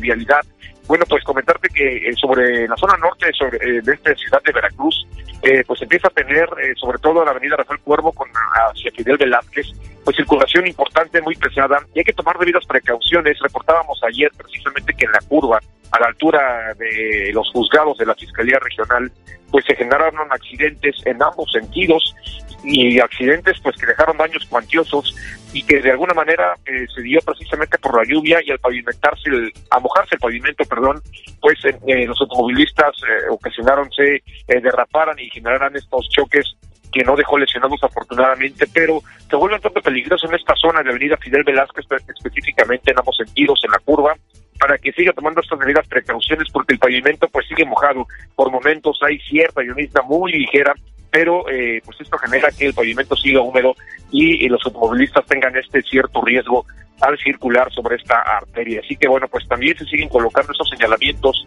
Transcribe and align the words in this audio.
vialidad. 0.00 0.40
Bueno, 0.86 1.04
pues 1.08 1.22
comentarte 1.22 1.68
que 1.68 2.08
eh, 2.08 2.12
sobre 2.14 2.66
la 2.66 2.76
zona 2.76 2.96
norte 2.96 3.30
sobre, 3.32 3.58
eh, 3.58 3.80
de 3.80 3.92
esta 3.92 4.14
ciudad 4.16 4.42
de 4.42 4.52
Veracruz, 4.52 5.06
eh, 5.42 5.62
pues 5.66 5.80
empieza 5.82 6.08
a 6.08 6.10
tener, 6.10 6.48
sobre 6.76 6.98
todo 6.98 7.24
la 7.24 7.30
avenida 7.30 7.56
Rafael 7.56 7.80
Cuervo 7.80 8.12
con 8.12 8.28
hacia 8.68 8.90
Fidel 8.90 9.16
Velázquez, 9.16 9.68
pues 10.04 10.16
circulación 10.16 10.66
importante, 10.66 11.22
muy 11.22 11.36
pesada, 11.36 11.78
y 11.94 12.00
hay 12.00 12.04
que 12.04 12.12
tomar 12.12 12.36
debidas 12.38 12.66
precauciones. 12.66 13.38
Reportábamos 13.40 14.00
ayer 14.02 14.30
precisamente 14.36 14.92
que 14.94 15.04
en 15.04 15.12
la 15.12 15.20
curva, 15.20 15.60
a 15.92 16.00
la 16.00 16.06
altura 16.06 16.74
de 16.74 17.30
los 17.32 17.48
juzgados 17.52 17.96
de 17.98 18.06
la 18.06 18.14
Fiscalía 18.14 18.58
Regional, 18.58 19.12
pues 19.50 19.64
se 19.66 19.76
generaron 19.76 20.30
accidentes 20.32 20.96
en 21.04 21.22
ambos 21.22 21.50
sentidos 21.52 22.14
y 22.62 23.00
accidentes 23.00 23.58
pues 23.62 23.76
que 23.76 23.86
dejaron 23.86 24.16
daños 24.16 24.46
cuantiosos 24.46 25.14
y 25.52 25.62
que 25.62 25.80
de 25.80 25.90
alguna 25.90 26.14
manera 26.14 26.54
eh, 26.66 26.86
se 26.94 27.02
dio 27.02 27.20
precisamente 27.20 27.78
por 27.78 27.96
la 27.96 28.04
lluvia 28.04 28.40
y 28.44 28.50
al 28.50 28.58
pavimentarse, 28.58 29.28
el, 29.30 29.52
a 29.70 29.80
mojarse 29.80 30.14
el 30.14 30.20
pavimento, 30.20 30.64
perdón, 30.64 31.00
pues 31.40 31.58
eh, 31.64 32.06
los 32.06 32.20
automovilistas 32.20 32.92
eh, 33.02 33.28
ocasionaron 33.30 33.88
se 33.90 34.22
derraparan 34.46 35.18
y 35.18 35.30
generaran 35.30 35.74
estos 35.76 36.08
choques 36.10 36.56
que 36.92 37.04
no 37.04 37.16
dejó 37.16 37.38
lesionados 37.38 37.82
afortunadamente, 37.82 38.66
pero 38.72 39.00
se 39.28 39.36
vuelve 39.36 39.56
un 39.56 39.62
tanto 39.62 39.80
peligroso 39.80 40.26
en 40.28 40.34
esta 40.34 40.54
zona 40.56 40.82
de 40.82 40.90
Avenida 40.90 41.16
Fidel 41.16 41.44
Velázquez, 41.44 41.86
específicamente 42.08 42.90
en 42.90 42.98
ambos 42.98 43.16
sentidos, 43.16 43.60
en 43.64 43.70
la 43.70 43.78
curva, 43.78 44.14
para 44.58 44.76
que 44.76 44.92
siga 44.92 45.12
tomando 45.12 45.40
estas 45.40 45.58
medidas 45.58 45.86
precauciones 45.88 46.48
porque 46.52 46.74
el 46.74 46.78
pavimento 46.78 47.28
pues 47.28 47.46
sigue 47.48 47.64
mojado. 47.64 48.06
Por 48.34 48.50
momentos 48.50 48.98
hay 49.02 49.18
cierta 49.20 49.62
llovizna 49.62 50.02
muy 50.02 50.32
ligera, 50.32 50.74
pero 51.10 51.48
eh, 51.48 51.82
pues 51.84 52.00
esto 52.00 52.16
genera 52.18 52.50
que 52.50 52.66
el 52.66 52.74
pavimento 52.74 53.16
siga 53.16 53.40
húmedo 53.40 53.74
y, 54.10 54.48
los 54.48 54.64
automovilistas 54.64 55.26
tengan 55.26 55.56
este 55.56 55.82
cierto 55.82 56.20
riesgo 56.22 56.66
al 57.00 57.18
circular 57.18 57.72
sobre 57.72 57.96
esta 57.96 58.20
arteria. 58.20 58.80
Así 58.84 58.96
que 58.96 59.08
bueno, 59.08 59.28
pues 59.28 59.46
también 59.48 59.76
se 59.76 59.84
siguen 59.84 60.08
colocando 60.08 60.52
esos 60.52 60.68
señalamientos 60.68 61.46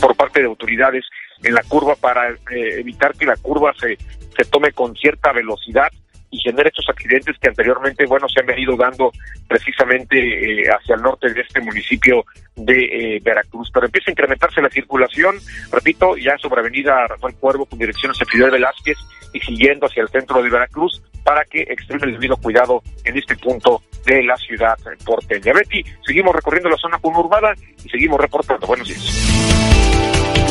por 0.00 0.14
parte 0.16 0.40
de 0.40 0.46
autoridades 0.46 1.04
en 1.42 1.54
la 1.54 1.62
curva 1.62 1.94
para 1.96 2.30
eh, 2.30 2.36
evitar 2.78 3.14
que 3.14 3.26
la 3.26 3.36
curva 3.36 3.74
se, 3.78 3.96
se 4.36 4.44
tome 4.50 4.72
con 4.72 4.94
cierta 4.94 5.32
velocidad 5.32 5.88
y 6.30 6.38
genera 6.38 6.68
estos 6.68 6.88
accidentes 6.88 7.36
que 7.40 7.48
anteriormente, 7.48 8.06
bueno, 8.06 8.28
se 8.28 8.40
han 8.40 8.46
venido 8.46 8.76
dando 8.76 9.12
precisamente 9.48 10.16
eh, 10.18 10.64
hacia 10.68 10.96
el 10.96 11.02
norte 11.02 11.32
de 11.32 11.40
este 11.40 11.60
municipio 11.60 12.24
de 12.56 13.16
eh, 13.16 13.20
Veracruz. 13.22 13.70
Pero 13.72 13.86
empieza 13.86 14.10
a 14.10 14.12
incrementarse 14.12 14.60
la 14.60 14.70
circulación, 14.70 15.36
repito, 15.72 16.16
ya 16.16 16.36
sobre 16.38 16.60
Avenida 16.60 17.06
Rafael 17.06 17.34
Cuervo 17.36 17.66
con 17.66 17.78
dirección 17.78 18.12
hacia 18.12 18.26
Fidel 18.26 18.50
Velázquez 18.50 18.98
y 19.32 19.40
siguiendo 19.40 19.86
hacia 19.86 20.02
el 20.02 20.08
centro 20.08 20.42
de 20.42 20.50
Veracruz 20.50 21.02
para 21.22 21.44
que 21.44 21.62
extremen 21.62 22.08
el 22.08 22.14
debido 22.14 22.36
cuidado 22.36 22.82
en 23.04 23.16
este 23.16 23.36
punto 23.36 23.82
de 24.04 24.22
la 24.22 24.36
ciudad 24.36 24.78
porteña. 25.04 25.52
Betty, 25.52 25.84
seguimos 26.06 26.34
recorriendo 26.34 26.70
la 26.70 26.76
zona 26.76 26.98
conurbada 26.98 27.52
y 27.84 27.88
seguimos 27.88 28.20
reportando. 28.20 28.66
Buenos 28.66 28.88
días. 28.88 30.45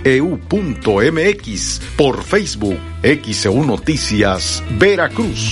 por 1.97 2.23
Facebook 2.23 2.77
XEU 3.03 3.65
Noticias 3.65 4.63
Veracruz. 4.79 5.51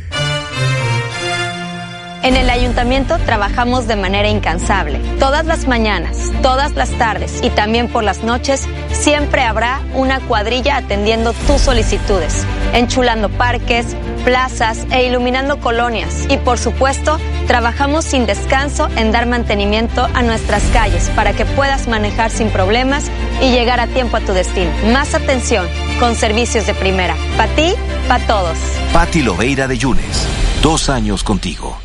En 2.23 2.35
el 2.35 2.51
ayuntamiento 2.51 3.17
trabajamos 3.25 3.87
de 3.87 3.95
manera 3.95 4.29
incansable. 4.29 4.99
Todas 5.19 5.45
las 5.45 5.67
mañanas, 5.67 6.31
todas 6.43 6.75
las 6.75 6.91
tardes 6.91 7.39
y 7.41 7.49
también 7.49 7.87
por 7.87 8.03
las 8.03 8.23
noches 8.23 8.67
siempre 8.91 9.41
habrá 9.41 9.81
una 9.95 10.19
cuadrilla 10.19 10.77
atendiendo 10.77 11.33
tus 11.47 11.61
solicitudes, 11.61 12.45
enchulando 12.73 13.27
parques, 13.29 13.95
plazas 14.23 14.85
e 14.91 15.07
iluminando 15.07 15.59
colonias. 15.59 16.27
Y 16.29 16.37
por 16.37 16.59
supuesto, 16.59 17.17
trabajamos 17.47 18.05
sin 18.05 18.27
descanso 18.27 18.87
en 18.97 19.11
dar 19.11 19.25
mantenimiento 19.25 20.07
a 20.13 20.21
nuestras 20.21 20.61
calles 20.73 21.09
para 21.15 21.33
que 21.33 21.45
puedas 21.45 21.87
manejar 21.87 22.29
sin 22.29 22.51
problemas 22.51 23.09
y 23.41 23.49
llegar 23.49 23.79
a 23.79 23.87
tiempo 23.87 24.17
a 24.17 24.21
tu 24.21 24.33
destino. 24.33 24.69
Más 24.93 25.15
atención 25.15 25.67
con 25.99 26.15
servicios 26.15 26.67
de 26.67 26.75
primera. 26.75 27.15
Para 27.35 27.51
ti, 27.55 27.73
para 28.07 28.27
todos. 28.27 28.57
Pati 28.93 29.23
Loveira 29.23 29.67
de 29.67 29.79
Yunes. 29.79 30.27
Dos 30.61 30.87
años 30.87 31.23
contigo. 31.23 31.79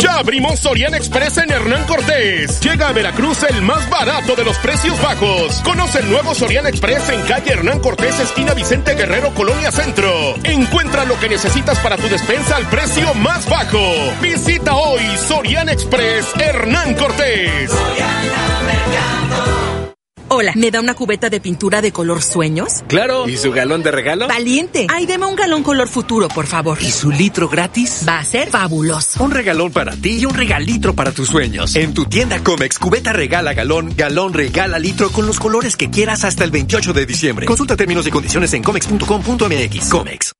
Ya 0.00 0.14
abrimos 0.14 0.60
Sorian 0.60 0.94
Express 0.94 1.36
en 1.36 1.50
Hernán 1.50 1.84
Cortés. 1.84 2.58
Llega 2.60 2.88
a 2.88 2.92
Veracruz 2.92 3.42
el 3.42 3.60
más 3.60 3.88
barato 3.90 4.34
de 4.34 4.44
los 4.44 4.56
precios 4.58 5.00
bajos. 5.02 5.60
Conoce 5.62 5.98
el 5.98 6.08
nuevo 6.08 6.34
Sorian 6.34 6.66
Express 6.66 7.10
en 7.10 7.20
calle 7.22 7.52
Hernán 7.52 7.80
Cortés, 7.80 8.18
esquina 8.18 8.54
Vicente 8.54 8.94
Guerrero, 8.94 9.34
Colonia 9.34 9.70
Centro. 9.70 10.36
Encuentra 10.44 11.04
lo 11.04 11.20
que 11.20 11.28
necesitas 11.28 11.78
para 11.80 11.98
tu 11.98 12.08
despensa 12.08 12.56
al 12.56 12.66
precio 12.70 13.12
más 13.14 13.46
bajo. 13.46 13.78
Visita 14.22 14.74
hoy 14.74 15.02
Sorian 15.18 15.68
Express 15.68 16.28
Hernán 16.38 16.94
Cortés. 16.94 17.70
Hola, 20.32 20.52
¿me 20.54 20.70
da 20.70 20.78
una 20.78 20.94
cubeta 20.94 21.28
de 21.28 21.40
pintura 21.40 21.82
de 21.82 21.90
color 21.90 22.22
sueños? 22.22 22.84
Claro. 22.86 23.28
¿Y 23.28 23.36
su 23.36 23.50
galón 23.50 23.82
de 23.82 23.90
regalo? 23.90 24.28
Valiente. 24.28 24.86
Ay, 24.88 25.04
deme 25.04 25.26
un 25.26 25.34
galón 25.34 25.64
color 25.64 25.88
futuro, 25.88 26.28
por 26.28 26.46
favor. 26.46 26.78
¿Y 26.80 26.92
su 26.92 27.10
litro 27.10 27.48
gratis? 27.48 28.04
Va 28.06 28.20
a 28.20 28.24
ser 28.24 28.48
fabuloso. 28.48 29.24
Un 29.24 29.32
regalón 29.32 29.72
para 29.72 29.96
ti 29.96 30.18
y 30.18 30.26
un 30.26 30.34
regalitro 30.34 30.94
para 30.94 31.10
tus 31.10 31.28
sueños. 31.28 31.74
En 31.74 31.94
tu 31.94 32.04
tienda 32.04 32.44
Comex, 32.44 32.78
cubeta 32.78 33.12
regala 33.12 33.54
galón, 33.54 33.92
galón 33.96 34.32
regala 34.32 34.78
litro 34.78 35.10
con 35.10 35.26
los 35.26 35.40
colores 35.40 35.76
que 35.76 35.90
quieras 35.90 36.22
hasta 36.22 36.44
el 36.44 36.52
28 36.52 36.92
de 36.92 37.06
diciembre. 37.06 37.46
Consulta 37.46 37.76
términos 37.76 38.06
y 38.06 38.12
condiciones 38.12 38.54
en 38.54 38.62
comex.com.mx. 38.62 39.88
Comex. 39.88 40.39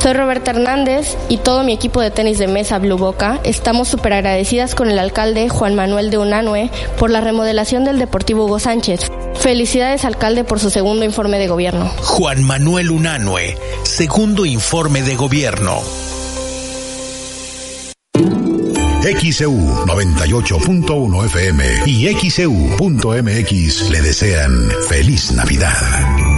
Soy 0.00 0.14
Roberta 0.14 0.52
Hernández 0.52 1.18
y 1.28 1.36
todo 1.36 1.62
mi 1.62 1.74
equipo 1.74 2.00
de 2.00 2.10
tenis 2.10 2.38
de 2.38 2.46
mesa 2.46 2.78
Blue 2.78 2.96
Boca 2.96 3.38
estamos 3.44 3.88
súper 3.88 4.14
agradecidas 4.14 4.74
con 4.74 4.88
el 4.90 4.98
alcalde 4.98 5.50
Juan 5.50 5.74
Manuel 5.74 6.10
de 6.10 6.16
Unanue 6.16 6.70
por 6.98 7.10
la 7.10 7.20
remodelación 7.20 7.84
del 7.84 7.98
Deportivo 7.98 8.46
Hugo 8.46 8.58
Sánchez. 8.58 9.10
Felicidades 9.34 10.06
alcalde 10.06 10.42
por 10.42 10.58
su 10.58 10.70
segundo 10.70 11.04
informe 11.04 11.38
de 11.38 11.48
gobierno. 11.48 11.86
Juan 12.02 12.42
Manuel 12.42 12.90
Unanue, 12.90 13.58
segundo 13.82 14.46
informe 14.46 15.02
de 15.02 15.16
gobierno. 15.16 15.82
XEU 19.02 19.84
98.1 19.86 21.24
FM 21.26 21.64
y 21.84 22.30
XEU.mx 22.30 23.90
le 23.90 24.00
desean 24.00 24.70
feliz 24.88 25.32
Navidad. 25.32 26.29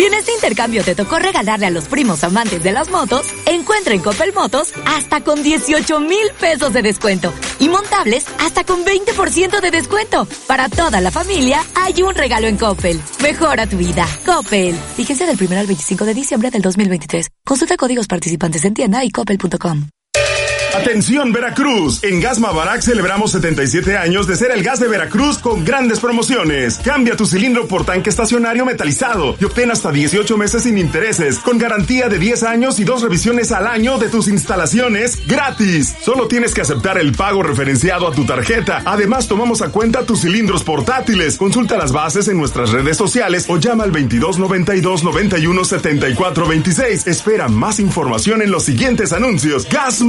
Si 0.00 0.06
en 0.06 0.14
este 0.14 0.32
intercambio 0.32 0.82
te 0.82 0.94
tocó 0.94 1.18
regalarle 1.18 1.66
a 1.66 1.70
los 1.70 1.86
primos 1.86 2.24
amantes 2.24 2.62
de 2.62 2.72
las 2.72 2.88
motos, 2.88 3.34
encuentra 3.44 3.92
en 3.92 4.00
Coppel 4.00 4.32
Motos 4.32 4.72
hasta 4.86 5.20
con 5.22 5.42
18 5.42 6.00
mil 6.00 6.26
pesos 6.40 6.72
de 6.72 6.80
descuento 6.80 7.34
y 7.58 7.68
montables 7.68 8.24
hasta 8.38 8.64
con 8.64 8.82
20% 8.82 9.60
de 9.60 9.70
descuento. 9.70 10.26
Para 10.46 10.70
toda 10.70 11.02
la 11.02 11.10
familia 11.10 11.62
hay 11.74 12.02
un 12.02 12.14
regalo 12.14 12.46
en 12.46 12.56
Coppel. 12.56 12.98
Mejora 13.22 13.66
tu 13.66 13.76
vida. 13.76 14.08
Coppel. 14.24 14.74
Fíjense 14.96 15.26
del 15.26 15.36
1 15.38 15.60
al 15.60 15.66
25 15.66 16.06
de 16.06 16.14
diciembre 16.14 16.50
del 16.50 16.62
2023. 16.62 17.28
Consulta 17.44 17.76
códigos 17.76 18.06
participantes 18.06 18.64
en 18.64 18.72
tienda 18.72 19.04
y 19.04 19.10
coppel.com. 19.10 19.90
Atención 20.74 21.32
Veracruz, 21.32 22.02
en 22.04 22.20
Gas 22.20 22.38
Mavarac 22.38 22.82
celebramos 22.82 23.32
77 23.32 23.96
años 23.96 24.26
de 24.26 24.36
ser 24.36 24.52
el 24.52 24.62
gas 24.62 24.78
de 24.78 24.86
Veracruz 24.86 25.38
con 25.38 25.64
grandes 25.64 25.98
promociones. 25.98 26.78
Cambia 26.78 27.16
tu 27.16 27.26
cilindro 27.26 27.66
por 27.66 27.84
tanque 27.84 28.10
estacionario 28.10 28.64
metalizado 28.64 29.36
y 29.40 29.44
obtén 29.44 29.70
hasta 29.70 29.90
18 29.90 30.36
meses 30.36 30.62
sin 30.62 30.78
intereses, 30.78 31.38
con 31.38 31.58
garantía 31.58 32.08
de 32.08 32.18
10 32.18 32.44
años 32.44 32.78
y 32.78 32.84
dos 32.84 33.02
revisiones 33.02 33.50
al 33.52 33.66
año 33.66 33.98
de 33.98 34.08
tus 34.08 34.28
instalaciones 34.28 35.26
gratis. 35.26 35.94
Solo 36.02 36.28
tienes 36.28 36.54
que 36.54 36.60
aceptar 36.60 36.98
el 36.98 37.12
pago 37.12 37.42
referenciado 37.42 38.06
a 38.06 38.12
tu 38.12 38.24
tarjeta. 38.24 38.82
Además, 38.84 39.26
tomamos 39.26 39.62
a 39.62 39.70
cuenta 39.70 40.06
tus 40.06 40.20
cilindros 40.20 40.62
portátiles. 40.62 41.36
Consulta 41.36 41.76
las 41.76 41.92
bases 41.92 42.28
en 42.28 42.38
nuestras 42.38 42.70
redes 42.70 42.96
sociales 42.96 43.46
o 43.48 43.58
llama 43.58 43.84
al 43.84 43.92
2292 43.92 45.02
91 45.02 45.64
74 45.64 46.46
26. 46.46 47.06
Espera 47.08 47.48
más 47.48 47.80
información 47.80 48.40
en 48.40 48.50
los 48.50 48.64
siguientes 48.64 49.12
anuncios. 49.12 49.68
Gas 49.68 50.00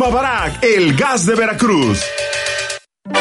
El 0.62 0.95
gas 0.95 1.25
de 1.25 1.36
Veracruz. 1.36 2.00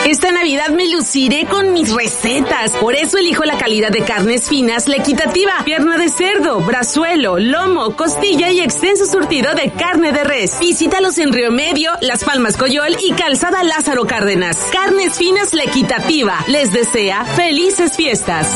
Esta 0.05 0.31
Navidad 0.33 0.69
me 0.71 0.91
luciré 0.91 1.47
con 1.47 1.73
mis 1.73 1.93
recetas. 1.93 2.73
Por 2.73 2.95
eso 2.95 3.19
elijo 3.19 3.45
la 3.45 3.59
calidad 3.59 3.91
de 3.91 4.03
carnes 4.03 4.49
finas, 4.49 4.89
la 4.89 4.97
equitativa, 4.97 5.53
pierna 5.65 5.99
de 5.99 6.09
cerdo, 6.09 6.61
brazuelo, 6.61 7.39
lomo, 7.39 7.97
costilla 7.97 8.51
y 8.51 8.61
extenso 8.61 9.07
surtido 9.07 9.55
de 9.55 9.71
carne 9.71 10.13
de 10.13 10.25
res. 10.25 10.59
Visítalos 10.61 11.19
en 11.19 11.33
Río 11.33 11.51
Medio, 11.51 11.93
Las 12.01 12.25
Palmas 12.25 12.57
Coyol 12.57 12.97
y 13.03 13.13
Calzada 13.13 13.63
Lázaro 13.63 14.07
Cárdenas. 14.07 14.57
Carnes 14.73 15.17
finas, 15.17 15.55
la 15.55 15.65
equitativa. 15.65 16.45
Les 16.49 16.73
desea 16.73 17.25
felices 17.25 17.97
fiestas. 17.97 18.49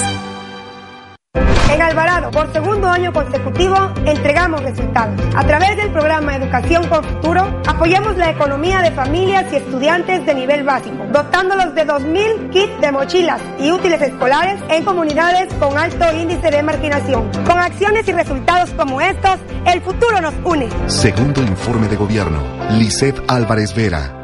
En 1.75 1.83
Alvarado, 1.83 2.31
por 2.31 2.53
segundo 2.53 2.89
año 2.89 3.13
consecutivo, 3.13 3.75
entregamos 4.07 4.63
resultados. 4.63 5.21
A 5.35 5.45
través 5.45 5.77
del 5.77 5.91
programa 5.91 6.37
Educación 6.37 6.87
con 6.89 7.03
Futuro, 7.03 7.61
apoyamos 7.67 8.17
la 8.17 8.31
economía 8.31 8.81
de 8.81 8.93
familias 8.93 9.53
y 9.53 9.57
estudiantes 9.57 10.25
de 10.25 10.35
nivel 10.35 10.63
básico, 10.63 11.05
dotándolos 11.13 11.75
de 11.75 11.85
2.000 11.85 12.51
kits 12.51 12.81
de 12.81 12.93
mochilas 12.93 13.41
y 13.59 13.73
útiles 13.73 14.01
escolares 14.01 14.61
en 14.69 14.85
comunidades 14.85 15.53
con 15.55 15.77
alto 15.77 16.05
índice 16.15 16.49
de 16.49 16.63
marginación. 16.63 17.29
Con 17.45 17.59
acciones 17.59 18.07
y 18.07 18.13
resultados 18.13 18.71
como 18.71 19.01
estos, 19.01 19.39
el 19.67 19.81
futuro 19.81 20.21
nos 20.21 20.35
une. 20.45 20.69
Segundo 20.87 21.43
informe 21.43 21.89
de 21.89 21.97
gobierno, 21.97 22.41
Lisset 22.71 23.21
Álvarez 23.27 23.75
Vera. 23.75 24.24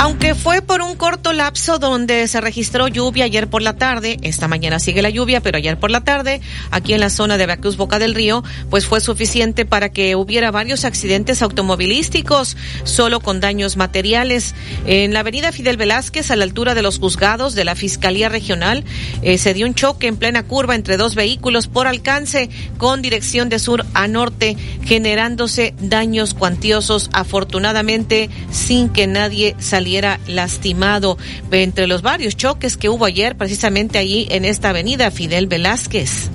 Aunque 0.00 0.36
fue 0.36 0.62
por 0.62 0.80
un 0.80 0.94
corto 0.94 1.32
lapso 1.32 1.80
donde 1.80 2.28
se 2.28 2.40
registró 2.40 2.86
lluvia 2.86 3.24
ayer 3.24 3.48
por 3.48 3.62
la 3.62 3.74
tarde, 3.74 4.16
esta 4.22 4.46
mañana 4.46 4.78
sigue 4.78 5.02
la 5.02 5.10
lluvia, 5.10 5.40
pero 5.40 5.58
ayer 5.58 5.76
por 5.76 5.90
la 5.90 6.04
tarde, 6.04 6.40
aquí 6.70 6.94
en 6.94 7.00
la 7.00 7.10
zona 7.10 7.36
de 7.36 7.46
Veracruz 7.46 7.76
Boca 7.76 7.98
del 7.98 8.14
Río, 8.14 8.44
pues 8.70 8.86
fue 8.86 9.00
suficiente 9.00 9.64
para 9.66 9.88
que 9.88 10.14
hubiera 10.14 10.52
varios 10.52 10.84
accidentes 10.84 11.42
automovilísticos, 11.42 12.56
solo 12.84 13.18
con 13.18 13.40
daños 13.40 13.76
materiales. 13.76 14.54
En 14.86 15.12
la 15.14 15.20
avenida 15.20 15.50
Fidel 15.50 15.76
Velázquez, 15.76 16.30
a 16.30 16.36
la 16.36 16.44
altura 16.44 16.74
de 16.76 16.82
los 16.82 17.00
juzgados 17.00 17.56
de 17.56 17.64
la 17.64 17.74
Fiscalía 17.74 18.28
Regional, 18.28 18.84
eh, 19.22 19.36
se 19.36 19.52
dio 19.52 19.66
un 19.66 19.74
choque 19.74 20.06
en 20.06 20.16
plena 20.16 20.44
curva 20.44 20.76
entre 20.76 20.96
dos 20.96 21.16
vehículos 21.16 21.66
por 21.66 21.88
alcance 21.88 22.50
con 22.78 23.02
dirección 23.02 23.48
de 23.48 23.58
sur 23.58 23.84
a 23.94 24.06
norte, 24.06 24.56
generándose 24.84 25.74
daños 25.80 26.34
cuantiosos, 26.34 27.10
afortunadamente 27.12 28.30
sin 28.52 28.90
que 28.90 29.08
nadie 29.08 29.56
saliera 29.58 29.87
lastimado 30.26 31.18
entre 31.50 31.86
los 31.86 32.02
varios 32.02 32.36
choques 32.36 32.76
que 32.76 32.88
hubo 32.88 33.04
ayer 33.04 33.36
precisamente 33.36 33.98
allí 33.98 34.26
en 34.30 34.44
esta 34.44 34.70
avenida 34.70 35.10
Fidel 35.10 35.46
Velázquez. 35.46 36.30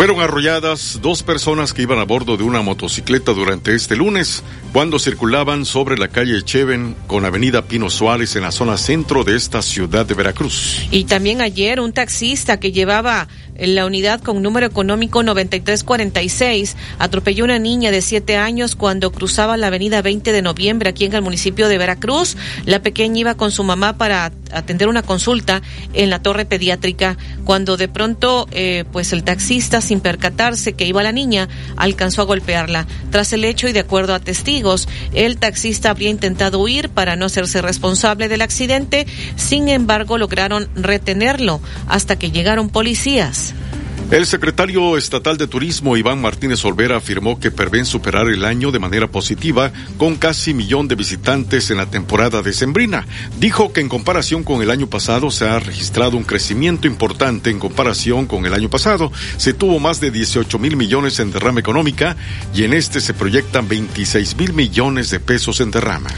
Fueron 0.00 0.22
arrolladas 0.22 0.98
dos 1.02 1.22
personas 1.22 1.74
que 1.74 1.82
iban 1.82 1.98
a 1.98 2.04
bordo 2.04 2.38
de 2.38 2.42
una 2.42 2.62
motocicleta 2.62 3.32
durante 3.32 3.74
este 3.74 3.96
lunes 3.96 4.42
cuando 4.72 4.98
circulaban 4.98 5.66
sobre 5.66 5.98
la 5.98 6.08
calle 6.08 6.42
Cheven 6.42 6.96
con 7.06 7.26
Avenida 7.26 7.66
Pino 7.66 7.90
Suárez 7.90 8.34
en 8.34 8.44
la 8.44 8.50
zona 8.50 8.78
centro 8.78 9.24
de 9.24 9.36
esta 9.36 9.60
ciudad 9.60 10.06
de 10.06 10.14
Veracruz. 10.14 10.86
Y 10.90 11.04
también 11.04 11.42
ayer 11.42 11.80
un 11.80 11.92
taxista 11.92 12.58
que 12.58 12.72
llevaba 12.72 13.28
la 13.60 13.86
unidad 13.86 14.20
con 14.20 14.42
número 14.42 14.66
económico 14.66 15.22
9346 15.22 16.76
atropelló 16.98 17.44
una 17.44 17.58
niña 17.58 17.90
de 17.90 18.02
7 18.02 18.36
años 18.36 18.76
cuando 18.76 19.12
cruzaba 19.12 19.56
la 19.56 19.68
avenida 19.68 20.02
20 20.02 20.32
de 20.32 20.42
noviembre 20.42 20.90
aquí 20.90 21.04
en 21.04 21.14
el 21.14 21.22
municipio 21.22 21.68
de 21.68 21.78
Veracruz. 21.78 22.36
La 22.64 22.82
pequeña 22.82 23.20
iba 23.20 23.34
con 23.34 23.50
su 23.50 23.64
mamá 23.64 23.96
para 23.96 24.32
atender 24.52 24.88
una 24.88 25.02
consulta 25.02 25.62
en 25.92 26.10
la 26.10 26.22
torre 26.22 26.44
pediátrica 26.44 27.16
cuando 27.44 27.76
de 27.76 27.88
pronto 27.88 28.48
eh, 28.50 28.84
pues 28.92 29.12
el 29.12 29.24
taxista 29.24 29.80
sin 29.80 30.00
percatarse 30.00 30.72
que 30.72 30.86
iba 30.86 31.02
la 31.02 31.12
niña 31.12 31.48
alcanzó 31.76 32.22
a 32.22 32.26
golpearla. 32.26 32.86
Tras 33.10 33.32
el 33.32 33.44
hecho 33.44 33.68
y 33.68 33.72
de 33.72 33.80
acuerdo 33.80 34.14
a 34.14 34.20
testigos, 34.20 34.88
el 35.12 35.38
taxista 35.38 35.90
habría 35.90 36.10
intentado 36.10 36.58
huir 36.58 36.88
para 36.88 37.16
no 37.16 37.26
hacerse 37.26 37.62
responsable 37.62 38.28
del 38.28 38.42
accidente, 38.42 39.06
sin 39.36 39.68
embargo 39.68 40.18
lograron 40.18 40.68
retenerlo 40.74 41.60
hasta 41.86 42.18
que 42.18 42.30
llegaron 42.30 42.68
policías. 42.70 43.49
News. 43.52 43.89
El 44.10 44.26
secretario 44.26 44.96
estatal 44.96 45.38
de 45.38 45.46
Turismo, 45.46 45.96
Iván 45.96 46.20
Martínez 46.20 46.64
Olvera, 46.64 46.96
afirmó 46.96 47.38
que 47.38 47.52
prevén 47.52 47.86
superar 47.86 48.26
el 48.26 48.44
año 48.44 48.72
de 48.72 48.80
manera 48.80 49.06
positiva 49.06 49.70
con 49.98 50.16
casi 50.16 50.52
millón 50.52 50.88
de 50.88 50.96
visitantes 50.96 51.70
en 51.70 51.76
la 51.76 51.86
temporada 51.86 52.42
decembrina. 52.42 53.06
Dijo 53.38 53.72
que 53.72 53.80
en 53.80 53.88
comparación 53.88 54.42
con 54.42 54.62
el 54.62 54.70
año 54.72 54.88
pasado 54.88 55.30
se 55.30 55.48
ha 55.48 55.60
registrado 55.60 56.16
un 56.16 56.24
crecimiento 56.24 56.88
importante 56.88 57.50
en 57.50 57.60
comparación 57.60 58.26
con 58.26 58.44
el 58.46 58.52
año 58.52 58.68
pasado. 58.68 59.12
Se 59.36 59.52
tuvo 59.52 59.78
más 59.78 60.00
de 60.00 60.10
18 60.10 60.58
mil 60.58 60.76
millones 60.76 61.20
en 61.20 61.30
derrama 61.30 61.60
económica 61.60 62.16
y 62.52 62.64
en 62.64 62.72
este 62.72 63.00
se 63.00 63.14
proyectan 63.14 63.68
26 63.68 64.36
mil 64.36 64.54
millones 64.54 65.10
de 65.10 65.20
pesos 65.20 65.60
en 65.60 65.70
derrama. 65.70 66.10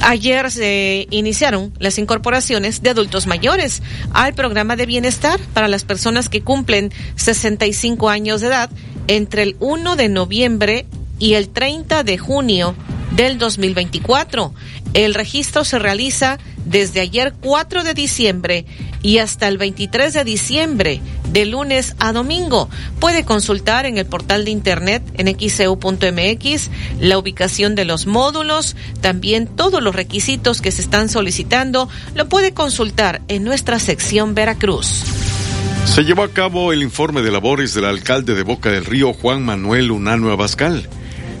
Ayer 0.00 0.50
se 0.50 1.06
iniciaron 1.10 1.72
las 1.78 1.98
incorporaciones 1.98 2.82
de 2.82 2.90
adultos 2.90 3.26
mayores 3.26 3.82
al 4.12 4.34
programa 4.34 4.76
de 4.76 4.86
bienestar 4.86 5.38
para 5.52 5.68
las 5.68 5.84
personas 5.84 6.28
que 6.28 6.42
cumplen 6.42 6.92
65 7.26 8.08
años 8.08 8.40
de 8.40 8.46
edad 8.46 8.70
entre 9.08 9.42
el 9.42 9.56
1 9.58 9.96
de 9.96 10.08
noviembre 10.08 10.86
y 11.18 11.34
el 11.34 11.48
30 11.48 12.04
de 12.04 12.18
junio 12.18 12.74
del 13.12 13.38
2024. 13.38 14.52
El 14.94 15.14
registro 15.14 15.64
se 15.64 15.78
realiza 15.78 16.38
desde 16.64 17.00
ayer 17.00 17.34
4 17.40 17.84
de 17.84 17.94
diciembre 17.94 18.64
y 19.02 19.18
hasta 19.18 19.48
el 19.48 19.58
23 19.58 20.12
de 20.14 20.24
diciembre, 20.24 21.00
de 21.30 21.46
lunes 21.46 21.94
a 21.98 22.12
domingo. 22.12 22.68
Puede 22.98 23.24
consultar 23.24 23.86
en 23.86 23.98
el 23.98 24.06
portal 24.06 24.44
de 24.44 24.50
internet 24.50 25.02
en 25.14 25.28
xeu.mx 25.36 26.70
la 27.00 27.18
ubicación 27.18 27.74
de 27.74 27.84
los 27.84 28.06
módulos, 28.06 28.76
también 29.00 29.46
todos 29.46 29.82
los 29.82 29.94
requisitos 29.94 30.60
que 30.60 30.72
se 30.72 30.82
están 30.82 31.08
solicitando, 31.08 31.88
lo 32.14 32.28
puede 32.28 32.52
consultar 32.54 33.20
en 33.28 33.44
nuestra 33.44 33.78
sección 33.78 34.34
Veracruz. 34.34 35.25
Se 35.86 36.02
llevó 36.02 36.24
a 36.24 36.28
cabo 36.28 36.72
el 36.72 36.82
informe 36.82 37.22
de 37.22 37.30
labores 37.30 37.72
del 37.72 37.86
alcalde 37.86 38.34
de 38.34 38.42
Boca 38.42 38.70
del 38.70 38.84
Río, 38.84 39.14
Juan 39.14 39.42
Manuel 39.42 39.90
Unano 39.90 40.30
Abascal. 40.30 40.86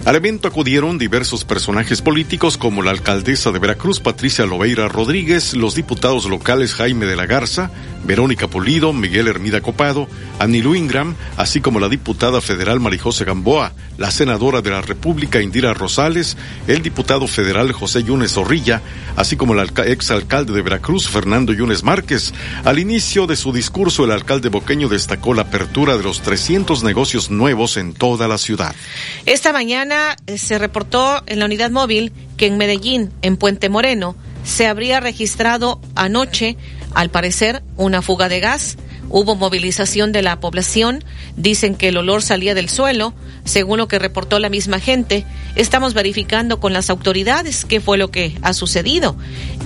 Al 0.06 0.14
evento 0.14 0.46
acudieron 0.46 0.98
diversos 0.98 1.44
personajes 1.44 2.00
políticos 2.00 2.56
como 2.56 2.80
la 2.80 2.92
alcaldesa 2.92 3.50
de 3.50 3.58
Veracruz, 3.58 3.98
Patricia 3.98 4.46
Lobeira 4.46 4.86
Rodríguez, 4.86 5.54
los 5.54 5.74
diputados 5.74 6.26
locales 6.26 6.74
Jaime 6.74 7.06
de 7.06 7.16
la 7.16 7.26
Garza, 7.26 7.72
Verónica 8.04 8.46
Polido, 8.46 8.92
Miguel 8.92 9.26
Hermida 9.26 9.60
Copado, 9.62 10.06
Anilu 10.38 10.76
Ingram, 10.76 11.16
así 11.36 11.60
como 11.60 11.80
la 11.80 11.88
diputada 11.88 12.40
federal 12.40 12.78
Marijose 12.78 13.24
Gamboa, 13.24 13.72
la 13.98 14.12
senadora 14.12 14.62
de 14.62 14.70
la 14.70 14.80
República 14.80 15.42
Indira 15.42 15.74
Rosales, 15.74 16.36
el 16.68 16.82
diputado 16.82 17.26
federal 17.26 17.72
José 17.72 18.04
Yunes 18.04 18.34
Zorrilla, 18.34 18.82
así 19.16 19.36
como 19.36 19.54
el 19.54 19.70
exalcalde 19.86 20.52
de 20.52 20.62
Veracruz, 20.62 21.08
Fernando 21.08 21.52
Yunes 21.52 21.82
Márquez. 21.82 22.32
Al 22.62 22.78
inicio 22.78 23.26
de 23.26 23.34
su 23.34 23.52
discurso, 23.52 24.04
el 24.04 24.12
alcalde 24.12 24.50
boqueño 24.50 24.88
destacó 24.88 25.34
la 25.34 25.42
apertura 25.42 25.96
de 25.96 26.04
los 26.04 26.20
300 26.20 26.84
negocios 26.84 27.28
nuevos 27.28 27.76
en 27.76 27.92
toda 27.92 28.28
la 28.28 28.38
ciudad. 28.38 28.76
Esta 29.24 29.52
mañana 29.52 29.95
eh, 30.26 30.38
se 30.38 30.58
reportó 30.58 31.22
en 31.26 31.38
la 31.38 31.44
unidad 31.44 31.70
móvil 31.70 32.12
que 32.36 32.46
en 32.46 32.56
Medellín, 32.56 33.12
en 33.22 33.36
Puente 33.36 33.68
Moreno, 33.68 34.16
se 34.44 34.66
habría 34.66 35.00
registrado 35.00 35.80
anoche, 35.94 36.56
al 36.94 37.10
parecer, 37.10 37.62
una 37.76 38.02
fuga 38.02 38.28
de 38.28 38.40
gas. 38.40 38.76
Hubo 39.08 39.36
movilización 39.36 40.12
de 40.12 40.22
la 40.22 40.40
población, 40.40 41.04
dicen 41.36 41.74
que 41.76 41.88
el 41.88 41.96
olor 41.96 42.22
salía 42.22 42.54
del 42.54 42.68
suelo, 42.68 43.14
según 43.44 43.78
lo 43.78 43.88
que 43.88 43.98
reportó 43.98 44.38
la 44.38 44.48
misma 44.48 44.80
gente. 44.80 45.24
Estamos 45.54 45.94
verificando 45.94 46.58
con 46.58 46.72
las 46.72 46.90
autoridades 46.90 47.64
qué 47.64 47.80
fue 47.80 47.98
lo 47.98 48.10
que 48.10 48.36
ha 48.42 48.52
sucedido. 48.52 49.16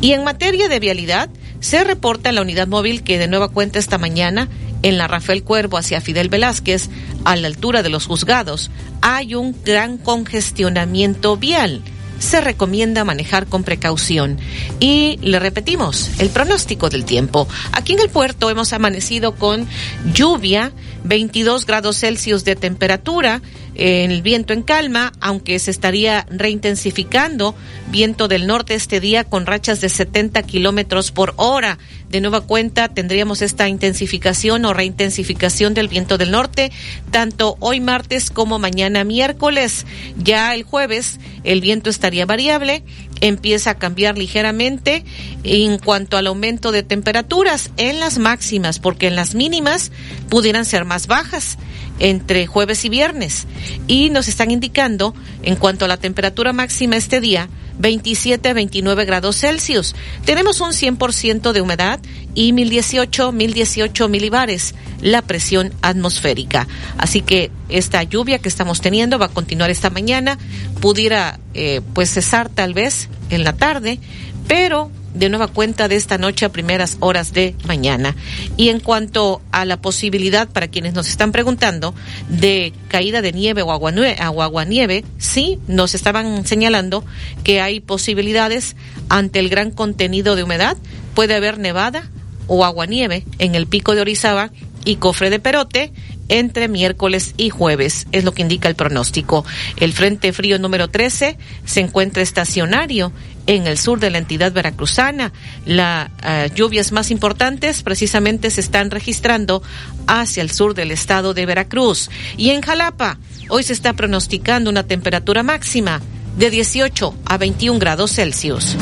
Y 0.00 0.12
en 0.12 0.24
materia 0.24 0.68
de 0.68 0.80
vialidad, 0.80 1.30
se 1.60 1.84
reporta 1.84 2.30
en 2.30 2.36
la 2.36 2.42
unidad 2.42 2.68
móvil 2.68 3.02
que 3.02 3.18
de 3.18 3.28
nueva 3.28 3.48
cuenta 3.48 3.78
esta 3.78 3.98
mañana 3.98 4.48
en 4.82 4.98
la 4.98 5.08
Rafael 5.08 5.42
Cuervo 5.42 5.78
hacia 5.78 6.00
Fidel 6.00 6.28
Velázquez, 6.28 6.88
a 7.24 7.36
la 7.36 7.46
altura 7.46 7.82
de 7.82 7.88
los 7.88 8.06
juzgados, 8.06 8.70
hay 9.00 9.34
un 9.34 9.56
gran 9.64 9.98
congestionamiento 9.98 11.36
vial. 11.36 11.82
Se 12.18 12.42
recomienda 12.42 13.02
manejar 13.02 13.46
con 13.46 13.64
precaución. 13.64 14.38
Y 14.78 15.18
le 15.22 15.38
repetimos, 15.38 16.10
el 16.18 16.28
pronóstico 16.28 16.90
del 16.90 17.06
tiempo. 17.06 17.48
Aquí 17.72 17.94
en 17.94 18.00
el 18.00 18.10
puerto 18.10 18.50
hemos 18.50 18.74
amanecido 18.74 19.34
con 19.34 19.66
lluvia, 20.12 20.72
22 21.04 21.64
grados 21.64 21.98
Celsius 21.98 22.44
de 22.44 22.56
temperatura, 22.56 23.40
el 23.74 24.20
viento 24.20 24.52
en 24.52 24.62
calma, 24.62 25.12
aunque 25.20 25.58
se 25.58 25.70
estaría 25.70 26.26
reintensificando, 26.28 27.54
viento 27.90 28.28
del 28.28 28.46
norte 28.46 28.74
este 28.74 29.00
día 29.00 29.24
con 29.24 29.46
rachas 29.46 29.80
de 29.80 29.88
70 29.88 30.42
kilómetros 30.42 31.12
por 31.12 31.32
hora. 31.36 31.78
De 32.10 32.20
nueva 32.20 32.40
cuenta 32.40 32.88
tendríamos 32.88 33.40
esta 33.40 33.68
intensificación 33.68 34.64
o 34.64 34.74
reintensificación 34.74 35.74
del 35.74 35.86
viento 35.86 36.18
del 36.18 36.32
norte, 36.32 36.72
tanto 37.12 37.56
hoy 37.60 37.78
martes 37.78 38.30
como 38.30 38.58
mañana 38.58 39.04
miércoles. 39.04 39.86
Ya 40.18 40.52
el 40.54 40.64
jueves 40.64 41.20
el 41.44 41.60
viento 41.60 41.88
estaría 41.88 42.26
variable, 42.26 42.82
empieza 43.20 43.70
a 43.70 43.78
cambiar 43.78 44.18
ligeramente 44.18 45.04
en 45.44 45.78
cuanto 45.78 46.16
al 46.16 46.26
aumento 46.26 46.72
de 46.72 46.82
temperaturas 46.82 47.70
en 47.76 48.00
las 48.00 48.18
máximas, 48.18 48.80
porque 48.80 49.06
en 49.06 49.14
las 49.14 49.36
mínimas 49.36 49.92
pudieran 50.28 50.64
ser 50.64 50.84
más 50.84 51.06
bajas 51.06 51.58
entre 52.00 52.48
jueves 52.48 52.84
y 52.84 52.88
viernes. 52.88 53.46
Y 53.86 54.10
nos 54.10 54.26
están 54.26 54.50
indicando, 54.50 55.14
en 55.44 55.54
cuanto 55.54 55.84
a 55.84 55.88
la 55.88 55.96
temperatura 55.96 56.52
máxima 56.52 56.96
este 56.96 57.20
día, 57.20 57.48
27 57.80 58.48
a 58.48 58.52
29 58.52 59.04
grados 59.04 59.36
Celsius. 59.36 59.94
Tenemos 60.24 60.60
un 60.60 60.70
100% 60.70 61.52
de 61.52 61.60
humedad 61.60 62.00
y 62.34 62.52
1018, 62.52 63.32
1018 63.32 64.08
milibares 64.08 64.74
la 65.00 65.22
presión 65.22 65.72
atmosférica. 65.82 66.68
Así 66.98 67.22
que 67.22 67.50
esta 67.68 68.02
lluvia 68.02 68.38
que 68.38 68.48
estamos 68.48 68.80
teniendo 68.80 69.18
va 69.18 69.26
a 69.26 69.30
continuar 69.30 69.70
esta 69.70 69.90
mañana. 69.90 70.38
Pudiera 70.80 71.40
eh, 71.54 71.80
pues 71.94 72.10
cesar 72.10 72.48
tal 72.48 72.74
vez 72.74 73.08
en 73.30 73.44
la 73.44 73.54
tarde, 73.54 73.98
pero 74.46 74.90
de 75.14 75.28
nueva 75.28 75.48
cuenta 75.48 75.88
de 75.88 75.96
esta 75.96 76.18
noche 76.18 76.44
a 76.44 76.52
primeras 76.52 76.96
horas 77.00 77.32
de 77.32 77.54
mañana. 77.66 78.16
Y 78.56 78.68
en 78.68 78.80
cuanto 78.80 79.40
a 79.52 79.64
la 79.64 79.80
posibilidad, 79.80 80.48
para 80.48 80.68
quienes 80.68 80.94
nos 80.94 81.08
están 81.08 81.32
preguntando, 81.32 81.94
de 82.28 82.72
caída 82.88 83.22
de 83.22 83.32
nieve 83.32 83.62
o 83.62 83.72
agua 83.72 84.64
nieve, 84.64 85.04
sí, 85.18 85.58
nos 85.66 85.94
estaban 85.94 86.46
señalando 86.46 87.04
que 87.44 87.60
hay 87.60 87.80
posibilidades 87.80 88.76
ante 89.08 89.38
el 89.38 89.48
gran 89.48 89.70
contenido 89.70 90.36
de 90.36 90.44
humedad. 90.44 90.76
Puede 91.14 91.34
haber 91.34 91.58
nevada 91.58 92.10
o 92.46 92.64
aguanieve 92.64 93.24
en 93.38 93.54
el 93.54 93.66
pico 93.66 93.94
de 93.94 94.00
Orizaba 94.00 94.50
y 94.84 94.96
Cofre 94.96 95.30
de 95.30 95.38
Perote 95.38 95.92
entre 96.30 96.68
miércoles 96.68 97.34
y 97.36 97.50
jueves, 97.50 98.06
es 98.12 98.24
lo 98.24 98.32
que 98.32 98.42
indica 98.42 98.68
el 98.68 98.76
pronóstico. 98.76 99.44
El 99.76 99.92
Frente 99.92 100.32
Frío 100.32 100.58
número 100.58 100.88
13 100.88 101.36
se 101.64 101.80
encuentra 101.80 102.22
estacionario 102.22 103.12
en 103.46 103.66
el 103.66 103.78
sur 103.78 103.98
de 104.00 104.10
la 104.10 104.18
entidad 104.18 104.52
veracruzana. 104.52 105.32
Las 105.66 106.08
eh, 106.22 106.50
lluvias 106.54 106.92
más 106.92 107.10
importantes 107.10 107.82
precisamente 107.82 108.50
se 108.50 108.60
están 108.60 108.90
registrando 108.90 109.62
hacia 110.06 110.42
el 110.42 110.50
sur 110.50 110.74
del 110.74 110.92
estado 110.92 111.34
de 111.34 111.46
Veracruz. 111.46 112.10
Y 112.36 112.50
en 112.50 112.62
Jalapa, 112.62 113.18
hoy 113.48 113.62
se 113.62 113.72
está 113.72 113.92
pronosticando 113.92 114.70
una 114.70 114.84
temperatura 114.84 115.42
máxima 115.42 116.00
de 116.38 116.50
18 116.50 117.14
a 117.24 117.38
21 117.38 117.78
grados 117.78 118.12
Celsius. 118.12 118.76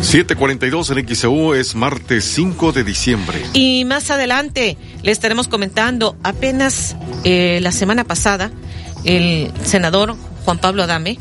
742 0.00 0.90
en 0.90 1.08
XEU 1.08 1.54
es 1.54 1.74
martes 1.74 2.24
5 2.24 2.72
de 2.72 2.84
diciembre. 2.84 3.42
Y 3.52 3.84
más 3.84 4.10
adelante 4.10 4.78
le 5.08 5.12
estaremos 5.12 5.48
comentando, 5.48 6.18
apenas 6.22 6.94
eh, 7.24 7.60
la 7.62 7.72
semana 7.72 8.04
pasada, 8.04 8.50
el 9.04 9.50
senador 9.64 10.14
Juan 10.44 10.58
Pablo 10.58 10.82
Adame 10.82 11.18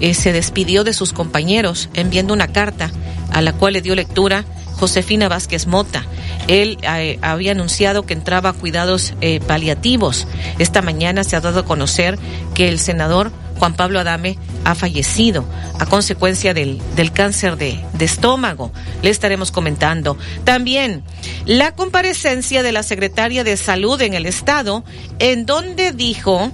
eh, 0.00 0.12
se 0.12 0.34
despidió 0.34 0.84
de 0.84 0.92
sus 0.92 1.14
compañeros 1.14 1.88
enviando 1.94 2.34
una 2.34 2.48
carta 2.48 2.90
a 3.32 3.40
la 3.40 3.54
cual 3.54 3.72
le 3.72 3.80
dio 3.80 3.94
lectura 3.94 4.44
Josefina 4.74 5.30
Vázquez 5.30 5.66
Mota. 5.66 6.04
Él 6.48 6.76
eh, 6.82 7.18
había 7.22 7.52
anunciado 7.52 8.04
que 8.04 8.12
entraba 8.12 8.50
a 8.50 8.52
cuidados 8.52 9.14
paliativos. 9.46 10.26
Esta 10.58 10.82
mañana 10.82 11.24
se 11.24 11.34
ha 11.34 11.40
dado 11.40 11.60
a 11.60 11.64
conocer 11.64 12.18
que 12.52 12.68
el 12.68 12.78
senador 12.78 13.32
Juan 13.60 13.74
Pablo 13.74 14.00
Adame 14.00 14.38
ha 14.64 14.74
fallecido 14.74 15.44
a 15.78 15.84
consecuencia 15.84 16.54
del, 16.54 16.80
del 16.96 17.12
cáncer 17.12 17.58
de, 17.58 17.78
estómago. 17.98 18.72
Le 19.02 19.10
estaremos 19.10 19.52
comentando. 19.52 20.16
También 20.44 21.04
la 21.44 21.74
comparecencia 21.74 22.62
de 22.62 22.72
la 22.72 22.82
secretaria 22.82 23.44
de 23.44 23.58
Salud 23.58 24.00
en 24.00 24.14
el 24.14 24.24
Estado, 24.24 24.82
en 25.18 25.44
donde 25.44 25.92
dijo 25.92 26.50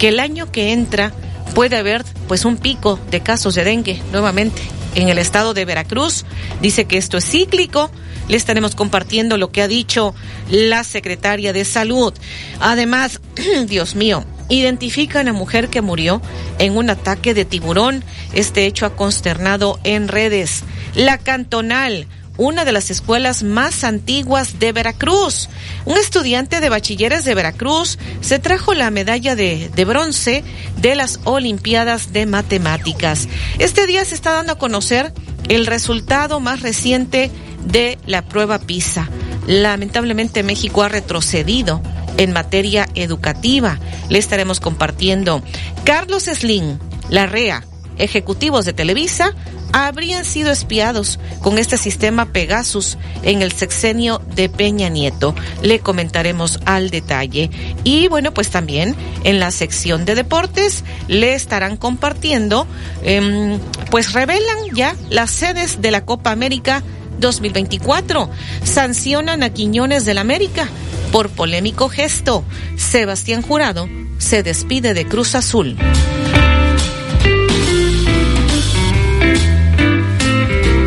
que 0.00 0.08
el 0.08 0.18
año 0.18 0.50
que 0.50 0.72
entra 0.72 1.12
puede 1.54 1.76
haber 1.76 2.04
pues 2.26 2.44
un 2.44 2.56
pico 2.56 2.98
de 3.12 3.20
casos 3.20 3.54
de 3.54 3.62
dengue 3.62 4.02
nuevamente 4.10 4.60
en 4.96 5.08
el 5.08 5.18
estado 5.18 5.54
de 5.54 5.64
Veracruz. 5.64 6.24
Dice 6.60 6.86
que 6.86 6.98
esto 6.98 7.18
es 7.18 7.30
cíclico. 7.30 7.92
Le 8.26 8.36
estaremos 8.36 8.74
compartiendo 8.74 9.38
lo 9.38 9.52
que 9.52 9.62
ha 9.62 9.68
dicho 9.68 10.16
la 10.50 10.82
secretaria 10.82 11.52
de 11.52 11.64
Salud. 11.64 12.12
Además, 12.58 13.20
Dios 13.66 13.94
mío, 13.94 14.24
identifican 14.50 15.28
a 15.28 15.32
mujer 15.32 15.68
que 15.68 15.80
murió 15.80 16.20
en 16.58 16.76
un 16.76 16.90
ataque 16.90 17.32
de 17.32 17.46
tiburón. 17.46 18.04
Este 18.34 18.66
hecho 18.66 18.84
ha 18.84 18.96
consternado 18.96 19.80
en 19.84 20.08
redes. 20.08 20.64
La 20.94 21.16
cantonal 21.16 22.06
una 22.40 22.64
de 22.64 22.72
las 22.72 22.90
escuelas 22.90 23.42
más 23.42 23.84
antiguas 23.84 24.58
de 24.58 24.72
Veracruz. 24.72 25.50
Un 25.84 25.98
estudiante 25.98 26.60
de 26.60 26.70
bachilleres 26.70 27.26
de 27.26 27.34
Veracruz 27.34 27.98
se 28.22 28.38
trajo 28.38 28.72
la 28.72 28.90
medalla 28.90 29.36
de, 29.36 29.70
de, 29.74 29.84
bronce 29.84 30.42
de 30.78 30.94
las 30.94 31.20
Olimpiadas 31.24 32.14
de 32.14 32.24
Matemáticas. 32.24 33.28
Este 33.58 33.86
día 33.86 34.06
se 34.06 34.14
está 34.14 34.32
dando 34.32 34.54
a 34.54 34.58
conocer 34.58 35.12
el 35.48 35.66
resultado 35.66 36.40
más 36.40 36.62
reciente 36.62 37.30
de 37.66 37.98
la 38.06 38.22
prueba 38.22 38.58
PISA. 38.58 39.10
Lamentablemente 39.46 40.42
México 40.42 40.82
ha 40.82 40.88
retrocedido 40.88 41.82
en 42.20 42.32
materia 42.32 42.86
educativa. 42.94 43.78
Le 44.10 44.18
estaremos 44.18 44.60
compartiendo. 44.60 45.42
Carlos 45.84 46.24
Slim, 46.24 46.78
la 47.08 47.24
REA, 47.24 47.64
ejecutivos 47.96 48.66
de 48.66 48.74
Televisa, 48.74 49.34
habrían 49.72 50.26
sido 50.26 50.50
espiados 50.50 51.18
con 51.40 51.56
este 51.56 51.78
sistema 51.78 52.26
Pegasus 52.26 52.98
en 53.22 53.40
el 53.40 53.52
sexenio 53.52 54.20
de 54.34 54.50
Peña 54.50 54.90
Nieto. 54.90 55.34
Le 55.62 55.78
comentaremos 55.80 56.60
al 56.66 56.90
detalle. 56.90 57.50
Y 57.84 58.08
bueno, 58.08 58.34
pues 58.34 58.50
también 58.50 58.94
en 59.24 59.40
la 59.40 59.50
sección 59.50 60.04
de 60.04 60.14
deportes 60.14 60.84
le 61.08 61.32
estarán 61.32 61.78
compartiendo, 61.78 62.66
eh, 63.02 63.58
pues 63.90 64.12
revelan 64.12 64.58
ya 64.74 64.94
las 65.08 65.30
sedes 65.30 65.80
de 65.80 65.90
la 65.90 66.04
Copa 66.04 66.32
América 66.32 66.82
2024. 67.18 68.28
Sancionan 68.62 69.42
a 69.42 69.50
Quiñones 69.50 70.04
del 70.04 70.18
América 70.18 70.68
por 71.10 71.28
polémico 71.30 71.88
gesto. 71.88 72.44
Sebastián 72.76 73.42
Jurado 73.42 73.88
se 74.18 74.42
despide 74.42 74.94
de 74.94 75.06
Cruz 75.06 75.34
Azul. 75.34 75.76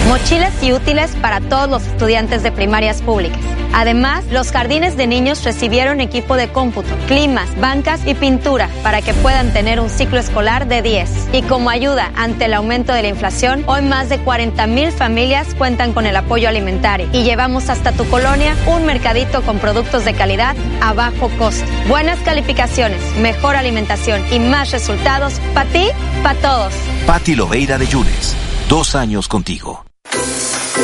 Mochilas 0.07 0.61
y 0.61 0.73
útiles 0.73 1.11
para 1.21 1.39
todos 1.41 1.69
los 1.69 1.83
estudiantes 1.85 2.43
de 2.43 2.51
primarias 2.51 3.01
públicas. 3.01 3.39
Además, 3.73 4.23
los 4.31 4.51
jardines 4.51 4.97
de 4.97 5.07
niños 5.07 5.43
recibieron 5.43 5.99
equipo 5.99 6.35
de 6.35 6.47
cómputo, 6.47 6.95
climas, 7.07 7.59
bancas 7.59 8.01
y 8.05 8.13
pintura 8.13 8.69
para 8.83 9.01
que 9.01 9.13
puedan 9.15 9.51
tener 9.51 9.79
un 9.79 9.89
ciclo 9.89 10.19
escolar 10.19 10.67
de 10.67 10.83
10. 10.83 11.29
Y 11.33 11.41
como 11.41 11.71
ayuda 11.71 12.11
ante 12.15 12.45
el 12.45 12.53
aumento 12.53 12.93
de 12.93 13.01
la 13.01 13.07
inflación, 13.07 13.63
hoy 13.65 13.81
más 13.81 14.09
de 14.09 14.19
40 14.19 14.67
mil 14.67 14.91
familias 14.91 15.55
cuentan 15.55 15.93
con 15.93 16.05
el 16.05 16.15
apoyo 16.15 16.47
alimentario 16.49 17.09
y 17.11 17.23
llevamos 17.23 17.69
hasta 17.69 17.91
tu 17.91 18.07
colonia 18.09 18.55
un 18.67 18.85
mercadito 18.85 19.41
con 19.41 19.57
productos 19.57 20.05
de 20.05 20.13
calidad 20.13 20.55
a 20.81 20.93
bajo 20.93 21.29
costo. 21.39 21.65
Buenas 21.87 22.19
calificaciones, 22.19 23.01
mejor 23.17 23.55
alimentación 23.55 24.21
y 24.31 24.37
más 24.37 24.71
resultados 24.71 25.33
para 25.55 25.69
ti, 25.69 25.87
para 26.21 26.39
todos. 26.39 26.73
Pati 27.07 27.35
Loveira 27.35 27.79
de 27.79 27.87
Yunes, 27.87 28.35
dos 28.69 28.93
años 28.93 29.27
contigo. 29.27 29.83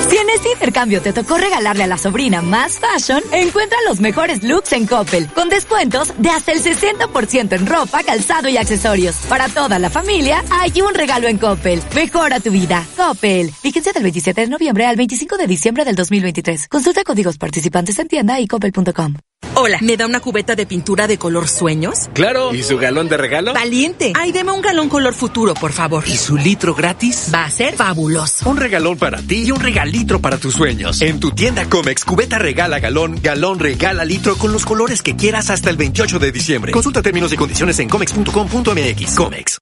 Si 0.09 0.17
en 0.17 0.29
este 0.31 0.51
intercambio 0.51 1.01
te 1.01 1.13
tocó 1.13 1.37
regalarle 1.37 1.83
a 1.83 1.87
la 1.87 1.97
sobrina 1.97 2.41
más 2.41 2.79
fashion, 2.79 3.21
encuentra 3.31 3.77
los 3.87 3.99
mejores 3.99 4.43
looks 4.43 4.73
en 4.73 4.87
Coppel, 4.87 5.27
con 5.27 5.49
descuentos 5.49 6.13
de 6.17 6.29
hasta 6.29 6.51
el 6.51 6.63
60% 6.63 7.53
en 7.53 7.65
ropa, 7.67 8.01
calzado 8.03 8.49
y 8.49 8.57
accesorios. 8.57 9.15
Para 9.29 9.49
toda 9.49 9.77
la 9.77 9.91
familia, 9.91 10.43
hay 10.49 10.81
un 10.81 10.95
regalo 10.95 11.27
en 11.27 11.37
Coppel. 11.37 11.83
Mejora 11.93 12.39
tu 12.39 12.49
vida. 12.49 12.87
Coppel. 12.97 13.51
Fíjense 13.51 13.93
del 13.93 14.01
27 14.03 14.41
de 14.41 14.47
noviembre 14.47 14.87
al 14.87 14.95
25 14.95 15.37
de 15.37 15.45
diciembre 15.45 15.85
del 15.85 15.95
2023. 15.95 16.67
Consulta 16.69 17.03
códigos 17.03 17.37
participantes 17.37 17.99
en 17.99 18.07
tienda 18.07 18.39
y 18.39 18.47
coppel.com. 18.47 19.13
Hola, 19.61 19.77
¿me 19.81 19.97
da 19.97 20.05
una 20.05 20.21
cubeta 20.21 20.55
de 20.55 20.65
pintura 20.65 21.05
de 21.05 21.17
color 21.17 21.49
sueños? 21.49 22.09
Claro. 22.13 22.53
¿Y 22.53 22.63
su 22.63 22.77
galón 22.77 23.09
de 23.09 23.17
regalo? 23.17 23.53
Valiente. 23.53 24.13
Ay, 24.15 24.31
deme 24.31 24.53
un 24.53 24.61
galón 24.61 24.87
color 24.87 25.13
futuro, 25.13 25.53
por 25.53 25.73
favor. 25.73 26.05
¿Y 26.07 26.15
su 26.15 26.37
litro 26.37 26.73
gratis? 26.73 27.29
Va 27.33 27.43
a 27.43 27.49
ser 27.51 27.75
fabuloso. 27.75 28.49
Un 28.49 28.55
regalón 28.55 28.97
para 28.97 29.21
ti 29.21 29.43
y 29.43 29.51
un 29.51 29.59
regalitro 29.59 30.21
para 30.21 30.37
tus 30.37 30.53
sueños. 30.53 31.01
En 31.01 31.19
tu 31.19 31.31
tienda 31.31 31.65
Comex, 31.65 32.05
cubeta 32.05 32.39
regala 32.39 32.79
galón, 32.79 33.19
galón 33.21 33.59
regala 33.59 34.05
litro 34.05 34.37
con 34.37 34.53
los 34.53 34.65
colores 34.65 35.01
que 35.01 35.17
quieras 35.17 35.49
hasta 35.49 35.69
el 35.69 35.75
28 35.75 36.19
de 36.19 36.31
diciembre. 36.31 36.71
Consulta 36.71 37.01
términos 37.01 37.33
y 37.33 37.35
condiciones 37.35 37.77
en 37.79 37.89
comex.com.mx. 37.89 39.15
Comex. 39.17 39.57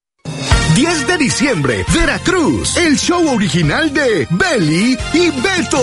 10 0.76 1.08
de 1.08 1.18
diciembre, 1.18 1.86
Veracruz, 1.92 2.78
el 2.78 3.00
show 3.00 3.28
original 3.34 3.92
de 3.92 4.28
Belly 4.30 4.96
y 5.14 5.32
Beto. 5.42 5.82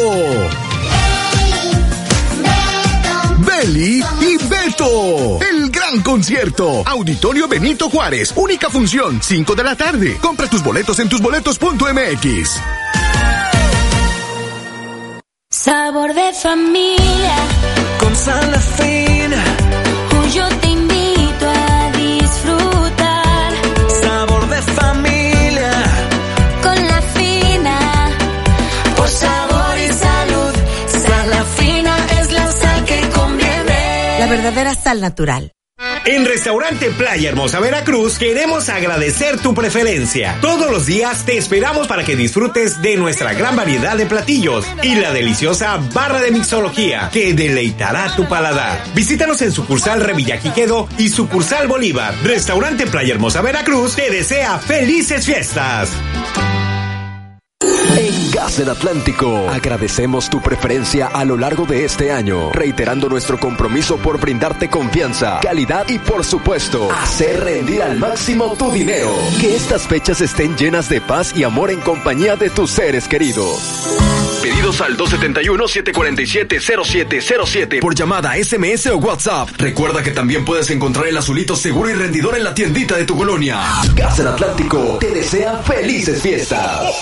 Belly 3.44 4.02
y 4.20 4.36
Beto. 4.48 5.40
El 5.40 5.70
gran 5.70 6.02
concierto. 6.02 6.82
Auditorio 6.86 7.46
Benito 7.48 7.88
Juárez. 7.90 8.32
Única 8.36 8.70
función. 8.70 9.20
5 9.22 9.54
de 9.54 9.64
la 9.64 9.76
tarde. 9.76 10.18
Compra 10.20 10.48
tus 10.48 10.62
boletos 10.62 10.98
en 10.98 11.08
tusboletos.mx. 11.08 12.60
Sabor 15.50 16.14
de 16.14 16.32
familia. 16.32 17.36
Con 18.00 18.14
Salafina. 18.16 19.44
Yo 20.32 20.48
te 20.48 20.63
verdadera 34.36 34.74
sal 34.74 35.00
natural. 35.00 35.52
En 36.04 36.24
Restaurante 36.26 36.90
Playa 36.90 37.30
Hermosa 37.30 37.60
Veracruz 37.60 38.18
queremos 38.18 38.68
agradecer 38.68 39.38
tu 39.38 39.54
preferencia. 39.54 40.38
Todos 40.40 40.70
los 40.70 40.86
días 40.86 41.24
te 41.24 41.36
esperamos 41.36 41.86
para 41.86 42.04
que 42.04 42.16
disfrutes 42.16 42.82
de 42.82 42.96
nuestra 42.96 43.32
gran 43.32 43.56
variedad 43.56 43.96
de 43.96 44.06
platillos 44.06 44.66
y 44.82 44.96
la 44.96 45.12
deliciosa 45.12 45.78
barra 45.92 46.20
de 46.20 46.32
mixología 46.32 47.10
que 47.12 47.32
deleitará 47.32 48.14
tu 48.14 48.28
paladar. 48.28 48.82
Visítanos 48.94 49.40
en 49.42 49.52
sucursal 49.52 50.00
Revillaquiquedo 50.00 50.88
y 50.98 51.08
sucursal 51.08 51.68
Bolívar. 51.68 52.14
Restaurante 52.22 52.86
Playa 52.86 53.14
Hermosa 53.14 53.40
Veracruz 53.40 53.94
te 53.96 54.10
desea 54.10 54.58
felices 54.58 55.24
fiestas. 55.24 55.90
En 57.96 58.30
Gas 58.32 58.56
del 58.56 58.70
Atlántico 58.70 59.48
agradecemos 59.48 60.28
tu 60.28 60.42
preferencia 60.42 61.06
a 61.06 61.24
lo 61.24 61.36
largo 61.36 61.64
de 61.64 61.84
este 61.84 62.10
año, 62.10 62.50
reiterando 62.52 63.08
nuestro 63.08 63.38
compromiso 63.38 63.98
por 63.98 64.18
brindarte 64.18 64.68
confianza, 64.68 65.38
calidad 65.40 65.88
y 65.88 66.00
por 66.00 66.24
supuesto, 66.24 66.90
hacer 66.90 67.44
rendir 67.44 67.82
al 67.82 67.96
máximo 67.98 68.56
tu 68.58 68.72
dinero. 68.72 69.16
Que 69.40 69.54
estas 69.54 69.86
fechas 69.86 70.20
estén 70.20 70.56
llenas 70.56 70.88
de 70.88 71.00
paz 71.00 71.32
y 71.36 71.44
amor 71.44 71.70
en 71.70 71.80
compañía 71.80 72.34
de 72.34 72.50
tus 72.50 72.70
seres 72.70 73.06
queridos. 73.06 73.60
Pedidos 74.42 74.80
al 74.80 74.96
271-747-0707 74.96 77.78
por 77.80 77.94
llamada, 77.94 78.34
SMS 78.34 78.88
o 78.88 78.96
WhatsApp. 78.98 79.50
Recuerda 79.56 80.02
que 80.02 80.10
también 80.10 80.44
puedes 80.44 80.68
encontrar 80.70 81.06
el 81.06 81.16
azulito 81.16 81.54
seguro 81.54 81.90
y 81.90 81.92
rendidor 81.94 82.36
en 82.36 82.42
la 82.44 82.54
tiendita 82.54 82.96
de 82.96 83.04
tu 83.04 83.16
colonia. 83.16 83.60
Gas 83.94 84.16
del 84.18 84.26
Atlántico 84.26 84.98
te 85.00 85.12
desea 85.12 85.58
felices 85.58 86.20
fiestas. 86.20 86.92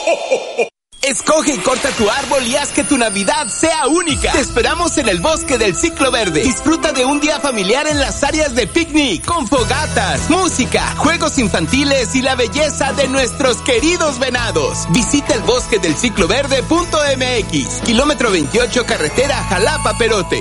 Escoge 1.02 1.54
y 1.54 1.58
corta 1.58 1.90
tu 1.90 2.08
árbol 2.08 2.46
y 2.46 2.54
haz 2.54 2.68
que 2.68 2.84
tu 2.84 2.96
Navidad 2.96 3.48
sea 3.48 3.88
única. 3.88 4.30
Te 4.30 4.40
esperamos 4.40 4.96
en 4.98 5.08
el 5.08 5.18
Bosque 5.20 5.58
del 5.58 5.74
Ciclo 5.74 6.12
Verde. 6.12 6.42
Disfruta 6.42 6.92
de 6.92 7.04
un 7.04 7.18
día 7.18 7.40
familiar 7.40 7.88
en 7.88 7.98
las 7.98 8.22
áreas 8.22 8.54
de 8.54 8.68
picnic, 8.68 9.24
con 9.24 9.48
fogatas, 9.48 10.30
música, 10.30 10.94
juegos 10.96 11.38
infantiles 11.38 12.14
y 12.14 12.22
la 12.22 12.36
belleza 12.36 12.92
de 12.92 13.08
nuestros 13.08 13.56
queridos 13.62 14.20
venados. 14.20 14.86
Visita 14.90 15.34
el 15.34 15.42
bosque 15.42 15.80
del 15.80 15.96
ciclo 15.96 16.28
verde.mx, 16.28 17.80
kilómetro 17.84 18.30
28 18.30 18.86
carretera 18.86 19.42
Jalapa 19.42 19.98
Perote. 19.98 20.40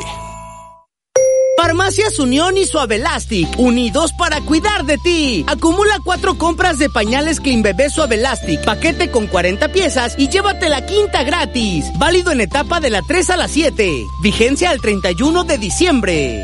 Farmacias 1.72 2.20
Unión 2.20 2.58
y 2.58 2.66
Suavelastic, 2.66 3.58
unidos 3.58 4.12
para 4.12 4.42
cuidar 4.42 4.84
de 4.84 4.98
ti. 4.98 5.46
Acumula 5.48 6.00
cuatro 6.04 6.38
compras 6.38 6.78
de 6.80 6.90
pañales 6.90 7.40
Clean 7.40 7.62
Bebé 7.62 7.90
Suavelastic, 7.90 8.62
paquete 8.66 9.10
con 9.10 9.28
40 9.28 9.70
piezas 9.70 10.16
y 10.18 10.28
llévate 10.28 10.68
la 10.68 10.86
quinta 10.86 11.24
gratis. 11.24 11.86
Válido 11.98 12.34
en 12.34 12.42
etapa 12.42 12.82
de 12.82 12.90
la 12.90 13.02
3 13.02 13.30
a 13.30 13.38
la 13.38 13.48
7. 13.48 14.06
Vigencia 14.22 14.70
al 14.70 14.82
31 14.82 15.46
de 15.46 15.58
diciembre. 15.60 16.44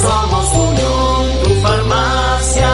Somos 0.00 0.54
Unión, 0.54 1.42
tu 1.42 1.50
farmacia. 1.62 2.70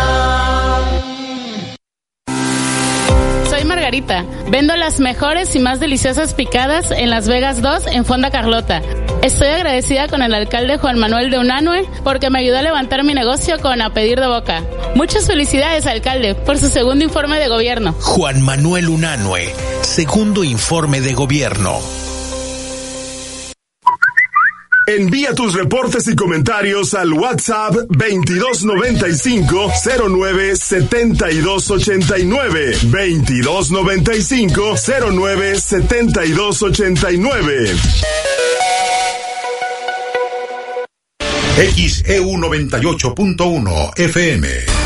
Soy 3.49 3.65
Margarita. 3.65 4.27
Vendo 4.51 4.77
las 4.77 5.01
mejores 5.01 5.57
y 5.57 5.61
más 5.61 5.81
deliciosas 5.81 6.35
picadas 6.35 6.91
en 6.91 7.09
Las 7.09 7.27
Vegas 7.27 7.63
2 7.63 7.87
en 7.87 8.05
Fonda 8.05 8.31
Carlota. 8.31 8.83
Estoy 9.27 9.49
agradecida 9.49 10.07
con 10.07 10.23
el 10.23 10.33
alcalde 10.33 10.79
Juan 10.79 11.01
Manuel 11.01 11.33
de 11.33 11.41
Unanue 11.41 11.85
porque 12.05 12.31
me 12.31 12.39
ayudó 12.39 12.59
a 12.59 12.63
levantar 12.63 13.03
mi 13.03 13.13
negocio 13.13 13.59
con 13.59 13.83
A 13.83 13.93
Pedir 13.93 14.21
de 14.21 14.29
Boca. 14.29 14.63
Muchas 14.95 15.27
felicidades, 15.27 15.85
alcalde, 15.85 16.37
por 16.37 16.59
su 16.59 16.69
segundo 16.69 17.05
informe 17.05 17.41
de 17.41 17.49
gobierno. 17.49 17.93
Juan 17.95 18.41
Manuel 18.41 18.89
Unanue, 18.89 19.53
segundo 19.83 20.45
informe 20.45 21.01
de 21.01 21.15
gobierno. 21.15 21.81
Envía 24.87 25.35
tus 25.35 25.55
reportes 25.55 26.07
y 26.07 26.15
comentarios 26.15 26.95
al 26.95 27.13
WhatsApp 27.13 27.75
2295 27.89 29.73
09 30.09 30.57
7289 30.57 32.79
2295 32.83 34.75
09 35.11 35.61
7289 35.61 37.75
XEU 41.57 42.37
98.1 42.37 43.99
FM. 43.99 44.86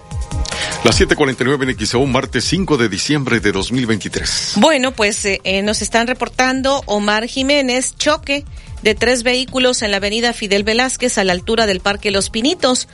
Las 0.83 0.99
7:49 0.99 1.69
en 1.69 1.85
XEU, 1.85 2.07
martes 2.07 2.43
5 2.45 2.75
de 2.75 2.89
diciembre 2.89 3.39
de 3.39 3.51
2023. 3.51 4.53
Bueno, 4.55 4.93
pues 4.93 5.23
eh, 5.25 5.39
eh, 5.43 5.61
nos 5.61 5.83
están 5.83 6.07
reportando 6.07 6.81
Omar 6.87 7.27
Jiménez, 7.27 7.95
choque 7.97 8.45
de 8.81 8.95
tres 8.95 9.21
vehículos 9.21 9.83
en 9.83 9.91
la 9.91 9.97
avenida 9.97 10.33
Fidel 10.33 10.63
Velázquez 10.63 11.19
a 11.19 11.23
la 11.23 11.33
altura 11.33 11.67
del 11.67 11.81
Parque 11.81 12.09
Los 12.09 12.31
Pinitos, 12.31 12.87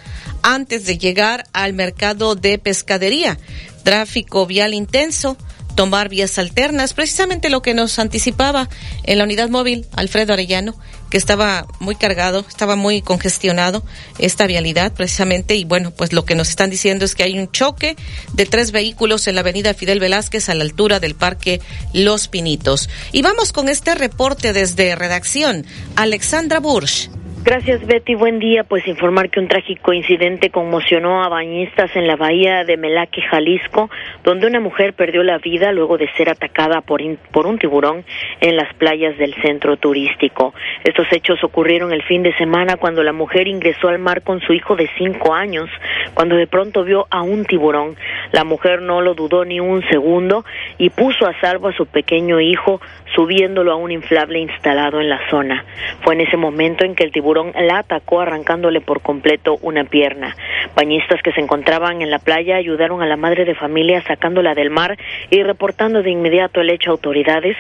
antes 0.44 0.86
de 0.86 0.98
llegar 0.98 1.46
al 1.54 1.72
mercado 1.72 2.36
de 2.36 2.58
pescadería. 2.58 3.40
Tráfico 3.84 4.46
vial 4.46 4.74
intenso 4.74 5.38
tomar 5.78 6.10
vías 6.10 6.38
alternas, 6.40 6.94
precisamente 6.94 7.50
lo 7.50 7.62
que 7.62 7.74
nos 7.74 8.00
anticipaba 8.00 8.68
en 9.04 9.18
la 9.20 9.24
unidad 9.24 9.48
móvil 9.48 9.86
Alfredo 9.94 10.34
Arellano, 10.34 10.76
que 11.10 11.18
estaba 11.18 11.66
muy 11.80 11.96
cargado, 11.96 12.46
estaba 12.48 12.76
muy 12.76 13.02
congestionado 13.02 13.84
esta 14.20 14.48
vialidad 14.48 14.94
precisamente 14.94 15.56
y 15.56 15.66
bueno, 15.66 15.92
pues 15.92 16.14
lo 16.14 16.26
que 16.26 16.36
nos 16.36 16.50
están 16.50 16.70
diciendo 16.70 17.06
es 17.06 17.16
que 17.16 17.24
hay 17.24 17.40
un 17.40 17.52
choque 17.52 17.96
de 18.34 18.46
tres 18.46 18.72
vehículos 18.72 19.28
en 19.28 19.36
la 19.36 19.42
avenida 19.42 19.74
Fidel 19.74 20.00
Velázquez 20.00 20.50
a 20.50 20.56
la 20.56 20.64
altura 20.64 21.00
del 21.00 21.16
Parque 21.16 21.62
Los 21.94 22.28
Pinitos. 22.28 22.90
Y 23.12 23.22
vamos 23.22 23.52
con 23.52 23.70
este 23.70 23.96
reporte 23.96 24.54
desde 24.54 24.96
redacción. 24.96 25.66
Alexandra 25.96 26.60
Bursch. 26.60 27.10
Gracias 27.48 27.88
Betty, 27.88 28.14
buen 28.14 28.40
día. 28.40 28.66
Pues 28.66 28.86
informar 28.90 29.30
que 29.30 29.40
un 29.40 29.48
trágico 29.48 29.94
incidente 29.94 30.50
conmocionó 30.50 31.24
a 31.24 31.30
bañistas 31.30 31.90
en 31.96 32.06
la 32.06 32.18
bahía 32.18 32.66
de 32.66 32.76
Melaque, 32.76 33.22
Jalisco, 33.22 33.90
donde 34.26 34.48
una 34.48 34.60
mujer 34.60 34.92
perdió 34.92 35.24
la 35.24 35.38
vida 35.38 35.72
luego 35.72 35.98
de 35.98 36.12
ser 36.18 36.30
atacada 36.30 36.82
por, 36.82 37.02
por 37.32 37.48
un 37.48 37.58
tiburón 37.58 38.04
en 38.42 38.58
las 38.58 38.74
playas 38.74 39.18
del 39.18 39.34
centro 39.36 39.78
turístico. 39.78 40.54
Estos 40.84 41.08
hechos 41.14 41.42
ocurrieron 41.42 41.94
el 41.94 42.04
fin 42.04 42.22
de 42.22 42.36
semana 42.36 42.76
cuando 42.76 43.02
la 43.02 43.14
mujer 43.14 43.48
ingresó 43.48 43.88
al 43.88 44.00
mar 44.00 44.24
con 44.24 44.42
su 44.42 44.52
hijo 44.52 44.76
de 44.76 44.90
cinco 44.98 45.34
años, 45.34 45.70
cuando 46.16 46.36
de 46.36 46.48
pronto 46.48 46.84
vio 46.84 47.08
a 47.10 47.22
un 47.22 47.46
tiburón. 47.46 47.96
La 48.34 48.44
mujer 48.44 48.82
no 48.82 49.00
lo 49.00 49.14
dudó 49.14 49.46
ni 49.46 49.62
un 49.62 49.88
segundo 49.88 50.44
y 50.78 50.90
puso 50.90 51.26
a 51.26 51.40
salvo 51.40 51.70
a 51.70 51.78
su 51.78 51.86
pequeño 51.86 52.42
hijo 52.42 52.82
subiéndolo 53.16 53.72
a 53.72 53.76
un 53.76 53.92
inflable 53.92 54.38
instalado 54.40 55.00
en 55.00 55.08
la 55.08 55.22
zona. 55.30 55.64
Fue 56.02 56.14
en 56.14 56.22
ese 56.22 56.36
momento 56.36 56.84
en 56.84 56.94
que 56.94 57.06
el 57.06 57.14
tiburón 57.14 57.37
la 57.44 57.80
atacó 57.80 58.22
arrancándole 58.22 58.82
por 58.82 59.02
completo 59.02 59.58
una 59.62 59.84
pierna. 59.84 60.36
Bañistas 60.76 61.22
que 61.22 61.32
se 61.32 61.42
encontraban 61.42 62.02
en 62.02 62.12
la 62.12 62.20
playa 62.20 62.58
ayudaron 62.58 63.02
a 63.02 63.06
la 63.06 63.18
madre 63.18 63.46
de 63.46 63.56
familia 63.56 64.02
sacándola 64.04 64.54
del 64.54 64.70
mar 64.70 64.98
y 65.30 65.44
reportando 65.44 66.04
de 66.04 66.12
inmediato 66.12 66.62
el 66.62 66.70
hecho 66.70 66.92
a 66.92 66.94
autoridades. 66.94 67.58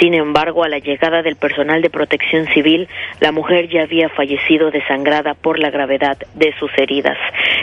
Sin 0.00 0.14
embargo, 0.14 0.64
a 0.64 0.68
la 0.68 0.78
llegada 0.78 1.22
del 1.22 1.36
personal 1.36 1.82
de 1.82 1.90
protección 1.90 2.46
civil, 2.48 2.88
la 3.20 3.32
mujer 3.32 3.68
ya 3.68 3.82
había 3.82 4.08
fallecido 4.08 4.70
desangrada 4.70 5.34
por 5.34 5.58
la 5.58 5.70
gravedad 5.70 6.18
de 6.34 6.54
sus 6.58 6.70
heridas. 6.76 7.16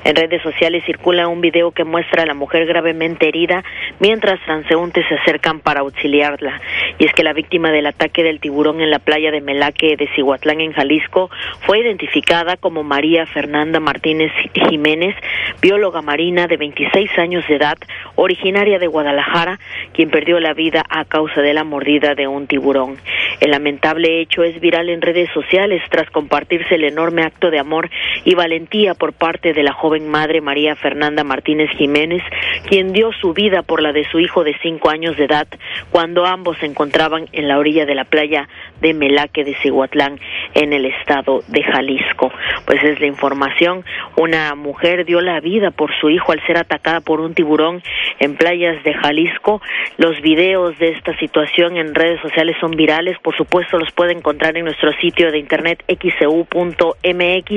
En 0.03 0.15
redes 0.15 0.41
sociales 0.41 0.83
circula 0.85 1.27
un 1.27 1.41
video 1.41 1.71
que 1.71 1.83
muestra 1.83 2.23
a 2.23 2.25
la 2.25 2.33
mujer 2.33 2.65
gravemente 2.65 3.27
herida 3.27 3.63
mientras 3.99 4.39
transeúntes 4.45 5.05
se 5.07 5.15
acercan 5.15 5.59
para 5.59 5.81
auxiliarla. 5.81 6.61
Y 6.97 7.05
es 7.05 7.13
que 7.13 7.23
la 7.23 7.33
víctima 7.33 7.71
del 7.71 7.87
ataque 7.87 8.23
del 8.23 8.39
tiburón 8.39 8.81
en 8.81 8.89
la 8.89 8.99
playa 8.99 9.31
de 9.31 9.41
Melaque 9.41 9.95
de 9.97 10.07
Cihuatlán 10.15 10.61
en 10.61 10.73
Jalisco 10.73 11.29
fue 11.61 11.79
identificada 11.79 12.57
como 12.57 12.83
María 12.83 13.25
Fernanda 13.25 13.79
Martínez 13.79 14.31
Jiménez, 14.69 15.15
bióloga 15.61 16.01
marina 16.01 16.47
de 16.47 16.57
26 16.57 17.17
años 17.17 17.47
de 17.47 17.55
edad, 17.55 17.77
originaria 18.15 18.79
de 18.79 18.87
Guadalajara, 18.87 19.59
quien 19.93 20.09
perdió 20.09 20.39
la 20.39 20.53
vida 20.53 20.83
a 20.89 21.05
causa 21.05 21.41
de 21.41 21.53
la 21.53 21.63
mordida 21.63 22.15
de 22.15 22.27
un 22.27 22.47
tiburón. 22.47 22.97
El 23.39 23.51
lamentable 23.51 24.21
hecho 24.21 24.43
es 24.43 24.59
viral 24.59 24.89
en 24.89 25.01
redes 25.01 25.29
sociales 25.33 25.81
tras 25.89 26.09
compartirse 26.09 26.75
el 26.75 26.83
enorme 26.83 27.23
acto 27.23 27.51
de 27.51 27.59
amor 27.59 27.89
y 28.23 28.35
valentía 28.35 28.93
por 28.93 29.13
parte 29.13 29.53
de 29.53 29.63
la 29.63 29.73
joven 29.73 30.07
madre 30.07 30.41
María 30.41 30.75
Fernanda 30.75 31.23
Martínez 31.23 31.69
Jiménez, 31.71 32.23
quien 32.67 32.93
dio 32.93 33.11
su 33.13 33.33
vida 33.33 33.61
por 33.61 33.81
la 33.81 33.91
de 33.91 34.05
su 34.05 34.19
hijo 34.19 34.43
de 34.43 34.55
cinco 34.61 34.89
años 34.89 35.17
de 35.17 35.25
edad 35.25 35.47
cuando 35.91 36.25
ambos 36.25 36.57
se 36.59 36.65
encontraban 36.65 37.27
en 37.31 37.47
la 37.47 37.57
orilla 37.57 37.85
de 37.85 37.95
la 37.95 38.05
playa 38.05 38.47
de 38.81 38.93
Melaque 38.93 39.43
de 39.43 39.55
Cihuatlán 39.55 40.19
en 40.53 40.73
el 40.73 40.85
estado 40.85 41.34
de 41.47 41.63
Jalisco. 41.63 42.31
Pues 42.65 42.83
es 42.83 42.99
la 42.99 43.07
información, 43.07 43.83
una 44.17 44.55
mujer 44.55 45.05
dio 45.05 45.21
la 45.21 45.39
vida 45.39 45.71
por 45.71 45.91
su 45.99 46.09
hijo 46.09 46.31
al 46.31 46.45
ser 46.45 46.57
atacada 46.57 47.01
por 47.01 47.19
un 47.19 47.33
tiburón 47.33 47.81
en 48.19 48.35
playas 48.35 48.83
de 48.83 48.93
Jalisco. 48.93 49.61
Los 49.97 50.21
videos 50.21 50.77
de 50.79 50.89
esta 50.89 51.17
situación 51.17 51.77
en 51.77 51.93
redes 51.93 52.19
sociales 52.21 52.55
son 52.59 52.71
virales, 52.71 53.17
por 53.19 53.35
supuesto 53.35 53.77
los 53.77 53.91
puede 53.91 54.13
encontrar 54.13 54.57
en 54.57 54.65
nuestro 54.65 54.91
sitio 54.93 55.31
de 55.31 55.39
internet 55.39 55.83
xcu.mx 55.87 57.51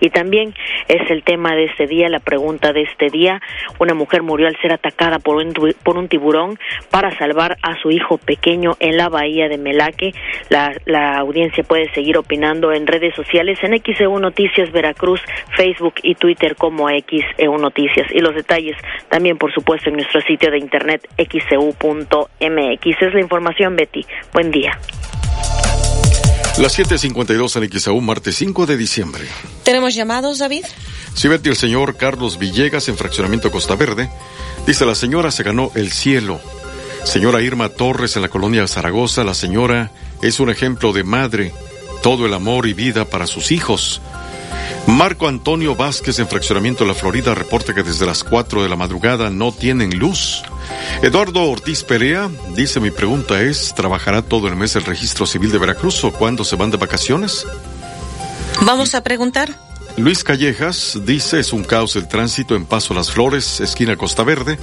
y 0.00 0.10
también 0.10 0.54
es 0.88 1.10
el 1.10 1.22
tema 1.22 1.54
de 1.54 1.64
este 1.64 1.86
día, 1.86 2.08
la 2.08 2.20
pregunta 2.20 2.72
de 2.72 2.82
este 2.82 3.08
día. 3.10 3.40
Una 3.78 3.94
mujer 3.94 4.22
murió 4.22 4.46
al 4.46 4.56
ser 4.60 4.72
atacada 4.72 5.18
por 5.18 5.36
un, 5.36 5.52
por 5.82 5.96
un 5.96 6.08
tiburón 6.08 6.58
para 6.90 7.16
salvar 7.18 7.56
a 7.62 7.80
su 7.80 7.90
hijo 7.90 8.18
pequeño 8.18 8.72
en 8.80 8.96
la 8.96 9.08
bahía 9.08 9.48
de 9.48 9.58
Melaque. 9.58 10.12
La, 10.48 10.72
la 10.86 11.18
audiencia 11.18 11.64
puede 11.64 11.92
seguir 11.92 12.16
opinando 12.16 12.72
en 12.72 12.86
redes 12.86 13.14
sociales 13.14 13.19
en 13.32 13.82
XEU 13.82 14.18
Noticias 14.18 14.70
Veracruz, 14.72 15.20
Facebook 15.56 15.94
y 16.02 16.14
Twitter 16.14 16.56
como 16.56 16.88
XEU 16.88 17.58
Noticias. 17.58 18.06
Y 18.12 18.20
los 18.20 18.34
detalles 18.34 18.76
también, 19.08 19.38
por 19.38 19.52
supuesto, 19.52 19.90
en 19.90 19.96
nuestro 19.96 20.20
sitio 20.22 20.50
de 20.50 20.58
internet 20.58 21.08
xeu.mx. 21.16 23.02
Es 23.02 23.14
la 23.14 23.20
información, 23.20 23.76
Betty. 23.76 24.04
Buen 24.32 24.50
día. 24.50 24.78
Las 26.58 26.78
7.52 26.78 27.56
en 27.56 27.80
XAU, 27.80 28.00
martes 28.00 28.34
5 28.36 28.66
de 28.66 28.76
diciembre. 28.76 29.24
¿Tenemos 29.64 29.94
llamados, 29.94 30.38
David? 30.38 30.64
Sí, 31.14 31.28
Betty, 31.28 31.48
el 31.48 31.56
señor 31.56 31.96
Carlos 31.96 32.38
Villegas 32.38 32.88
en 32.88 32.96
Fraccionamiento 32.96 33.50
Costa 33.50 33.76
Verde. 33.76 34.10
Dice, 34.66 34.84
la 34.84 34.94
señora 34.94 35.30
se 35.30 35.42
ganó 35.42 35.70
el 35.74 35.90
cielo. 35.90 36.40
Señora 37.04 37.40
Irma 37.40 37.70
Torres 37.70 38.16
en 38.16 38.22
la 38.22 38.28
colonia 38.28 38.66
Zaragoza, 38.66 39.24
la 39.24 39.34
señora 39.34 39.90
es 40.22 40.38
un 40.38 40.50
ejemplo 40.50 40.92
de 40.92 41.02
madre, 41.02 41.52
todo 42.02 42.26
el 42.26 42.34
amor 42.34 42.66
y 42.66 42.74
vida 42.74 43.04
para 43.04 43.26
sus 43.26 43.52
hijos. 43.52 44.00
Marco 44.86 45.28
Antonio 45.28 45.76
Vázquez 45.76 46.18
en 46.18 46.28
Fraccionamiento 46.28 46.84
La 46.84 46.94
Florida 46.94 47.34
reporta 47.34 47.74
que 47.74 47.82
desde 47.82 48.06
las 48.06 48.24
4 48.24 48.62
de 48.62 48.68
la 48.68 48.76
madrugada 48.76 49.30
no 49.30 49.52
tienen 49.52 49.98
luz. 49.98 50.42
Eduardo 51.02 51.42
Ortiz 51.44 51.84
Perea 51.84 52.30
dice 52.54 52.80
mi 52.80 52.90
pregunta 52.90 53.42
es, 53.42 53.74
¿trabajará 53.74 54.22
todo 54.22 54.48
el 54.48 54.56
mes 54.56 54.76
el 54.76 54.84
registro 54.84 55.26
civil 55.26 55.52
de 55.52 55.58
Veracruz 55.58 56.02
o 56.04 56.12
cuándo 56.12 56.44
se 56.44 56.56
van 56.56 56.70
de 56.70 56.76
vacaciones? 56.76 57.46
Vamos 58.62 58.94
a 58.94 59.02
preguntar. 59.02 59.69
Luis 59.96 60.24
Callejas 60.24 60.98
dice 61.04 61.40
es 61.40 61.52
un 61.52 61.64
caos 61.64 61.96
el 61.96 62.08
tránsito 62.08 62.54
en 62.54 62.64
Paso 62.64 62.94
Las 62.94 63.10
Flores, 63.10 63.60
esquina 63.60 63.96
Costa 63.96 64.22
Verde. 64.24 64.58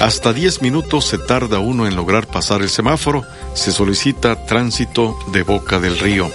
Hasta 0.00 0.32
10 0.32 0.62
minutos 0.62 1.06
se 1.06 1.18
tarda 1.18 1.58
uno 1.58 1.86
en 1.86 1.96
lograr 1.96 2.26
pasar 2.26 2.62
el 2.62 2.70
semáforo. 2.70 3.24
Se 3.54 3.72
solicita 3.72 4.46
tránsito 4.46 5.16
de 5.32 5.42
Boca 5.42 5.78
del 5.78 5.98
Río. 5.98 6.30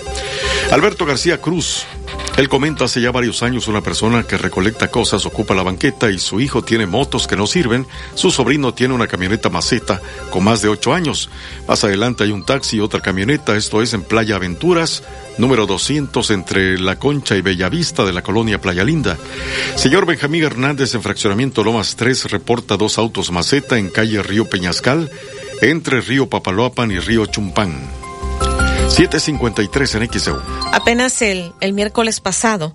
Alberto 0.72 1.06
García 1.06 1.42
Cruz. 1.42 1.86
Él 2.38 2.50
comenta 2.50 2.86
hace 2.86 3.00
ya 3.00 3.12
varios 3.12 3.44
años 3.44 3.70
una 3.70 3.82
persona 3.82 4.24
que 4.24 4.38
recolecta 4.38 4.92
cosas 4.92 5.26
ocupa 5.26 5.56
la 5.56 5.64
banqueta 5.64 6.12
y 6.12 6.20
su 6.20 6.42
hijo 6.42 6.64
tiene 6.64 6.86
motos 6.86 7.28
que 7.28 7.38
no 7.38 7.48
sirven, 7.48 7.88
su 8.14 8.30
sobrino 8.30 8.74
tiene 8.74 8.94
una 8.94 9.08
camioneta 9.08 9.50
maceta 9.50 10.02
con 10.32 10.44
más 10.44 10.62
de 10.62 10.68
ocho 10.68 10.94
años. 10.94 11.30
Más 11.68 11.84
adelante 11.86 12.26
hay 12.26 12.32
un 12.32 12.46
taxi 12.46 12.78
y 12.78 12.80
otra 12.82 13.02
camioneta, 13.02 13.56
esto 13.56 13.82
es 13.82 13.94
en 13.94 14.04
Playa 14.04 14.36
Aventuras, 14.36 15.04
número 15.38 15.66
200 15.66 16.30
entre 16.32 16.78
La 16.78 16.98
Concha 16.98 17.38
y 17.38 17.42
Bellavista 17.42 18.04
de 18.04 18.12
la 18.12 18.22
colonia 18.22 18.60
Playa 18.60 18.84
Linda. 18.84 19.18
Señor 19.76 20.06
Benjamín 20.06 20.44
Hernández 20.44 20.94
en 20.94 21.04
Fraccionamiento 21.04 21.64
Lomas 21.64 21.96
3 21.96 22.32
reporta 22.32 22.76
dos 22.76 22.98
autos 22.98 23.32
maceta 23.32 23.78
en 23.78 23.90
calle 23.90 24.22
Río 24.22 24.50
Peñascal, 24.50 25.10
entre 25.62 26.02
Río 26.02 26.28
Papaloapan 26.28 26.92
y 26.92 27.00
Río 27.00 27.26
Chumpán. 27.28 28.05
753 28.96 29.96
en 29.96 30.10
XEU. 30.10 30.42
Apenas 30.72 31.22
el, 31.22 31.52
el 31.60 31.74
miércoles 31.74 32.22
pasado 32.22 32.74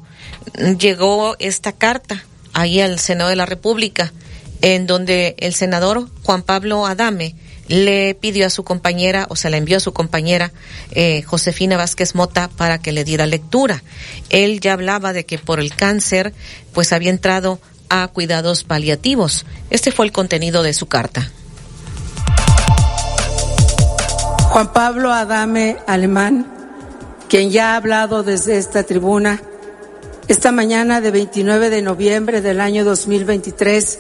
llegó 0.79 1.35
esta 1.39 1.73
carta 1.73 2.23
ahí 2.53 2.81
al 2.81 2.99
Senado 2.99 3.31
de 3.31 3.37
la 3.37 3.47
República, 3.47 4.13
en 4.61 4.87
donde 4.87 5.35
el 5.39 5.55
senador 5.55 6.09
Juan 6.23 6.43
Pablo 6.43 6.85
Adame 6.85 7.37
le 7.69 8.15
pidió 8.15 8.47
a 8.47 8.51
su 8.51 8.65
compañera, 8.65 9.27
o 9.31 9.37
sea, 9.37 9.51
le 9.51 9.57
envió 9.57 9.79
a 9.79 9.81
su 9.81 9.95
compañera 9.95 10.53
eh, 10.91 11.23
Josefina 11.23 11.79
Vázquez 11.79 12.15
Mota 12.15 12.49
para 12.49 12.79
que 12.79 12.93
le 12.93 13.05
diera 13.05 13.25
lectura. 13.25 13.83
Él 14.29 14.61
ya 14.61 14.75
hablaba 14.75 15.15
de 15.15 15.25
que 15.25 15.39
por 15.39 15.59
el 15.59 15.75
cáncer, 15.75 16.35
pues 16.75 16.93
había 16.93 17.11
entrado 17.11 17.61
a 17.89 18.09
cuidados 18.09 18.65
paliativos. 18.65 19.47
Este 19.71 19.91
fue 19.91 20.05
el 20.05 20.13
contenido 20.13 20.63
de 20.63 20.75
su 20.75 20.87
carta. 20.87 21.31
Juan 24.51 24.73
Pablo 24.73 25.13
Adame 25.13 25.77
Alemán, 25.87 26.45
quien 27.29 27.53
ya 27.53 27.73
ha 27.73 27.77
hablado 27.77 28.25
desde 28.25 28.59
esta 28.59 28.83
tribuna, 28.83 29.41
esta 30.27 30.51
mañana 30.51 31.01
de 31.01 31.13
29 31.13 31.71
de 31.71 31.83
noviembre 31.83 32.41
del 32.41 32.61
año 32.61 32.85
2023, 32.85 33.99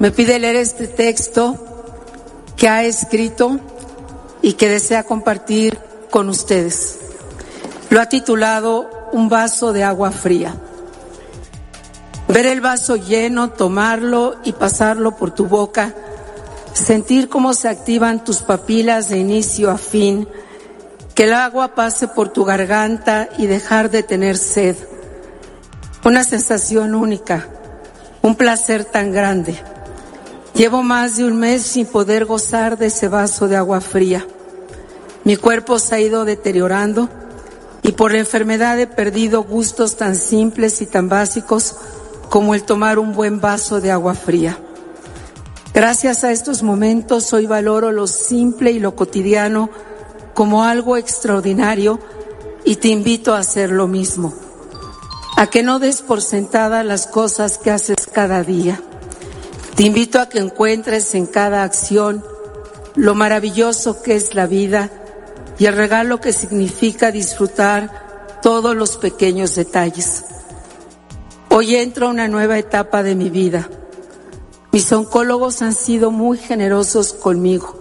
me 0.00 0.10
pide 0.10 0.40
leer 0.40 0.56
este 0.56 0.88
texto 0.88 1.54
que 2.56 2.68
ha 2.68 2.82
escrito 2.82 3.60
y 4.42 4.54
que 4.54 4.68
desea 4.68 5.04
compartir 5.04 5.78
con 6.10 6.28
ustedes. 6.30 6.98
Lo 7.90 8.00
ha 8.00 8.06
titulado 8.06 8.90
Un 9.12 9.28
vaso 9.28 9.72
de 9.72 9.84
agua 9.84 10.10
fría. 10.10 10.56
Ver 12.26 12.46
el 12.46 12.60
vaso 12.60 12.96
lleno, 12.96 13.50
tomarlo 13.50 14.34
y 14.42 14.50
pasarlo 14.50 15.16
por 15.16 15.30
tu 15.30 15.46
boca 15.46 15.94
sentir 16.72 17.28
cómo 17.28 17.54
se 17.54 17.68
activan 17.68 18.24
tus 18.24 18.42
papilas 18.42 19.08
de 19.08 19.18
inicio 19.18 19.70
a 19.70 19.78
fin, 19.78 20.28
que 21.14 21.24
el 21.24 21.34
agua 21.34 21.74
pase 21.74 22.08
por 22.08 22.30
tu 22.30 22.44
garganta 22.44 23.28
y 23.38 23.46
dejar 23.46 23.90
de 23.90 24.02
tener 24.02 24.36
sed. 24.36 24.76
Una 26.04 26.24
sensación 26.24 26.94
única, 26.94 27.48
un 28.22 28.36
placer 28.36 28.84
tan 28.84 29.12
grande. 29.12 29.60
Llevo 30.54 30.82
más 30.82 31.16
de 31.16 31.24
un 31.24 31.38
mes 31.38 31.62
sin 31.62 31.86
poder 31.86 32.24
gozar 32.24 32.78
de 32.78 32.86
ese 32.86 33.08
vaso 33.08 33.48
de 33.48 33.56
agua 33.56 33.80
fría. 33.80 34.26
Mi 35.24 35.36
cuerpo 35.36 35.78
se 35.78 35.94
ha 35.94 36.00
ido 36.00 36.24
deteriorando 36.24 37.08
y 37.82 37.92
por 37.92 38.12
la 38.12 38.18
enfermedad 38.18 38.78
he 38.78 38.86
perdido 38.86 39.42
gustos 39.42 39.96
tan 39.96 40.16
simples 40.16 40.80
y 40.80 40.86
tan 40.86 41.08
básicos 41.08 41.76
como 42.28 42.54
el 42.54 42.62
tomar 42.62 42.98
un 42.98 43.12
buen 43.12 43.40
vaso 43.40 43.80
de 43.80 43.90
agua 43.90 44.14
fría. 44.14 44.58
Gracias 45.72 46.24
a 46.24 46.32
estos 46.32 46.64
momentos 46.64 47.32
hoy 47.32 47.46
valoro 47.46 47.92
lo 47.92 48.08
simple 48.08 48.72
y 48.72 48.80
lo 48.80 48.96
cotidiano 48.96 49.70
como 50.34 50.64
algo 50.64 50.96
extraordinario 50.96 52.00
y 52.64 52.76
te 52.76 52.88
invito 52.88 53.34
a 53.34 53.38
hacer 53.38 53.70
lo 53.70 53.86
mismo. 53.86 54.34
A 55.36 55.46
que 55.46 55.62
no 55.62 55.78
des 55.78 56.02
por 56.02 56.22
sentada 56.22 56.82
las 56.82 57.06
cosas 57.06 57.56
que 57.56 57.70
haces 57.70 58.08
cada 58.12 58.42
día. 58.42 58.82
Te 59.76 59.84
invito 59.84 60.20
a 60.20 60.28
que 60.28 60.40
encuentres 60.40 61.14
en 61.14 61.26
cada 61.26 61.62
acción 61.62 62.24
lo 62.96 63.14
maravilloso 63.14 64.02
que 64.02 64.16
es 64.16 64.34
la 64.34 64.46
vida 64.46 64.90
y 65.56 65.66
el 65.66 65.76
regalo 65.76 66.20
que 66.20 66.32
significa 66.32 67.12
disfrutar 67.12 68.40
todos 68.42 68.74
los 68.74 68.96
pequeños 68.96 69.54
detalles. 69.54 70.24
Hoy 71.48 71.76
entro 71.76 72.08
a 72.08 72.10
una 72.10 72.26
nueva 72.26 72.58
etapa 72.58 73.04
de 73.04 73.14
mi 73.14 73.30
vida. 73.30 73.68
Mis 74.72 74.92
oncólogos 74.92 75.62
han 75.62 75.74
sido 75.74 76.12
muy 76.12 76.38
generosos 76.38 77.12
conmigo. 77.12 77.74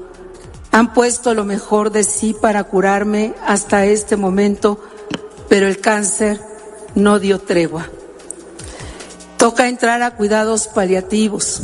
Han 0.71 0.93
puesto 0.93 1.36
lo 1.36 1.45
mejor 1.45 1.91
de 1.91 2.04
sí 2.04 2.36
para 2.39 2.63
curarme 2.63 3.36
hasta 3.45 3.86
este 3.86 4.15
momento, 4.15 4.80
pero 5.47 5.67
el 5.67 5.82
cáncer 5.82 6.41
no 6.95 7.19
dio 7.19 7.39
tregua. 7.39 7.88
Toca 9.38 9.67
entrar 9.67 10.02
a 10.02 10.15
cuidados 10.15 10.67
paliativos. 10.67 11.62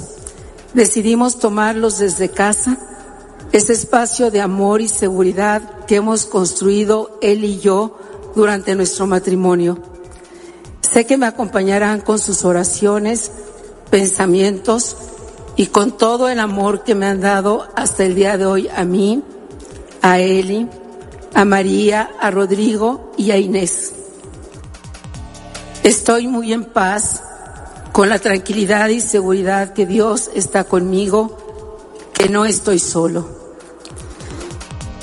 Decidimos 0.75 1.39
tomarlos 1.39 1.97
desde 1.97 2.29
casa, 2.29 2.77
ese 3.51 3.73
espacio 3.73 4.29
de 4.29 4.41
amor 4.41 4.81
y 4.81 4.87
seguridad 4.87 5.85
que 5.87 5.95
hemos 5.95 6.25
construido 6.25 7.17
él 7.21 7.43
y 7.45 7.59
yo 7.59 7.97
durante 8.35 8.75
nuestro 8.75 9.07
matrimonio. 9.07 9.79
Sé 10.81 11.07
que 11.07 11.17
me 11.17 11.25
acompañarán 11.25 12.01
con 12.01 12.19
sus 12.19 12.45
oraciones, 12.45 13.31
pensamientos 13.89 14.97
y 15.57 15.67
con 15.67 15.91
todo 15.97 16.29
el 16.29 16.39
amor 16.39 16.83
que 16.83 16.95
me 16.95 17.05
han 17.05 17.21
dado 17.21 17.67
hasta 17.75 18.03
el 18.03 18.15
día 18.15 18.37
de 18.37 18.45
hoy 18.45 18.67
a 18.67 18.83
mí, 18.83 19.23
a 20.01 20.19
Eli, 20.19 20.67
a 21.33 21.45
María, 21.45 22.11
a 22.19 22.29
Rodrigo 22.29 23.11
y 23.17 23.31
a 23.31 23.37
Inés. 23.37 23.93
Estoy 25.83 26.27
muy 26.27 26.51
en 26.51 26.65
paz, 26.65 27.21
con 27.91 28.09
la 28.09 28.19
tranquilidad 28.19 28.89
y 28.89 28.99
seguridad 28.99 29.71
que 29.71 29.85
Dios 29.85 30.29
está 30.33 30.65
conmigo, 30.65 31.37
que 32.13 32.27
no 32.27 32.45
estoy 32.45 32.79
solo. 32.79 33.29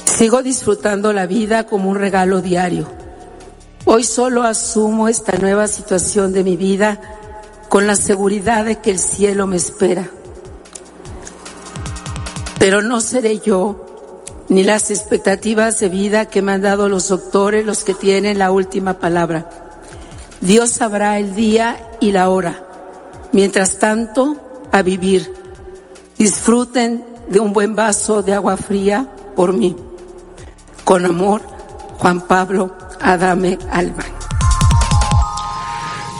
Sigo 0.04 0.42
disfrutando 0.42 1.12
la 1.12 1.26
vida 1.26 1.66
como 1.66 1.88
un 1.88 1.96
regalo 1.96 2.42
diario. 2.42 2.86
Hoy 3.86 4.04
solo 4.04 4.42
asumo 4.42 5.08
esta 5.08 5.38
nueva 5.38 5.66
situación 5.68 6.32
de 6.32 6.44
mi 6.44 6.56
vida 6.56 7.00
con 7.68 7.86
la 7.86 7.96
seguridad 7.96 8.66
de 8.66 8.76
que 8.76 8.90
el 8.90 8.98
cielo 8.98 9.46
me 9.46 9.56
espera. 9.56 10.10
Pero 12.62 12.80
no 12.80 13.00
seré 13.00 13.40
yo 13.40 14.14
ni 14.48 14.62
las 14.62 14.92
expectativas 14.92 15.80
de 15.80 15.88
vida 15.88 16.26
que 16.26 16.42
me 16.42 16.52
han 16.52 16.62
dado 16.62 16.88
los 16.88 17.08
doctores 17.08 17.66
los 17.66 17.82
que 17.82 17.92
tienen 17.92 18.38
la 18.38 18.52
última 18.52 19.00
palabra. 19.00 19.50
Dios 20.40 20.70
sabrá 20.70 21.18
el 21.18 21.34
día 21.34 21.90
y 21.98 22.12
la 22.12 22.28
hora. 22.28 22.64
Mientras 23.32 23.80
tanto, 23.80 24.36
a 24.70 24.80
vivir. 24.82 25.34
Disfruten 26.16 27.04
de 27.26 27.40
un 27.40 27.52
buen 27.52 27.74
vaso 27.74 28.22
de 28.22 28.34
agua 28.34 28.56
fría 28.56 29.08
por 29.34 29.54
mí. 29.54 29.74
Con 30.84 31.04
amor, 31.04 31.42
Juan 31.98 32.28
Pablo 32.28 32.76
Adame 33.00 33.58
Alba. 33.72 34.11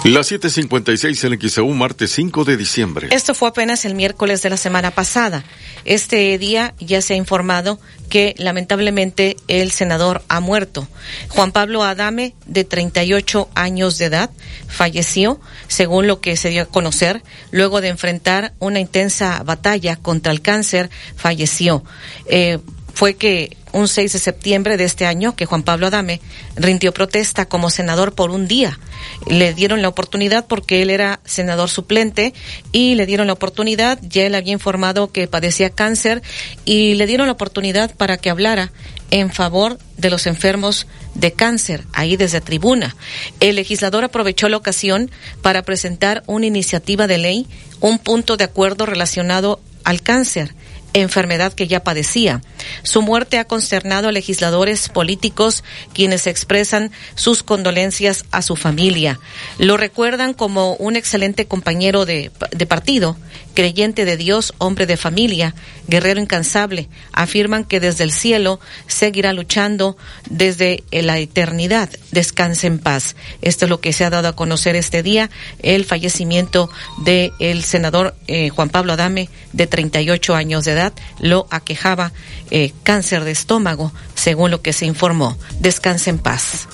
Las 0.04 0.32
7:56 0.32 1.24
en 1.24 1.48
XEU, 1.48 1.68
martes 1.74 2.10
5 2.10 2.44
de 2.44 2.56
diciembre. 2.56 3.06
Esto 3.12 3.36
fue 3.36 3.48
apenas 3.48 3.84
el 3.84 3.94
miércoles 3.94 4.42
de 4.42 4.50
la 4.50 4.56
semana 4.56 4.90
pasada. 4.90 5.44
Este 5.84 6.36
día 6.38 6.74
ya 6.80 7.00
se 7.00 7.14
ha 7.14 7.16
informado 7.16 7.78
que 8.08 8.34
lamentablemente 8.36 9.36
el 9.46 9.70
senador 9.70 10.24
ha 10.26 10.40
muerto. 10.40 10.88
Juan 11.28 11.52
Pablo 11.52 11.84
Adame, 11.84 12.34
de 12.46 12.64
38 12.64 13.48
años 13.54 13.96
de 13.98 14.06
edad, 14.06 14.30
falleció, 14.66 15.40
según 15.68 16.08
lo 16.08 16.20
que 16.20 16.36
se 16.36 16.48
dio 16.48 16.62
a 16.62 16.66
conocer, 16.66 17.22
luego 17.52 17.80
de 17.80 17.88
enfrentar 17.88 18.54
una 18.58 18.80
intensa 18.80 19.40
batalla 19.44 19.94
contra 19.94 20.32
el 20.32 20.42
cáncer, 20.42 20.90
falleció. 21.14 21.84
Eh, 22.26 22.58
fue 22.94 23.14
que 23.14 23.56
un 23.72 23.88
6 23.88 24.12
de 24.12 24.18
septiembre 24.18 24.76
de 24.76 24.84
este 24.84 25.06
año 25.06 25.34
que 25.34 25.46
Juan 25.46 25.62
Pablo 25.62 25.86
Adame 25.86 26.20
rindió 26.56 26.92
protesta 26.92 27.46
como 27.46 27.70
senador 27.70 28.14
por 28.14 28.30
un 28.30 28.46
día. 28.46 28.78
Le 29.26 29.54
dieron 29.54 29.82
la 29.82 29.88
oportunidad 29.88 30.46
porque 30.46 30.82
él 30.82 30.90
era 30.90 31.20
senador 31.24 31.70
suplente 31.70 32.34
y 32.70 32.94
le 32.94 33.06
dieron 33.06 33.26
la 33.26 33.32
oportunidad, 33.32 33.98
ya 34.02 34.24
él 34.24 34.34
había 34.34 34.52
informado 34.52 35.10
que 35.10 35.26
padecía 35.26 35.70
cáncer 35.70 36.22
y 36.64 36.94
le 36.94 37.06
dieron 37.06 37.26
la 37.26 37.32
oportunidad 37.32 37.94
para 37.96 38.18
que 38.18 38.30
hablara 38.30 38.72
en 39.10 39.30
favor 39.30 39.78
de 39.96 40.10
los 40.10 40.26
enfermos 40.26 40.86
de 41.14 41.32
cáncer, 41.32 41.84
ahí 41.92 42.16
desde 42.16 42.40
tribuna. 42.40 42.96
El 43.40 43.56
legislador 43.56 44.04
aprovechó 44.04 44.48
la 44.48 44.56
ocasión 44.56 45.10
para 45.42 45.62
presentar 45.62 46.22
una 46.26 46.46
iniciativa 46.46 47.06
de 47.06 47.18
ley, 47.18 47.46
un 47.80 47.98
punto 47.98 48.36
de 48.36 48.44
acuerdo 48.44 48.86
relacionado 48.86 49.60
al 49.84 50.02
cáncer 50.02 50.54
enfermedad 50.92 51.52
que 51.52 51.68
ya 51.68 51.82
padecía. 51.82 52.40
Su 52.82 53.02
muerte 53.02 53.38
ha 53.38 53.44
consternado 53.44 54.08
a 54.08 54.12
legisladores 54.12 54.88
políticos 54.88 55.64
quienes 55.92 56.26
expresan 56.26 56.90
sus 57.14 57.42
condolencias 57.42 58.24
a 58.30 58.42
su 58.42 58.56
familia. 58.56 59.18
Lo 59.58 59.76
recuerdan 59.76 60.34
como 60.34 60.74
un 60.74 60.96
excelente 60.96 61.46
compañero 61.46 62.04
de, 62.04 62.30
de 62.50 62.66
partido, 62.66 63.16
creyente 63.52 64.04
de 64.04 64.16
Dios, 64.16 64.54
hombre 64.58 64.86
de 64.86 64.96
familia, 64.96 65.54
guerrero 65.88 66.20
incansable. 66.20 66.88
Afirman 67.12 67.64
que 67.64 67.80
desde 67.80 68.04
el 68.04 68.12
cielo 68.12 68.60
seguirá 68.86 69.32
luchando 69.32 69.96
desde 70.28 70.84
la 70.90 71.18
eternidad. 71.18 71.90
Descanse 72.10 72.66
en 72.66 72.78
paz. 72.78 73.16
Esto 73.40 73.66
es 73.66 73.68
lo 73.70 73.80
que 73.80 73.92
se 73.92 74.04
ha 74.04 74.10
dado 74.10 74.28
a 74.28 74.36
conocer 74.36 74.76
este 74.76 75.02
día, 75.02 75.30
el 75.62 75.84
fallecimiento 75.84 76.70
del 77.04 77.32
el 77.38 77.64
senador 77.64 78.14
eh, 78.26 78.48
Juan 78.50 78.68
Pablo 78.68 78.94
Adame, 78.94 79.28
de 79.52 79.66
38 79.66 80.34
años 80.34 80.64
de 80.64 80.72
edad, 80.72 80.92
lo 81.20 81.46
aquejaba 81.50 82.12
eh, 82.50 82.72
cáncer 82.82 83.24
de 83.24 83.30
estómago, 83.30 83.92
según 84.14 84.50
lo 84.50 84.62
que 84.62 84.72
se 84.72 84.86
informó. 84.86 85.36
Descanse 85.60 86.10
en 86.10 86.18
paz. 86.18 86.68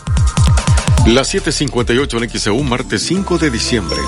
Las 1.06 1.32
7:58 1.32 2.22
en 2.22 2.30
XEU, 2.30 2.62
martes 2.64 3.02
5 3.02 3.38
de 3.38 3.50
diciembre. 3.50 3.98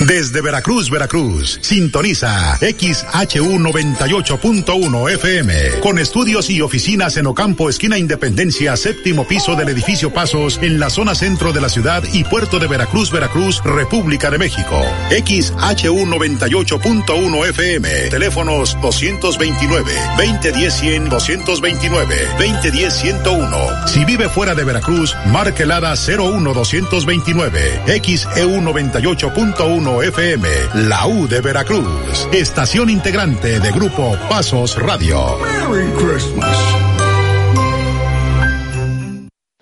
Desde 0.00 0.40
Veracruz, 0.40 0.90
Veracruz, 0.90 1.58
sintoniza 1.60 2.56
XHU 2.56 3.58
98.1 3.58 5.10
FM, 5.12 5.54
con 5.80 5.98
estudios 5.98 6.48
y 6.50 6.60
oficinas 6.60 7.16
en 7.18 7.26
Ocampo, 7.26 7.68
esquina 7.68 7.98
Independencia, 7.98 8.76
séptimo 8.76 9.28
piso 9.28 9.54
del 9.54 9.68
edificio 9.68 10.12
Pasos, 10.12 10.58
en 10.62 10.80
la 10.80 10.90
zona 10.90 11.14
centro 11.14 11.52
de 11.52 11.60
la 11.60 11.68
ciudad 11.68 12.02
y 12.12 12.24
puerto 12.24 12.58
de 12.58 12.66
Veracruz, 12.66 13.12
Veracruz, 13.12 13.62
República 13.62 14.30
de 14.30 14.38
México. 14.38 14.82
XHU 15.10 16.06
98.1 16.06 17.48
FM, 17.50 17.88
teléfonos 18.08 18.76
229, 18.80 19.92
2010 20.16 20.74
100, 20.74 21.08
229, 21.10 22.16
2010 22.38 22.94
101. 22.94 23.86
Si 23.86 24.04
vive 24.04 24.28
fuera 24.30 24.54
de 24.54 24.64
Veracruz, 24.64 25.14
marque 25.26 25.64
el 25.64 25.70
ADA 25.70 25.94
01 25.94 26.54
229, 26.54 27.82
XEU 28.02 28.60
98.1 28.62 29.91
107.1 29.92 30.04
FM, 30.04 30.48
la 30.88 31.06
U 31.06 31.28
de 31.28 31.40
Veracruz, 31.40 32.28
estación 32.32 32.88
integrante 32.90 33.60
de 33.60 33.72
Grupo 33.72 34.16
Pasos 34.28 34.76
Radio. 34.76 35.38
Merry 35.40 35.90
Christmas. 35.92 36.91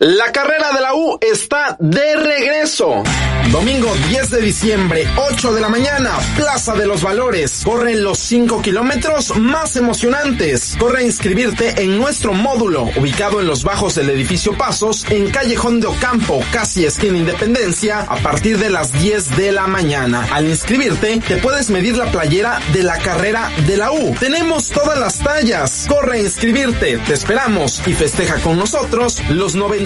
La 0.03 0.33
carrera 0.33 0.73
de 0.73 0.81
la 0.81 0.95
U 0.95 1.19
está 1.21 1.77
de 1.79 2.17
regreso. 2.17 3.03
Domingo 3.53 3.93
10 4.09 4.31
de 4.31 4.41
diciembre, 4.41 5.07
8 5.17 5.53
de 5.53 5.61
la 5.61 5.69
mañana, 5.69 6.13
Plaza 6.37 6.75
de 6.75 6.87
los 6.87 7.03
Valores. 7.03 7.61
Corren 7.65 8.03
los 8.03 8.19
5 8.19 8.63
kilómetros 8.63 9.37
más 9.37 9.77
emocionantes. 9.77 10.77
Corre 10.79 11.01
a 11.01 11.03
inscribirte 11.03 11.83
en 11.83 11.99
nuestro 11.99 12.33
módulo, 12.33 12.85
ubicado 12.97 13.41
en 13.41 13.47
los 13.47 13.63
bajos 13.63 13.97
del 13.97 14.09
edificio 14.09 14.57
Pasos, 14.57 15.05
en 15.11 15.31
Callejón 15.31 15.81
de 15.81 15.89
Ocampo, 15.89 16.41
casi 16.51 16.87
esquina 16.87 17.19
Independencia, 17.19 18.01
a 18.01 18.17
partir 18.17 18.57
de 18.57 18.71
las 18.71 18.93
10 18.93 19.37
de 19.37 19.53
la 19.53 19.67
mañana. 19.67 20.29
Al 20.33 20.47
inscribirte, 20.47 21.21
te 21.27 21.37
puedes 21.37 21.69
medir 21.69 21.99
la 21.99 22.11
playera 22.11 22.61
de 22.73 22.85
la 22.85 22.97
carrera 22.99 23.51
de 23.67 23.77
la 23.77 23.93
U. 23.93 24.15
Tenemos 24.19 24.69
todas 24.69 24.99
las 24.99 25.19
tallas. 25.19 25.85
Corre 25.89 26.19
a 26.19 26.23
inscribirte, 26.23 26.97
te 26.99 27.13
esperamos 27.13 27.83
y 27.87 27.93
festeja 27.93 28.37
con 28.37 28.57
nosotros 28.57 29.21
los 29.29 29.57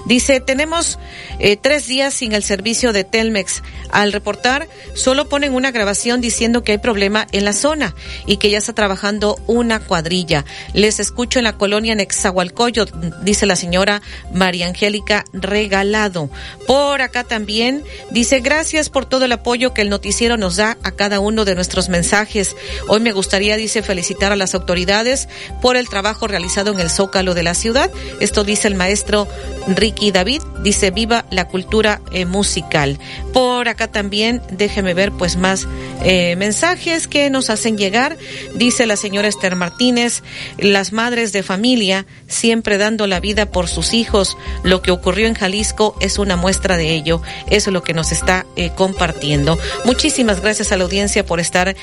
Dice, 0.07 0.41
tenemos 0.41 0.99
eh, 1.39 1.57
tres 1.57 1.87
días 1.87 2.15
sin 2.15 2.33
el 2.33 2.43
servicio 2.43 2.93
de 2.93 3.05
Telmex. 3.05 3.63
Al 3.91 4.13
reportar, 4.13 4.69
solo 4.95 5.29
ponen 5.29 5.55
una 5.55 5.71
grabación 5.71 6.21
diciendo 6.21 6.65
que 6.65 6.73
hay 6.73 6.79
problema 6.79 7.27
en 7.33 7.45
la 7.45 7.53
zona 7.53 7.95
y 8.27 8.39
que 8.39 8.51
ya 8.51 8.59
está 8.59 8.73
trabajando 8.73 9.39
una 9.47 9.81
cuadrilla. 9.81 10.45
Les 10.73 10.99
escucho 10.99 11.39
en 11.39 11.45
la 11.45 11.57
colonia 11.57 11.95
Nexahualcoyo, 11.95 12.87
dice 13.23 13.47
la 13.47 13.57
señora 13.57 14.03
María 14.33 14.67
Angélica 14.67 15.25
Regalado. 15.33 16.31
Por 16.67 17.03
acá 17.03 17.25
también 17.25 17.85
dice, 18.11 18.41
gracias 18.41 18.91
por 18.91 19.07
todo 19.07 19.27
el 19.27 19.33
apoyo 19.33 19.75
que 19.75 19.83
el 19.83 19.91
noticiero 19.91 20.37
nos 20.37 20.57
da 20.57 20.79
a 20.83 20.91
cada 20.93 21.21
uno 21.21 21.45
de 21.45 21.55
nuestros 21.55 21.89
mensajes. 21.89 22.57
Hoy 22.89 23.01
me 23.01 23.13
gustaría, 23.13 23.57
dice, 23.57 23.83
felicitar 23.83 24.33
a 24.33 24.37
las 24.37 24.55
autoridades 24.55 25.29
por 25.61 25.77
el 25.77 25.89
trabajo 25.89 26.27
realizado 26.27 26.73
en 26.73 26.81
el 26.81 26.91
Zócalo 26.91 27.35
de 27.35 27.43
la 27.43 27.55
ciudad. 27.55 27.91
Esto 28.21 28.45
dice 28.45 28.69
el 28.69 28.75
maestro 28.75 29.29
Ricky 29.67 30.11
David 30.11 30.43
dice 30.63 30.91
viva 30.91 31.25
la 31.31 31.49
cultura 31.49 32.01
eh, 32.13 32.27
musical. 32.27 32.99
Por 33.33 33.69
acá 33.69 33.89
también 33.89 34.43
déjeme 34.51 34.95
ver 34.95 35.13
pues 35.13 35.37
más 35.37 35.67
eh, 36.03 36.37
mensajes 36.37 37.09
que 37.09 37.31
nos 37.31 37.51
hacen 37.51 37.79
llegar. 37.79 38.17
Dice 38.55 38.87
la 38.87 38.97
señora 38.97 39.29
Esther 39.29 39.57
Martínez, 39.57 40.23
las 40.59 40.93
madres 40.93 41.33
de 41.33 41.43
familia 41.43 42.07
siempre 42.27 42.79
dando 42.79 43.07
la 43.07 43.21
vida 43.21 43.47
por 43.47 43.69
sus 43.69 43.95
hijos. 43.95 44.37
Lo 44.63 44.83
que 44.83 44.91
ocurrió 44.91 45.27
en 45.27 45.35
Jalisco 45.35 45.97
es 46.01 46.19
una 46.19 46.37
muestra 46.37 46.77
de 46.77 46.95
ello. 46.95 47.23
Eso 47.51 47.71
es 47.71 47.75
lo 47.75 47.83
que 47.83 47.95
nos 47.95 48.13
está 48.13 48.47
eh, 48.57 48.71
compartiendo. 48.75 49.59
Muchísimas 49.85 50.41
gracias 50.41 50.73
a 50.73 50.77
la 50.77 50.85
audiencia 50.85 51.25
por 51.25 51.41
estar 51.41 51.77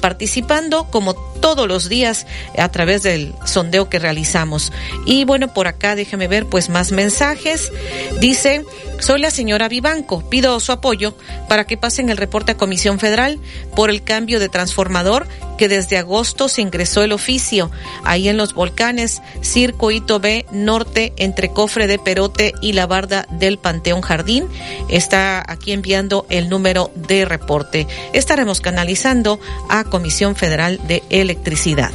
participando 0.00 0.88
como 0.90 1.14
todos 1.14 1.68
los 1.68 1.88
días 1.88 2.26
a 2.56 2.68
través 2.70 3.02
del 3.02 3.34
sondeo 3.44 3.88
que 3.88 3.98
realizamos. 3.98 4.72
Y 5.04 5.24
bueno, 5.24 5.52
por 5.52 5.66
acá 5.66 5.94
déjeme 5.94 6.28
ver 6.28 6.46
pues 6.46 6.68
más 6.68 6.92
mensajes. 6.94 7.72
Dice, 8.20 8.64
soy 9.00 9.20
la 9.20 9.30
señora 9.30 9.68
Vivanco. 9.68 10.28
Pido 10.28 10.58
su 10.60 10.72
apoyo 10.72 11.14
para 11.48 11.66
que 11.66 11.76
pasen 11.76 12.08
el 12.08 12.16
reporte 12.16 12.52
a 12.52 12.56
Comisión 12.56 12.98
Federal 12.98 13.38
por 13.74 13.90
el 13.90 14.02
cambio 14.02 14.40
de 14.40 14.48
transformador 14.48 15.26
que 15.58 15.68
desde 15.68 15.98
agosto 15.98 16.48
se 16.48 16.62
ingresó 16.62 17.02
el 17.02 17.12
oficio. 17.12 17.70
Ahí 18.04 18.28
en 18.28 18.36
los 18.36 18.54
volcanes, 18.54 19.20
Circuito 19.42 20.20
B 20.20 20.46
Norte, 20.52 21.12
entre 21.16 21.50
Cofre 21.50 21.86
de 21.86 21.98
Perote 21.98 22.52
y 22.60 22.72
la 22.72 22.86
Barda 22.86 23.26
del 23.30 23.58
Panteón 23.58 24.00
Jardín. 24.00 24.48
Está 24.88 25.44
aquí 25.46 25.72
enviando 25.72 26.26
el 26.30 26.48
número 26.48 26.90
de 26.94 27.24
reporte. 27.24 27.86
Estaremos 28.12 28.60
canalizando 28.60 29.38
a 29.68 29.84
Comisión 29.84 30.34
Federal 30.36 30.80
de 30.86 31.02
Electricidad. 31.10 31.92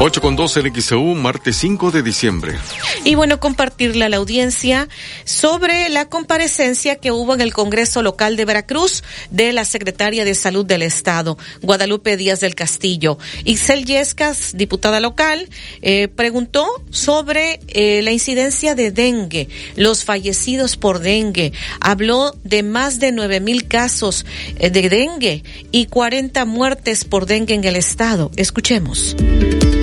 8 0.00 0.20
con 0.20 0.36
12 0.36 0.60
en 0.60 0.80
XEU, 0.80 1.16
martes 1.16 1.56
5 1.56 1.90
de 1.90 2.04
diciembre. 2.04 2.56
Y 3.04 3.16
bueno, 3.16 3.40
compartirle 3.40 4.04
a 4.04 4.08
la 4.08 4.18
audiencia 4.18 4.88
sobre 5.24 5.88
la 5.88 6.08
comparecencia 6.08 6.94
que 6.94 7.10
hubo 7.10 7.34
en 7.34 7.40
el 7.40 7.52
Congreso 7.52 8.00
Local 8.02 8.36
de 8.36 8.44
Veracruz 8.44 9.02
de 9.32 9.52
la 9.52 9.64
Secretaria 9.64 10.24
de 10.24 10.36
Salud 10.36 10.64
del 10.64 10.82
Estado, 10.82 11.36
Guadalupe 11.62 12.16
Díaz 12.16 12.38
del 12.38 12.54
Castillo. 12.54 13.18
Isel 13.44 13.86
Yescas, 13.86 14.52
diputada 14.56 15.00
local, 15.00 15.48
eh, 15.82 16.06
preguntó 16.06 16.64
sobre 16.90 17.58
eh, 17.66 18.00
la 18.02 18.12
incidencia 18.12 18.76
de 18.76 18.92
dengue, 18.92 19.48
los 19.74 20.04
fallecidos 20.04 20.76
por 20.76 21.00
dengue. 21.00 21.52
Habló 21.80 22.36
de 22.44 22.62
más 22.62 23.00
de 23.00 23.10
nueve 23.10 23.40
mil 23.40 23.66
casos 23.66 24.26
eh, 24.60 24.70
de 24.70 24.88
dengue 24.88 25.42
y 25.72 25.86
40 25.86 26.44
muertes 26.44 27.04
por 27.04 27.26
dengue 27.26 27.54
en 27.54 27.64
el 27.64 27.74
Estado. 27.74 28.30
Escuchemos. 28.36 29.16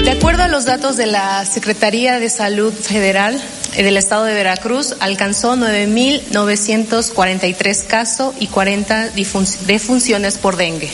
De 0.05 0.11
acuerdo 0.11 0.43
a 0.43 0.47
los 0.47 0.63
datos 0.65 0.97
de 0.97 1.07
la 1.07 1.43
Secretaría 1.45 2.19
de 2.19 2.29
Salud 2.29 2.71
Federal 2.71 3.41
eh, 3.75 3.81
del 3.81 3.97
Estado 3.97 4.25
de 4.25 4.35
Veracruz, 4.35 4.93
alcanzó 4.99 5.55
9.943 5.55 7.87
casos 7.87 8.35
y 8.39 8.45
40 8.45 9.09
defunciones 9.65 10.37
por 10.37 10.57
dengue 10.57 10.91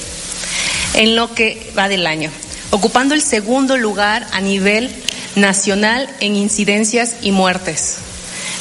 en 0.93 1.17
lo 1.17 1.35
que 1.35 1.73
va 1.77 1.89
del 1.89 2.07
año, 2.07 2.31
ocupando 2.69 3.13
el 3.13 3.21
segundo 3.21 3.75
lugar 3.75 4.25
a 4.31 4.39
nivel 4.39 4.89
nacional 5.35 6.09
en 6.21 6.37
incidencias 6.37 7.15
y 7.21 7.31
muertes. 7.31 7.97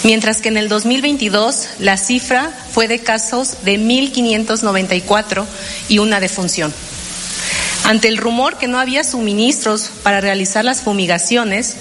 Mientras 0.02 0.40
que 0.40 0.48
en 0.48 0.56
el 0.56 0.68
2022 0.68 1.68
la 1.78 1.96
cifra 1.96 2.50
fue 2.72 2.88
de 2.88 2.98
casos 2.98 3.58
de 3.64 3.78
1.594 3.78 5.46
y 5.88 6.00
una 6.00 6.18
defunción. 6.18 6.74
Ante 7.90 8.06
el 8.06 8.18
rumor 8.18 8.56
que 8.56 8.68
no 8.68 8.78
había 8.78 9.02
suministros 9.02 9.90
para 10.04 10.20
realizar 10.20 10.64
las 10.64 10.80
fumigaciones, 10.80 11.74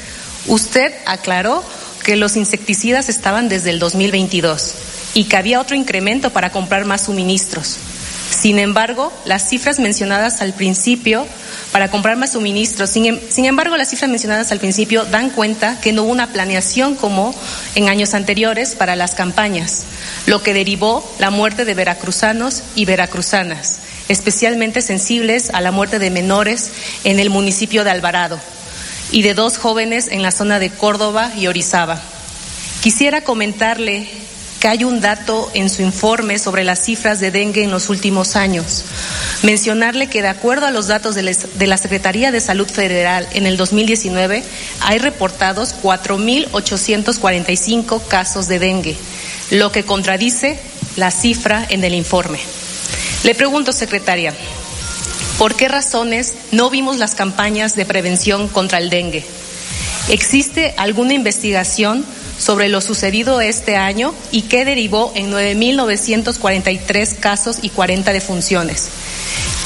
usted 0.47 0.91
aclaró 1.05 1.63
que 2.03 2.15
los 2.15 2.35
insecticidas 2.35 3.09
estaban 3.09 3.47
desde 3.47 3.69
el 3.69 3.77
2022 3.77 4.73
y 5.13 5.25
que 5.25 5.37
había 5.37 5.61
otro 5.61 5.75
incremento 5.75 6.31
para 6.31 6.49
comprar 6.49 6.85
más 6.85 7.03
suministros. 7.03 7.77
Sin 8.31 8.57
embargo, 8.57 9.13
las 9.25 9.47
cifras 9.49 9.77
mencionadas 9.77 10.41
al 10.41 10.53
principio 10.53 11.27
para 11.71 11.91
comprar 11.91 12.17
más 12.17 12.31
suministros, 12.31 12.89
sin, 12.89 13.05
em, 13.05 13.19
sin, 13.29 13.45
embargo, 13.45 13.77
las 13.77 13.91
cifras 13.91 14.09
mencionadas 14.09 14.51
al 14.51 14.57
principio 14.57 15.05
dan 15.05 15.29
cuenta 15.29 15.79
que 15.79 15.93
no 15.93 16.01
hubo 16.01 16.11
una 16.11 16.33
planeación 16.33 16.95
como 16.95 17.35
en 17.75 17.87
años 17.87 18.15
anteriores 18.15 18.73
para 18.73 18.95
las 18.95 19.13
campañas, 19.13 19.83
lo 20.25 20.41
que 20.41 20.55
derivó 20.55 21.07
la 21.19 21.29
muerte 21.29 21.65
de 21.65 21.75
veracruzanos 21.75 22.63
y 22.73 22.85
veracruzanas 22.85 23.81
especialmente 24.09 24.81
sensibles 24.81 25.51
a 25.51 25.61
la 25.61 25.71
muerte 25.71 25.99
de 25.99 26.11
menores 26.11 26.71
en 27.05 27.19
el 27.19 27.29
municipio 27.29 27.85
de 27.85 27.91
Alvarado 27.91 28.37
y 29.11 29.21
de 29.21 29.33
dos 29.33 29.57
jóvenes 29.57 30.09
en 30.09 30.21
la 30.21 30.31
zona 30.31 30.59
de 30.59 30.69
Córdoba 30.69 31.31
y 31.37 31.47
Orizaba. 31.47 32.01
Quisiera 32.81 33.23
comentarle 33.23 34.09
que 34.59 34.67
hay 34.67 34.83
un 34.83 34.99
dato 34.99 35.49
en 35.53 35.69
su 35.69 35.81
informe 35.81 36.37
sobre 36.37 36.65
las 36.65 36.83
cifras 36.83 37.19
de 37.19 37.31
dengue 37.31 37.63
en 37.63 37.71
los 37.71 37.89
últimos 37.89 38.35
años. 38.35 38.83
Mencionarle 39.41 40.07
que 40.07 40.21
de 40.21 40.27
acuerdo 40.27 40.65
a 40.65 40.71
los 40.71 40.87
datos 40.87 41.15
de 41.15 41.67
la 41.67 41.77
Secretaría 41.77 42.31
de 42.31 42.41
Salud 42.41 42.67
Federal 42.67 43.25
en 43.33 43.45
el 43.45 43.55
2019 43.55 44.43
hay 44.81 44.99
reportados 44.99 45.75
4.845 45.81 48.05
casos 48.07 48.49
de 48.49 48.59
dengue, 48.59 48.97
lo 49.49 49.71
que 49.71 49.85
contradice 49.85 50.59
la 50.97 51.11
cifra 51.11 51.65
en 51.69 51.85
el 51.85 51.95
informe. 51.95 52.39
Le 53.23 53.35
pregunto, 53.35 53.71
secretaria, 53.73 54.33
¿Por 55.39 55.55
qué 55.55 55.69
razones 55.69 56.33
no 56.51 56.69
vimos 56.69 56.97
las 56.97 57.15
campañas 57.15 57.77
de 57.77 57.85
prevención 57.85 58.49
contra 58.49 58.77
el 58.77 58.89
dengue? 58.89 59.23
¿Existe 60.09 60.73
alguna 60.75 61.13
investigación 61.13 62.05
sobre 62.37 62.67
lo 62.67 62.81
sucedido 62.81 63.39
este 63.39 63.77
año 63.77 64.13
y 64.33 64.43
qué 64.43 64.65
derivó 64.65 65.13
en 65.15 65.31
9.943 65.31 67.19
casos 67.19 67.59
y 67.61 67.69
40 67.69 68.11
defunciones? 68.11 68.89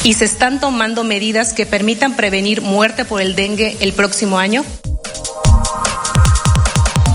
¿Y 0.04 0.14
se 0.14 0.26
están 0.26 0.60
tomando 0.60 1.04
medidas 1.04 1.54
que 1.54 1.66
permitan 1.66 2.16
prevenir 2.16 2.62
muerte 2.62 3.04
por 3.04 3.20
el 3.20 3.36
dengue 3.36 3.76
el 3.80 3.93
próximo 3.93 4.38
año? 4.38 4.64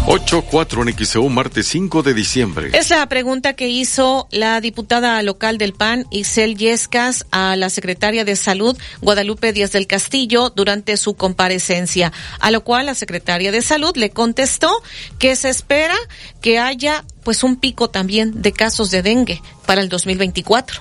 8-4 0.09 0.89
en 0.89 1.07
XEU, 1.07 1.29
martes 1.29 1.67
5 1.69 2.03
de 2.03 2.15
diciembre. 2.15 2.71
Es 2.73 2.89
la 2.89 3.07
pregunta 3.11 3.53
que 3.53 3.69
hizo 3.69 4.27
la 4.31 4.59
diputada 4.63 5.23
local 5.23 5.59
del 5.59 5.75
PAN, 5.75 6.07
Isel 6.11 6.57
Yescas, 6.57 7.27
a 7.31 7.57
la 7.57 7.69
secretaria 7.69 8.25
de 8.25 8.35
Salud, 8.35 8.75
Guadalupe 9.03 9.53
Díaz 9.53 9.73
del 9.73 9.87
Castillo, 9.87 10.49
durante 10.49 10.97
su 10.97 11.13
comparecencia. 11.13 12.11
A 12.41 12.51
lo 12.51 12.65
cual 12.65 12.87
la 12.87 12.95
secretaria 12.95 13.53
de 13.53 13.61
Salud 13.61 13.95
le 13.97 14.09
contestó 14.09 14.73
que 15.19 15.37
se 15.37 15.51
espera 15.51 15.97
que 16.41 16.59
haya 16.59 17.05
pues 17.23 17.45
un 17.45 17.57
pico 17.57 17.91
también 17.91 18.41
de 18.41 18.53
casos 18.53 18.91
de 18.91 19.03
dengue 19.03 19.43
para 19.67 19.83
el 19.83 19.91
2024. 19.91 20.81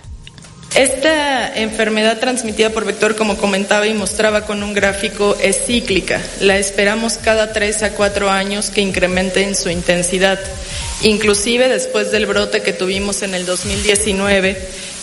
Esta 0.75 1.57
enfermedad 1.57 2.19
transmitida 2.19 2.69
por 2.69 2.85
vector, 2.85 3.15
como 3.15 3.37
comentaba 3.37 3.87
y 3.87 3.93
mostraba 3.93 4.45
con 4.45 4.61
un 4.61 4.73
gráfico, 4.73 5.35
es 5.41 5.65
cíclica. 5.65 6.21
La 6.39 6.57
esperamos 6.57 7.13
cada 7.13 7.53
tres 7.53 7.83
a 7.83 7.91
cuatro 7.91 8.29
años 8.29 8.69
que 8.69 8.81
incremente 8.81 9.43
en 9.43 9.55
su 9.55 9.69
intensidad. 9.69 10.39
Inclusive 11.01 11.67
después 11.67 12.11
del 12.11 12.25
brote 12.25 12.61
que 12.61 12.73
tuvimos 12.73 13.21
en 13.23 13.33
el 13.33 13.45
2019, 13.45 14.57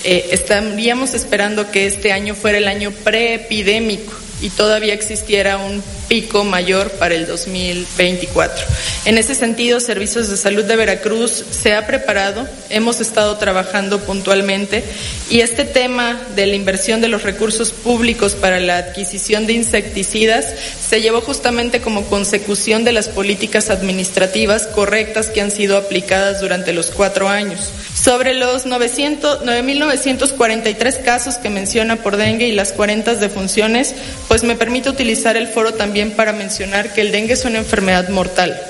eh, 0.04 0.28
estaríamos 0.32 1.14
esperando 1.14 1.70
que 1.70 1.86
este 1.86 2.12
año 2.12 2.34
fuera 2.34 2.58
el 2.58 2.68
año 2.68 2.92
preepidémico 2.92 4.12
y 4.45 4.51
todavía 4.51 4.92
existiera 4.92 5.57
un 5.57 5.82
pico 6.07 6.45
mayor 6.45 6.90
para 6.90 7.14
el 7.14 7.26
2024. 7.26 8.66
En 9.07 9.16
ese 9.16 9.34
sentido, 9.34 9.80
Servicios 9.80 10.28
de 10.28 10.36
Salud 10.36 10.64
de 10.64 10.76
Veracruz 10.76 11.47
se 11.51 11.72
ha 11.72 11.86
preparado, 11.86 12.47
hemos 12.68 13.01
estado 13.01 13.38
trabajando 13.38 14.01
puntualmente 14.01 14.84
y 15.30 15.40
este 15.40 15.64
tema 15.64 16.20
de 16.36 16.47
la 16.47 16.57
inversión 16.57 17.01
de 17.01 17.09
los 17.09 17.22
recursos 17.22 17.72
públicos 17.72 18.34
para 18.34 18.61
la 18.61 18.76
adquisición 18.76 19.47
de 19.47 19.55
insecticidas 19.55 20.45
se 20.86 21.01
llevó 21.01 21.22
justamente 21.22 21.80
como 21.80 22.05
consecución 22.05 22.84
de 22.84 22.92
las 22.92 23.09
políticas 23.09 23.70
administrativas 23.70 24.66
correctas 24.66 25.28
que 25.28 25.40
han 25.40 25.51
sido 25.51 25.78
aplicadas 25.78 26.42
durante 26.42 26.74
los 26.74 26.90
cuatro 26.90 27.30
años. 27.30 27.72
Sobre 27.95 28.34
los 28.34 28.66
9.943 28.66 31.03
casos 31.03 31.38
que 31.38 31.49
menciona 31.49 31.97
por 31.97 32.18
dengue 32.18 32.49
y 32.49 32.53
las 32.53 32.72
40 32.72 33.14
defunciones, 33.14 33.95
pues 34.28 34.34
me 34.43 34.57
permite 34.57 34.91
utilizar 34.91 35.37
el 35.37 35.49
foro 35.49 35.74
también 35.74 36.12
para 36.12 36.32
mencionar 36.32 36.93
que 36.93 37.03
el 37.03 37.12
dengue 37.12 37.35
es 37.35 37.45
una 37.45 37.59
enfermedad 37.59 38.09
mortal. 38.09 38.61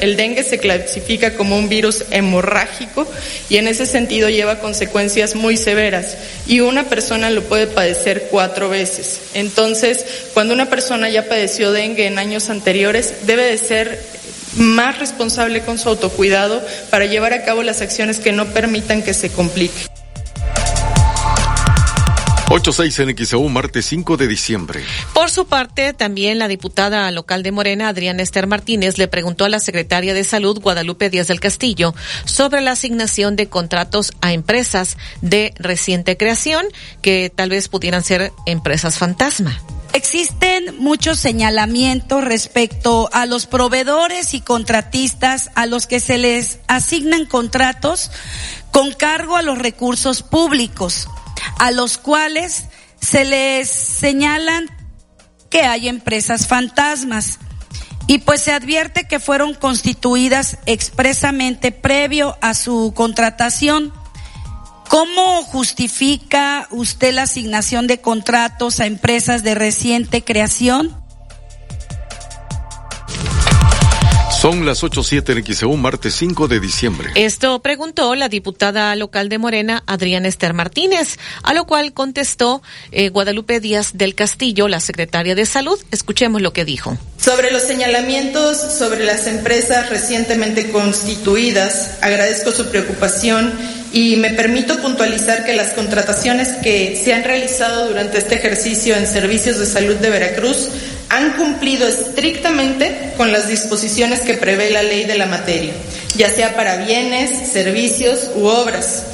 el 0.00 0.16
dengue 0.16 0.42
se 0.42 0.58
clasifica 0.58 1.34
como 1.34 1.56
un 1.56 1.68
virus 1.68 2.04
hemorrágico 2.10 3.06
y 3.48 3.56
en 3.56 3.68
ese 3.68 3.84
sentido 3.84 4.28
lleva 4.28 4.60
consecuencias 4.60 5.34
muy 5.34 5.56
severas 5.56 6.16
y 6.46 6.60
una 6.60 6.84
persona 6.84 7.30
lo 7.30 7.42
puede 7.42 7.66
padecer 7.66 8.28
cuatro 8.30 8.68
veces. 8.68 9.20
Entonces, 9.34 10.04
cuando 10.34 10.54
una 10.54 10.70
persona 10.70 11.10
ya 11.10 11.28
padeció 11.28 11.72
dengue 11.72 12.06
en 12.06 12.18
años 12.18 12.48
anteriores, 12.48 13.26
debe 13.26 13.44
de 13.44 13.58
ser 13.58 14.00
más 14.56 14.98
responsable 14.98 15.60
con 15.60 15.78
su 15.78 15.88
autocuidado 15.88 16.64
para 16.90 17.06
llevar 17.06 17.32
a 17.32 17.44
cabo 17.44 17.62
las 17.62 17.80
acciones 17.80 18.18
que 18.18 18.32
no 18.32 18.46
permitan 18.46 19.02
que 19.02 19.14
se 19.14 19.30
complique. 19.30 19.87
86 22.50 22.98
en 23.00 23.26
XEU, 23.26 23.46
martes 23.50 23.84
5 23.86 24.16
de 24.16 24.26
diciembre. 24.26 24.82
Por 25.12 25.30
su 25.30 25.46
parte, 25.46 25.92
también 25.92 26.38
la 26.38 26.48
diputada 26.48 27.10
local 27.10 27.42
de 27.42 27.52
Morena, 27.52 27.88
Adriana 27.88 28.22
Esther 28.22 28.46
Martínez, 28.46 28.96
le 28.96 29.06
preguntó 29.06 29.44
a 29.44 29.50
la 29.50 29.60
secretaria 29.60 30.14
de 30.14 30.24
Salud, 30.24 30.58
Guadalupe 30.58 31.10
Díaz 31.10 31.28
del 31.28 31.40
Castillo, 31.40 31.94
sobre 32.24 32.62
la 32.62 32.70
asignación 32.70 33.36
de 33.36 33.50
contratos 33.50 34.12
a 34.22 34.32
empresas 34.32 34.96
de 35.20 35.52
reciente 35.58 36.16
creación 36.16 36.64
que 37.02 37.30
tal 37.34 37.50
vez 37.50 37.68
pudieran 37.68 38.02
ser 38.02 38.32
empresas 38.46 38.96
fantasma. 38.96 39.60
Existen 39.92 40.78
muchos 40.78 41.18
señalamientos 41.18 42.24
respecto 42.24 43.10
a 43.12 43.26
los 43.26 43.46
proveedores 43.46 44.32
y 44.32 44.40
contratistas 44.40 45.50
a 45.54 45.66
los 45.66 45.86
que 45.86 46.00
se 46.00 46.16
les 46.16 46.60
asignan 46.66 47.26
contratos 47.26 48.10
con 48.70 48.92
cargo 48.92 49.36
a 49.36 49.42
los 49.42 49.58
recursos 49.58 50.22
públicos 50.22 51.08
a 51.58 51.70
los 51.70 51.98
cuales 51.98 52.64
se 53.00 53.24
les 53.24 53.68
señalan 53.68 54.66
que 55.50 55.62
hay 55.62 55.88
empresas 55.88 56.46
fantasmas. 56.46 57.38
Y 58.06 58.18
pues 58.18 58.40
se 58.40 58.52
advierte 58.52 59.06
que 59.06 59.20
fueron 59.20 59.54
constituidas 59.54 60.58
expresamente 60.64 61.72
previo 61.72 62.38
a 62.40 62.54
su 62.54 62.92
contratación. 62.94 63.92
¿Cómo 64.88 65.42
justifica 65.42 66.66
usted 66.70 67.12
la 67.12 67.24
asignación 67.24 67.86
de 67.86 68.00
contratos 68.00 68.80
a 68.80 68.86
empresas 68.86 69.42
de 69.42 69.54
reciente 69.54 70.24
creación? 70.24 70.97
Son 74.40 74.64
las 74.64 74.84
8.07 74.84 75.36
en 75.36 75.54
XEU, 75.56 75.76
martes 75.76 76.14
5 76.14 76.46
de 76.46 76.60
diciembre. 76.60 77.10
Esto 77.16 77.58
preguntó 77.58 78.14
la 78.14 78.28
diputada 78.28 78.94
local 78.94 79.28
de 79.28 79.36
Morena, 79.36 79.82
Adriana 79.86 80.28
Esther 80.28 80.54
Martínez, 80.54 81.18
a 81.42 81.54
lo 81.54 81.64
cual 81.64 81.92
contestó 81.92 82.62
eh, 82.92 83.08
Guadalupe 83.08 83.58
Díaz 83.58 83.98
del 83.98 84.14
Castillo, 84.14 84.68
la 84.68 84.78
secretaria 84.78 85.34
de 85.34 85.44
Salud. 85.44 85.76
Escuchemos 85.90 86.40
lo 86.40 86.52
que 86.52 86.64
dijo. 86.64 86.96
Sobre 87.20 87.50
los 87.50 87.62
señalamientos 87.62 88.58
sobre 88.58 89.02
las 89.02 89.26
empresas 89.26 89.90
recientemente 89.90 90.70
constituidas, 90.70 91.98
agradezco 92.00 92.52
su 92.52 92.70
preocupación 92.70 93.52
y 93.92 94.16
me 94.16 94.30
permito 94.30 94.78
puntualizar 94.80 95.44
que 95.44 95.54
las 95.54 95.72
contrataciones 95.72 96.48
que 96.62 97.00
se 97.02 97.14
han 97.14 97.24
realizado 97.24 97.88
durante 97.88 98.18
este 98.18 98.34
ejercicio 98.34 98.96
en 98.96 99.06
servicios 99.06 99.58
de 99.58 99.66
salud 99.66 99.96
de 99.96 100.10
Veracruz 100.10 100.68
han 101.08 101.32
cumplido 101.32 101.88
estrictamente 101.88 103.12
con 103.16 103.32
las 103.32 103.48
disposiciones 103.48 104.20
que 104.20 104.34
prevé 104.34 104.70
la 104.70 104.82
ley 104.82 105.04
de 105.04 105.16
la 105.16 105.26
materia, 105.26 105.72
ya 106.16 106.28
sea 106.28 106.54
para 106.54 106.84
bienes, 106.84 107.50
servicios 107.50 108.30
u 108.34 108.44
obras, 108.44 109.04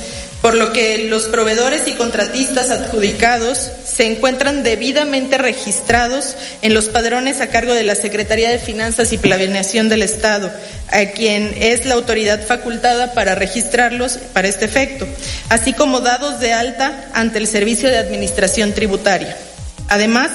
por 0.45 0.57
lo 0.57 0.75
que 0.75 1.09
los 1.09 1.23
proveedores 1.23 1.89
y 1.89 1.93
contratistas 1.93 2.71
adjudicados 2.71 3.71
se 3.83 4.05
encuentran 4.05 4.63
debidamente 4.63 5.39
registrados 5.39 6.37
en 6.61 6.75
los 6.75 6.91
padrones 6.91 7.41
a 7.41 7.47
cargo 7.47 7.73
de 7.73 7.83
la 7.83 7.95
Secretaría 7.95 8.51
de 8.51 8.59
Finanzas 8.59 9.15
y 9.15 9.17
Planeación 9.17 9.89
del 9.89 10.03
Estado, 10.03 10.53
a 10.93 11.07
quien 11.13 11.55
es 11.59 11.87
la 11.87 11.95
autoridad 11.95 12.47
facultada 12.47 13.15
para 13.15 13.35
registrarlos 13.35 14.19
para 14.35 14.49
este 14.49 14.67
efecto, 14.67 15.07
así 15.49 15.73
como 15.73 16.03
dados 16.03 16.41
de 16.41 16.53
alta 16.53 17.07
ante 17.15 17.39
el 17.39 17.47
Servicio 17.47 17.89
de 17.89 17.97
Administración 17.97 18.75
Tributaria. 18.75 19.35
Además, 19.89 20.31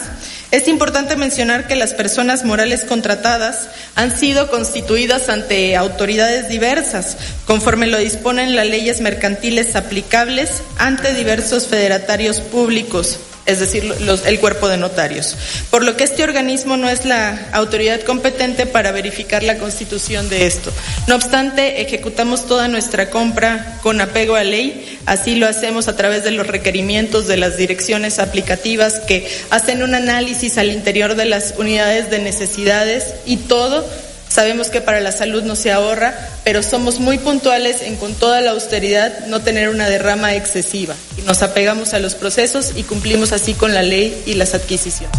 es 0.51 0.67
importante 0.67 1.15
mencionar 1.15 1.67
que 1.67 1.75
las 1.75 1.93
personas 1.93 2.43
morales 2.43 2.83
contratadas 2.83 3.69
han 3.95 4.17
sido 4.17 4.49
constituidas 4.49 5.29
ante 5.29 5.75
autoridades 5.75 6.49
diversas, 6.49 7.17
conforme 7.45 7.85
lo 7.85 7.99
disponen 7.99 8.55
las 8.55 8.65
leyes 8.65 8.99
mercantiles 8.99 9.75
aplicables 9.75 10.49
ante 10.79 11.13
diversos 11.13 11.67
federatarios 11.67 12.41
públicos, 12.41 13.19
es 13.49 13.59
decir, 13.59 13.83
los, 13.83 14.25
el 14.25 14.39
cuerpo 14.39 14.67
de 14.67 14.77
notarios. 14.77 15.35
Por 15.69 15.83
lo 15.83 15.97
que 15.97 16.03
este 16.03 16.23
organismo 16.23 16.77
no 16.77 16.89
es 16.89 17.05
la 17.05 17.49
autoridad 17.51 18.01
competente 18.01 18.65
para 18.65 18.91
verificar 18.91 19.43
la 19.43 19.57
constitución 19.57 20.29
de 20.29 20.45
esto. 20.45 20.71
No 21.07 21.15
obstante, 21.15 21.81
ejecutamos 21.81 22.45
toda 22.45 22.67
nuestra 22.67 23.09
compra 23.09 23.79
con 23.81 24.01
apego 24.01 24.35
a 24.35 24.43
ley, 24.43 24.99
así 25.05 25.35
lo 25.35 25.47
hacemos 25.47 25.87
a 25.87 25.95
través 25.95 26.23
de 26.23 26.31
los 26.31 26.47
requerimientos 26.47 27.27
de 27.27 27.37
las 27.37 27.57
direcciones 27.57 28.19
aplicativas 28.19 28.99
que 28.99 29.27
hacen 29.49 29.83
un 29.83 29.95
análisis 29.95 30.57
al 30.57 30.71
interior 30.71 31.15
de 31.15 31.25
las 31.25 31.55
unidades 31.57 32.11
de 32.11 32.19
necesidades 32.19 33.15
y 33.25 33.37
todo 33.37 33.85
Sabemos 34.29 34.69
que 34.69 34.79
para 34.79 35.01
la 35.01 35.11
salud 35.11 35.43
no 35.43 35.55
se 35.55 35.71
ahorra, 35.71 36.13
pero 36.43 36.63
somos 36.63 36.99
muy 36.99 37.17
puntuales 37.17 37.81
en 37.81 37.95
con 37.97 38.13
toda 38.13 38.41
la 38.41 38.51
austeridad 38.51 39.25
no 39.25 39.41
tener 39.41 39.69
una 39.69 39.89
derrama 39.89 40.35
excesiva. 40.35 40.95
Nos 41.25 41.41
apegamos 41.41 41.93
a 41.93 41.99
los 41.99 42.15
procesos 42.15 42.73
y 42.75 42.83
cumplimos 42.83 43.31
así 43.33 43.55
con 43.55 43.73
la 43.73 43.81
ley 43.81 44.23
y 44.25 44.35
las 44.35 44.53
adquisiciones. 44.53 45.17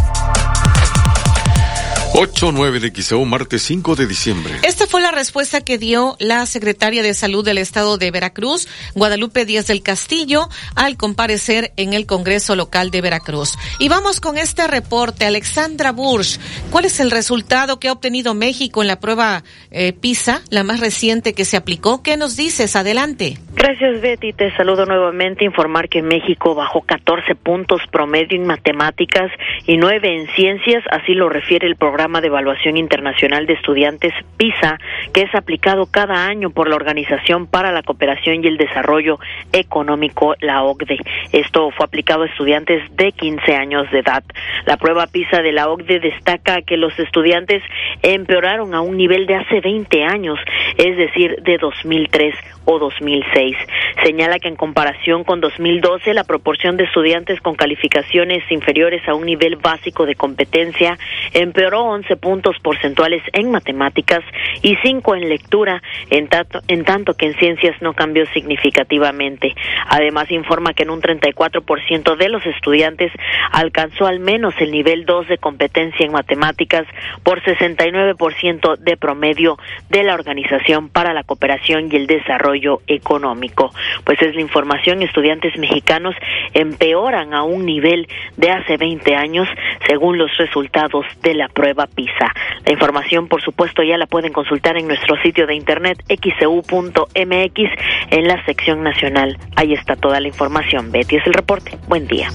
8-9 2.13 2.81
de 2.81 2.91
XEU, 2.91 3.25
martes 3.25 3.63
5 3.63 3.95
de 3.95 4.07
diciembre. 4.09 4.55
Esta 4.67 4.89
fue 4.89 5.01
la 5.01 5.13
respuesta 5.13 5.61
que 5.61 5.79
dio 5.79 6.17
la 6.19 6.45
secretaria 6.45 7.05
de 7.05 7.15
Salud 7.15 7.45
del 7.45 7.57
Estado 7.57 7.99
de 7.99 8.11
Veracruz, 8.11 8.67
Guadalupe 8.97 9.45
Díaz 9.45 9.69
del 9.69 9.85
Castillo, 9.85 10.49
al 10.75 10.97
comparecer 10.97 11.73
en 11.77 11.93
el 11.93 12.07
Congreso 12.07 12.57
Local 12.57 12.91
de 12.91 13.01
Veracruz. 13.01 13.57
Y 13.79 13.89
vamos 13.89 14.21
con 14.21 14.39
este 14.39 14.67
reporte. 14.67 15.25
Alexandra 15.25 15.93
Bursch, 15.93 16.41
¿cuál 16.73 16.85
es 16.85 16.99
el 16.99 17.13
resultado 17.13 17.79
que 17.79 17.87
ha 17.87 17.93
obtenido 17.93 18.35
México 18.35 18.83
en 18.83 18.89
la 18.89 18.99
prueba 18.99 19.45
eh, 19.71 19.93
PISA, 19.93 20.43
la 20.51 20.65
más 20.65 20.81
reciente 20.81 21.33
que 21.33 21.45
se 21.45 21.57
aplicó? 21.57 22.03
¿Qué 22.03 22.17
nos 22.17 22.37
dices? 22.37 22.75
Adelante. 22.75 23.39
Gracias, 23.55 24.01
Betty. 24.01 24.33
Te 24.33 24.55
saludo 24.57 24.85
nuevamente. 24.85 25.45
Informar 25.45 25.89
que 25.89 26.03
México 26.03 26.57
bajó 26.57 26.81
14 26.83 27.37
puntos 27.37 27.81
promedio 27.93 28.37
en 28.37 28.47
matemáticas 28.47 29.31
y 29.67 29.77
9 29.77 30.17
en 30.17 30.27
ciencias, 30.35 30.83
así 30.91 31.15
lo 31.15 31.29
refiere 31.29 31.69
el 31.69 31.77
programa 31.77 32.00
programa 32.01 32.23
de 32.23 32.29
evaluación 32.29 32.79
internacional 32.79 33.45
de 33.45 33.53
estudiantes 33.53 34.15
PISA, 34.39 34.79
que 35.13 35.21
es 35.21 35.35
aplicado 35.35 35.85
cada 35.85 36.27
año 36.29 36.49
por 36.49 36.67
la 36.67 36.77
Organización 36.77 37.47
para 37.47 37.73
la 37.73 37.83
Cooperación 37.83 38.43
y 38.43 38.47
el 38.47 38.57
Desarrollo 38.57 39.19
Económico, 39.53 40.35
la 40.41 40.63
OCDE. 40.63 40.97
Esto 41.33 41.71
fue 41.73 41.85
aplicado 41.85 42.23
a 42.23 42.27
estudiantes 42.27 42.83
de 42.97 43.13
15 43.13 43.55
años 43.55 43.91
de 43.91 43.99
edad. 43.99 44.25
La 44.65 44.79
prueba 44.79 45.09
PISA 45.09 45.43
de 45.43 45.53
la 45.53 45.69
OCDE 45.69 46.01
destaca 46.01 46.63
que 46.63 46.79
los 46.79 46.99
estudiantes 46.99 47.63
empeoraron 48.01 48.75
a 48.75 48.81
un 48.81 48.97
nivel 48.97 49.27
de 49.27 49.35
hace 49.35 49.61
20 49.61 50.03
años, 50.03 50.39
es 50.79 50.97
decir, 50.97 51.37
de 51.43 51.59
2003 51.59 52.35
o 52.65 52.79
2006. 52.79 53.57
Señala 54.05 54.39
que 54.39 54.49
en 54.49 54.57
comparación 54.57 55.25
con 55.25 55.41
2012, 55.41 56.15
la 56.15 56.25
proporción 56.25 56.77
de 56.77 56.85
estudiantes 56.85 57.41
con 57.41 57.55
calificaciones 57.55 58.43
inferiores 58.51 59.07
a 59.09 59.15
un 59.15 59.27
nivel 59.27 59.57
básico 59.57 60.07
de 60.07 60.15
competencia 60.15 60.99
empeoró 61.35 61.90
11 61.91 62.17
puntos 62.17 62.57
porcentuales 62.63 63.23
en 63.33 63.51
matemáticas 63.51 64.21
y 64.63 64.77
5 64.77 65.17
en 65.17 65.29
lectura, 65.29 65.83
en 66.11 66.29
tanto, 66.29 66.61
en 66.69 66.85
tanto 66.85 67.15
que 67.15 67.27
en 67.27 67.35
ciencias 67.39 67.81
no 67.81 67.95
cambió 67.95 68.27
significativamente. 68.27 69.55
Además, 69.89 70.31
informa 70.31 70.73
que 70.73 70.85
en 70.85 70.91
un 70.91 71.01
34% 71.01 72.17
de 72.17 72.29
los 72.29 72.45
estudiantes 72.47 73.13
alcanzó 73.53 74.07
al 74.07 74.21
menos 74.21 74.55
el 74.59 74.71
nivel 74.71 75.05
2 75.05 75.29
de 75.29 75.39
competencia 75.39 76.05
en 76.05 76.13
matemáticas 76.13 76.87
por 77.23 77.43
69% 77.43 78.77
de 78.79 78.97
promedio 78.97 79.59
de 79.89 80.03
la 80.03 80.15
Organización 80.15 80.89
para 80.89 81.13
la 81.13 81.25
Cooperación 81.25 81.89
y 81.91 81.97
el 81.97 82.07
Desarrollo 82.07 82.81
Económico. 82.87 83.73
Pues 84.05 84.21
es 84.23 84.35
la 84.35 84.41
información, 84.41 85.03
estudiantes 85.03 85.57
mexicanos 85.59 86.15
empeoran 86.55 87.35
a 87.35 87.43
un 87.43 87.65
nivel 87.65 88.09
de 88.37 88.51
hace 88.51 88.77
20 88.77 89.15
años 89.15 89.49
según 89.87 90.19
los 90.19 90.37
resultados 90.37 91.07
de 91.23 91.35
la 91.35 91.49
prueba 91.49 91.80
PISA. 91.87 92.33
La 92.65 92.73
información, 92.73 93.29
por 93.29 93.43
supuesto, 93.43 93.83
ya 93.83 93.99
la 93.99 94.07
pueden 94.07 94.33
consultar 94.33 94.77
en 94.77 94.87
nuestro 94.87 95.17
sitio 95.23 95.47
de 95.47 95.55
internet 95.55 96.03
xcu.mx 96.09 97.71
en 98.11 98.29
la 98.29 98.45
sección 98.45 98.83
nacional. 98.83 99.39
Ahí 99.57 99.73
está 99.73 99.97
toda 99.97 100.21
la 100.21 100.29
información. 100.29 100.91
Betty 100.93 101.17
es 101.17 101.27
el 101.27 101.35
reporte. 101.35 101.79
Buen 101.89 102.07
día. 102.07 102.29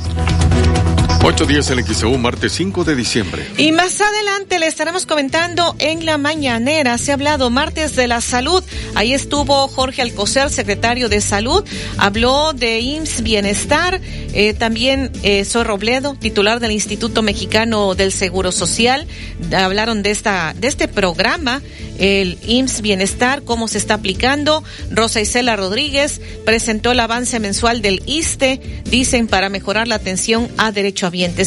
8 1.27 1.45
días 1.47 1.71
en 1.71 1.83
XEU, 1.83 2.19
martes 2.19 2.53
5 2.53 2.83
de 2.83 2.95
diciembre. 2.95 3.47
Y 3.57 3.71
más 3.71 3.99
adelante 3.99 4.59
le 4.59 4.67
estaremos 4.67 5.07
comentando 5.07 5.75
en 5.79 6.05
la 6.05 6.19
mañanera. 6.19 6.99
Se 6.99 7.09
ha 7.09 7.15
hablado 7.15 7.49
martes 7.49 7.95
de 7.95 8.07
la 8.07 8.21
salud. 8.21 8.63
Ahí 8.93 9.11
estuvo 9.11 9.67
Jorge 9.67 10.03
Alcocer, 10.03 10.51
secretario 10.51 11.09
de 11.09 11.21
salud. 11.21 11.65
Habló 11.97 12.53
de 12.53 12.79
IMSS 12.79 13.23
Bienestar. 13.23 13.99
Eh, 14.35 14.53
también 14.53 15.11
eh, 15.23 15.45
Soy 15.45 15.63
Robledo, 15.63 16.13
titular 16.13 16.59
del 16.59 16.73
Instituto 16.73 17.23
Mexicano 17.23 17.95
del 17.95 18.11
Seguro 18.11 18.51
Social. 18.51 19.07
Hablaron 19.51 20.03
de 20.03 20.11
esta, 20.11 20.53
de 20.55 20.67
este 20.67 20.87
programa 20.87 21.59
el 21.97 22.37
IMSS 22.45 22.81
Bienestar, 22.81 23.43
cómo 23.43 23.67
se 23.67 23.77
está 23.77 23.95
aplicando. 23.95 24.63
Rosa 24.91 25.21
Isela 25.21 25.55
Rodríguez 25.55 26.21
presentó 26.45 26.91
el 26.91 26.99
avance 26.99 27.39
mensual 27.39 27.81
del 27.81 28.03
ISTE, 28.05 28.83
dicen, 28.85 29.27
para 29.27 29.49
mejorar 29.49 29.87
la 29.87 29.95
atención 29.95 30.49
a 30.57 30.71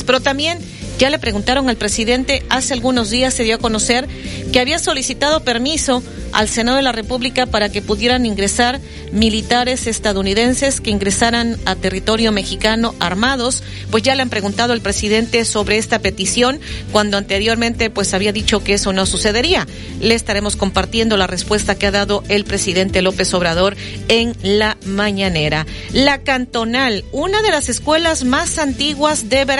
Pero 0.04 0.20
también 0.20 0.58
ya 0.98 1.10
le 1.10 1.18
preguntaron 1.18 1.68
al 1.68 1.76
presidente, 1.76 2.42
hace 2.48 2.74
algunos 2.74 3.10
días 3.10 3.32
se 3.32 3.44
dio 3.44 3.54
a 3.54 3.58
conocer 3.58 4.08
que 4.52 4.60
había 4.60 4.78
solicitado 4.78 5.44
permiso 5.44 6.02
al 6.32 6.48
Senado 6.48 6.76
de 6.76 6.82
la 6.82 6.92
República 6.92 7.46
para 7.46 7.70
que 7.70 7.82
pudieran 7.82 8.26
ingresar 8.26 8.80
militares 9.12 9.86
estadounidenses 9.86 10.80
que 10.80 10.90
ingresaran 10.90 11.56
a 11.64 11.76
territorio 11.76 12.32
mexicano 12.32 12.94
armados, 13.00 13.62
pues 13.90 14.02
ya 14.02 14.14
le 14.14 14.22
han 14.22 14.30
preguntado 14.30 14.72
al 14.72 14.80
presidente 14.80 15.44
sobre 15.44 15.78
esta 15.78 16.00
petición 16.00 16.60
cuando 16.92 17.16
anteriormente 17.16 17.90
pues 17.90 18.12
había 18.12 18.32
dicho 18.32 18.62
que 18.62 18.74
eso 18.74 18.92
no 18.92 19.06
sucedería. 19.06 19.66
Le 20.00 20.14
estaremos 20.14 20.56
compartiendo 20.56 21.16
la 21.16 21.26
respuesta 21.26 21.76
que 21.76 21.86
ha 21.86 21.90
dado 21.90 22.22
el 22.28 22.44
presidente 22.44 23.02
López 23.02 23.32
Obrador 23.34 23.76
en 24.08 24.34
la 24.42 24.76
mañanera. 24.84 25.66
La 25.92 26.22
Cantonal, 26.22 27.04
una 27.12 27.40
de 27.42 27.50
las 27.50 27.68
escuelas 27.68 28.24
más 28.24 28.58
antiguas 28.58 29.28
de 29.28 29.44
Veracruz. 29.44 29.57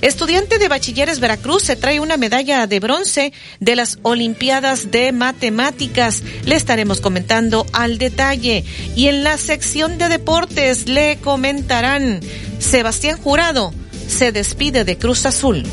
Estudiante 0.00 0.58
de 0.58 0.68
bachilleres 0.68 1.20
Veracruz 1.20 1.62
se 1.62 1.76
trae 1.76 2.00
una 2.00 2.16
medalla 2.16 2.66
de 2.66 2.80
bronce 2.80 3.32
de 3.60 3.76
las 3.76 3.98
Olimpiadas 4.02 4.90
de 4.90 5.12
Matemáticas. 5.12 6.22
Le 6.44 6.56
estaremos 6.56 7.00
comentando 7.00 7.66
al 7.72 7.98
detalle. 7.98 8.64
Y 8.96 9.08
en 9.08 9.24
la 9.24 9.38
sección 9.38 9.98
de 9.98 10.08
deportes 10.08 10.88
le 10.88 11.18
comentarán, 11.18 12.20
Sebastián 12.58 13.18
Jurado 13.18 13.72
se 14.08 14.32
despide 14.32 14.84
de 14.84 14.98
Cruz 14.98 15.26
Azul. 15.26 15.64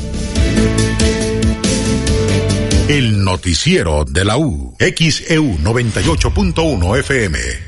El 2.88 3.24
noticiero 3.24 4.04
de 4.04 4.24
la 4.24 4.38
U. 4.38 4.76
XEU 4.78 5.58
98.1 5.58 6.98
FM. 7.00 7.65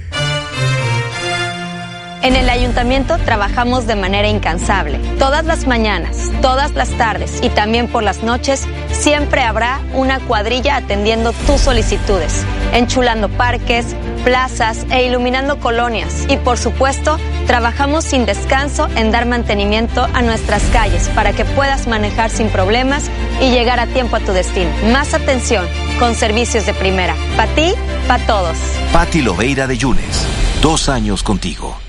En 2.21 2.35
el 2.35 2.51
ayuntamiento 2.51 3.16
trabajamos 3.19 3.87
de 3.87 3.95
manera 3.95 4.29
incansable. 4.29 4.99
Todas 5.19 5.45
las 5.45 5.66
mañanas, 5.69 6.31
todas 6.43 6.73
las 6.75 6.91
tardes 6.91 7.39
y 7.43 7.49
también 7.49 7.87
por 7.87 8.03
las 8.03 8.25
noches, 8.25 8.66
siempre 8.91 9.43
habrá 9.43 9.81
una 9.95 10.19
cuadrilla 10.19 10.77
atendiendo 10.77 11.33
tus 11.47 11.61
solicitudes, 11.61 12.45
enchulando 12.73 13.29
parques, 13.29 13.95
plazas 14.25 14.85
e 14.91 15.07
iluminando 15.07 15.61
colonias. 15.61 16.27
Y 16.29 16.37
por 16.39 16.59
supuesto, 16.59 17.19
trabajamos 17.47 18.05
sin 18.05 18.27
descanso 18.27 18.89
en 18.97 19.12
dar 19.12 19.25
mantenimiento 19.27 20.07
a 20.12 20.21
nuestras 20.21 20.62
calles 20.73 21.09
para 21.14 21.33
que 21.33 21.45
puedas 21.45 21.87
manejar 21.87 22.31
sin 22.31 22.49
problemas 22.49 23.11
y 23.41 23.51
llegar 23.51 23.79
a 23.79 23.87
tiempo 23.87 24.16
a 24.16 24.21
tu 24.21 24.33
destino. 24.33 24.71
Más 24.93 25.14
atención, 25.14 25.64
con 26.01 26.16
servicios 26.16 26.66
de 26.66 26.75
primera. 26.75 27.14
Para 27.37 27.55
ti, 27.55 27.75
para 28.09 28.27
todos. 28.27 28.57
Pati 28.93 29.23
Loveira 29.23 29.69
de 29.69 29.79
Yunes. 29.79 30.27
Dos 30.61 30.89
años 30.89 31.23
contigo. 31.23 31.88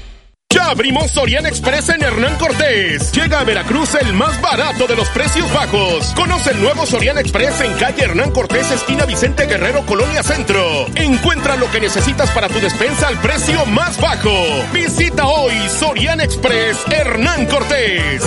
Ya 0.52 0.72
abrimos 0.72 1.12
Sorian 1.12 1.46
Express 1.46 1.90
en 1.90 2.02
Hernán 2.02 2.36
Cortés. 2.38 3.12
Llega 3.12 3.42
a 3.42 3.44
Veracruz 3.44 3.94
el 3.94 4.14
más 4.14 4.42
barato 4.42 4.88
de 4.88 4.96
los 4.96 5.08
precios 5.10 5.52
bajos. 5.54 6.08
Conoce 6.16 6.50
el 6.50 6.60
nuevo 6.60 6.88
Sorian 6.88 7.20
Express 7.20 7.62
en 7.62 7.72
calle 7.74 8.06
Hernán 8.06 8.32
Cortés, 8.32 8.72
esquina 8.72 9.06
Vicente 9.06 9.46
Guerrero, 9.46 9.86
Colonia 9.86 10.24
Centro. 10.24 10.88
Encuentra 10.96 11.56
lo 11.56 11.70
que 11.70 11.80
necesitas 11.80 12.32
para 12.32 12.48
tu 12.48 12.60
despensa 12.60 13.10
al 13.10 13.22
precio 13.22 13.64
más 13.68 14.02
bajo. 14.02 14.34
Visita 14.74 15.28
hoy 15.28 15.54
Sorian 15.70 16.20
Express 16.20 16.80
Hernán 16.90 17.46
Cortés. 17.46 18.24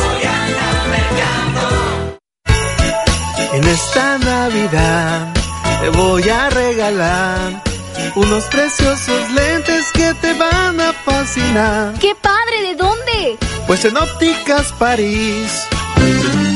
En 3.52 3.64
esta 3.64 4.18
Navidad 4.18 5.34
te 5.80 5.88
voy 5.88 6.28
a 6.28 6.50
regalar 6.50 7.71
unos 8.16 8.44
preciosos 8.44 9.30
lentes 9.32 9.86
que 9.92 10.14
te 10.14 10.34
van 10.34 10.80
a 10.80 10.92
fascinar. 10.92 11.94
¡Qué 11.98 12.14
padre! 12.14 12.62
¿De 12.68 12.74
dónde? 12.74 13.38
Pues 13.66 13.84
en 13.84 13.96
Ópticas 13.96 14.72
París. 14.72 15.66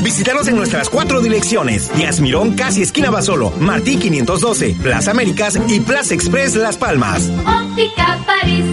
Visítanos 0.03 0.49
en 0.49 0.57
nuestras 0.57 0.89
cuatro 0.89 1.21
direcciones: 1.21 1.95
Díaz 1.95 2.21
Mirón, 2.21 2.55
casi 2.55 2.83
esquina 2.83 3.11
Basolo, 3.11 3.51
Martí 3.59 3.97
512, 3.97 4.77
Plaza 4.83 5.11
Américas 5.13 5.59
y 5.69 5.81
Plaza 5.81 6.15
Express 6.15 6.55
Las 6.57 6.77
Palmas. 6.77 7.31
Óptica 7.47 8.19
París. 8.27 8.65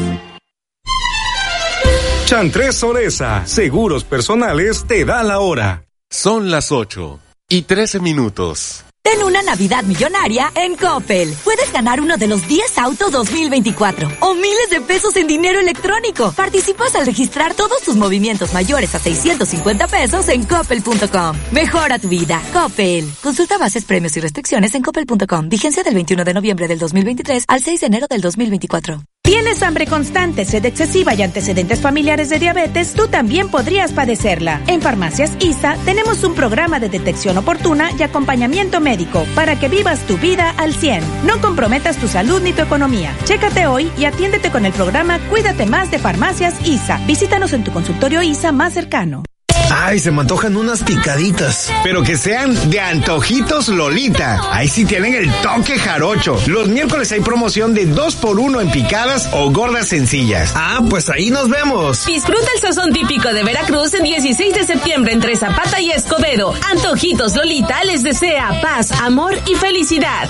Chantres 2.25 2.75
Soresa, 2.75 3.45
seguros 3.45 4.03
personales, 4.03 4.85
te 4.87 5.05
da 5.05 5.23
la 5.23 5.39
hora. 5.39 5.85
Son 6.09 6.51
las 6.51 6.71
8 6.71 7.19
y 7.49 7.63
13 7.63 7.99
minutos. 7.99 8.85
Ten 9.13 9.21
una 9.21 9.43
Navidad 9.43 9.83
millonaria 9.83 10.51
en 10.55 10.75
Coppel. 10.75 11.31
Puedes 11.43 11.71
ganar 11.71 12.01
uno 12.01 12.17
de 12.17 12.25
los 12.25 12.47
10 12.47 12.79
autos 12.79 13.11
2024 13.11 14.09
o 14.21 14.33
miles 14.33 14.71
de 14.71 14.81
pesos 14.81 15.15
en 15.17 15.27
dinero 15.27 15.59
electrónico. 15.59 16.31
Participas 16.31 16.95
al 16.95 17.05
registrar 17.05 17.53
todos 17.53 17.83
tus 17.83 17.95
movimientos 17.95 18.53
mayores 18.53 18.95
a 18.95 18.99
650 18.99 19.87
pesos 19.87 20.29
en 20.29 20.43
coppel.com. 20.45 21.37
Mejora 21.51 21.99
tu 21.99 22.09
vida. 22.09 22.41
Coppel. 22.53 23.07
Consulta 23.21 23.59
bases, 23.59 23.85
premios 23.85 24.17
y 24.17 24.19
restricciones 24.19 24.73
en 24.73 24.81
coppel.com. 24.81 25.47
Vigencia 25.47 25.83
del 25.83 25.93
21 25.93 26.23
de 26.23 26.33
noviembre 26.33 26.67
del 26.67 26.79
2023 26.79 27.45
al 27.47 27.61
6 27.61 27.81
de 27.81 27.85
enero 27.85 28.07
del 28.09 28.21
2024. 28.21 29.12
¿Tienes 29.25 29.63
hambre 29.63 29.87
constante, 29.87 30.43
sed 30.43 30.65
excesiva 30.65 31.13
y 31.13 31.21
antecedentes 31.21 31.79
familiares 31.79 32.27
de 32.29 32.39
diabetes? 32.39 32.93
Tú 32.93 33.07
también 33.07 33.49
podrías 33.49 33.93
padecerla. 33.93 34.61
En 34.67 34.81
Farmacias 34.81 35.31
ISA 35.39 35.77
tenemos 35.85 36.25
un 36.25 36.35
programa 36.35 36.81
de 36.81 36.89
detección 36.89 37.37
oportuna 37.37 37.89
y 37.97 38.03
acompañamiento 38.03 38.81
médico 38.81 39.25
para 39.33 39.57
que 39.57 39.69
vivas 39.69 40.05
tu 40.07 40.17
vida 40.17 40.53
al 40.57 40.73
100. 40.73 41.25
No 41.25 41.39
comprometas 41.39 41.97
tu 41.97 42.09
salud 42.09 42.41
ni 42.41 42.51
tu 42.51 42.63
economía. 42.63 43.15
Chécate 43.23 43.65
hoy 43.65 43.89
y 43.97 44.03
atiéndete 44.03 44.51
con 44.51 44.65
el 44.65 44.73
programa 44.73 45.17
Cuídate 45.29 45.65
más 45.65 45.89
de 45.89 45.99
Farmacias 45.99 46.55
ISA. 46.67 46.99
Visítanos 47.07 47.53
en 47.53 47.63
tu 47.63 47.71
consultorio 47.71 48.21
ISA 48.21 48.51
más 48.51 48.73
cercano. 48.73 49.23
Ay, 49.71 49.99
se 49.99 50.11
me 50.11 50.21
antojan 50.21 50.55
unas 50.55 50.83
picaditas. 50.83 51.71
Pero 51.83 52.03
que 52.03 52.17
sean 52.17 52.69
de 52.69 52.79
antojitos 52.79 53.67
Lolita. 53.67 54.39
Ahí 54.51 54.67
sí 54.67 54.85
tienen 54.85 55.13
el 55.13 55.31
toque 55.41 55.77
jarocho. 55.77 56.39
Los 56.47 56.67
miércoles 56.67 57.11
hay 57.11 57.21
promoción 57.21 57.73
de 57.73 57.85
2 57.85 58.15
por 58.15 58.39
1 58.39 58.61
en 58.61 58.71
picadas 58.71 59.29
o 59.33 59.51
gordas 59.51 59.87
sencillas. 59.87 60.53
Ah, 60.55 60.81
pues 60.89 61.09
ahí 61.09 61.29
nos 61.29 61.49
vemos. 61.49 62.05
Disfruta 62.05 62.47
el 62.55 62.61
sazón 62.61 62.93
típico 62.93 63.33
de 63.33 63.43
Veracruz 63.43 63.93
el 63.93 64.03
16 64.03 64.53
de 64.53 64.65
septiembre 64.65 65.13
entre 65.13 65.35
Zapata 65.35 65.79
y 65.79 65.91
Escobedo. 65.91 66.53
Antojitos 66.71 67.35
Lolita 67.35 67.83
les 67.83 68.03
desea 68.03 68.59
paz, 68.61 68.91
amor 68.91 69.35
y 69.47 69.55
felicidad. 69.55 70.29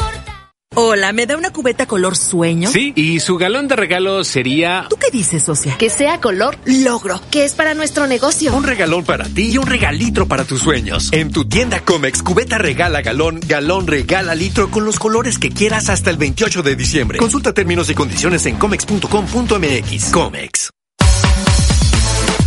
Hola, 0.76 1.14
¿me 1.14 1.28
da 1.28 1.38
una 1.38 1.52
cubeta 1.52 1.86
color 1.86 2.18
sueño? 2.18 2.68
Sí, 2.68 2.94
y 2.96 3.20
su 3.20 3.38
galón 3.38 3.68
de 3.68 3.76
regalo 3.76 4.24
sería... 4.24 4.88
¿Tú 4.90 4.98
qué 4.98 5.12
dices, 5.12 5.44
socia? 5.44 5.78
Que 5.78 5.92
sea 5.92 6.20
color 6.20 6.58
logro, 6.66 7.22
que 7.30 7.46
es 7.46 7.54
para 7.54 7.76
nuestro 7.76 8.08
negocio. 8.08 8.56
Un 8.56 8.64
regalón 8.64 9.04
para 9.04 9.26
ti 9.26 9.52
y 9.52 9.58
un 9.60 9.68
regalitro 9.68 10.28
para 10.28 10.46
tus 10.46 10.62
sueños. 10.62 11.10
En 11.12 11.32
tu 11.32 11.46
tienda 11.46 11.82
Comex, 11.82 12.24
cubeta 12.24 12.58
regala 12.58 13.02
galón, 13.02 13.40
galón 13.46 13.86
regala 13.86 14.34
litro 14.34 14.72
con 14.72 14.84
los 14.84 14.98
colores 14.98 15.38
que 15.38 15.52
quieras 15.52 15.90
hasta 15.90 16.10
el 16.10 16.18
28 16.18 16.64
de 16.64 16.76
diciembre. 16.76 17.20
Consulta 17.20 17.54
términos 17.54 17.90
y 17.92 17.94
condiciones 17.94 18.46
en 18.48 18.56
comex.com.mx. 18.56 20.12
Comex. 20.12 20.72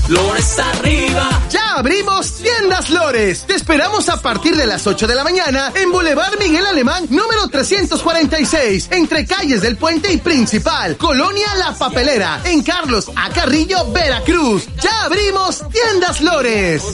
Lores 0.09 0.59
arriba. 0.59 1.42
Ya 1.50 1.74
abrimos 1.74 2.34
Tiendas 2.34 2.90
Lores. 2.90 3.44
Te 3.44 3.54
esperamos 3.54 4.09
a 4.09 4.22
partir 4.22 4.57
de 4.57 4.66
las 4.66 4.86
8 4.86 5.07
de 5.07 5.14
la 5.16 5.24
mañana 5.24 5.72
en 5.74 5.90
Boulevard 5.90 6.38
Miguel 6.38 6.64
Alemán, 6.64 7.07
número 7.11 7.48
346, 7.50 8.88
entre 8.92 9.26
calles 9.26 9.62
del 9.62 9.76
Puente 9.76 10.12
y 10.12 10.18
Principal, 10.18 10.96
Colonia 10.96 11.48
La 11.57 11.72
Papelera, 11.74 12.40
en 12.44 12.62
Carlos 12.62 13.11
Acarrillo, 13.16 13.90
Veracruz. 13.90 14.68
Ya 14.80 15.02
abrimos 15.02 15.64
Tiendas 15.70 16.20
Lores. 16.20 16.84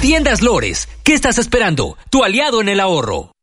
Tiendas 0.00 0.42
Lores. 0.42 0.88
¿Qué 1.02 1.14
estás 1.14 1.38
esperando? 1.38 1.96
Tu 2.10 2.22
aliado 2.22 2.60
en 2.60 2.68
el 2.68 2.78
ahorro. 2.78 3.35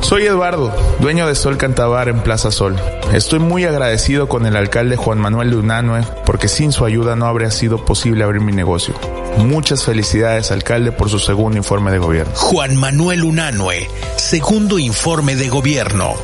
Soy 0.00 0.24
Eduardo, 0.26 0.72
dueño 1.00 1.26
de 1.26 1.34
Sol 1.34 1.56
Cantabar 1.56 2.08
en 2.08 2.20
Plaza 2.20 2.50
Sol. 2.50 2.76
Estoy 3.12 3.40
muy 3.40 3.64
agradecido 3.64 4.28
con 4.28 4.46
el 4.46 4.56
alcalde 4.56 4.96
Juan 4.96 5.18
Manuel 5.18 5.54
Unanue 5.54 6.02
porque 6.24 6.48
sin 6.48 6.72
su 6.72 6.84
ayuda 6.84 7.16
no 7.16 7.26
habría 7.26 7.50
sido 7.50 7.84
posible 7.84 8.22
abrir 8.22 8.40
mi 8.40 8.52
negocio. 8.52 8.94
Muchas 9.38 9.84
felicidades, 9.84 10.50
alcalde, 10.50 10.92
por 10.92 11.10
su 11.10 11.18
segundo 11.18 11.58
informe 11.58 11.90
de 11.90 11.98
gobierno. 11.98 12.32
Juan 12.34 12.76
Manuel 12.76 13.24
Unanue, 13.24 13.88
segundo 14.16 14.78
informe 14.78 15.34
de 15.34 15.48
gobierno. 15.48 16.14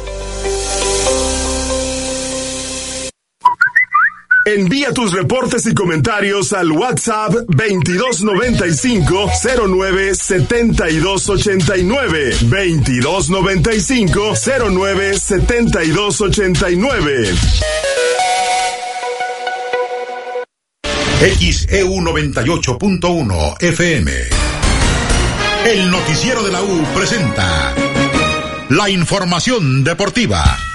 Envía 4.44 4.92
tus 4.92 5.12
reportes 5.12 5.64
y 5.66 5.74
comentarios 5.74 6.52
al 6.52 6.72
WhatsApp 6.72 7.32
2295 7.46 9.30
09 9.68 10.16
7289 10.16 12.36
2295 12.40 14.34
09 14.70 15.18
7289 15.18 17.34
XEU 21.20 22.00
98.1 22.00 23.62
FM. 23.62 24.12
El 25.66 25.88
noticiero 25.88 26.42
de 26.42 26.50
la 26.50 26.62
U 26.62 26.84
presenta 26.96 27.72
la 28.70 28.90
información 28.90 29.84
deportiva. 29.84 30.71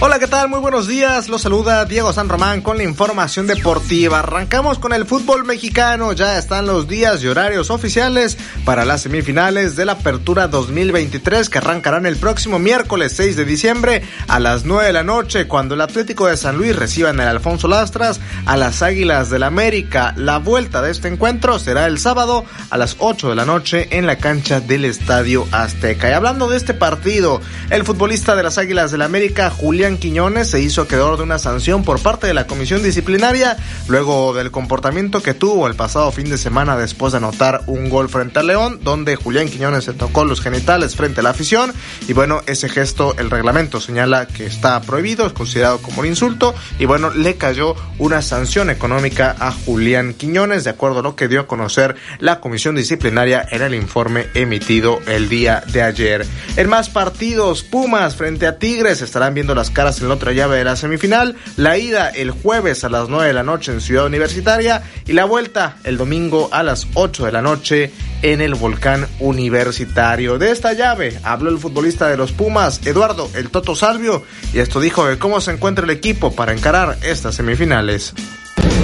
Hola, 0.00 0.17
¿qué 0.17 0.17
tal? 0.28 0.48
Muy 0.48 0.60
buenos 0.60 0.86
días. 0.86 1.28
Los 1.28 1.42
saluda 1.42 1.86
Diego 1.86 2.12
San 2.12 2.28
Román 2.28 2.60
con 2.60 2.76
la 2.76 2.82
información 2.82 3.46
deportiva. 3.46 4.18
Arrancamos 4.18 4.78
con 4.78 4.92
el 4.92 5.06
fútbol 5.06 5.44
mexicano. 5.44 6.12
Ya 6.12 6.38
están 6.38 6.66
los 6.66 6.86
días 6.86 7.22
y 7.22 7.28
horarios 7.28 7.70
oficiales 7.70 8.36
para 8.64 8.84
las 8.84 9.02
semifinales 9.02 9.74
de 9.74 9.86
la 9.86 9.92
Apertura 9.92 10.46
2023 10.48 11.48
que 11.48 11.58
arrancarán 11.58 12.04
el 12.04 12.16
próximo 12.16 12.58
miércoles 12.58 13.14
6 13.16 13.36
de 13.36 13.44
diciembre 13.46 14.02
a 14.26 14.38
las 14.38 14.66
9 14.66 14.88
de 14.88 14.92
la 14.92 15.02
noche 15.02 15.48
cuando 15.48 15.74
el 15.74 15.80
Atlético 15.80 16.26
de 16.26 16.36
San 16.36 16.58
Luis 16.58 16.76
reciba 16.76 17.08
en 17.08 17.20
el 17.20 17.28
Alfonso 17.28 17.66
Lastras 17.66 18.20
a 18.44 18.56
las 18.58 18.82
Águilas 18.82 19.30
del 19.30 19.40
la 19.40 19.46
América. 19.46 20.12
La 20.16 20.38
vuelta 20.38 20.82
de 20.82 20.90
este 20.90 21.08
encuentro 21.08 21.58
será 21.58 21.86
el 21.86 21.98
sábado 21.98 22.44
a 22.68 22.76
las 22.76 22.96
8 22.98 23.30
de 23.30 23.34
la 23.34 23.46
noche 23.46 23.88
en 23.96 24.06
la 24.06 24.16
cancha 24.16 24.60
del 24.60 24.84
Estadio 24.84 25.46
Azteca. 25.52 26.10
Y 26.10 26.12
hablando 26.12 26.48
de 26.48 26.58
este 26.58 26.74
partido, 26.74 27.40
el 27.70 27.84
futbolista 27.84 28.36
de 28.36 28.42
las 28.42 28.58
Águilas 28.58 28.90
del 28.90 28.98
la 28.98 29.04
América, 29.06 29.48
Julián 29.48 29.96
Quiñones 29.96 30.17
se 30.18 30.60
hizo 30.60 30.82
acreedor 30.82 31.16
de 31.16 31.22
una 31.22 31.38
sanción 31.38 31.84
por 31.84 32.00
parte 32.00 32.26
de 32.26 32.34
la 32.34 32.48
comisión 32.48 32.82
disciplinaria 32.82 33.56
luego 33.86 34.34
del 34.34 34.50
comportamiento 34.50 35.22
que 35.22 35.32
tuvo 35.32 35.68
el 35.68 35.76
pasado 35.76 36.10
fin 36.10 36.28
de 36.28 36.36
semana 36.36 36.76
después 36.76 37.12
de 37.12 37.18
anotar 37.18 37.62
un 37.66 37.88
gol 37.88 38.08
frente 38.08 38.40
al 38.40 38.48
León, 38.48 38.80
donde 38.82 39.14
Julián 39.14 39.48
Quiñones 39.48 39.84
se 39.84 39.92
tocó 39.92 40.24
los 40.24 40.40
genitales 40.40 40.96
frente 40.96 41.20
a 41.20 41.22
la 41.22 41.30
afición 41.30 41.72
y 42.08 42.14
bueno, 42.14 42.42
ese 42.46 42.68
gesto 42.68 43.14
el 43.16 43.30
reglamento 43.30 43.80
señala 43.80 44.26
que 44.26 44.44
está 44.44 44.80
prohibido, 44.80 45.24
es 45.24 45.32
considerado 45.32 45.78
como 45.78 46.00
un 46.00 46.06
insulto 46.06 46.52
y 46.80 46.84
bueno, 46.84 47.10
le 47.10 47.36
cayó 47.36 47.76
una 47.98 48.20
sanción 48.20 48.70
económica 48.70 49.36
a 49.38 49.52
Julián 49.52 50.14
Quiñones 50.14 50.64
de 50.64 50.70
acuerdo 50.70 50.98
a 50.98 51.02
lo 51.02 51.14
que 51.14 51.28
dio 51.28 51.42
a 51.42 51.46
conocer 51.46 51.94
la 52.18 52.40
comisión 52.40 52.74
disciplinaria 52.74 53.46
en 53.52 53.62
el 53.62 53.76
informe 53.76 54.26
emitido 54.34 54.98
el 55.06 55.28
día 55.28 55.62
de 55.68 55.82
ayer. 55.82 56.26
En 56.56 56.68
más 56.68 56.90
partidos, 56.90 57.62
Pumas 57.62 58.16
frente 58.16 58.48
a 58.48 58.58
Tigres 58.58 59.00
estarán 59.00 59.34
viendo 59.34 59.54
las 59.54 59.70
caras 59.70 60.00
en 60.00 60.07
la 60.08 60.14
otra 60.14 60.32
llave 60.32 60.58
de 60.58 60.64
la 60.64 60.76
semifinal. 60.76 61.36
La 61.56 61.78
ida 61.78 62.08
el 62.08 62.30
jueves 62.30 62.84
a 62.84 62.88
las 62.88 63.08
9 63.08 63.26
de 63.26 63.32
la 63.32 63.42
noche 63.42 63.72
en 63.72 63.80
Ciudad 63.80 64.06
Universitaria 64.06 64.82
y 65.06 65.12
la 65.12 65.24
vuelta 65.24 65.76
el 65.84 65.96
domingo 65.96 66.48
a 66.52 66.62
las 66.62 66.86
8 66.94 67.26
de 67.26 67.32
la 67.32 67.42
noche 67.42 67.92
en 68.22 68.40
el 68.40 68.54
Volcán 68.54 69.06
Universitario. 69.20 70.38
De 70.38 70.50
esta 70.50 70.72
llave 70.72 71.18
habló 71.22 71.50
el 71.50 71.58
futbolista 71.58 72.08
de 72.08 72.16
los 72.16 72.32
Pumas, 72.32 72.84
Eduardo 72.86 73.30
El 73.34 73.50
Toto 73.50 73.76
Salvio, 73.76 74.24
y 74.52 74.58
esto 74.58 74.80
dijo 74.80 75.06
de 75.06 75.18
cómo 75.18 75.40
se 75.40 75.52
encuentra 75.52 75.84
el 75.84 75.90
equipo 75.90 76.34
para 76.34 76.52
encarar 76.52 76.98
estas 77.02 77.36
semifinales. 77.36 78.14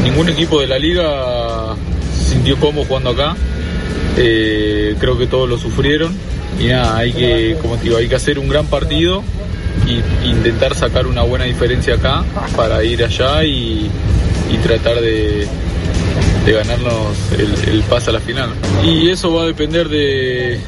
Ningún 0.03 0.29
equipo 0.29 0.61
de 0.61 0.67
la 0.67 0.79
liga 0.79 1.75
sintió 2.29 2.59
cómodo 2.59 2.85
jugando 2.85 3.11
acá. 3.11 3.37
Eh, 4.17 4.95
creo 5.01 5.19
que 5.19 5.27
todos 5.27 5.49
lo 5.49 5.59
sufrieron 5.59 6.15
y 6.61 6.69
nada, 6.69 6.99
hay 6.99 7.13
que, 7.13 7.57
como 7.61 7.77
te 7.77 7.85
digo, 7.85 7.97
hay 7.97 8.09
que 8.09 8.15
hacer 8.15 8.39
un 8.39 8.49
gran 8.49 8.67
partido 8.67 9.25
y 9.87 10.29
intentar 10.29 10.75
sacar 10.75 11.07
una 11.07 11.23
buena 11.23 11.45
diferencia 11.45 11.95
acá 11.95 12.25
para 12.57 12.83
ir 12.85 13.05
allá 13.05 13.45
y, 13.45 13.91
tratar 14.63 15.01
de, 15.01 15.47
ganarnos 16.47 17.17
el, 17.37 17.75
el 17.75 17.83
pase 17.83 18.11
a 18.11 18.13
la 18.15 18.21
final. 18.21 18.51
Y 18.85 19.11
eso 19.11 19.33
va 19.33 19.43
a 19.43 19.47
depender 19.47 19.89
de, 19.89 20.61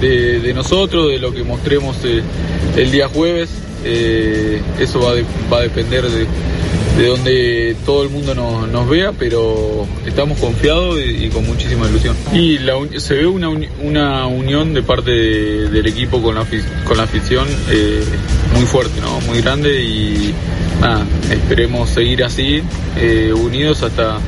de, 0.00 0.52
nosotros, 0.54 1.10
de 1.10 1.18
lo 1.18 1.32
que 1.32 1.42
mostremos 1.42 1.96
el, 2.04 2.22
el 2.76 2.90
día 2.90 3.08
jueves. 3.08 3.50
Eh, 3.84 4.62
eso 4.78 5.00
va, 5.00 5.14
de, 5.14 5.24
va 5.52 5.58
a 5.58 5.62
depender 5.62 6.08
de, 6.08 6.26
de 6.96 7.06
donde 7.06 7.76
todo 7.86 8.02
el 8.02 8.10
mundo 8.10 8.34
nos, 8.34 8.88
vea, 8.88 9.12
pero 9.12 9.86
estamos 10.06 10.38
confiados 10.38 10.98
y, 11.04 11.28
con 11.28 11.46
muchísima 11.46 11.88
ilusión. 11.88 12.16
Y 12.32 12.58
la, 12.58 12.74
se 12.98 13.14
ve 13.14 13.26
una, 13.26 13.48
una 13.48 14.26
unión 14.26 14.74
de 14.74 14.82
parte 14.82 15.10
de, 15.10 15.70
del 15.70 15.86
equipo 15.86 16.20
con 16.22 16.34
la, 16.34 16.44
con 16.84 16.96
la 16.96 17.04
afición 17.04 17.46
eh, 17.70 18.04
muy 18.54 18.64
fuerte, 18.64 19.00
¿no? 19.00 19.20
muy 19.22 19.40
grande 19.40 19.82
y 19.82 20.34
nada, 20.80 21.06
esperemos 21.30 21.88
seguir 21.90 22.24
así, 22.24 22.62
eh, 22.96 23.32
unidos 23.32 23.82
hasta, 23.82 24.18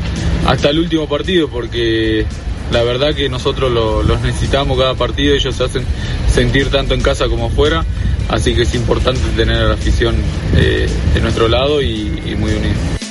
hasta 0.46 0.70
el 0.70 0.78
último 0.78 1.08
partido, 1.08 1.48
porque 1.48 2.24
la 2.72 2.82
verdad 2.82 3.14
que 3.14 3.28
nosotros 3.28 3.70
lo, 3.70 4.02
los 4.02 4.20
necesitamos 4.22 4.78
cada 4.78 4.94
partido, 4.94 5.34
ellos 5.34 5.54
se 5.54 5.64
hacen 5.64 5.84
sentir 6.32 6.70
tanto 6.70 6.94
en 6.94 7.02
casa 7.02 7.28
como 7.28 7.50
fuera, 7.50 7.84
así 8.28 8.54
que 8.54 8.62
es 8.62 8.74
importante 8.74 9.20
tener 9.36 9.56
a 9.56 9.64
la 9.68 9.74
afición 9.74 10.16
eh, 10.56 10.88
de 11.14 11.20
nuestro 11.20 11.48
lado 11.48 11.82
y, 11.82 12.22
y 12.26 12.34
muy 12.36 12.52
unidos. 12.52 13.03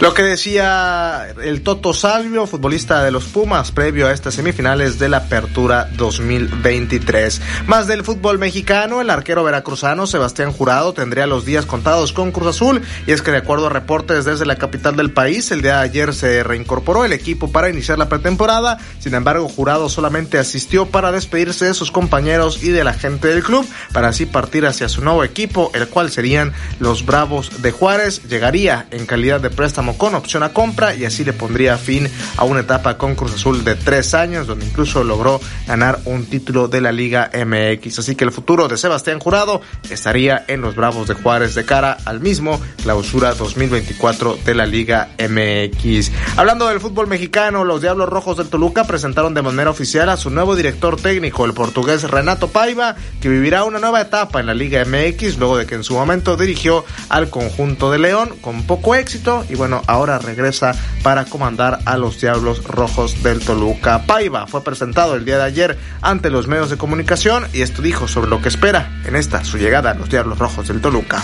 Lo 0.00 0.14
que 0.14 0.22
decía 0.22 1.26
el 1.42 1.60
Toto 1.60 1.92
Salvio, 1.92 2.46
futbolista 2.46 3.04
de 3.04 3.10
los 3.10 3.24
Pumas, 3.24 3.70
previo 3.70 4.06
a 4.06 4.12
estas 4.12 4.32
semifinales 4.32 4.98
de 4.98 5.10
la 5.10 5.18
Apertura 5.18 5.90
2023. 5.94 7.42
Más 7.66 7.86
del 7.86 8.02
fútbol 8.02 8.38
mexicano, 8.38 9.02
el 9.02 9.10
arquero 9.10 9.44
veracruzano 9.44 10.06
Sebastián 10.06 10.52
Jurado 10.52 10.94
tendría 10.94 11.26
los 11.26 11.44
días 11.44 11.66
contados 11.66 12.14
con 12.14 12.32
Cruz 12.32 12.56
Azul 12.56 12.80
y 13.06 13.12
es 13.12 13.20
que 13.20 13.30
de 13.30 13.36
acuerdo 13.36 13.66
a 13.66 13.70
reportes 13.70 14.24
desde 14.24 14.46
la 14.46 14.56
capital 14.56 14.96
del 14.96 15.10
país, 15.10 15.50
el 15.50 15.60
día 15.60 15.76
de 15.76 15.82
ayer 15.82 16.14
se 16.14 16.42
reincorporó 16.44 17.04
el 17.04 17.12
equipo 17.12 17.52
para 17.52 17.68
iniciar 17.68 17.98
la 17.98 18.08
pretemporada. 18.08 18.78
Sin 19.00 19.12
embargo, 19.12 19.50
Jurado 19.50 19.90
solamente 19.90 20.38
asistió 20.38 20.86
para 20.86 21.12
despedirse 21.12 21.66
de 21.66 21.74
sus 21.74 21.90
compañeros 21.90 22.62
y 22.62 22.70
de 22.70 22.84
la 22.84 22.94
gente 22.94 23.28
del 23.28 23.42
club 23.42 23.68
para 23.92 24.08
así 24.08 24.24
partir 24.24 24.64
hacia 24.64 24.88
su 24.88 25.04
nuevo 25.04 25.24
equipo, 25.24 25.70
el 25.74 25.88
cual 25.88 26.10
serían 26.10 26.54
los 26.78 27.04
Bravos 27.04 27.60
de 27.60 27.70
Juárez. 27.70 28.22
Llegaría 28.30 28.86
en 28.92 29.04
calidad 29.04 29.42
de 29.42 29.50
préstamo 29.50 29.89
con 29.96 30.14
opción 30.14 30.42
a 30.42 30.52
compra 30.52 30.94
y 30.94 31.04
así 31.04 31.24
le 31.24 31.32
pondría 31.32 31.76
fin 31.76 32.08
a 32.36 32.44
una 32.44 32.60
etapa 32.60 32.96
con 32.96 33.14
Cruz 33.14 33.34
Azul 33.34 33.64
de 33.64 33.74
tres 33.74 34.14
años 34.14 34.46
donde 34.46 34.66
incluso 34.66 35.04
logró 35.04 35.40
ganar 35.66 36.00
un 36.04 36.26
título 36.26 36.68
de 36.68 36.80
la 36.80 36.92
Liga 36.92 37.30
MX. 37.34 37.98
Así 37.98 38.14
que 38.14 38.24
el 38.24 38.32
futuro 38.32 38.68
de 38.68 38.76
Sebastián 38.76 39.18
Jurado 39.18 39.60
estaría 39.88 40.44
en 40.48 40.60
los 40.60 40.74
Bravos 40.74 41.08
de 41.08 41.14
Juárez 41.14 41.54
de 41.54 41.64
cara 41.64 41.96
al 42.04 42.20
mismo 42.20 42.60
clausura 42.82 43.34
2024 43.34 44.38
de 44.44 44.54
la 44.54 44.66
Liga 44.66 45.10
MX. 45.18 46.10
Hablando 46.36 46.68
del 46.68 46.80
fútbol 46.80 47.06
mexicano, 47.06 47.64
los 47.64 47.82
Diablos 47.82 48.08
Rojos 48.08 48.36
del 48.36 48.48
Toluca 48.48 48.84
presentaron 48.84 49.34
de 49.34 49.42
manera 49.42 49.70
oficial 49.70 50.08
a 50.08 50.16
su 50.16 50.30
nuevo 50.30 50.56
director 50.56 51.00
técnico, 51.00 51.44
el 51.44 51.54
portugués 51.54 52.02
Renato 52.02 52.48
Paiva, 52.48 52.96
que 53.20 53.28
vivirá 53.28 53.64
una 53.64 53.78
nueva 53.78 54.00
etapa 54.00 54.40
en 54.40 54.46
la 54.46 54.54
Liga 54.54 54.84
MX 54.84 55.38
luego 55.38 55.56
de 55.56 55.66
que 55.66 55.74
en 55.74 55.84
su 55.84 55.94
momento 55.94 56.36
dirigió 56.36 56.84
al 57.08 57.30
conjunto 57.30 57.90
de 57.90 57.98
León 57.98 58.34
con 58.40 58.64
poco 58.64 58.94
éxito 58.94 59.44
y 59.48 59.54
bueno, 59.54 59.79
ahora 59.86 60.18
regresa 60.18 60.74
para 61.02 61.24
comandar 61.24 61.80
a 61.84 61.96
los 61.96 62.20
Diablos 62.20 62.64
Rojos 62.64 63.22
del 63.22 63.40
Toluca. 63.40 64.06
Paiva 64.06 64.46
fue 64.46 64.62
presentado 64.62 65.14
el 65.14 65.24
día 65.24 65.38
de 65.38 65.44
ayer 65.44 65.78
ante 66.02 66.30
los 66.30 66.46
medios 66.46 66.70
de 66.70 66.76
comunicación 66.76 67.46
y 67.52 67.62
esto 67.62 67.82
dijo 67.82 68.08
sobre 68.08 68.30
lo 68.30 68.40
que 68.42 68.48
espera 68.48 69.00
en 69.04 69.16
esta 69.16 69.44
su 69.44 69.58
llegada 69.58 69.90
a 69.90 69.94
los 69.94 70.10
Diablos 70.10 70.38
Rojos 70.38 70.68
del 70.68 70.80
Toluca. 70.80 71.22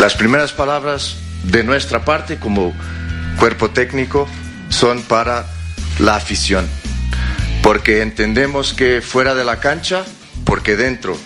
Las 0.00 0.14
primeras 0.14 0.52
palabras 0.52 1.16
de 1.44 1.64
nuestra 1.64 2.04
parte 2.04 2.38
como 2.38 2.74
cuerpo 3.38 3.70
técnico 3.70 4.28
son 4.68 5.02
para 5.02 5.46
la 5.98 6.16
afición, 6.16 6.66
porque 7.62 8.02
entendemos 8.02 8.74
que 8.74 9.00
fuera 9.00 9.34
de 9.34 9.44
la 9.44 9.58
cancha, 9.60 10.04
porque 10.44 10.76
dentro 10.76 11.16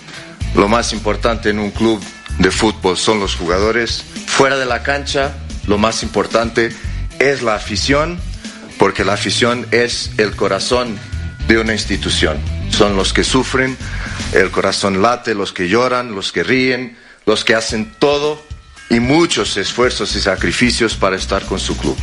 lo 0.55 0.69
más 0.69 0.93
importante 0.93 1.51
en 1.51 1.59
un 1.59 1.71
club 1.71 2.01
de 2.39 2.51
fútbol 2.51 2.97
son 2.97 3.21
los 3.21 3.35
jugadores, 3.35 4.05
fuera 4.27 4.57
de 4.57 4.67
la 4.67 4.83
cancha 4.83 5.33
lo 5.67 5.79
más 5.79 6.03
importante 6.03 6.71
es 7.19 7.43
la 7.43 7.55
afición, 7.55 8.19
porque 8.79 9.05
la 9.05 9.15
afición 9.15 9.67
es 9.71 10.11
el 10.17 10.35
corazón 10.37 10.99
de 11.49 11.59
una 11.59 11.73
institución. 11.73 12.39
Son 12.71 12.97
los 12.97 13.13
que 13.13 13.25
sufren, 13.25 13.77
el 14.33 14.51
corazón 14.51 15.03
late, 15.03 15.35
los 15.35 15.53
que 15.53 15.69
lloran, 15.69 16.15
los 16.15 16.33
que 16.33 16.43
ríen, 16.43 16.97
los 17.27 17.45
que 17.45 17.55
hacen 17.55 17.93
todo 17.99 18.43
y 18.89 19.01
muchos 19.01 19.57
esfuerzos 19.57 20.15
y 20.17 20.21
sacrificios 20.21 20.95
para 20.95 21.17
estar 21.17 21.45
con 21.45 21.59
su 21.59 21.77
club. 21.77 21.97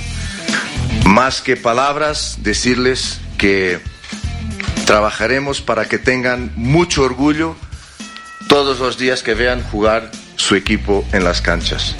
Más 1.05 1.41
que 1.41 1.57
palabras, 1.57 2.39
decirles 2.41 3.19
que 3.37 3.79
trabajaremos 4.85 5.61
para 5.61 5.85
que 5.85 5.97
tengan 5.97 6.51
mucho 6.55 7.03
orgullo 7.03 7.55
todos 8.47 8.79
los 8.79 8.97
días 8.97 9.23
que 9.23 9.33
vean 9.33 9.61
jugar 9.63 10.11
su 10.37 10.55
equipo 10.55 11.05
en 11.11 11.23
las 11.23 11.41
canchas. 11.41 11.95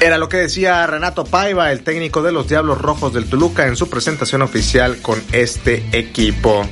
Era 0.00 0.18
lo 0.18 0.28
que 0.28 0.36
decía 0.36 0.86
Renato 0.86 1.24
Paiva, 1.24 1.72
el 1.72 1.82
técnico 1.82 2.22
de 2.22 2.30
los 2.30 2.48
Diablos 2.48 2.80
Rojos 2.80 3.14
del 3.14 3.30
Toluca, 3.30 3.66
en 3.66 3.76
su 3.76 3.88
presentación 3.88 4.42
oficial 4.42 4.98
con 5.00 5.22
este 5.32 5.84
equipo. 5.92 6.66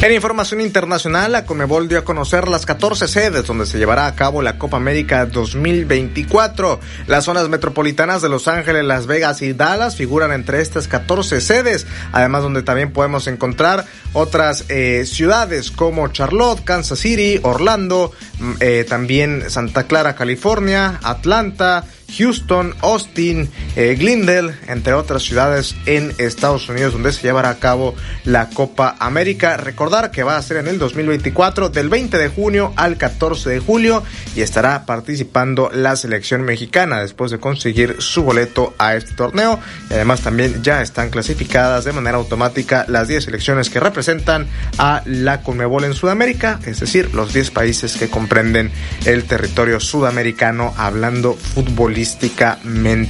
En 0.00 0.12
información 0.12 0.60
internacional, 0.60 1.32
la 1.32 1.44
Conmebol 1.44 1.88
dio 1.88 1.98
a 1.98 2.04
conocer 2.04 2.46
las 2.46 2.66
14 2.66 3.08
sedes 3.08 3.46
donde 3.46 3.66
se 3.66 3.78
llevará 3.78 4.06
a 4.06 4.14
cabo 4.14 4.42
la 4.42 4.56
Copa 4.56 4.76
América 4.76 5.26
2024. 5.26 6.78
Las 7.08 7.24
zonas 7.24 7.48
metropolitanas 7.48 8.22
de 8.22 8.28
Los 8.28 8.46
Ángeles, 8.46 8.84
Las 8.84 9.08
Vegas 9.08 9.42
y 9.42 9.54
Dallas 9.54 9.96
figuran 9.96 10.30
entre 10.30 10.60
estas 10.60 10.86
14 10.86 11.40
sedes, 11.40 11.86
además 12.12 12.42
donde 12.42 12.62
también 12.62 12.92
podemos 12.92 13.26
encontrar 13.26 13.86
otras 14.12 14.66
eh, 14.68 15.04
ciudades 15.04 15.72
como 15.72 16.06
Charlotte, 16.08 16.62
Kansas 16.62 17.00
City, 17.00 17.40
Orlando, 17.42 18.12
mm, 18.38 18.52
eh, 18.60 18.86
también 18.88 19.50
Santa 19.50 19.88
Clara, 19.88 20.14
California, 20.14 21.00
Atlanta, 21.02 21.84
Houston, 22.16 22.74
Austin, 22.80 23.48
eh, 23.76 23.94
Glendale, 23.98 24.54
entre 24.66 24.94
otras 24.94 25.22
ciudades 25.22 25.76
en 25.86 26.14
Estados 26.18 26.68
Unidos 26.68 26.92
donde 26.92 27.12
se 27.12 27.22
llevará 27.22 27.50
a 27.50 27.58
cabo 27.58 27.94
la 28.24 28.48
Copa 28.48 28.96
América. 28.98 29.56
Recordar 29.56 30.10
que 30.10 30.22
va 30.22 30.36
a 30.36 30.42
ser 30.42 30.58
en 30.58 30.68
el 30.68 30.78
2024 30.78 31.68
del 31.68 31.88
20 31.88 32.18
de 32.18 32.28
junio 32.28 32.72
al 32.76 32.96
14 32.96 33.50
de 33.50 33.60
julio 33.60 34.02
y 34.34 34.40
estará 34.40 34.86
participando 34.86 35.70
la 35.72 35.96
selección 35.96 36.42
mexicana 36.42 37.00
después 37.00 37.30
de 37.30 37.38
conseguir 37.38 37.96
su 37.98 38.22
boleto 38.22 38.74
a 38.78 38.96
este 38.96 39.14
torneo 39.14 39.60
y 39.90 39.94
además 39.94 40.22
también 40.22 40.62
ya 40.62 40.82
están 40.82 41.10
clasificadas 41.10 41.84
de 41.84 41.92
manera 41.92 42.16
automática 42.16 42.84
las 42.88 43.08
10 43.08 43.24
selecciones 43.24 43.70
que 43.70 43.80
representan 43.80 44.46
a 44.78 45.02
la 45.04 45.42
Conmebol 45.42 45.84
en 45.84 45.94
Sudamérica, 45.94 46.58
es 46.64 46.80
decir, 46.80 47.14
los 47.14 47.32
10 47.32 47.50
países 47.50 47.96
que 47.96 48.08
comprenden 48.08 48.70
el 49.04 49.24
territorio 49.24 49.80
sudamericano 49.80 50.74
hablando 50.76 51.36
fútbol 52.04 52.58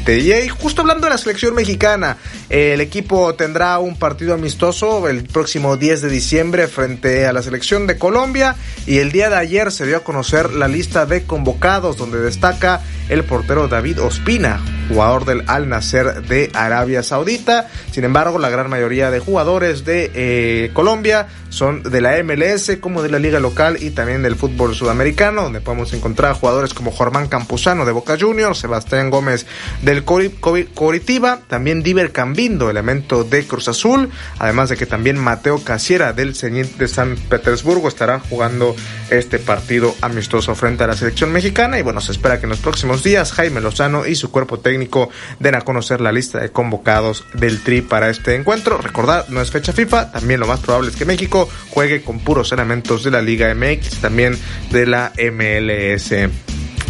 y 0.08 0.48
justo 0.48 0.82
hablando 0.82 1.06
de 1.06 1.10
la 1.10 1.18
selección 1.18 1.54
mexicana, 1.54 2.16
el 2.48 2.80
equipo 2.80 3.34
tendrá 3.34 3.78
un 3.78 3.96
partido 3.96 4.34
amistoso 4.34 5.08
el 5.08 5.24
próximo 5.24 5.76
10 5.76 6.02
de 6.02 6.08
diciembre 6.08 6.68
frente 6.68 7.26
a 7.26 7.32
la 7.32 7.42
selección 7.42 7.86
de 7.86 7.98
Colombia 7.98 8.56
y 8.86 8.98
el 8.98 9.12
día 9.12 9.28
de 9.28 9.36
ayer 9.36 9.72
se 9.72 9.86
dio 9.86 9.98
a 9.98 10.04
conocer 10.04 10.52
la 10.52 10.68
lista 10.68 11.06
de 11.06 11.24
convocados 11.24 11.96
donde 11.96 12.20
destaca 12.20 12.82
el 13.08 13.24
portero 13.24 13.68
David 13.68 14.00
Ospina, 14.02 14.60
jugador 14.88 15.24
del 15.24 15.44
Al 15.46 15.68
Nasser 15.68 16.22
de 16.26 16.50
Arabia 16.54 17.02
Saudita. 17.02 17.68
Sin 17.98 18.04
embargo, 18.04 18.38
la 18.38 18.48
gran 18.48 18.70
mayoría 18.70 19.10
de 19.10 19.18
jugadores 19.18 19.84
de 19.84 20.12
eh, 20.14 20.70
Colombia 20.72 21.26
son 21.48 21.82
de 21.82 22.00
la 22.00 22.22
MLS 22.22 22.76
como 22.80 23.02
de 23.02 23.10
la 23.10 23.18
liga 23.18 23.40
local 23.40 23.76
y 23.80 23.90
también 23.90 24.22
del 24.22 24.36
fútbol 24.36 24.76
sudamericano, 24.76 25.42
donde 25.42 25.60
podemos 25.60 25.92
encontrar 25.92 26.34
jugadores 26.34 26.74
como 26.74 26.92
Jormán 26.92 27.26
Campuzano 27.26 27.84
de 27.84 27.90
Boca 27.90 28.16
Juniors, 28.16 28.58
Sebastián 28.58 29.10
Gómez 29.10 29.46
del 29.82 30.04
Coritiba, 30.04 31.40
también 31.48 31.82
Diver 31.82 32.12
Cambindo, 32.12 32.70
elemento 32.70 33.24
de 33.24 33.44
Cruz 33.44 33.66
Azul, 33.66 34.10
además 34.38 34.68
de 34.68 34.76
que 34.76 34.86
también 34.86 35.18
Mateo 35.18 35.58
Casiera 35.64 36.12
del 36.12 36.34
de 36.34 36.86
San 36.86 37.16
Petersburgo 37.28 37.88
estará 37.88 38.20
jugando 38.20 38.76
este 39.10 39.40
partido 39.40 39.92
amistoso 40.02 40.54
frente 40.54 40.84
a 40.84 40.86
la 40.86 40.94
selección 40.94 41.32
mexicana. 41.32 41.80
Y 41.80 41.82
bueno, 41.82 42.00
se 42.00 42.12
espera 42.12 42.38
que 42.38 42.46
en 42.46 42.50
los 42.50 42.60
próximos 42.60 43.02
días 43.02 43.32
Jaime 43.32 43.60
Lozano 43.60 44.06
y 44.06 44.14
su 44.14 44.30
cuerpo 44.30 44.60
técnico 44.60 45.10
den 45.40 45.56
a 45.56 45.62
conocer 45.62 46.00
la 46.00 46.12
lista 46.12 46.38
de 46.38 46.52
convocados 46.52 47.24
del 47.34 47.60
Tri 47.62 47.87
para 47.88 48.10
este 48.10 48.34
encuentro. 48.34 48.78
Recordad, 48.78 49.28
no 49.28 49.40
es 49.40 49.50
fecha 49.50 49.72
FIFA, 49.72 50.12
también 50.12 50.40
lo 50.40 50.46
más 50.46 50.60
probable 50.60 50.90
es 50.90 50.96
que 50.96 51.04
México 51.04 51.48
juegue 51.70 52.02
con 52.02 52.20
puros 52.20 52.52
elementos 52.52 53.04
de 53.04 53.10
la 53.10 53.22
Liga 53.22 53.52
MX, 53.54 54.00
también 54.00 54.38
de 54.70 54.86
la 54.86 55.12
MLS. 55.16 56.12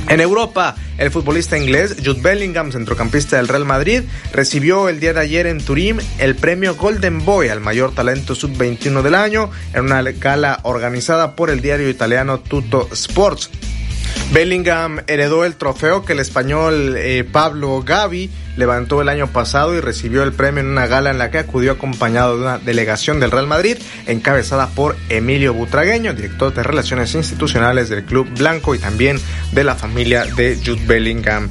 En 0.09 0.23
Europa, 0.23 0.75
el 0.97 1.11
futbolista 1.11 1.59
inglés 1.59 1.97
Jude 2.03 2.23
Bellingham, 2.23 2.73
centrocampista 2.73 3.37
del 3.37 3.47
Real 3.47 3.67
Madrid, 3.67 4.05
recibió 4.33 4.89
el 4.89 5.01
día 5.01 5.13
de 5.13 5.21
ayer 5.21 5.47
en 5.47 5.63
Turín 5.63 5.99
el 6.19 6.35
premio 6.35 6.77
Golden 6.77 7.25
Boy 7.25 7.49
al 7.49 7.61
mayor 7.61 7.95
talento 7.95 8.35
sub-21 8.35 9.03
del 9.03 9.15
año 9.15 9.51
en 9.75 9.85
una 9.85 10.03
gala 10.03 10.61
organizada 10.63 11.37
por 11.37 11.51
el 11.51 11.61
diario 11.61 11.91
italiano 11.91 12.41
Tutto 12.41 12.89
Sports. 12.93 13.51
Bellingham 14.33 15.01
heredó 15.07 15.45
el 15.45 15.55
trofeo 15.55 16.05
que 16.05 16.13
el 16.13 16.21
español 16.21 16.95
eh, 16.97 17.25
Pablo 17.25 17.83
Gavi 17.83 18.31
levantó 18.57 19.01
el 19.01 19.09
año 19.09 19.29
pasado 19.29 19.75
y 19.75 19.81
recibió 19.81 20.23
el 20.23 20.33
premio 20.33 20.61
en 20.61 20.69
una 20.69 20.87
gala 20.87 21.11
en 21.11 21.19
la 21.19 21.31
que 21.31 21.39
acudió 21.39 21.73
acompañado 21.73 22.37
de 22.37 22.43
una 22.43 22.59
delegación 22.59 23.21
del 23.21 23.31
Real 23.31 23.47
Madrid 23.47 23.79
encabezada 24.07 24.69
por 24.69 24.97
Emilio 25.09 25.55
Butragueño, 25.55 26.13
director 26.13 26.53
de 26.53 26.63
Relaciones 26.63 27.15
Institucionales 27.15 27.89
del 27.89 28.05
Club 28.05 28.29
Blanco 28.37 28.75
y 28.75 28.79
también 28.79 29.19
de 29.53 29.65
la 29.65 29.77
familia 29.77 30.25
de 30.25 30.59
Jude 30.63 30.85
Bellingham. 30.87 31.51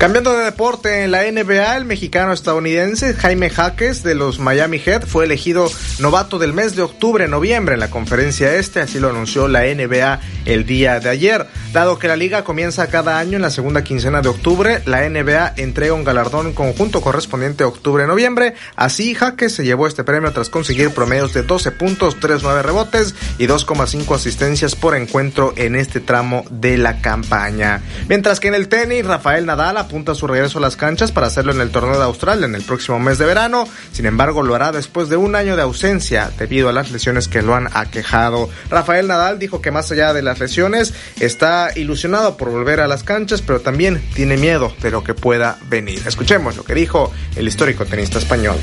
Cambiando 0.00 0.32
de 0.32 0.46
deporte, 0.46 1.04
en 1.04 1.10
la 1.10 1.30
NBA, 1.30 1.76
el 1.76 1.84
mexicano 1.84 2.32
estadounidense 2.32 3.12
Jaime 3.12 3.50
Jaques 3.50 4.02
de 4.02 4.14
los 4.14 4.38
Miami 4.38 4.78
Heat 4.78 5.04
fue 5.04 5.26
elegido 5.26 5.70
novato 5.98 6.38
del 6.38 6.54
mes 6.54 6.74
de 6.74 6.80
octubre-noviembre 6.80 7.74
en 7.74 7.80
la 7.80 7.90
conferencia 7.90 8.54
este, 8.54 8.80
así 8.80 8.98
lo 8.98 9.10
anunció 9.10 9.46
la 9.46 9.64
NBA 9.64 10.20
el 10.46 10.64
día 10.64 11.00
de 11.00 11.10
ayer. 11.10 11.46
Dado 11.74 11.98
que 11.98 12.08
la 12.08 12.16
liga 12.16 12.44
comienza 12.44 12.86
cada 12.86 13.18
año 13.18 13.36
en 13.36 13.42
la 13.42 13.50
segunda 13.50 13.84
quincena 13.84 14.22
de 14.22 14.30
octubre, 14.30 14.80
la 14.86 15.06
NBA 15.06 15.52
entrega 15.58 15.92
un 15.92 16.02
galardón 16.02 16.54
conjunto 16.54 17.02
correspondiente 17.02 17.64
octubre-noviembre. 17.64 18.54
Así, 18.76 19.14
Jaques 19.14 19.54
se 19.54 19.64
llevó 19.64 19.86
este 19.86 20.02
premio 20.02 20.32
tras 20.32 20.48
conseguir 20.48 20.94
promedios 20.94 21.34
de 21.34 21.42
12 21.42 21.72
puntos, 21.72 22.18
3-9 22.18 22.62
rebotes 22.62 23.14
y 23.36 23.46
2,5 23.46 24.14
asistencias 24.14 24.74
por 24.74 24.96
encuentro 24.96 25.52
en 25.56 25.76
este 25.76 26.00
tramo 26.00 26.46
de 26.50 26.78
la 26.78 27.02
campaña. 27.02 27.82
Mientras 28.08 28.40
que 28.40 28.48
en 28.48 28.54
el 28.54 28.68
tenis, 28.68 29.04
Rafael 29.04 29.44
Nadal 29.44 29.76
apunta 29.90 30.12
a 30.12 30.14
su 30.14 30.28
regreso 30.28 30.58
a 30.58 30.60
las 30.60 30.76
canchas 30.76 31.10
para 31.10 31.26
hacerlo 31.26 31.50
en 31.50 31.60
el 31.60 31.72
torneo 31.72 31.98
de 31.98 32.04
Australia 32.04 32.46
en 32.46 32.54
el 32.54 32.62
próximo 32.62 33.00
mes 33.00 33.18
de 33.18 33.24
verano. 33.24 33.66
Sin 33.90 34.06
embargo, 34.06 34.44
lo 34.44 34.54
hará 34.54 34.70
después 34.70 35.08
de 35.08 35.16
un 35.16 35.34
año 35.34 35.56
de 35.56 35.62
ausencia 35.62 36.30
debido 36.38 36.68
a 36.68 36.72
las 36.72 36.92
lesiones 36.92 37.26
que 37.26 37.42
lo 37.42 37.56
han 37.56 37.68
aquejado. 37.72 38.48
Rafael 38.70 39.08
Nadal 39.08 39.40
dijo 39.40 39.60
que 39.60 39.72
más 39.72 39.90
allá 39.90 40.12
de 40.12 40.22
las 40.22 40.38
lesiones 40.38 40.94
está 41.18 41.70
ilusionado 41.74 42.36
por 42.36 42.50
volver 42.50 42.78
a 42.78 42.86
las 42.86 43.02
canchas, 43.02 43.42
pero 43.42 43.60
también 43.60 44.00
tiene 44.14 44.36
miedo 44.36 44.72
de 44.80 44.92
lo 44.92 45.02
que 45.02 45.14
pueda 45.14 45.58
venir. 45.68 46.00
Escuchemos 46.06 46.56
lo 46.56 46.62
que 46.62 46.74
dijo 46.74 47.12
el 47.34 47.48
histórico 47.48 47.84
tenista 47.84 48.18
español. 48.18 48.58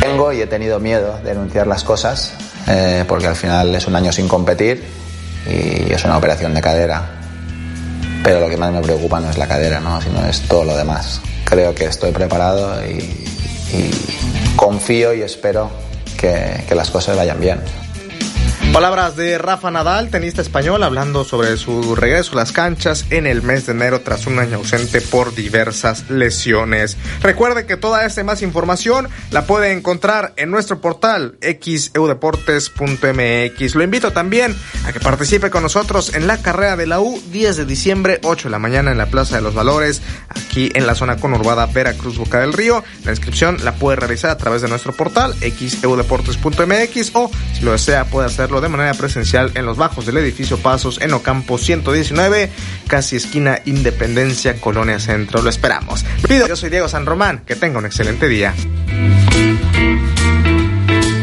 Tengo 0.00 0.32
y 0.32 0.40
he 0.40 0.46
tenido 0.46 0.80
miedo 0.80 1.18
de 1.18 1.30
denunciar 1.30 1.66
las 1.66 1.84
cosas 1.84 2.32
eh, 2.68 3.04
porque 3.06 3.26
al 3.26 3.36
final 3.36 3.74
es 3.74 3.86
un 3.86 3.94
año 3.94 4.12
sin 4.12 4.28
competir 4.28 4.82
y 5.46 5.92
es 5.92 6.02
una 6.06 6.16
operación 6.16 6.54
de 6.54 6.62
cadera. 6.62 7.15
Pero 8.26 8.40
lo 8.40 8.48
que 8.48 8.56
más 8.56 8.72
me 8.72 8.80
preocupa 8.80 9.20
no 9.20 9.30
es 9.30 9.38
la 9.38 9.46
cadera, 9.46 9.78
¿no? 9.78 10.02
sino 10.02 10.26
es 10.26 10.40
todo 10.48 10.64
lo 10.64 10.76
demás. 10.76 11.20
Creo 11.44 11.72
que 11.76 11.84
estoy 11.84 12.10
preparado 12.10 12.84
y, 12.84 12.98
confío 14.56 15.14
y 15.14 15.22
espero 15.22 15.70
que 16.18 16.74
las 16.74 16.90
cosas 16.90 17.16
vayan 17.16 17.38
bien. 17.38 17.60
Palabras 18.76 19.16
de 19.16 19.38
Rafa 19.38 19.70
Nadal, 19.70 20.10
tenista 20.10 20.42
español, 20.42 20.82
hablando 20.82 21.24
sobre 21.24 21.56
su 21.56 21.96
regreso 21.96 22.32
a 22.32 22.36
las 22.36 22.52
canchas 22.52 23.06
en 23.08 23.26
el 23.26 23.40
mes 23.40 23.64
de 23.64 23.72
enero 23.72 24.02
tras 24.02 24.26
un 24.26 24.38
año 24.38 24.58
ausente 24.58 25.00
por 25.00 25.34
diversas 25.34 26.10
lesiones. 26.10 26.98
Recuerde 27.22 27.64
que 27.64 27.78
toda 27.78 28.04
esta 28.04 28.22
más 28.22 28.42
información 28.42 29.08
la 29.30 29.46
puede 29.46 29.72
encontrar 29.72 30.34
en 30.36 30.50
nuestro 30.50 30.82
portal 30.82 31.38
xeudeportes.mx. 31.40 33.74
Lo 33.74 33.82
invito 33.82 34.12
también 34.12 34.54
a 34.84 34.92
que 34.92 35.00
participe 35.00 35.48
con 35.48 35.62
nosotros 35.62 36.14
en 36.14 36.26
la 36.26 36.42
carrera 36.42 36.76
de 36.76 36.86
la 36.86 37.00
U 37.00 37.18
10 37.32 37.56
de 37.56 37.64
diciembre, 37.64 38.20
8 38.24 38.48
de 38.48 38.52
la 38.52 38.58
mañana 38.58 38.92
en 38.92 38.98
la 38.98 39.06
Plaza 39.06 39.36
de 39.36 39.42
los 39.42 39.54
Valores, 39.54 40.02
aquí 40.28 40.70
en 40.74 40.86
la 40.86 40.94
zona 40.94 41.16
conurbada 41.16 41.64
Veracruz 41.64 42.18
Boca 42.18 42.40
del 42.40 42.52
Río. 42.52 42.84
La 43.06 43.12
inscripción 43.12 43.56
la 43.64 43.76
puede 43.76 43.96
realizar 43.96 44.32
a 44.32 44.36
través 44.36 44.60
de 44.60 44.68
nuestro 44.68 44.92
portal 44.92 45.34
xeudeportes.mx 45.40 47.12
o 47.14 47.30
si 47.54 47.64
lo 47.64 47.72
desea 47.72 48.04
puede 48.04 48.26
hacerlo 48.26 48.60
de 48.60 48.65
manera 48.68 48.94
presencial 48.94 49.52
en 49.54 49.66
los 49.66 49.76
bajos 49.76 50.06
del 50.06 50.16
edificio 50.18 50.58
Pasos 50.58 51.00
en 51.00 51.12
Ocampo 51.12 51.58
119, 51.58 52.50
casi 52.86 53.16
esquina 53.16 53.60
Independencia, 53.64 54.60
Colonia 54.60 54.98
Centro. 54.98 55.42
Lo 55.42 55.50
esperamos. 55.50 56.04
Pido, 56.28 56.46
yo 56.46 56.56
soy 56.56 56.70
Diego 56.70 56.88
San 56.88 57.06
Román, 57.06 57.42
que 57.46 57.56
tenga 57.56 57.78
un 57.78 57.86
excelente 57.86 58.28
día. 58.28 58.54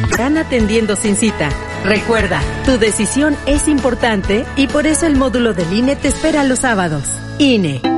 Están 0.10 0.38
atendiendo 0.38 0.96
sin 0.96 1.16
cita. 1.16 1.50
Recuerda, 1.84 2.41
tu 2.66 2.78
decisión 2.78 3.36
es 3.46 3.68
importante 3.68 4.46
y 4.56 4.68
por 4.68 4.88
eso 4.88 5.06
el 5.06 5.16
módulo 5.16 5.54
del 5.54 5.74
INE 5.74 5.96
te 5.96 6.08
espera 6.08 6.44
los 6.44 6.60
sábados. 6.60 7.04
INE. 7.39 7.93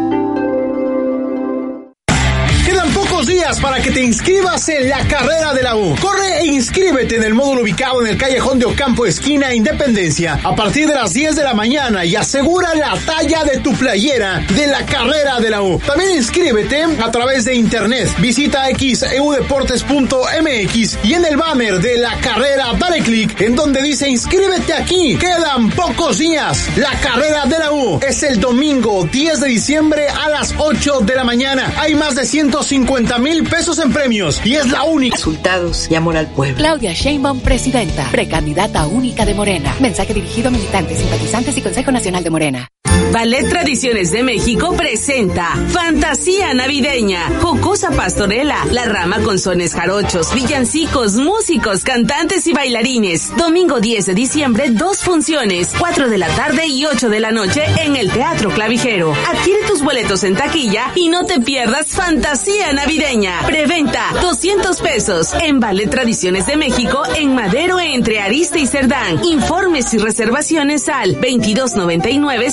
Días 3.25 3.59
para 3.59 3.81
que 3.81 3.89
te 3.89 4.03
inscribas 4.03 4.69
en 4.69 4.87
la 4.87 4.99
carrera 5.07 5.51
de 5.53 5.63
la 5.63 5.75
U. 5.75 5.95
Corre 5.99 6.41
e 6.41 6.45
inscríbete 6.45 7.15
en 7.15 7.23
el 7.23 7.33
módulo 7.33 7.63
ubicado 7.63 7.99
en 8.01 8.07
el 8.07 8.17
callejón 8.17 8.59
de 8.59 8.65
Ocampo, 8.65 9.07
esquina 9.07 9.51
Independencia, 9.53 10.39
a 10.43 10.55
partir 10.55 10.87
de 10.87 10.93
las 10.93 11.13
10 11.13 11.35
de 11.35 11.43
la 11.43 11.55
mañana 11.55 12.05
y 12.05 12.15
asegura 12.15 12.75
la 12.75 12.95
talla 13.05 13.43
de 13.43 13.59
tu 13.61 13.73
playera 13.73 14.45
de 14.55 14.67
la 14.67 14.85
carrera 14.85 15.39
de 15.39 15.49
la 15.49 15.63
U. 15.63 15.79
También 15.79 16.11
inscríbete 16.11 16.83
a 16.83 17.09
través 17.09 17.45
de 17.45 17.55
internet. 17.55 18.07
Visita 18.19 18.67
xeudeportes.mx 18.67 20.97
y 21.03 21.13
en 21.13 21.25
el 21.25 21.37
banner 21.37 21.79
de 21.79 21.97
la 21.97 22.15
carrera 22.17 22.73
dale 22.77 23.01
clic 23.01 23.41
en 23.41 23.55
donde 23.55 23.81
dice 23.81 24.07
inscríbete 24.07 24.73
aquí. 24.73 25.17
Quedan 25.17 25.71
pocos 25.71 26.19
días. 26.19 26.67
La 26.77 26.91
carrera 26.99 27.45
de 27.45 27.57
la 27.57 27.71
U 27.71 27.99
es 28.07 28.21
el 28.21 28.39
domingo 28.39 29.09
10 29.11 29.39
de 29.39 29.47
diciembre 29.47 30.07
a 30.09 30.29
las 30.29 30.53
8 30.57 30.99
de 30.99 31.15
la 31.15 31.23
mañana. 31.23 31.73
Hay 31.77 31.95
más 31.95 32.13
de 32.15 32.25
150 32.25 33.14
mil 33.19 33.43
pesos 33.43 33.79
en 33.79 33.91
premios 33.91 34.45
y 34.45 34.55
es 34.55 34.69
la 34.71 34.83
única. 34.83 35.15
Resultados 35.15 35.89
y 35.89 35.95
amor 35.95 36.17
al 36.17 36.27
pueblo. 36.27 36.57
Claudia 36.57 36.93
Sheinbaum, 36.93 37.39
presidenta, 37.39 38.07
precandidata 38.11 38.87
única 38.87 39.25
de 39.25 39.33
Morena. 39.33 39.75
Mensaje 39.79 40.13
dirigido 40.13 40.49
a 40.49 40.51
militantes, 40.51 40.99
simpatizantes 40.99 41.57
y 41.57 41.61
Consejo 41.61 41.91
Nacional 41.91 42.23
de 42.23 42.29
Morena. 42.29 42.67
Ballet 43.15 43.47
Tradiciones 43.47 44.11
de 44.11 44.23
México 44.23 44.75
presenta 44.75 45.55
Fantasía 45.69 46.53
Navideña, 46.53 47.29
Jocosa 47.39 47.89
Pastorela, 47.91 48.57
La 48.71 48.83
Rama 48.83 49.21
con 49.21 49.39
sones 49.39 49.73
jarochos, 49.73 50.35
villancicos, 50.35 51.13
músicos, 51.15 51.85
cantantes 51.85 52.45
y 52.45 52.51
bailarines. 52.51 53.33
Domingo 53.37 53.79
10 53.79 54.07
de 54.07 54.13
diciembre, 54.15 54.69
dos 54.69 54.97
funciones, 54.97 55.73
4 55.79 56.09
de 56.09 56.17
la 56.17 56.27
tarde 56.27 56.67
y 56.67 56.83
8 56.83 57.07
de 57.07 57.21
la 57.21 57.31
noche 57.31 57.63
en 57.85 57.95
el 57.95 58.11
Teatro 58.11 58.49
Clavijero. 58.49 59.13
Adquiere 59.13 59.65
tus 59.65 59.81
boletos 59.81 60.25
en 60.25 60.35
taquilla 60.35 60.91
y 60.95 61.07
no 61.07 61.23
te 61.25 61.39
pierdas 61.39 61.87
Fantasía 61.87 62.73
Navideña. 62.73 63.43
Preventa 63.45 64.09
200 64.21 64.81
pesos 64.81 65.33
en 65.41 65.61
Ballet 65.61 65.89
Tradiciones 65.89 66.47
de 66.47 66.57
México 66.57 67.03
en 67.15 67.33
Madero 67.33 67.79
entre 67.79 68.19
Arista 68.19 68.59
y 68.59 68.67
Cerdán. 68.67 69.23
Informes 69.23 69.93
y 69.93 69.99
reservaciones 69.99 70.89
al 70.89 71.13
2299 71.13 72.51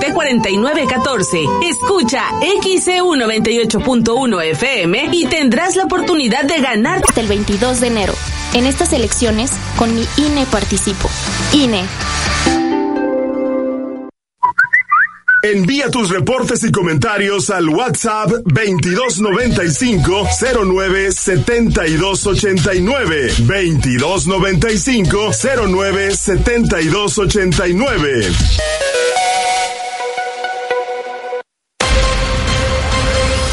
074914. 0.00 1.46
Escucha 1.62 2.24
XCU 2.40 3.16
98.1 3.16 4.42
FM 4.52 5.08
y 5.12 5.26
tendrás 5.26 5.76
la 5.76 5.84
oportunidad 5.84 6.44
de 6.44 6.60
ganar 6.60 7.00
hasta 7.06 7.20
el 7.20 7.28
22 7.28 7.80
de 7.80 7.86
enero. 7.86 8.14
En 8.54 8.66
estas 8.66 8.92
elecciones, 8.92 9.52
con 9.76 9.94
mi 9.94 10.04
INE 10.16 10.44
participo. 10.46 11.08
INE. 11.52 11.84
Envía 15.42 15.88
tus 15.88 16.10
reportes 16.10 16.64
y 16.64 16.72
comentarios 16.72 17.48
al 17.50 17.68
WhatsApp 17.68 18.28
2295 18.44 20.26
09 20.64 21.12
7289 21.12 23.34
2295 23.38 25.30
09 25.68 26.16
7289 26.16 28.32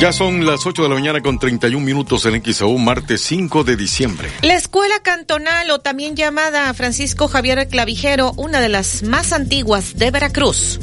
Ya 0.00 0.12
son 0.12 0.46
las 0.46 0.64
8 0.64 0.84
de 0.84 0.88
la 0.88 0.94
mañana 0.94 1.20
con 1.20 1.40
31 1.40 1.84
minutos 1.84 2.24
en 2.24 2.40
XAU, 2.40 2.78
martes 2.78 3.20
5 3.22 3.64
de 3.64 3.74
diciembre. 3.76 4.30
La 4.42 4.54
escuela 4.54 5.00
cantonal 5.02 5.68
o 5.72 5.80
también 5.80 6.14
llamada 6.14 6.72
Francisco 6.72 7.26
Javier 7.26 7.66
Clavijero, 7.66 8.32
una 8.36 8.60
de 8.60 8.68
las 8.68 9.02
más 9.02 9.32
antiguas 9.32 9.98
de 9.98 10.12
Veracruz 10.12 10.78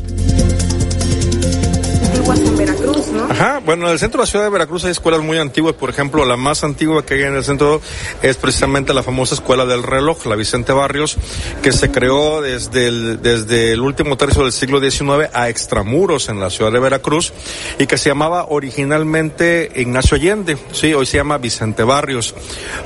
Veracruz, 2.66 3.08
¿no? 3.08 3.26
Ajá, 3.30 3.62
bueno, 3.66 3.86
en 3.86 3.94
el 3.94 4.00
centro 4.00 4.20
de 4.20 4.24
la 4.24 4.30
ciudad 4.30 4.46
de 4.46 4.52
Veracruz 4.52 4.86
hay 4.86 4.92
escuelas 4.92 5.22
muy 5.22 5.38
antiguas, 5.38 5.76
por 5.76 5.90
ejemplo, 5.90 6.26
la 6.26 6.38
más 6.38 6.64
antigua 6.64 7.06
que 7.06 7.16
hay 7.16 7.24
en 7.24 7.36
el 7.36 7.44
centro 7.44 7.82
es 8.22 8.38
precisamente 8.38 8.94
la 8.94 9.04
famosa 9.04 9.36
escuela 9.36 9.66
del 9.66 9.84
reloj, 9.84 10.26
la 10.26 10.36
Vicente 10.36 10.74
Barrios, 10.74 11.18
que 11.62 11.72
se 11.72 11.92
creó 11.92 12.42
desde 12.42 12.88
el, 12.88 13.22
desde 13.22 13.72
el 13.72 13.82
último 13.82 14.18
tercio 14.18 14.44
del 14.44 14.52
siglo 14.52 14.80
XIX 14.80 15.30
a 15.34 15.50
extramuros 15.50 16.30
en 16.30 16.40
la 16.40 16.50
ciudad 16.50 16.72
de 16.72 16.80
Veracruz 16.80 17.34
y 17.80 17.88
que 17.88 17.98
se 17.98 18.10
llamaba 18.10 18.48
originalmente 18.50 19.72
Ignacio 19.76 20.16
Allende, 20.16 20.58
sí, 20.72 20.94
hoy 20.94 21.06
se 21.06 21.18
llama 21.18 21.38
Vicente 21.38 21.84
Barrios. 21.84 22.36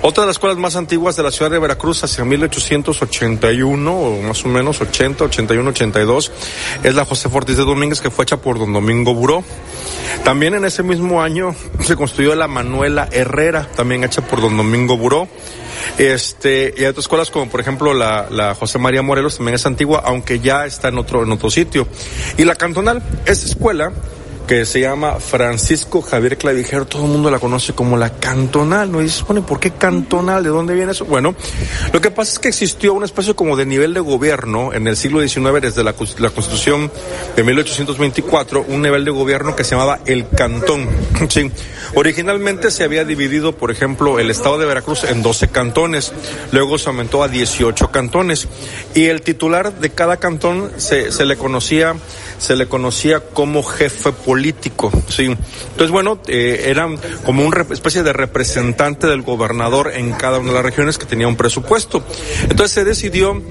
Otra 0.02 0.24
de 0.24 0.28
las 0.28 0.36
escuelas 0.36 0.58
más 0.58 0.76
antiguas 0.76 1.16
de 1.16 1.24
la 1.24 1.32
ciudad 1.32 1.50
de 1.50 1.60
Veracruz 1.60 2.04
hacia 2.04 2.24
1881 2.26 3.92
o 3.92 4.22
más 4.22 4.46
o 4.46 4.48
menos 4.48 4.82
80, 4.82 5.24
81, 5.24 5.70
82 5.70 6.32
es 6.84 6.96
la 6.96 7.06
José 7.06 7.30
Ortiz 7.32 7.58
de 7.58 7.64
Domínguez 7.64 8.02
que 8.02 8.12
fue 8.12 8.24
hecha 8.24 8.38
por 8.38 8.60
don 8.60 8.74
Domingo 8.74 9.14
Buró. 9.14 9.44
También 10.24 10.54
en 10.54 10.66
ese 10.66 10.84
mismo 10.84 11.22
año 11.22 11.56
se 11.82 11.96
construyó 11.96 12.36
la 12.36 12.48
Manuela 12.48 13.08
Herrera, 13.12 13.68
también 13.76 14.04
hecha 14.04 14.22
por 14.22 14.42
don 14.42 14.58
Domingo 14.58 14.98
Buró. 14.98 15.28
Este, 15.98 16.74
y 16.78 16.82
hay 16.82 16.88
otras 16.88 17.06
escuelas 17.06 17.32
como 17.32 17.50
por 17.50 17.62
ejemplo 17.62 17.94
la, 17.94 18.28
la, 18.30 18.54
José 18.54 18.80
María 18.80 19.02
Morelos 19.02 19.38
también 19.38 19.56
es 19.56 19.66
antigua, 19.66 20.04
aunque 20.06 20.40
ya 20.40 20.66
está 20.66 20.90
en 20.90 20.98
otro, 20.98 21.24
en 21.24 21.32
otro 21.32 21.50
sitio. 21.50 21.88
Y 22.38 22.44
la 22.44 22.56
cantonal, 22.56 23.02
esta 23.26 23.48
escuela 23.48 23.92
que 24.50 24.66
se 24.66 24.80
llama 24.80 25.20
Francisco 25.20 26.02
Javier 26.02 26.36
Clavijero. 26.36 26.88
Todo 26.88 27.06
el 27.06 27.12
mundo 27.12 27.30
la 27.30 27.38
conoce 27.38 27.74
como 27.74 27.98
la 27.98 28.10
cantonal, 28.10 28.92
¿no? 28.92 29.00
Y 29.00 29.08
se 29.08 29.20
supone, 29.20 29.42
¿por 29.42 29.60
qué 29.60 29.70
cantonal? 29.70 30.44
¿De 30.44 30.50
dónde 30.50 30.74
viene 30.74 30.92
eso? 30.92 31.06
Bueno, 31.06 31.36
lo 31.94 32.02
que 32.02 32.10
pasa 32.10 32.32
es 32.32 32.40
que 32.40 32.48
existió 32.48 32.96
una 32.96 33.06
especie 33.06 33.36
como 33.36 33.56
de 33.56 33.68
nivel 33.68 33.94
de 33.94 34.00
gobierno 34.00 34.74
en 34.74 34.88
el 34.88 34.98
siglo 34.98 35.22
XIX, 35.22 35.62
desde 35.62 35.84
la, 35.84 35.94
la 36.18 36.30
Constitución 36.32 36.92
de 37.36 37.44
1824, 37.44 38.66
un 38.68 38.82
nivel 38.82 39.06
de 39.06 39.12
gobierno 39.12 39.56
que 39.56 39.64
se 39.64 39.76
llamaba 39.76 40.00
el 40.08 40.28
cantón. 40.28 40.90
Sí. 41.30 41.52
Originalmente 41.94 42.72
se 42.72 42.84
había 42.84 43.06
dividido, 43.06 43.56
por 43.56 43.70
ejemplo, 43.70 44.18
el 44.18 44.32
estado 44.32 44.58
de 44.58 44.66
Veracruz 44.66 45.04
en 45.04 45.22
12 45.22 45.50
cantones, 45.50 46.12
luego 46.52 46.80
se 46.80 46.90
aumentó 46.90 47.22
a 47.22 47.28
18 47.28 47.92
cantones 47.92 48.48
y 48.96 49.06
el 49.06 49.22
titular 49.22 49.74
de 49.80 49.92
cada 49.92 50.18
cantón 50.18 50.72
se, 50.78 51.12
se 51.12 51.26
le 51.26 51.36
conocía 51.36 51.96
se 52.40 52.56
le 52.56 52.68
conocía 52.68 53.20
como 53.20 53.62
jefe 53.64 54.12
político, 54.12 54.92
sí. 55.08 55.26
Entonces, 55.26 55.92
bueno, 55.92 56.20
eh, 56.28 56.64
era 56.66 56.88
como 57.26 57.46
una 57.46 57.66
especie 57.72 58.02
de 58.02 58.14
representante 58.14 59.08
del 59.08 59.22
gobernador 59.22 59.92
en 59.94 60.14
cada 60.14 60.40
una 60.40 60.50
de 60.50 60.56
las 60.56 60.64
regiones 60.66 60.98
que 60.98 61.06
tenía 61.06 61.28
un 61.28 61.36
presupuesto. 61.36 62.04
Entonces 62.44 62.72
se 62.72 62.84
decidió 62.84 63.42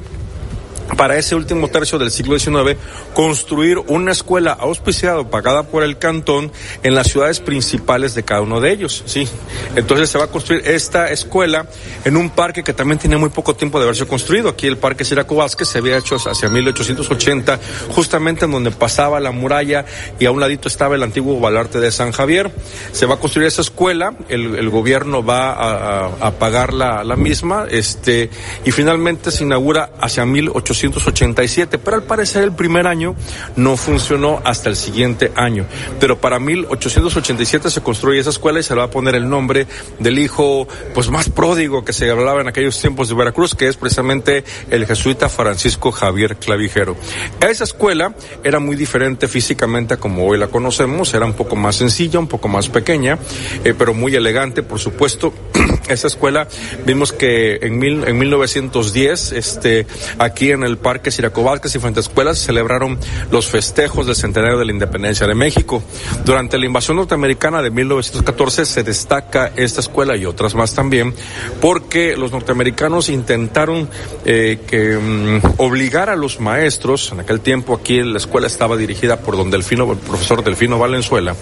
para 0.96 1.16
ese 1.16 1.34
último 1.34 1.68
tercio 1.68 1.98
del 1.98 2.10
siglo 2.10 2.38
XIX 2.38 2.78
construir 3.14 3.78
una 3.88 4.12
escuela 4.12 4.52
auspiciada 4.52 5.22
pagada 5.28 5.64
por 5.64 5.82
el 5.82 5.98
cantón 5.98 6.50
en 6.82 6.94
las 6.94 7.08
ciudades 7.08 7.40
principales 7.40 8.14
de 8.14 8.22
cada 8.22 8.40
uno 8.40 8.60
de 8.60 8.72
ellos, 8.72 9.02
sí. 9.06 9.28
Entonces 9.76 10.10
se 10.10 10.18
va 10.18 10.24
a 10.24 10.28
construir 10.28 10.62
esta 10.66 11.10
escuela 11.10 11.66
en 12.04 12.16
un 12.16 12.30
parque 12.30 12.62
que 12.62 12.72
también 12.72 12.98
tiene 12.98 13.16
muy 13.16 13.30
poco 13.30 13.54
tiempo 13.54 13.78
de 13.78 13.84
haberse 13.84 14.06
construido. 14.06 14.48
Aquí 14.48 14.66
el 14.66 14.76
parque 14.76 15.04
Siraco 15.04 15.36
Vázquez 15.36 15.68
se 15.68 15.78
había 15.78 15.98
hecho 15.98 16.16
hacia 16.16 16.48
1880, 16.48 17.58
justamente 17.90 18.44
en 18.46 18.52
donde 18.52 18.70
pasaba 18.70 19.20
la 19.20 19.30
muralla 19.30 19.84
y 20.18 20.26
a 20.26 20.30
un 20.30 20.40
ladito 20.40 20.68
estaba 20.68 20.94
el 20.94 21.02
antiguo 21.02 21.38
baluarte 21.40 21.80
de 21.80 21.92
San 21.92 22.12
Javier. 22.12 22.50
Se 22.92 23.06
va 23.06 23.14
a 23.14 23.18
construir 23.18 23.48
esa 23.48 23.62
escuela, 23.62 24.14
el, 24.28 24.68
gobierno 24.68 25.24
va 25.24 26.08
a, 26.20 26.30
pagar 26.38 26.72
la, 26.72 27.02
la 27.04 27.16
misma, 27.16 27.66
este, 27.70 28.30
y 28.64 28.70
finalmente 28.70 29.30
se 29.30 29.44
inaugura 29.44 29.90
hacia 30.00 30.24
1880 30.24 30.77
1887, 30.86 31.78
pero 31.78 31.96
al 31.96 32.02
parecer 32.04 32.44
el 32.44 32.52
primer 32.52 32.86
año 32.86 33.14
no 33.56 33.76
funcionó 33.76 34.40
hasta 34.44 34.68
el 34.68 34.76
siguiente 34.76 35.32
año. 35.34 35.66
Pero 36.00 36.18
para 36.20 36.38
1887 36.38 37.70
se 37.70 37.80
construye 37.80 38.20
esa 38.20 38.30
escuela 38.30 38.60
y 38.60 38.62
se 38.62 38.74
le 38.74 38.80
va 38.80 38.86
a 38.86 38.90
poner 38.90 39.14
el 39.14 39.28
nombre 39.28 39.66
del 39.98 40.18
hijo 40.18 40.68
pues 40.94 41.10
más 41.10 41.28
pródigo 41.28 41.84
que 41.84 41.92
se 41.92 42.10
hablaba 42.10 42.40
en 42.40 42.48
aquellos 42.48 42.80
tiempos 42.80 43.08
de 43.08 43.14
Veracruz, 43.14 43.54
que 43.54 43.68
es 43.68 43.76
precisamente 43.76 44.44
el 44.70 44.86
jesuita 44.86 45.28
Francisco 45.28 45.92
Javier 45.92 46.36
Clavijero. 46.36 46.96
Esa 47.40 47.64
escuela 47.64 48.14
era 48.44 48.58
muy 48.58 48.76
diferente 48.76 49.28
físicamente 49.28 49.94
a 49.94 49.96
como 49.96 50.26
hoy 50.26 50.38
la 50.38 50.48
conocemos, 50.48 51.12
era 51.14 51.26
un 51.26 51.34
poco 51.34 51.56
más 51.56 51.76
sencilla, 51.76 52.18
un 52.18 52.28
poco 52.28 52.48
más 52.48 52.68
pequeña, 52.68 53.18
eh, 53.64 53.74
pero 53.76 53.94
muy 53.94 54.14
elegante, 54.14 54.62
por 54.62 54.78
supuesto. 54.78 55.32
Esa 55.88 56.06
escuela 56.06 56.48
vimos 56.84 57.12
que 57.12 57.56
en, 57.62 57.78
mil, 57.78 58.04
en 58.06 58.18
1910, 58.18 59.32
este, 59.32 59.86
aquí 60.18 60.50
en 60.50 60.62
el 60.62 60.67
Parque 60.76 61.10
Siraco 61.10 61.44
y 61.64 61.78
frente 61.78 62.00
a 62.00 62.02
escuelas 62.02 62.38
celebraron 62.38 62.98
los 63.30 63.46
festejos 63.46 64.06
del 64.06 64.14
centenario 64.14 64.58
de 64.58 64.66
la 64.66 64.72
independencia 64.72 65.26
de 65.26 65.34
México. 65.34 65.82
Durante 66.24 66.58
la 66.58 66.66
invasión 66.66 66.98
norteamericana 66.98 67.62
de 67.62 67.70
1914 67.70 68.66
se 68.66 68.82
destaca 68.82 69.52
esta 69.56 69.80
escuela 69.80 70.16
y 70.16 70.26
otras 70.26 70.54
más 70.54 70.74
también 70.74 71.14
porque 71.60 72.16
los 72.16 72.32
norteamericanos 72.32 73.08
intentaron 73.08 73.88
eh, 74.24 74.58
mm, 75.00 75.60
obligar 75.60 76.10
a 76.10 76.16
los 76.16 76.40
maestros, 76.40 77.12
en 77.12 77.20
aquel 77.20 77.40
tiempo 77.40 77.74
aquí 77.74 78.02
la 78.02 78.18
escuela 78.18 78.46
estaba 78.46 78.76
dirigida 78.76 79.20
por 79.20 79.36
don 79.36 79.50
Delfino, 79.50 79.90
el 79.90 79.98
profesor 79.98 80.42
Delfino 80.44 80.78
Valenzuela, 80.78 81.34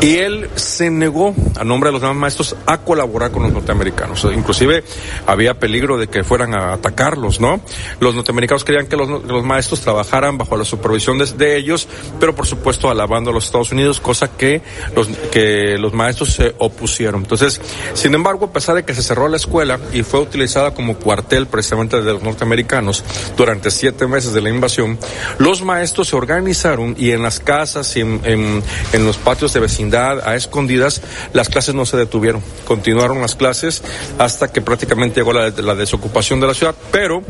y 0.00 0.16
él 0.16 0.48
se 0.54 0.90
negó 0.90 1.34
a 1.58 1.64
nombre 1.64 1.88
de 1.88 1.92
los 1.92 2.02
demás 2.02 2.16
maestros 2.16 2.56
a 2.66 2.78
colaborar 2.78 3.30
con 3.30 3.42
los 3.42 3.52
norteamericanos. 3.52 4.26
Inclusive 4.32 4.84
había 5.26 5.58
peligro 5.58 5.98
de 5.98 6.08
que 6.08 6.24
fueran 6.24 6.54
a 6.54 6.72
atacarlos, 6.72 7.40
¿no? 7.40 7.60
Los 8.00 8.14
norteamericanos 8.14 8.45
querían 8.64 8.86
que 8.86 8.96
los, 8.96 9.44
maestros 9.44 9.80
trabajaran 9.80 10.38
bajo 10.38 10.56
la 10.56 10.64
supervisión 10.64 11.18
de, 11.18 11.56
ellos, 11.56 11.88
pero 12.18 12.34
por 12.34 12.46
supuesto 12.46 12.90
alabando 12.90 13.30
a 13.30 13.34
los 13.34 13.46
Estados 13.46 13.72
Unidos, 13.72 14.00
cosa 14.00 14.28
que 14.28 14.62
los, 14.94 15.08
que 15.30 15.76
los 15.78 15.92
maestros 15.92 16.32
se 16.32 16.54
opusieron. 16.58 17.22
Entonces, 17.22 17.60
sin 17.94 18.14
embargo, 18.14 18.46
a 18.46 18.52
pesar 18.52 18.74
de 18.74 18.84
que 18.84 18.94
se 18.94 19.02
cerró 19.02 19.28
la 19.28 19.36
escuela 19.36 19.78
y 19.92 20.02
fue 20.02 20.20
utilizada 20.20 20.74
como 20.74 20.96
cuartel 20.96 21.46
precisamente 21.46 22.00
de 22.00 22.12
los 22.12 22.22
norteamericanos 22.22 23.04
durante 23.36 23.70
siete 23.70 24.06
meses 24.06 24.32
de 24.32 24.40
la 24.40 24.50
invasión, 24.50 24.98
los 25.38 25.62
maestros 25.62 26.08
se 26.08 26.16
organizaron 26.16 26.94
y 26.98 27.10
en 27.10 27.22
las 27.22 27.40
casas 27.40 27.96
y 27.96 28.00
en, 28.00 28.62
los 28.92 29.16
patios 29.18 29.52
de 29.52 29.60
vecindad, 29.60 30.26
a 30.26 30.36
escondidas, 30.36 31.02
las 31.32 31.48
clases 31.48 31.74
no 31.74 31.86
se 31.86 31.96
detuvieron. 31.96 32.42
Continuaron 32.66 33.20
las 33.20 33.34
clases 33.34 33.82
hasta 34.18 34.52
que 34.52 34.60
prácticamente 34.60 35.20
llegó 35.20 35.32
la, 35.32 35.50
la 35.50 35.74
desocupación 35.74 36.40
de 36.40 36.46
la 36.46 36.54
ciudad, 36.54 36.74
pero 36.90 37.22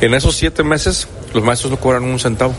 en 0.00 0.14
esos 0.14 0.36
siete 0.36 0.63
meses 0.64 1.08
los 1.32 1.42
maestros 1.42 1.70
no 1.70 1.78
cobran 1.78 2.04
un 2.04 2.18
centavo 2.18 2.54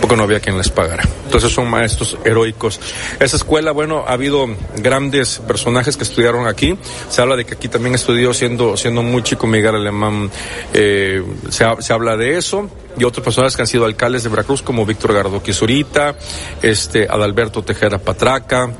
porque 0.00 0.16
no 0.16 0.22
había 0.22 0.40
quien 0.40 0.56
les 0.56 0.68
pagara. 0.70 1.04
Entonces 1.24 1.52
son 1.52 1.68
maestros 1.68 2.16
heroicos. 2.24 2.80
Esa 3.18 3.36
escuela, 3.36 3.72
bueno, 3.72 4.04
ha 4.06 4.12
habido 4.12 4.46
grandes 4.76 5.40
personajes 5.46 5.96
que 5.96 6.04
estudiaron 6.04 6.46
aquí. 6.46 6.76
Se 7.08 7.20
habla 7.22 7.36
de 7.36 7.44
que 7.44 7.54
aquí 7.54 7.68
también 7.68 7.94
estudió 7.94 8.32
siendo, 8.32 8.76
siendo 8.76 9.02
muy 9.02 9.22
chico 9.22 9.46
Miguel 9.46 9.76
Alemán. 9.76 10.30
Eh, 10.72 11.22
se, 11.50 11.64
se, 11.80 11.92
habla 11.92 12.16
de 12.16 12.38
eso. 12.38 12.68
Y 12.98 13.04
otros 13.04 13.24
personajes 13.24 13.56
que 13.56 13.62
han 13.62 13.68
sido 13.68 13.84
alcaldes 13.84 14.24
de 14.24 14.30
Veracruz, 14.30 14.62
como 14.62 14.84
Víctor 14.86 15.12
Gardo 15.12 15.42
Quisurita, 15.42 16.16
este, 16.62 17.06
Adalberto 17.08 17.62
Tejera 17.62 17.98
Patraca, 17.98 18.70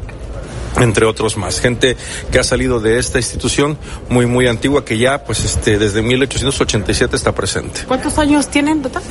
entre 0.78 1.06
otros 1.06 1.36
más. 1.36 1.60
Gente 1.60 1.96
que 2.30 2.38
ha 2.38 2.44
salido 2.44 2.80
de 2.80 2.98
esta 2.98 3.18
institución 3.18 3.78
muy, 4.08 4.26
muy 4.26 4.46
antigua 4.46 4.84
que 4.84 4.98
ya, 4.98 5.24
pues, 5.24 5.44
este, 5.44 5.78
desde 5.78 6.02
1887 6.02 7.16
está 7.16 7.34
presente. 7.34 7.82
¿Cuántos 7.86 8.18
años 8.18 8.48
tienen, 8.48 8.82
doctor? 8.82 9.02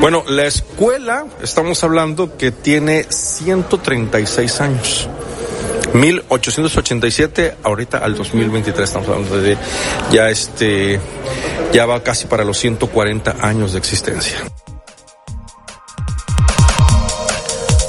Bueno, 0.00 0.24
la 0.28 0.46
escuela, 0.46 1.26
estamos 1.42 1.82
hablando 1.84 2.36
que 2.36 2.52
tiene 2.52 3.06
136 3.08 4.60
años. 4.60 5.08
1887, 5.94 7.56
ahorita 7.62 7.98
al 7.98 8.14
2023 8.14 8.84
estamos 8.84 9.08
hablando 9.08 9.40
de 9.40 9.56
ya 10.12 10.28
este, 10.28 11.00
ya 11.72 11.86
va 11.86 12.02
casi 12.02 12.26
para 12.26 12.44
los 12.44 12.58
140 12.58 13.36
años 13.40 13.72
de 13.72 13.78
existencia. 13.78 14.38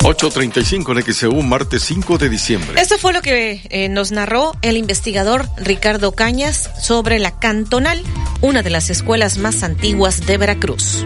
8.35 0.09 0.97
en 0.97 1.13
XEU, 1.13 1.41
martes 1.43 1.83
5 1.83 2.17
de 2.17 2.29
diciembre. 2.29 2.81
Esto 2.81 2.97
fue 2.97 3.13
lo 3.13 3.21
que 3.21 3.61
eh, 3.69 3.89
nos 3.89 4.11
narró 4.11 4.57
el 4.63 4.75
investigador 4.75 5.47
Ricardo 5.57 6.13
Cañas 6.13 6.71
sobre 6.81 7.19
la 7.19 7.37
Cantonal, 7.39 8.01
una 8.41 8.63
de 8.63 8.71
las 8.71 8.89
escuelas 8.89 9.37
más 9.37 9.61
antiguas 9.61 10.25
de 10.25 10.37
Veracruz. 10.37 11.05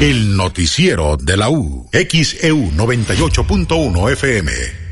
El 0.00 0.36
noticiero 0.36 1.16
de 1.16 1.36
la 1.36 1.50
U, 1.50 1.88
XEU 1.92 2.70
98.1 2.72 4.12
FM. 4.12 4.83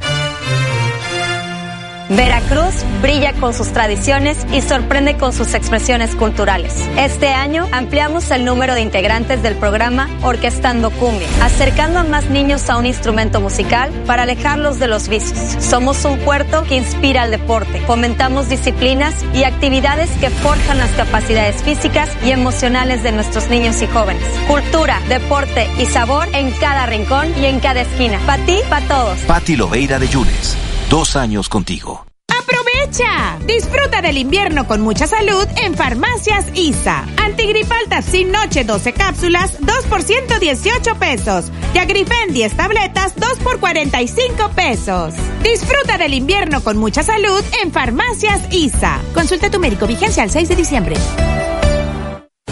Veracruz 2.16 2.74
brilla 3.00 3.32
con 3.32 3.54
sus 3.54 3.68
tradiciones 3.72 4.36
y 4.52 4.60
sorprende 4.60 5.16
con 5.16 5.32
sus 5.32 5.54
expresiones 5.54 6.14
culturales. 6.14 6.74
Este 6.98 7.28
año 7.28 7.66
ampliamos 7.72 8.30
el 8.30 8.44
número 8.44 8.74
de 8.74 8.82
integrantes 8.82 9.42
del 9.42 9.54
programa 9.56 10.10
Orquestando 10.22 10.90
Cumbia, 10.90 11.26
acercando 11.40 12.00
a 12.00 12.04
más 12.04 12.28
niños 12.28 12.68
a 12.68 12.76
un 12.76 12.84
instrumento 12.84 13.40
musical 13.40 13.90
para 14.06 14.24
alejarlos 14.24 14.78
de 14.78 14.88
los 14.88 15.08
vicios. 15.08 15.38
Somos 15.64 16.04
un 16.04 16.18
puerto 16.18 16.64
que 16.64 16.76
inspira 16.76 17.22
al 17.22 17.30
deporte, 17.30 17.80
fomentamos 17.86 18.50
disciplinas 18.50 19.14
y 19.32 19.44
actividades 19.44 20.10
que 20.20 20.28
forjan 20.28 20.78
las 20.78 20.90
capacidades 20.90 21.62
físicas 21.62 22.10
y 22.22 22.30
emocionales 22.30 23.02
de 23.02 23.12
nuestros 23.12 23.48
niños 23.48 23.80
y 23.80 23.86
jóvenes. 23.86 24.22
Cultura, 24.46 25.00
deporte 25.08 25.66
y 25.78 25.86
sabor 25.86 26.28
en 26.34 26.50
cada 26.52 26.84
rincón 26.84 27.32
y 27.40 27.46
en 27.46 27.58
cada 27.60 27.80
esquina. 27.80 28.18
Para 28.26 28.44
ti, 28.44 28.58
para 28.68 28.86
todos. 28.86 29.18
Pati 29.20 29.56
Loveira 29.56 29.98
de 29.98 30.08
Yunes 30.08 30.71
dos 30.92 31.16
años 31.16 31.48
contigo. 31.48 32.04
¡Aprovecha! 32.28 33.38
Disfruta 33.46 34.02
del 34.02 34.18
invierno 34.18 34.66
con 34.66 34.82
mucha 34.82 35.06
salud 35.06 35.48
en 35.56 35.74
Farmacias 35.74 36.44
ISA. 36.54 37.06
Antigripal 37.16 37.78
sin 38.02 38.30
Noche 38.30 38.64
12 38.64 38.92
cápsulas, 38.92 39.56
2 39.60 39.86
por 39.88 40.02
118 40.02 40.94
pesos. 40.96 41.50
Y 41.72 41.78
Agrifen 41.78 42.34
10 42.34 42.56
tabletas, 42.58 43.14
2 43.16 43.38
por 43.38 43.58
45 43.58 44.50
pesos. 44.50 45.14
Disfruta 45.42 45.96
del 45.96 46.12
invierno 46.12 46.62
con 46.62 46.76
mucha 46.76 47.02
salud 47.02 47.42
en 47.62 47.72
Farmacias 47.72 48.52
ISA. 48.52 49.00
Consulta 49.14 49.46
a 49.46 49.50
tu 49.50 49.60
médico 49.60 49.86
vigencia 49.86 50.22
el 50.22 50.30
6 50.30 50.50
de 50.50 50.56
diciembre. 50.56 50.96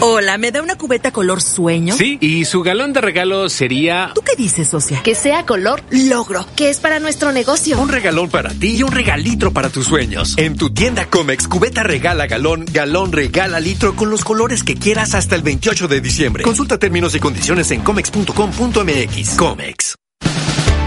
Hola, 0.03 0.39
¿me 0.39 0.51
da 0.51 0.63
una 0.63 0.79
cubeta 0.79 1.11
color 1.11 1.43
sueño? 1.43 1.95
Sí, 1.95 2.17
y 2.19 2.45
su 2.45 2.63
galón 2.63 2.91
de 2.91 3.01
regalo 3.01 3.47
sería... 3.49 4.09
¿Tú 4.15 4.21
qué 4.21 4.35
dices, 4.35 4.69
socia? 4.69 5.03
Que 5.03 5.13
sea 5.13 5.45
color 5.45 5.83
logro, 5.91 6.43
que 6.55 6.71
es 6.71 6.79
para 6.79 6.99
nuestro 6.99 7.31
negocio. 7.31 7.79
Un 7.79 7.87
regalón 7.87 8.27
para 8.27 8.49
ti 8.49 8.77
y 8.77 8.83
un 8.83 8.91
regalitro 8.91 9.51
para 9.53 9.69
tus 9.69 9.85
sueños. 9.85 10.33
En 10.39 10.57
tu 10.57 10.73
tienda 10.73 11.05
Comex, 11.05 11.47
cubeta 11.47 11.83
regala 11.83 12.25
galón, 12.25 12.65
galón 12.73 13.11
regala 13.11 13.59
litro 13.59 13.95
con 13.95 14.09
los 14.09 14.23
colores 14.23 14.63
que 14.63 14.73
quieras 14.73 15.13
hasta 15.13 15.35
el 15.35 15.43
28 15.43 15.87
de 15.87 16.01
diciembre. 16.01 16.43
Consulta 16.45 16.79
términos 16.79 17.13
y 17.13 17.19
condiciones 17.19 17.69
en 17.69 17.81
comex.com.mx. 17.81 19.35
Comex. 19.37 20.00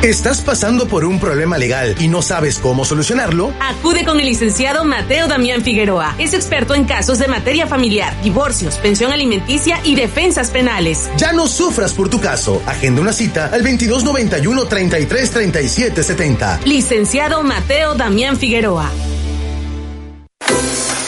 ¿Estás 0.02 0.42
pasando 0.42 0.86
por 0.86 1.04
un 1.04 1.18
problema 1.18 1.56
legal 1.56 1.94
y 1.98 2.08
no 2.08 2.20
sabes 2.20 2.58
cómo 2.58 2.84
solucionarlo? 2.84 3.52
Acude 3.60 4.04
con 4.04 4.20
el 4.20 4.26
licenciado 4.26 4.84
Mateo 4.84 5.28
Damián 5.28 5.62
Figueroa. 5.62 6.14
Es 6.18 6.34
experto 6.34 6.74
en 6.74 6.84
casos 6.84 7.18
de 7.18 7.28
materia 7.28 7.66
familiar, 7.66 8.14
divorcios, 8.22 8.76
pensión 8.76 9.12
alimenticia 9.12 9.80
y 9.82 9.94
defensas 9.94 10.50
penales. 10.50 11.10
Ya 11.16 11.32
no 11.32 11.46
sufras 11.46 11.94
por 11.94 12.10
tu 12.10 12.20
caso. 12.20 12.62
Agenda 12.66 13.00
una 13.00 13.14
cita 13.14 13.46
al 13.46 13.62
2291 13.62 14.66
33 14.66 15.30
37 15.30 16.02
70. 16.02 16.60
Licenciado 16.66 17.42
Mateo 17.42 17.94
Damián 17.94 18.36
Figueroa. 18.36 18.90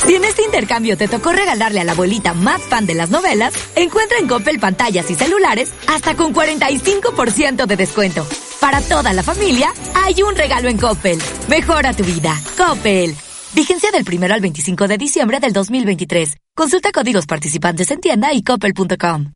Si 0.06 0.14
en 0.14 0.24
este 0.24 0.44
intercambio 0.44 0.96
te 0.96 1.08
tocó 1.08 1.32
regalarle 1.32 1.80
a 1.80 1.84
la 1.84 1.92
abuelita 1.92 2.32
más 2.32 2.62
fan 2.62 2.86
de 2.86 2.94
las 2.94 3.10
novelas, 3.10 3.54
encuentra 3.74 4.18
en 4.18 4.28
Coppel 4.28 4.60
pantallas 4.60 5.10
y 5.10 5.16
celulares 5.16 5.72
hasta 5.88 6.14
con 6.14 6.32
45% 6.32 7.66
de 7.66 7.76
descuento. 7.76 8.24
Para 8.60 8.80
toda 8.80 9.12
la 9.12 9.24
familia, 9.24 9.72
hay 9.94 10.22
un 10.22 10.36
regalo 10.36 10.68
en 10.68 10.78
Coppel. 10.78 11.18
Mejora 11.48 11.92
tu 11.92 12.04
vida. 12.04 12.40
Coppel. 12.56 13.16
Vigencia 13.54 13.90
del 13.90 14.04
1 14.08 14.32
al 14.32 14.40
25 14.40 14.86
de 14.86 14.96
diciembre 14.96 15.40
del 15.40 15.52
2023. 15.52 16.36
Consulta 16.54 16.92
códigos 16.92 17.26
participantes 17.26 17.90
en 17.90 18.00
tienda 18.00 18.32
y 18.32 18.44
coppel.com. 18.44 19.35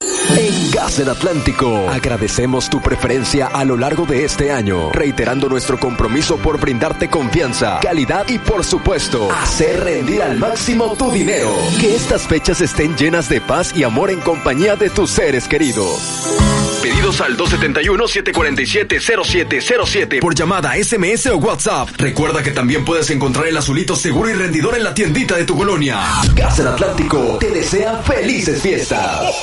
En 0.00 0.70
Gas 0.72 0.96
del 0.96 1.08
Atlántico, 1.10 1.88
agradecemos 1.88 2.68
tu 2.68 2.80
preferencia 2.80 3.46
a 3.46 3.64
lo 3.64 3.76
largo 3.76 4.06
de 4.06 4.24
este 4.24 4.50
año, 4.50 4.90
reiterando 4.90 5.48
nuestro 5.48 5.78
compromiso 5.78 6.36
por 6.38 6.58
brindarte 6.58 7.08
confianza, 7.08 7.78
calidad 7.80 8.28
y 8.28 8.38
por 8.38 8.64
supuesto, 8.64 9.30
hacer 9.30 9.84
rendir 9.84 10.22
al 10.22 10.38
máximo 10.38 10.96
tu 10.96 11.10
dinero. 11.10 11.50
Que 11.80 11.94
estas 11.94 12.22
fechas 12.26 12.60
estén 12.60 12.96
llenas 12.96 13.28
de 13.28 13.40
paz 13.40 13.72
y 13.76 13.84
amor 13.84 14.10
en 14.10 14.20
compañía 14.20 14.76
de 14.76 14.90
tus 14.90 15.10
seres 15.10 15.46
queridos. 15.46 16.63
Pedidos 16.84 17.20
al 17.22 17.36
271-747-0707 17.38 20.20
por 20.20 20.34
llamada, 20.34 20.74
SMS 20.74 21.28
o 21.28 21.38
WhatsApp. 21.38 21.88
Recuerda 21.96 22.42
que 22.42 22.50
también 22.50 22.84
puedes 22.84 23.08
encontrar 23.08 23.46
el 23.46 23.56
azulito 23.56 23.96
seguro 23.96 24.28
y 24.28 24.34
rendidor 24.34 24.76
en 24.76 24.84
la 24.84 24.92
tiendita 24.92 25.34
de 25.34 25.44
tu 25.44 25.56
colonia. 25.56 25.98
Gas 26.34 26.58
del 26.58 26.66
Atlántico 26.66 27.38
te 27.40 27.50
desea 27.50 28.02
felices 28.02 28.60
fiestas. 28.60 29.34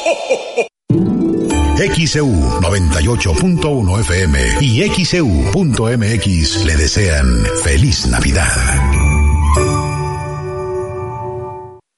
XEU 1.96 2.62
98.1 2.62 4.00
FM 4.02 4.40
y 4.62 4.88
XEU.mx 5.04 6.66
le 6.66 6.76
desean 6.76 7.44
feliz 7.64 8.06
Navidad. 8.06 9.11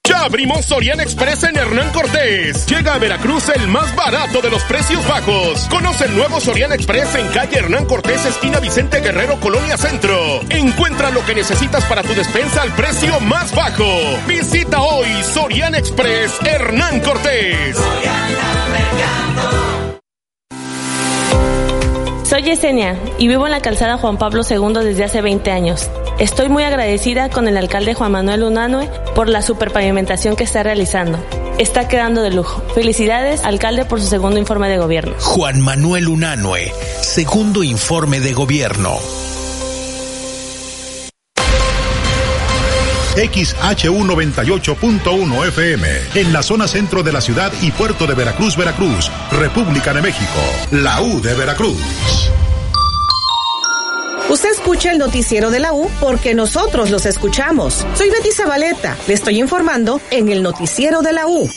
Ya 0.05 0.25
abrimos 0.25 0.65
Sorian 0.65 0.99
Express 0.99 1.43
en 1.43 1.55
Hernán 1.55 1.89
Cortés. 1.93 2.65
Llega 2.65 2.95
a 2.95 2.97
Veracruz 2.97 3.47
el 3.47 3.69
más 3.69 3.95
barato 3.95 4.41
de 4.41 4.49
los 4.49 4.61
precios 4.63 5.07
bajos. 5.07 5.65
Conoce 5.69 6.03
el 6.03 6.17
nuevo 6.17 6.41
Sorian 6.41 6.73
Express 6.73 7.15
en 7.15 7.25
calle 7.29 7.59
Hernán 7.59 7.85
Cortés, 7.85 8.25
esquina 8.25 8.59
Vicente 8.59 8.99
Guerrero, 8.99 9.39
Colonia 9.39 9.77
Centro. 9.77 10.41
Encuentra 10.49 11.09
lo 11.09 11.25
que 11.25 11.35
necesitas 11.35 11.85
para 11.85 12.03
tu 12.03 12.13
despensa 12.15 12.63
al 12.63 12.75
precio 12.75 13.17
más 13.21 13.55
bajo. 13.55 13.87
Visita 14.27 14.81
hoy 14.81 15.07
Sorian 15.23 15.73
Express 15.73 16.33
Hernán 16.43 16.99
Cortés. 16.99 17.77
Soy 22.33 22.41
Yesenia 22.41 22.97
y 23.19 23.27
vivo 23.27 23.45
en 23.45 23.51
la 23.51 23.61
calzada 23.61 23.99
Juan 23.99 24.17
Pablo 24.17 24.41
II 24.49 24.83
desde 24.83 25.03
hace 25.03 25.21
20 25.21 25.51
años. 25.51 25.87
Estoy 26.17 26.49
muy 26.49 26.63
agradecida 26.63 27.29
con 27.29 27.47
el 27.47 27.55
alcalde 27.57 27.93
Juan 27.93 28.11
Manuel 28.11 28.41
Unanue 28.41 28.89
por 29.13 29.29
la 29.29 29.43
superpavimentación 29.43 30.35
que 30.35 30.43
está 30.43 30.63
realizando. 30.63 31.19
Está 31.59 31.87
quedando 31.87 32.23
de 32.23 32.31
lujo. 32.31 32.63
Felicidades, 32.73 33.43
alcalde, 33.43 33.85
por 33.85 34.01
su 34.01 34.07
segundo 34.07 34.39
informe 34.39 34.67
de 34.67 34.79
gobierno. 34.79 35.13
Juan 35.19 35.61
Manuel 35.61 36.07
Unanue, 36.07 36.73
segundo 37.03 37.63
informe 37.63 38.19
de 38.19 38.33
gobierno. 38.33 38.97
XHU98.1 43.15 45.47
FM, 45.47 45.87
en 46.15 46.33
la 46.33 46.41
zona 46.41 46.67
centro 46.67 47.03
de 47.03 47.11
la 47.11 47.21
ciudad 47.21 47.53
y 47.61 47.69
puerto 47.71 48.07
de 48.07 48.15
Veracruz, 48.15 48.57
Veracruz, 48.57 49.11
República 49.31 49.93
de 49.93 50.01
México, 50.01 50.39
la 50.71 50.99
U 51.01 51.21
de 51.21 51.35
Veracruz. 51.35 51.77
Usted 54.29 54.51
escucha 54.51 54.91
el 54.91 54.97
noticiero 54.97 55.51
de 55.51 55.59
la 55.59 55.73
U 55.73 55.89
porque 55.99 56.33
nosotros 56.33 56.89
los 56.89 57.05
escuchamos. 57.05 57.85
Soy 57.93 58.09
Betty 58.09 58.31
Zabaleta. 58.31 58.97
Le 59.07 59.13
estoy 59.13 59.39
informando 59.39 60.01
en 60.09 60.29
el 60.29 60.41
noticiero 60.41 61.01
de 61.01 61.13
la 61.13 61.27
U. 61.27 61.47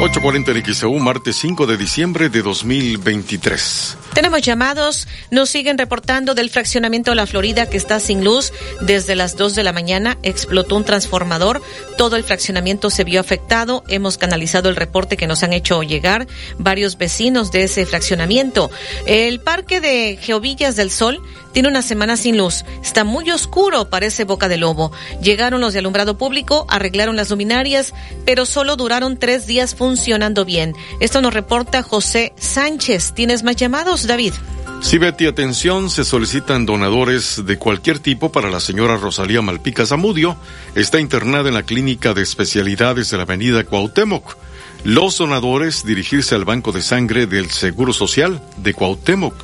840 0.00 0.52
en 0.52 0.74
XEU, 0.74 0.98
martes 0.98 1.36
5 1.36 1.66
de 1.66 1.76
diciembre 1.76 2.28
de 2.28 2.42
2023. 2.42 3.96
Tenemos 4.16 4.40
llamados, 4.40 5.06
nos 5.30 5.50
siguen 5.50 5.76
reportando 5.76 6.34
del 6.34 6.48
fraccionamiento 6.48 7.10
de 7.10 7.16
la 7.16 7.26
Florida 7.26 7.66
que 7.66 7.76
está 7.76 8.00
sin 8.00 8.24
luz 8.24 8.50
desde 8.80 9.14
las 9.14 9.36
2 9.36 9.54
de 9.54 9.62
la 9.62 9.74
mañana, 9.74 10.16
explotó 10.22 10.74
un 10.76 10.86
transformador, 10.86 11.60
todo 11.98 12.16
el 12.16 12.24
fraccionamiento 12.24 12.88
se 12.88 13.04
vio 13.04 13.20
afectado, 13.20 13.84
hemos 13.88 14.16
canalizado 14.16 14.70
el 14.70 14.76
reporte 14.76 15.18
que 15.18 15.26
nos 15.26 15.42
han 15.42 15.52
hecho 15.52 15.82
llegar 15.82 16.26
varios 16.56 16.96
vecinos 16.96 17.52
de 17.52 17.64
ese 17.64 17.84
fraccionamiento. 17.84 18.70
El 19.04 19.38
parque 19.38 19.82
de 19.82 20.18
Geovillas 20.18 20.76
del 20.76 20.90
Sol 20.90 21.20
tiene 21.52 21.68
una 21.68 21.82
semana 21.82 22.16
sin 22.16 22.38
luz, 22.38 22.64
está 22.82 23.04
muy 23.04 23.30
oscuro, 23.30 23.90
parece 23.90 24.24
boca 24.24 24.48
de 24.48 24.56
lobo. 24.56 24.92
Llegaron 25.20 25.60
los 25.60 25.74
de 25.74 25.80
alumbrado 25.80 26.16
público, 26.16 26.66
arreglaron 26.70 27.16
las 27.16 27.28
luminarias, 27.28 27.92
pero 28.24 28.46
solo 28.46 28.76
duraron 28.76 29.18
tres 29.18 29.46
días 29.46 29.74
funcionando 29.74 30.46
bien. 30.46 30.74
Esto 31.00 31.20
nos 31.20 31.34
reporta 31.34 31.82
José 31.82 32.32
Sánchez. 32.38 33.12
¿Tienes 33.14 33.42
más 33.42 33.56
llamados? 33.56 34.05
David. 34.06 34.34
Sí, 34.80 34.98
Betty, 34.98 35.26
atención, 35.26 35.90
se 35.90 36.04
solicitan 36.04 36.66
donadores 36.66 37.44
de 37.44 37.58
cualquier 37.58 37.98
tipo 37.98 38.30
para 38.30 38.50
la 38.50 38.60
señora 38.60 38.96
Rosalía 38.96 39.42
Malpica 39.42 39.86
Zamudio. 39.86 40.36
Está 40.74 41.00
internada 41.00 41.48
en 41.48 41.54
la 41.54 41.62
clínica 41.62 42.14
de 42.14 42.22
especialidades 42.22 43.10
de 43.10 43.16
la 43.16 43.24
avenida 43.24 43.64
Cuauhtémoc. 43.64 44.36
Los 44.84 45.18
donadores 45.18 45.84
dirigirse 45.84 46.34
al 46.34 46.44
Banco 46.44 46.72
de 46.72 46.82
Sangre 46.82 47.26
del 47.26 47.50
Seguro 47.50 47.92
Social 47.92 48.40
de 48.58 48.74
Cuauhtémoc. 48.74 49.34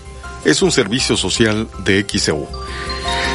Es 0.44 0.62
un 0.62 0.70
servicio 0.70 1.16
social 1.16 1.68
de 1.84 2.06
XEU. 2.08 2.46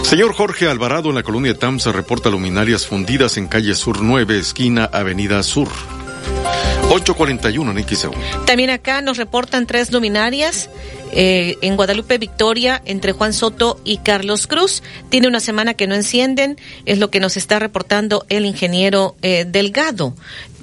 Señor 0.03 0.33
Jorge 0.33 0.69
Alvarado 0.69 1.09
en 1.09 1.15
la 1.15 1.23
colonia 1.23 1.57
Tamsa 1.57 1.91
reporta 1.91 2.29
luminarias 2.29 2.85
fundidas 2.85 3.37
en 3.37 3.47
calle 3.47 3.75
Sur 3.75 4.01
9, 4.01 4.37
esquina 4.37 4.85
Avenida 4.85 5.41
Sur. 5.43 5.69
841 6.89 7.71
en 7.71 7.87
XEU. 7.87 8.11
También 8.45 8.69
acá 8.69 9.01
nos 9.01 9.17
reportan 9.17 9.65
tres 9.65 9.91
luminarias 9.91 10.69
eh, 11.11 11.57
en 11.61 11.75
Guadalupe 11.75 12.17
Victoria 12.17 12.81
entre 12.85 13.11
Juan 13.11 13.33
Soto 13.33 13.79
y 13.83 13.97
Carlos 13.97 14.47
Cruz. 14.47 14.83
Tiene 15.09 15.27
una 15.27 15.39
semana 15.39 15.73
que 15.73 15.87
no 15.87 15.95
encienden, 15.95 16.57
es 16.85 16.99
lo 16.99 17.09
que 17.09 17.19
nos 17.19 17.37
está 17.37 17.59
reportando 17.59 18.25
el 18.29 18.45
ingeniero 18.45 19.15
eh, 19.21 19.45
Delgado. 19.47 20.13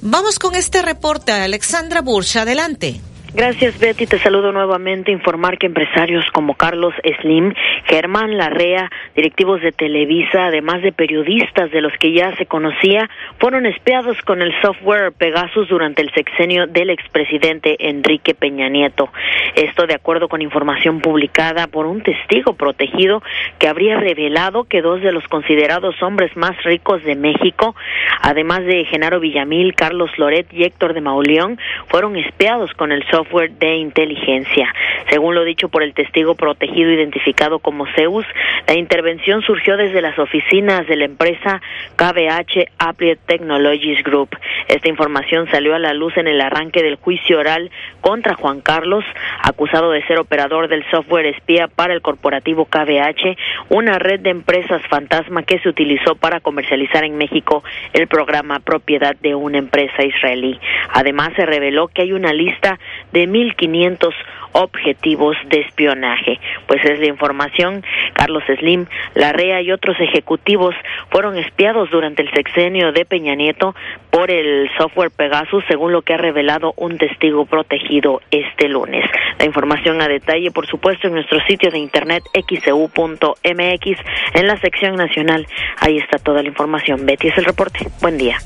Vamos 0.01 0.39
con 0.39 0.55
este 0.55 0.83
reporte, 0.83 1.33
Alexandra 1.33 2.03
Burch, 2.03 2.37
adelante. 2.37 3.01
Gracias, 3.37 3.80
Betty. 3.80 4.07
Te 4.07 4.20
saludo 4.20 4.53
nuevamente. 4.53 5.11
Informar 5.11 5.59
que 5.59 5.66
empresarios 5.66 6.24
como 6.32 6.55
Carlos 6.55 6.95
Slim, 7.20 7.53
Germán 7.87 8.39
Larrea, 8.39 8.89
directivos 9.16 9.61
de 9.61 9.72
Televisa, 9.72 10.47
además 10.47 10.82
de 10.82 10.93
periodistas 10.93 11.68
de 11.72 11.80
los 11.80 11.93
que 11.95 12.12
ya 12.12 12.37
se 12.37 12.47
conocía, 12.47 13.11
fueron 13.41 13.66
espiados 13.66 14.16
con 14.22 14.41
el 14.41 14.53
software 14.62 15.11
Pegasus 15.11 15.68
durante 15.68 16.03
el 16.03 16.12
sexenio 16.12 16.68
del 16.68 16.91
expresidente 16.91 17.74
Enrique 17.80 18.37
Peña 18.37 18.68
Nieto. 18.68 19.09
Esto 19.57 19.89
de 19.89 19.95
acuerdo 19.95 20.28
con 20.28 20.41
información 20.41 21.01
publicada 21.01 21.66
por 21.66 21.87
un 21.87 22.03
testigo 22.03 22.55
protegido 22.55 23.20
que 23.59 23.66
habría 23.66 23.99
revelado 23.99 24.62
que 24.62 24.80
dos 24.80 25.01
de 25.01 25.11
los 25.11 25.26
considerados 25.26 26.01
hombres 26.05 26.37
más 26.37 26.62
ricos 26.62 27.03
de 27.03 27.16
México, 27.16 27.74
además 28.22 28.64
de 28.64 28.85
Genaro 28.85 29.18
Villamil, 29.18 29.74
Carlos 29.74 30.11
Loret 30.18 30.47
y 30.53 30.62
Héctor 30.62 30.95
de 30.95 31.01
Mauleón, 31.01 31.59
fueron 31.89 32.14
espiados 32.14 32.72
con 32.74 32.93
el 32.93 33.03
software 33.11 33.24
software 33.25 33.53
de 33.59 33.77
inteligencia. 33.77 34.72
Según 35.11 35.35
lo 35.35 35.45
dicho 35.45 35.68
por 35.68 35.83
el 35.83 35.95
testigo 35.95 36.35
protegido 36.35 36.91
identificado 36.91 37.59
como 37.59 37.87
Zeus, 37.95 38.27
la 38.66 38.75
intervención 38.75 39.43
surgió 39.43 39.77
desde 39.77 40.03
las 40.03 40.18
oficinas 40.18 40.87
de 40.87 40.97
la 40.97 41.05
empresa 41.05 41.61
KBH 41.97 42.70
Applied 42.79 43.18
Technologies 43.27 44.03
Group. 44.03 44.31
Esta 44.68 44.89
información 44.89 45.49
salió 45.51 45.75
a 45.75 45.79
la 45.79 45.95
luz 45.95 46.16
en 46.16 46.27
el 46.27 46.41
arranque 46.41 46.83
del 46.83 46.97
juicio 46.97 47.39
oral 47.39 47.70
contra 48.01 48.35
Juan 48.35 48.61
Carlos, 48.61 49.05
acusado 49.43 49.91
de 49.91 50.05
ser 50.07 50.18
operador 50.18 50.68
del 50.68 50.85
software 50.91 51.27
espía 51.27 51.68
para 51.68 51.95
el 51.95 52.03
corporativo 52.03 52.65
KBH, 52.66 53.36
una 53.70 53.99
red 53.99 54.20
de 54.20 54.31
empresas 54.31 54.82
fantasma 54.89 55.43
que 55.43 55.59
se 55.61 55.69
utilizó 55.69 56.15
para 56.15 56.40
comercializar 56.40 57.05
en 57.05 57.16
México 57.16 57.62
el 57.93 58.07
programa 58.07 58.61
propiedad 58.61 59.16
de 59.16 59.35
una 59.35 59.59
empresa 59.59 60.05
israelí. 60.05 60.59
Además, 60.93 61.32
se 61.36 61.47
reveló 61.47 61.89
que 61.89 62.03
hay 62.03 62.12
una 62.12 62.32
lista 62.32 62.78
de 63.15 63.28
1.500 63.28 64.12
objetivos 64.53 65.36
de 65.47 65.61
espionaje. 65.61 66.39
Pues 66.66 66.85
es 66.85 66.99
la 66.99 67.07
información, 67.07 67.82
Carlos 68.12 68.43
Slim, 68.59 68.86
Larrea 69.15 69.61
y 69.62 69.73
otros 69.73 69.97
ejecutivos 70.01 70.74
fueron 71.11 71.39
espiados 71.39 71.91
durante 71.91 72.23
el 72.23 72.31
sexenio 72.32 72.93
de 72.93 73.05
Peña 73.05 73.35
Nieto 73.35 73.74
por 74.11 74.31
el 74.31 74.70
software 74.77 75.11
Pegasus, 75.11 75.65
según 75.69 75.93
lo 75.93 76.03
que 76.03 76.15
ha 76.15 76.19
revelado 76.19 76.74
un 76.77 76.99
testigo 76.99 77.47
protegido 77.47 78.20
este 78.31 78.69
lunes. 78.69 79.05
La 79.39 79.45
información 79.45 80.01
a 80.03 80.09
detalle, 80.09 80.51
por 80.51 80.66
supuesto, 80.66 81.09
en 81.09 81.15
nuestro 81.15 81.41
sitio 81.47 81.70
de 81.70 81.78
internet 81.78 82.23
xcu.mx, 82.35 83.99
en 84.35 84.47
la 84.47 84.61
sección 84.61 84.97
nacional. 84.97 85.47
Ahí 85.78 85.99
está 85.99 86.19
toda 86.19 86.43
la 86.43 86.49
información. 86.49 87.07
Betty 87.07 87.28
es 87.28 87.39
el 87.39 87.45
reporte. 87.45 87.86
Buen 88.01 88.19
día. 88.19 88.39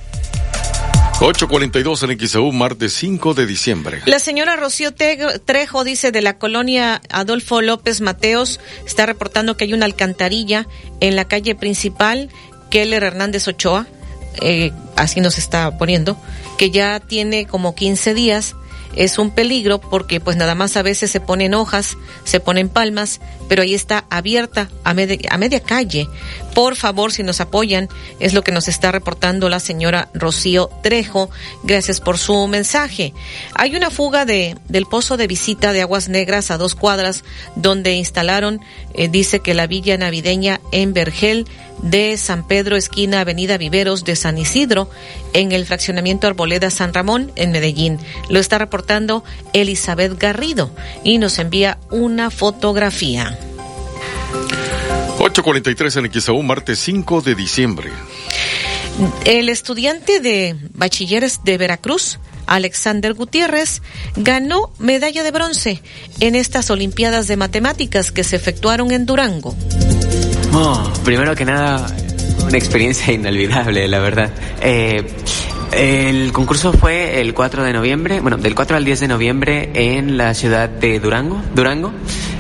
842 1.21 2.05
en 2.05 2.29
XEU, 2.29 2.53
martes 2.53 2.93
5 2.93 3.35
de 3.35 3.45
diciembre. 3.45 4.03
La 4.07 4.21
señora 4.21 4.55
Rocío 4.55 4.95
Trejo 4.95 5.83
dice 5.83 6.13
de 6.13 6.23
la 6.23 6.39
colonia 6.39 7.03
Adolfo 7.11 7.61
López 7.61 8.01
Mateos, 8.01 8.61
está 8.87 9.05
reportando 9.05 9.57
que 9.57 9.65
hay 9.65 9.73
una 9.73 9.87
alcantarilla 9.87 10.69
en 11.01 11.17
la 11.17 11.27
calle 11.27 11.57
principal, 11.57 12.31
Keller 12.71 13.03
Hernández 13.03 13.49
Ochoa, 13.49 13.89
eh, 14.41 14.71
así 14.95 15.21
nos 15.21 15.39
está 15.39 15.77
poniendo, 15.77 16.17
que 16.57 16.71
ya 16.71 17.01
tiene 17.01 17.47
como 17.47 17.75
15 17.75 18.15
días 18.15 18.55
es 18.99 19.17
un 19.19 19.31
peligro 19.31 19.81
porque 19.81 20.19
pues 20.19 20.37
nada 20.37 20.57
más 20.57 20.77
a 20.77 20.83
veces 20.83 21.11
se 21.11 21.21
ponen 21.21 21.55
hojas, 21.55 21.97
se 22.25 22.41
ponen 22.41 22.69
palmas, 22.69 23.21
pero 23.49 23.63
ahí 23.63 23.73
está 23.73 24.05
abierta 24.11 24.69
a, 24.83 24.91
a 24.91 25.39
media 25.39 25.61
calle. 25.61 26.09
Por 26.53 26.75
favor, 26.75 27.13
si 27.13 27.23
nos 27.23 27.41
apoyan, 27.41 27.89
es 28.19 28.35
lo 28.35 28.43
que 28.43 28.51
nos 28.51 28.67
está 28.67 28.91
reportando 28.91 29.49
la 29.49 29.61
señora 29.61 30.09
Rocío 30.15 30.69
Trejo. 30.83 31.31
Gracias 31.63 32.01
por 32.01 32.19
su 32.19 32.49
mensaje. 32.49 33.15
Hay 33.55 33.77
una 33.77 33.91
fuga 33.91 34.25
de, 34.25 34.57
del 34.69 34.87
pozo 34.87 35.17
de 35.17 35.29
visita 35.29 35.73
de 35.73 35.83
Aguas 35.83 36.09
Negras 36.09 36.51
a 36.51 36.59
dos 36.59 36.75
cuadras 36.75 37.23
donde 37.55 37.93
instalaron, 37.93 38.61
eh, 38.95 39.09
dice 39.09 39.39
que 39.39 39.55
la 39.55 39.69
villa 39.69 39.97
navideña 39.97 40.61
en 40.73 40.93
Vergel 40.93 41.47
de 41.83 42.17
San 42.17 42.47
Pedro, 42.47 42.77
esquina 42.77 43.21
Avenida 43.21 43.59
Viveros 43.59 44.05
de 44.05 44.17
San 44.17 44.39
Isidro, 44.39 44.91
en 45.33 45.53
el 45.53 45.67
fraccionamiento 45.67 46.27
Arboleda 46.27 46.71
San 46.71 46.95
Ramón, 46.95 47.33
en 47.37 47.53
Medellín. 47.53 47.99
Lo 48.29 48.41
está 48.41 48.59
reportando 48.59 49.25
Elizabeth 49.53 50.19
Garrido 50.19 50.71
y 51.05 51.19
nos 51.19 51.39
envía 51.39 51.79
una 51.91 52.31
fotografía. 52.31 53.39
8.43 55.19 56.05
en 56.05 56.21
XAU, 56.21 56.43
martes 56.43 56.79
5 56.79 57.23
de 57.23 57.35
diciembre. 57.35 57.91
El 59.25 59.49
estudiante 59.49 60.21
de 60.21 60.57
bachilleres 60.75 61.41
de 61.45 61.59
Veracruz, 61.59 62.19
Alexander 62.49 63.15
Gutiérrez, 63.15 63.83
ganó 64.17 64.71
medalla 64.79 65.23
de 65.23 65.31
bronce 65.31 65.83
en 66.21 66.35
estas 66.35 66.71
Olimpiadas 66.71 67.29
de 67.29 67.37
Matemáticas 67.37 68.11
que 68.11 68.25
se 68.25 68.37
efectuaron 68.37 68.91
en 68.91 69.07
Durango. 69.07 69.55
Oh, 70.53 70.91
primero 71.05 71.35
que 71.35 71.45
nada, 71.45 71.87
una 72.45 72.57
experiencia 72.59 73.13
inolvidable, 73.13 73.87
la 73.87 73.99
verdad. 73.99 74.31
Eh, 74.63 75.05
el 75.73 76.33
concurso 76.33 76.73
fue 76.73 77.21
el 77.21 77.35
4 77.35 77.63
de 77.63 77.73
noviembre, 77.73 78.21
bueno, 78.21 78.37
del 78.37 78.55
4 78.55 78.77
al 78.77 78.85
10 78.85 79.01
de 79.01 79.09
noviembre 79.09 79.71
en 79.75 80.17
la 80.17 80.35
ciudad 80.35 80.69
de 80.69 80.99
Durango, 80.99 81.43
Durango, 81.55 81.93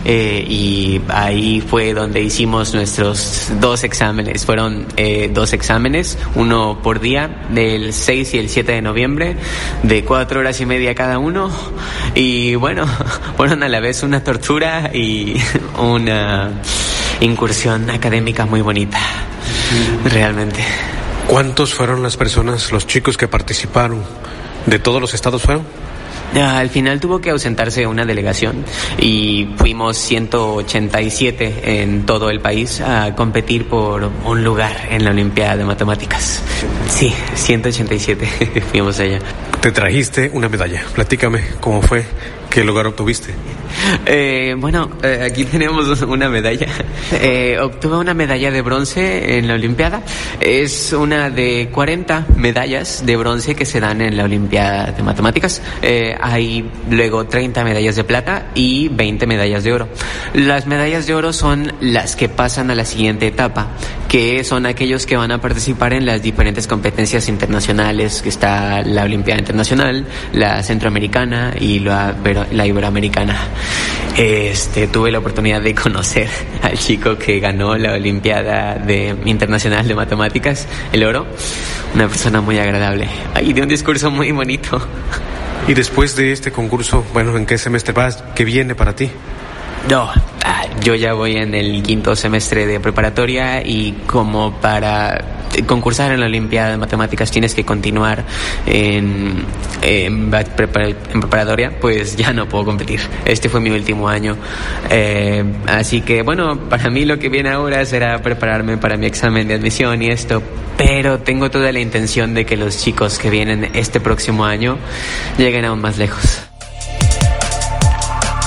eh, 0.04 0.44
y 0.48 1.00
ahí 1.08 1.60
fue 1.60 1.92
donde 1.92 2.22
hicimos 2.22 2.72
nuestros 2.72 3.48
dos 3.60 3.84
exámenes. 3.84 4.46
Fueron 4.46 4.86
eh, 4.96 5.30
dos 5.32 5.52
exámenes, 5.52 6.18
uno 6.34 6.80
por 6.82 7.00
día, 7.00 7.46
del 7.50 7.92
6 7.92 8.34
y 8.34 8.38
el 8.38 8.48
7 8.48 8.72
de 8.72 8.82
noviembre, 8.82 9.36
de 9.82 10.04
cuatro 10.04 10.40
horas 10.40 10.60
y 10.60 10.66
media 10.66 10.94
cada 10.94 11.18
uno, 11.18 11.50
y 12.14 12.54
bueno, 12.54 12.86
fueron 13.36 13.62
a 13.62 13.68
la 13.68 13.80
vez 13.80 14.02
una 14.02 14.24
tortura 14.24 14.90
y 14.94 15.36
una 15.78 16.50
incursión 17.20 17.90
académica 17.90 18.46
muy 18.46 18.62
bonita, 18.62 18.98
realmente. 20.04 20.64
¿Cuántos 21.28 21.74
fueron 21.74 22.02
las 22.02 22.16
personas, 22.16 22.72
los 22.72 22.86
chicos 22.86 23.18
que 23.18 23.28
participaron? 23.28 24.02
¿De 24.64 24.78
todos 24.78 24.98
los 24.98 25.12
estados 25.12 25.42
fueron? 25.42 25.62
Al 26.34 26.70
final 26.70 27.00
tuvo 27.00 27.20
que 27.20 27.28
ausentarse 27.28 27.86
una 27.86 28.06
delegación 28.06 28.64
y 28.98 29.50
fuimos 29.58 29.98
187 29.98 31.82
en 31.82 32.06
todo 32.06 32.30
el 32.30 32.40
país 32.40 32.80
a 32.80 33.14
competir 33.14 33.68
por 33.68 34.10
un 34.24 34.42
lugar 34.42 34.88
en 34.90 35.04
la 35.04 35.10
Olimpiada 35.10 35.58
de 35.58 35.64
Matemáticas. 35.64 36.42
Sí, 36.88 37.12
187 37.34 38.62
fuimos 38.70 38.98
allá. 38.98 39.18
Te 39.60 39.70
trajiste 39.70 40.30
una 40.32 40.48
medalla. 40.48 40.82
Platícame 40.94 41.42
cómo 41.60 41.82
fue 41.82 42.06
¿Qué 42.50 42.64
lugar 42.64 42.86
obtuviste? 42.86 43.34
Eh, 44.10 44.54
bueno, 44.58 44.90
eh, 45.02 45.20
aquí 45.30 45.44
tenemos 45.44 46.00
una 46.02 46.28
medalla. 46.28 46.66
Eh, 47.12 47.58
obtuve 47.60 47.98
una 47.98 48.14
medalla 48.14 48.50
de 48.50 48.62
bronce 48.62 49.38
en 49.38 49.48
la 49.48 49.54
Olimpiada. 49.54 50.02
Es 50.40 50.92
una 50.92 51.28
de 51.30 51.68
40 51.72 52.26
medallas 52.36 53.04
de 53.04 53.16
bronce 53.16 53.54
que 53.54 53.66
se 53.66 53.80
dan 53.80 54.00
en 54.00 54.16
la 54.16 54.24
Olimpiada 54.24 54.92
de 54.92 55.02
Matemáticas. 55.02 55.60
Eh, 55.82 56.16
hay 56.18 56.70
luego 56.90 57.26
30 57.26 57.64
medallas 57.64 57.96
de 57.96 58.04
plata 58.04 58.46
y 58.54 58.88
20 58.88 59.26
medallas 59.26 59.64
de 59.64 59.72
oro. 59.72 59.88
Las 60.32 60.66
medallas 60.66 61.06
de 61.06 61.14
oro 61.14 61.32
son 61.32 61.72
las 61.80 62.16
que 62.16 62.28
pasan 62.28 62.70
a 62.70 62.74
la 62.74 62.84
siguiente 62.84 63.26
etapa, 63.26 63.68
que 64.08 64.42
son 64.44 64.64
aquellos 64.64 65.06
que 65.06 65.16
van 65.16 65.32
a 65.32 65.40
participar 65.40 65.92
en 65.92 66.06
las 66.06 66.22
diferentes 66.22 66.66
competencias 66.66 67.28
internacionales, 67.28 68.22
que 68.22 68.28
está 68.30 68.82
la 68.82 69.04
Olimpiada 69.04 69.40
Internacional, 69.40 70.06
la 70.32 70.62
Centroamericana 70.62 71.54
y 71.58 71.80
la 71.80 72.14
la 72.52 72.66
Iberoamericana. 72.66 73.36
Este, 74.16 74.88
tuve 74.88 75.12
la 75.12 75.18
oportunidad 75.18 75.60
de 75.60 75.74
conocer 75.74 76.28
al 76.62 76.76
chico 76.76 77.16
que 77.16 77.38
ganó 77.38 77.76
la 77.76 77.92
Olimpiada 77.92 78.74
de, 78.74 79.14
Internacional 79.24 79.86
de 79.86 79.94
Matemáticas, 79.94 80.66
el 80.92 81.04
oro. 81.04 81.26
Una 81.94 82.08
persona 82.08 82.40
muy 82.40 82.58
agradable 82.58 83.08
y 83.42 83.52
de 83.52 83.62
un 83.62 83.68
discurso 83.68 84.10
muy 84.10 84.32
bonito. 84.32 84.80
Y 85.68 85.74
después 85.74 86.16
de 86.16 86.32
este 86.32 86.50
concurso, 86.50 87.04
bueno, 87.12 87.36
¿en 87.36 87.46
qué 87.46 87.58
semestre 87.58 87.92
vas? 87.92 88.22
¿Qué 88.34 88.44
viene 88.44 88.74
para 88.74 88.94
ti? 88.94 89.10
No, 89.88 90.10
ah, 90.44 90.64
yo 90.82 90.94
ya 90.94 91.12
voy 91.12 91.36
en 91.36 91.54
el 91.54 91.82
quinto 91.82 92.16
semestre 92.16 92.66
de 92.66 92.80
preparatoria 92.80 93.62
y 93.62 93.92
como 94.06 94.60
para 94.60 95.37
concursar 95.66 96.12
en 96.12 96.20
la 96.20 96.26
Olimpiada 96.26 96.70
de 96.70 96.76
Matemáticas 96.76 97.30
tienes 97.30 97.54
que 97.54 97.64
continuar 97.64 98.24
en, 98.66 99.44
preparatoria, 100.56 101.78
pues 101.80 102.16
ya 102.16 102.32
no 102.32 102.48
puedo 102.48 102.64
competir. 102.64 103.00
Este 103.24 103.48
fue 103.48 103.60
mi 103.60 103.70
último 103.70 104.08
año. 104.08 104.36
Eh, 104.90 105.44
así 105.66 106.00
que 106.02 106.22
bueno, 106.22 106.58
para 106.68 106.90
mí 106.90 107.04
lo 107.04 107.18
que 107.18 107.28
viene 107.28 107.50
ahora 107.50 107.84
será 107.84 108.20
prepararme 108.22 108.76
para 108.76 108.96
mi 108.96 109.06
examen 109.06 109.48
de 109.48 109.54
admisión 109.54 110.02
y 110.02 110.08
esto, 110.08 110.42
pero 110.76 111.18
tengo 111.20 111.50
toda 111.50 111.72
la 111.72 111.80
intención 111.80 112.34
de 112.34 112.44
que 112.44 112.56
los 112.56 112.78
chicos 112.78 113.18
que 113.18 113.30
vienen 113.30 113.70
este 113.74 114.00
próximo 114.00 114.44
año 114.44 114.78
lleguen 115.36 115.64
aún 115.64 115.80
más 115.80 115.98
lejos. 115.98 116.47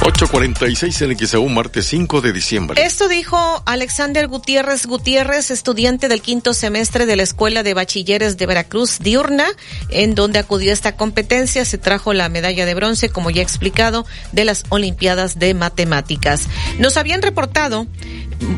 8.46 0.01 1.11
en 1.11 1.27
XEU, 1.27 1.47
martes 1.47 1.85
5 1.85 2.21
de 2.21 2.33
diciembre. 2.33 2.83
Esto 2.83 3.07
dijo 3.07 3.61
Alexander 3.67 4.27
Gutiérrez 4.27 4.87
Gutiérrez, 4.87 5.51
estudiante 5.51 6.07
del 6.07 6.23
quinto 6.23 6.55
semestre 6.55 7.05
de 7.05 7.15
la 7.15 7.21
Escuela 7.21 7.61
de 7.61 7.75
Bachilleres 7.75 8.35
de 8.35 8.47
Veracruz 8.47 8.97
Diurna, 8.97 9.45
en 9.89 10.15
donde 10.15 10.39
acudió 10.39 10.73
esta 10.73 10.95
competencia. 10.95 11.65
Se 11.65 11.77
trajo 11.77 12.13
la 12.13 12.29
medalla 12.29 12.65
de 12.65 12.73
bronce, 12.73 13.09
como 13.09 13.29
ya 13.29 13.41
he 13.41 13.43
explicado, 13.43 14.07
de 14.31 14.43
las 14.43 14.63
Olimpiadas 14.69 15.37
de 15.37 15.53
Matemáticas. 15.53 16.47
Nos 16.79 16.97
habían 16.97 17.21
reportado 17.21 17.85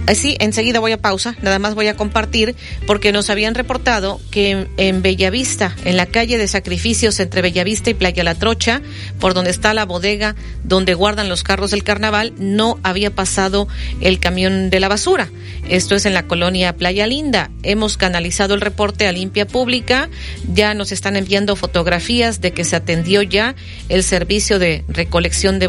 eh, 0.08 0.16
sí, 0.16 0.38
enseguida 0.40 0.80
voy 0.80 0.92
a 0.92 0.98
pausa, 0.98 1.36
nada 1.42 1.60
más 1.60 1.76
voy 1.76 1.88
a 1.88 1.96
compartir 1.96 2.56
porque 2.88 3.12
nos 3.12 3.30
habían 3.30 3.56
reportado 3.56 4.20
que 4.32 4.52
en, 4.52 4.70
en, 4.78 5.02
Bellavista, 5.02 5.76
en 5.86 5.98
la 5.98 6.06
calle 6.06 6.38
de 6.38 6.48
sacrificios 6.48 7.20
entre 7.20 7.42
Bellavista 7.42 7.90
y 7.90 7.94
Playa 7.94 8.24
La 8.24 8.36
Trocha, 8.36 8.82
por 9.20 9.34
donde 9.34 9.52
está 9.52 9.74
la 9.74 9.86
bodega 9.86 10.36
donde 10.64 10.94
guardan 10.94 11.30
los 11.30 11.33
carros 11.42 11.72
del 11.72 11.84
carnaval, 11.84 12.34
no 12.38 12.78
había 12.84 13.10
pasado 13.10 13.68
el 14.02 14.20
camión 14.20 14.70
de 14.70 14.80
la 14.80 14.90
basura. 14.90 15.32
Esto 15.70 15.96
es 15.96 16.06
en 16.06 16.14
la 16.14 16.28
colonia 16.28 16.76
Playa 16.76 17.08
Linda. 17.08 17.50
Hemos 17.64 17.96
canalizado 17.96 18.54
el 18.54 18.62
reporte 18.62 19.08
a 19.08 19.14
Limpia 19.14 19.48
Pública, 19.48 20.10
ya 20.54 20.74
nos 20.74 20.92
están 20.92 21.16
enviando 21.16 21.56
fotografías 21.56 22.42
de 22.42 22.52
que 22.52 22.66
se 22.66 22.76
atendió 22.76 23.22
ya 23.22 23.56
el 23.88 24.04
servicio 24.04 24.60
de 24.60 24.84
recolección 24.90 25.60
de, 25.60 25.68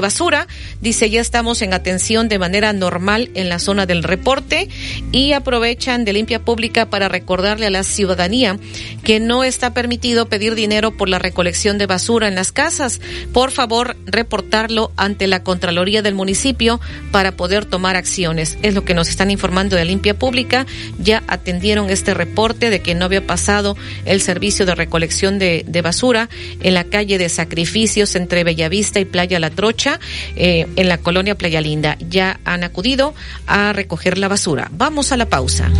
basura. 0.00 0.48
Dice, 0.80 1.08
ya 1.10 1.20
estamos 1.20 1.62
en 1.62 1.74
atención 1.74 2.28
de 2.28 2.40
manera 2.40 2.72
normal 2.72 3.30
en 3.34 3.48
la 3.48 3.60
zona 3.60 3.86
del 3.86 4.02
reporte 4.02 4.68
y 5.12 5.32
aprovechan 5.32 6.04
de 6.04 6.12
limpia 6.12 6.44
pública 6.44 6.90
para 6.90 7.08
recordarle 7.08 7.66
a 7.66 7.70
la 7.70 7.84
ciudadanía 7.84 8.58
que 9.04 9.20
no 9.20 9.44
está 9.44 9.72
permitido 9.72 10.28
pedir 10.28 10.56
dinero 10.56 10.96
por 10.96 11.08
la 11.08 11.20
recolección 11.20 11.78
de 11.78 11.86
basura 11.86 12.26
en 12.26 12.34
las 12.34 12.50
casas. 12.50 13.00
Por 13.32 13.52
favor, 13.52 13.96
reportarlo 14.06 14.90
ante 15.06 15.26
la 15.26 15.42
Contraloría 15.42 16.02
del 16.02 16.14
municipio 16.14 16.80
para 17.10 17.32
poder 17.32 17.64
tomar 17.64 17.96
acciones. 17.96 18.58
Es 18.62 18.74
lo 18.74 18.84
que 18.84 18.92
nos 18.92 19.08
están 19.08 19.30
informando 19.30 19.76
de 19.76 19.84
limpia 19.84 20.18
pública. 20.18 20.66
Ya 20.98 21.22
atendieron 21.28 21.88
este 21.88 22.12
reporte 22.12 22.68
de 22.68 22.80
que 22.80 22.94
no 22.94 23.06
había 23.06 23.26
pasado 23.26 23.76
el 24.04 24.20
servicio 24.20 24.66
de 24.66 24.74
recolección 24.74 25.38
de, 25.38 25.64
basura 25.82 26.28
en 26.60 26.74
la 26.74 26.84
calle 26.84 27.16
de 27.18 27.28
sacrificios 27.28 28.16
entre 28.16 28.44
Bellavista 28.44 28.98
y 28.98 29.04
Playa 29.04 29.38
La 29.38 29.50
Trocha, 29.50 30.00
eh, 30.34 30.66
en 30.76 30.88
la 30.88 30.98
colonia 30.98 31.36
Playa 31.36 31.60
Linda. 31.60 31.96
Ya 32.00 32.40
han 32.44 32.64
acudido 32.64 33.14
a 33.46 33.72
recoger 33.72 34.18
la 34.18 34.28
basura. 34.28 34.68
Vamos 34.72 35.12
a 35.12 35.16
la 35.16 35.26
pausa. 35.28 35.70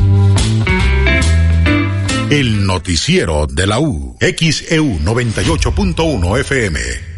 El 2.30 2.66
noticiero 2.66 3.46
de 3.46 3.66
la 3.66 3.78
U, 3.78 4.16
XEU 4.20 4.98
98.1 4.98 6.40
FM. 6.40 7.15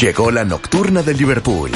Llegó 0.00 0.30
la 0.30 0.44
nocturna 0.44 1.02
de 1.02 1.12
Liverpool. 1.12 1.70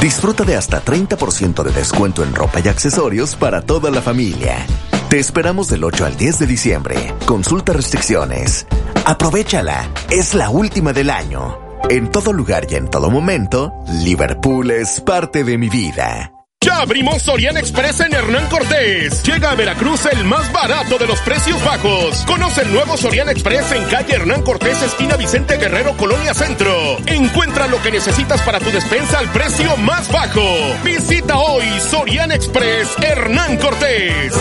Disfruta 0.00 0.44
de 0.44 0.56
hasta 0.56 0.82
30% 0.82 1.62
de 1.62 1.70
descuento 1.70 2.22
en 2.22 2.34
ropa 2.34 2.60
y 2.60 2.68
accesorios 2.68 3.36
para 3.36 3.60
toda 3.60 3.90
la 3.90 4.00
familia. 4.00 4.64
Te 5.10 5.18
esperamos 5.18 5.68
del 5.68 5.84
8 5.84 6.06
al 6.06 6.16
10 6.16 6.38
de 6.38 6.46
diciembre. 6.46 7.14
Consulta 7.26 7.72
restricciones. 7.74 8.66
Aprovechala. 9.04 9.90
Es 10.10 10.34
la 10.34 10.48
última 10.48 10.92
del 10.92 11.10
año. 11.10 11.58
En 11.90 12.10
todo 12.10 12.32
lugar 12.32 12.66
y 12.70 12.76
en 12.76 12.88
todo 12.88 13.10
momento, 13.10 13.72
Liverpool 14.02 14.70
es 14.70 15.00
parte 15.00 15.44
de 15.44 15.58
mi 15.58 15.68
vida. 15.68 16.41
Ya 16.62 16.76
abrimos 16.76 17.22
Sorian 17.22 17.56
Express 17.56 17.98
en 18.00 18.14
Hernán 18.14 18.46
Cortés. 18.48 19.20
Llega 19.24 19.50
a 19.50 19.54
Veracruz 19.56 20.06
el 20.06 20.24
más 20.24 20.52
barato 20.52 20.96
de 20.96 21.08
los 21.08 21.18
precios 21.20 21.62
bajos. 21.64 22.24
Conoce 22.24 22.62
el 22.62 22.72
nuevo 22.72 22.96
Sorian 22.96 23.28
Express 23.28 23.72
en 23.72 23.84
calle 23.86 24.14
Hernán 24.14 24.42
Cortés, 24.42 24.80
esquina 24.80 25.16
Vicente 25.16 25.56
Guerrero, 25.56 25.96
Colonia 25.96 26.34
Centro. 26.34 26.98
Encuentra 27.06 27.66
lo 27.66 27.82
que 27.82 27.90
necesitas 27.90 28.40
para 28.42 28.60
tu 28.60 28.70
despensa 28.70 29.18
al 29.18 29.28
precio 29.32 29.76
más 29.78 30.10
bajo. 30.12 30.40
Visita 30.84 31.36
hoy 31.36 31.64
Sorian 31.80 32.30
Express 32.30 32.90
Hernán 33.02 33.56
Cortés. 33.56 34.32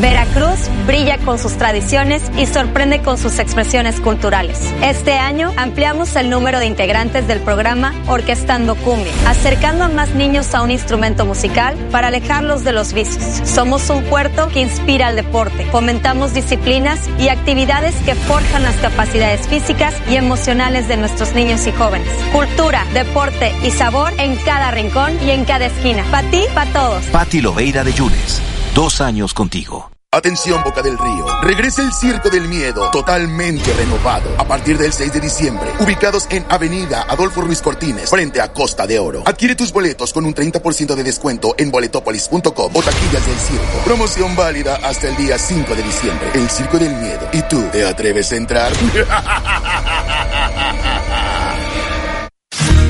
Veracruz 0.00 0.58
brilla 0.86 1.18
con 1.18 1.38
sus 1.38 1.54
tradiciones 1.54 2.22
y 2.36 2.46
sorprende 2.46 3.02
con 3.02 3.18
sus 3.18 3.40
expresiones 3.40 4.00
culturales. 4.00 4.60
Este 4.80 5.14
año 5.14 5.52
ampliamos 5.56 6.14
el 6.14 6.30
número 6.30 6.60
de 6.60 6.66
integrantes 6.66 7.26
del 7.26 7.40
programa 7.40 7.92
Orquestando 8.06 8.76
Cumbia, 8.76 9.12
acercando 9.26 9.84
a 9.84 9.88
más 9.88 10.14
niños 10.14 10.54
a 10.54 10.62
un 10.62 10.70
instrumento 10.70 11.26
musical 11.26 11.76
para 11.90 12.08
alejarlos 12.08 12.62
de 12.62 12.72
los 12.72 12.92
vicios. 12.92 13.24
Somos 13.48 13.90
un 13.90 14.04
puerto 14.04 14.48
que 14.48 14.60
inspira 14.60 15.08
al 15.08 15.16
deporte, 15.16 15.66
fomentamos 15.72 16.32
disciplinas 16.32 17.00
y 17.18 17.28
actividades 17.28 17.96
que 18.04 18.14
forjan 18.14 18.62
las 18.62 18.76
capacidades 18.76 19.48
físicas 19.48 19.94
y 20.08 20.14
emocionales 20.14 20.86
de 20.86 20.96
nuestros 20.96 21.34
niños 21.34 21.66
y 21.66 21.72
jóvenes. 21.72 22.08
Cultura, 22.32 22.84
deporte 22.94 23.52
y 23.64 23.72
sabor 23.72 24.12
en 24.18 24.36
cada 24.36 24.70
rincón 24.70 25.12
y 25.26 25.30
en 25.30 25.44
cada 25.44 25.66
esquina. 25.66 26.04
Para 26.10 26.30
ti, 26.30 26.42
para 26.54 26.72
todos. 26.72 27.04
Pati 27.06 27.40
Loveira 27.40 27.82
de 27.82 27.92
Yunes. 27.92 28.40
Dos 28.74 29.00
años 29.00 29.34
contigo. 29.34 29.90
Atención 30.10 30.62
Boca 30.64 30.80
del 30.80 30.96
Río. 30.96 31.26
Regresa 31.42 31.82
el 31.82 31.92
Circo 31.92 32.30
del 32.30 32.48
Miedo, 32.48 32.90
totalmente 32.90 33.74
renovado, 33.74 34.30
a 34.38 34.44
partir 34.44 34.78
del 34.78 34.90
6 34.90 35.12
de 35.12 35.20
diciembre, 35.20 35.70
ubicados 35.80 36.26
en 36.30 36.46
Avenida 36.48 37.04
Adolfo 37.06 37.42
Ruiz 37.42 37.60
Cortines, 37.60 38.08
frente 38.08 38.40
a 38.40 38.50
Costa 38.50 38.86
de 38.86 38.98
Oro. 38.98 39.22
Adquiere 39.26 39.54
tus 39.54 39.70
boletos 39.70 40.14
con 40.14 40.24
un 40.24 40.34
30% 40.34 40.94
de 40.94 41.04
descuento 41.04 41.54
en 41.58 41.70
boletopolis.com 41.70 42.74
o 42.74 42.82
taquillas 42.82 43.26
del 43.26 43.38
circo. 43.38 43.84
Promoción 43.84 44.34
válida 44.34 44.78
hasta 44.82 45.08
el 45.08 45.16
día 45.16 45.38
5 45.38 45.74
de 45.74 45.82
diciembre. 45.82 46.30
El 46.32 46.48
Circo 46.48 46.78
del 46.78 46.94
Miedo. 46.94 47.28
¿Y 47.34 47.42
tú, 47.42 47.62
te 47.70 47.86
atreves 47.86 48.32
a 48.32 48.36
entrar? 48.36 48.72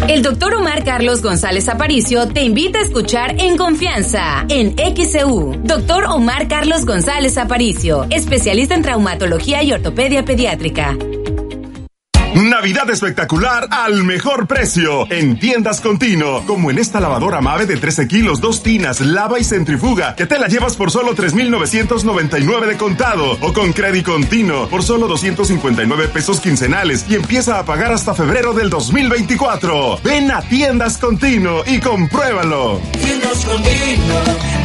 El 0.07 0.23
doctor 0.23 0.55
Omar 0.55 0.85
Carlos 0.85 1.23
González 1.23 1.69
Aparicio 1.69 2.29
te 2.29 2.43
invita 2.43 2.79
a 2.79 2.83
escuchar 2.83 3.35
En 3.39 3.57
Confianza, 3.57 4.47
en 4.49 4.75
XCU. 4.77 5.57
Doctor 5.65 6.05
Omar 6.05 6.49
Carlos 6.49 6.87
González 6.87 7.37
Aparicio, 7.37 8.07
especialista 8.09 8.75
en 8.75 8.83
traumatología 8.83 9.63
y 9.63 9.73
ortopedia 9.73 10.25
pediátrica. 10.25 10.97
Navidad 12.39 12.89
espectacular 12.89 13.67
al 13.69 14.05
mejor 14.05 14.47
precio 14.47 15.11
en 15.11 15.41
tiendas 15.41 15.81
Contino, 15.81 16.47
como 16.47 16.71
en 16.71 16.79
esta 16.79 17.01
lavadora 17.01 17.41
Mave 17.41 17.67
de 17.67 17.77
13 17.77 18.07
kilos, 18.07 18.41
dos 18.41 18.63
tinas, 18.63 19.01
lava 19.01 19.41
y 19.41 19.45
centrifuga, 19.45 20.15
que 20.15 20.25
te 20.25 20.39
la 20.39 20.47
llevas 20.47 20.77
por 20.77 20.93
solo 20.93 21.17
3,999 21.17 22.69
de 22.69 22.77
contado 22.77 23.33
o 23.41 23.53
con 23.53 23.73
crédito 23.73 24.13
Contino 24.13 24.69
por 24.69 24.85
solo 24.85 25.09
259 25.09 26.09
pesos 26.09 26.41
quincenales 26.41 27.07
y 27.09 27.17
empieza 27.17 27.59
a 27.59 27.65
pagar 27.65 27.93
hasta 27.93 28.15
febrero 28.15 28.53
del 28.53 28.71
2024. 28.71 29.99
Ven 30.05 30.31
a 30.31 30.41
tiendas 30.41 30.99
Contino 30.99 31.63
y 31.67 31.81
compruébalo. 31.81 32.81
Tiendas 33.03 33.45
Contino, 33.45 34.15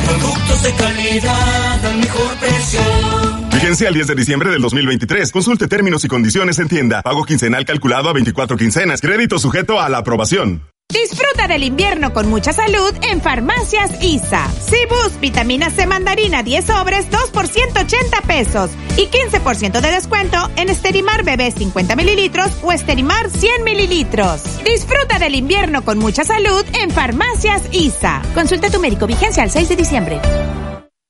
productos 0.05 0.63
de 0.63 0.73
calidad 0.73 1.85
al 1.85 1.97
mejor 1.97 2.35
precio. 2.35 3.32
Vigencia 3.64 3.88
al 3.88 3.94
10 3.94 4.07
de 4.07 4.15
diciembre 4.15 4.52
del 4.52 4.61
2023. 4.61 5.31
Consulte 5.31 5.69
términos 5.69 6.03
y 6.03 6.10
condiciones 6.10 6.60
en 6.60 6.68
tienda. 6.68 7.02
Pago 7.02 7.23
quincenal 7.23 7.64
calculado 7.64 8.10
a 8.10 8.14
24 8.14 8.57
quincenas. 8.57 8.99
Crédito 8.99 9.40
sujeto 9.40 9.80
a 9.80 9.88
la 9.88 9.99
aprobación. 9.99 10.68
Disfruta 10.91 11.48
del 11.48 11.64
invierno 11.64 12.11
con 12.11 12.30
mucha 12.30 12.52
salud 12.52 12.94
en 13.10 13.22
Farmacias 13.22 14.03
ISA. 14.03 14.49
Cibus, 14.49 15.18
vitamina 15.22 15.69
C 15.69 15.88
mandarina 15.88 16.44
10 16.44 16.65
sobres, 16.65 17.10
2 17.10 17.31
por 17.31 17.48
180 17.48 18.22
pesos. 18.23 18.69
Y 18.98 19.07
15% 19.07 19.80
de 19.80 19.91
descuento 19.91 20.52
en 20.57 20.68
Esterimar 20.68 21.23
Bebé 21.23 21.49
50 21.52 21.95
mililitros 21.95 22.52
o 22.64 22.73
Esterimar 22.73 23.30
100 23.30 23.64
mililitros. 23.64 24.44
Disfruta 24.65 25.19
del 25.19 25.35
invierno 25.35 25.85
con 25.85 25.99
mucha 25.99 26.26
salud 26.26 26.65
en 26.81 26.91
Farmacias 26.91 27.61
ISA. 27.72 28.23
Consulta 28.34 28.68
a 28.68 28.72
tu 28.72 28.81
médico 28.81 29.07
vigencia 29.07 29.41
al 29.41 29.52
6 29.52 29.69
de 29.69 29.76
diciembre. 29.77 30.19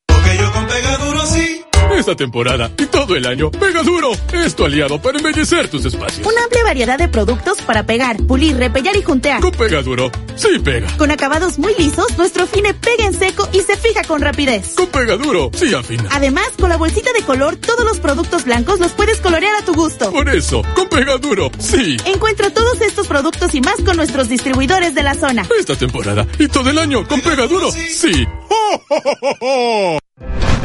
Porque 0.06 0.38
yo 0.38 0.52
con 0.52 0.68
Pegaduro 0.68 1.26
sí. 1.26 1.64
Esta 1.98 2.16
temporada 2.16 2.72
y 2.78 2.86
todo 2.88 3.16
el 3.16 3.26
año, 3.26 3.52
Pega 3.52 3.84
Duro 3.84 4.12
es 4.34 4.56
tu 4.56 4.66
aliado 4.66 5.00
para 5.00 5.20
embellecer 5.20 5.68
tus 5.70 5.86
espacios. 5.86 6.26
Una 6.26 6.44
amplia 6.44 6.64
variedad 6.64 6.98
de 6.98 7.08
productos 7.08 7.62
para 7.62 7.86
pegar, 7.86 8.18
pulir, 8.24 8.58
repellar 8.58 8.96
y 8.98 9.04
juntear. 9.04 9.42
Con 9.42 9.52
Pega 9.52 9.84
Duro, 9.84 10.12
sí 10.36 10.60
pega. 10.60 10.88
Con 10.98 11.12
acabados 11.12 11.60
muy 11.60 11.76
lisos, 11.78 12.18
nuestro 12.18 12.48
fine 12.48 12.74
pega 12.74 13.06
en 13.06 13.14
seco 13.14 13.48
y 13.54 13.60
se 13.62 13.78
fija 13.78 14.04
con 14.04 14.22
rapidez. 14.22 14.74
Con 14.76 14.88
Pega 14.88 15.18
Duro, 15.18 15.52
sí 15.54 15.74
afina. 15.74 16.10
Además, 16.12 16.50
con 16.60 16.70
la 16.70 16.78
bolsita 16.78 17.14
de 17.14 17.22
color, 17.22 17.58
todos 17.58 17.86
los 17.86 18.00
productos 18.00 18.46
blancos 18.46 18.80
los 18.80 18.92
puedes 18.94 19.22
colorear 19.22 19.54
a 19.56 19.64
tu 19.64 19.74
gusto. 19.74 20.12
Por 20.12 20.28
eso, 20.30 20.64
con 20.76 20.90
Pega 20.90 21.18
Duro, 21.18 21.52
sí. 21.60 21.98
Encuentra 22.06 22.50
todos 22.50 22.82
estos 22.82 23.08
productos 23.08 23.54
y 23.54 23.62
más 23.62 23.76
con 23.86 23.98
nuestros 23.98 24.30
distribuidores 24.30 24.96
de 24.96 25.04
la 25.04 25.14
zona. 25.14 25.48
Esta 25.60 25.76
temporada 25.76 26.26
y 26.40 26.48
todo 26.48 26.72
el 26.72 26.80
año 26.80 27.08
con 27.08 27.22
Pega 27.22 27.46
Duro, 27.46 27.72
sí. 27.72 28.28
¡Oh, 28.50 28.82
oh, 28.90 29.02
oh, 29.22 29.38
oh! 29.42 30.00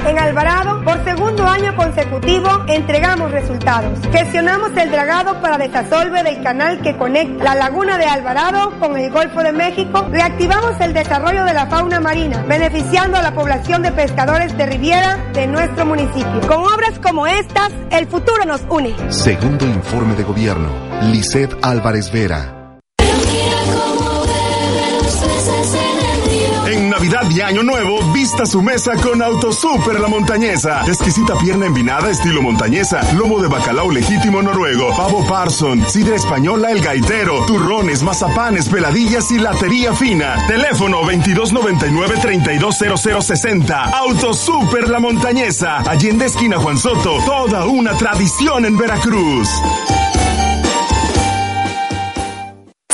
En 0.08 0.18
Alvarado, 0.18 0.82
por 0.84 1.04
segundo 1.04 1.46
año 1.46 1.76
consecutivo, 1.76 2.48
entregamos 2.66 3.30
resultados. 3.30 3.98
Gestionamos 4.10 4.74
el 4.74 4.90
dragado 4.90 5.38
para 5.42 5.58
desasolve 5.58 6.22
del 6.22 6.42
canal 6.42 6.80
que 6.80 6.96
conecta 6.96 7.44
la 7.44 7.54
laguna 7.54 7.98
de 7.98 8.06
Alvarado 8.06 8.72
con 8.80 8.96
el 8.96 9.12
Golfo 9.12 9.42
de 9.42 9.52
México. 9.52 10.08
Reactivamos 10.10 10.80
el 10.80 10.94
desarrollo 10.94 11.44
de 11.44 11.52
la 11.52 11.66
fauna 11.66 12.00
marina, 12.00 12.42
beneficiando 12.48 13.18
a 13.18 13.22
la 13.22 13.34
población 13.34 13.82
de 13.82 13.92
pescadores 13.92 14.56
de 14.56 14.64
Riviera 14.64 15.18
de 15.34 15.46
nuestro 15.46 15.84
municipio. 15.84 16.40
Con 16.48 16.62
obras 16.62 16.98
como 17.00 17.26
estas, 17.26 17.70
el 17.90 18.06
futuro 18.06 18.46
nos 18.46 18.62
une. 18.70 18.94
Segundo 19.12 19.66
informe 19.66 20.14
de 20.14 20.24
gobierno. 20.24 20.70
Lisset 21.02 21.54
Álvarez 21.60 22.10
Vera. 22.10 22.57
Navidad 26.98 27.30
y 27.30 27.40
Año 27.40 27.62
Nuevo, 27.62 28.02
vista 28.12 28.44
su 28.44 28.60
mesa 28.60 28.96
con 28.96 29.22
Auto 29.22 29.52
Super 29.52 30.00
La 30.00 30.08
Montañesa. 30.08 30.82
Exquisita 30.84 31.38
pierna 31.38 31.66
envinada 31.66 32.10
estilo 32.10 32.42
montañesa, 32.42 33.00
lomo 33.12 33.40
de 33.40 33.46
bacalao 33.46 33.88
legítimo 33.88 34.42
noruego, 34.42 34.92
pavo 34.96 35.24
parson, 35.24 35.88
sidra 35.88 36.16
española 36.16 36.72
el 36.72 36.80
gaitero, 36.80 37.46
turrones, 37.46 38.02
mazapanes, 38.02 38.68
peladillas 38.68 39.30
y 39.30 39.38
latería 39.38 39.94
fina. 39.94 40.44
Teléfono 40.48 41.02
2299-320060. 41.02 43.94
Auto 43.94 44.34
Super 44.34 44.88
La 44.88 44.98
Montañesa. 44.98 45.76
Allende 45.88 46.24
esquina 46.24 46.58
Juan 46.58 46.78
Soto. 46.78 47.22
Toda 47.24 47.64
una 47.66 47.96
tradición 47.96 48.64
en 48.64 48.76
Veracruz. 48.76 49.48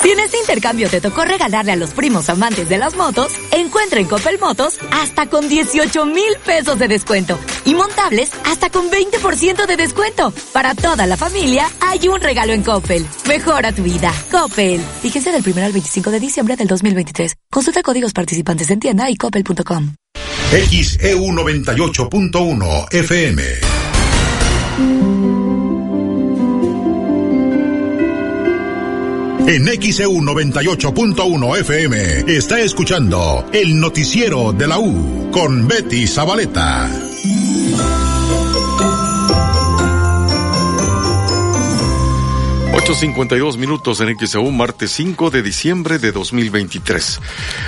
Si 0.05 0.11
en 0.11 0.21
este 0.21 0.39
intercambio 0.39 0.91
te 0.91 1.01
tocó 1.01 1.25
regalarle 1.25 1.73
a 1.73 1.77
los 1.77 1.93
primos 1.93 2.29
amantes 2.29 2.69
de 2.69 2.77
las 2.77 2.95
motos, 2.95 3.33
encuentra 3.53 4.01
en 4.01 4.07
Coppel 4.07 4.39
Motos 4.39 4.77
hasta 4.91 5.31
con 5.31 5.49
18 5.49 6.05
mil 6.05 6.31
pesos 6.45 6.79
de 6.79 6.89
descuento 6.89 7.39
y 7.65 7.75
montables 7.75 8.31
hasta 8.45 8.69
con 8.69 8.91
20% 8.91 9.67
de 9.67 9.77
descuento. 9.79 10.31
Para 10.53 10.75
toda 10.75 11.07
la 11.07 11.17
familia 11.17 11.67
hay 11.81 12.07
un 12.09 12.21
regalo 12.21 12.53
en 12.53 12.63
Coppel. 12.63 13.07
Mejora 13.27 13.73
tu 13.73 13.83
vida. 13.83 14.13
Coppel. 14.31 14.83
Fíjense 15.01 15.33
del 15.33 15.43
1 15.43 15.65
al 15.65 15.73
25 15.73 16.11
de 16.11 16.21
diciembre 16.21 16.57
del 16.57 16.69
2023. 16.69 17.37
Consulta 17.51 17.83
códigos 17.83 18.13
participantes 18.13 18.69
en 18.69 18.81
tienda 18.81 19.09
y 19.09 19.17
coppel.com. 19.17 19.95
XEU 20.51 21.33
98.1 21.33 22.93
FM. 22.93 23.43
En 29.47 29.67
XEU 29.67 30.11
98.1 30.11 31.59
FM 31.61 32.35
está 32.35 32.61
escuchando 32.61 33.45
el 33.53 33.79
noticiero 33.79 34.53
de 34.53 34.67
la 34.67 34.79
U 34.79 35.31
con 35.31 35.69
Betty 35.69 36.07
Zabaleta. 36.07 36.91
dos 43.39 43.57
minutos 43.59 44.01
en 44.01 44.17
XEU, 44.17 44.51
martes 44.51 44.93
5 44.93 45.31
de 45.31 45.43
diciembre 45.43 45.99
de 45.99 46.13
2023. 46.13 47.21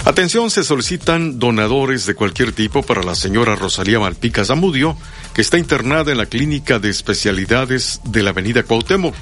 Atención, 0.05 0.51
se 0.51 0.65
solicitan 0.65 1.39
donadores 1.39 2.07
de 2.07 2.15
cualquier 2.15 2.53
tipo 2.53 2.83
para 2.83 3.03
la 3.03 3.15
señora 3.15 3.57
Rosalía 3.57 3.99
Malpica 3.99 4.45
Zamudio, 4.45 4.97
que 5.35 5.43
está 5.43 5.59
internada 5.59 6.13
en 6.13 6.19
la 6.19 6.27
clínica 6.27 6.79
de 6.79 6.89
especialidades 6.89 8.01
de 8.05 8.23
la 8.23 8.31
avenida 8.31 8.63
Cuauhtémoc 8.63 9.15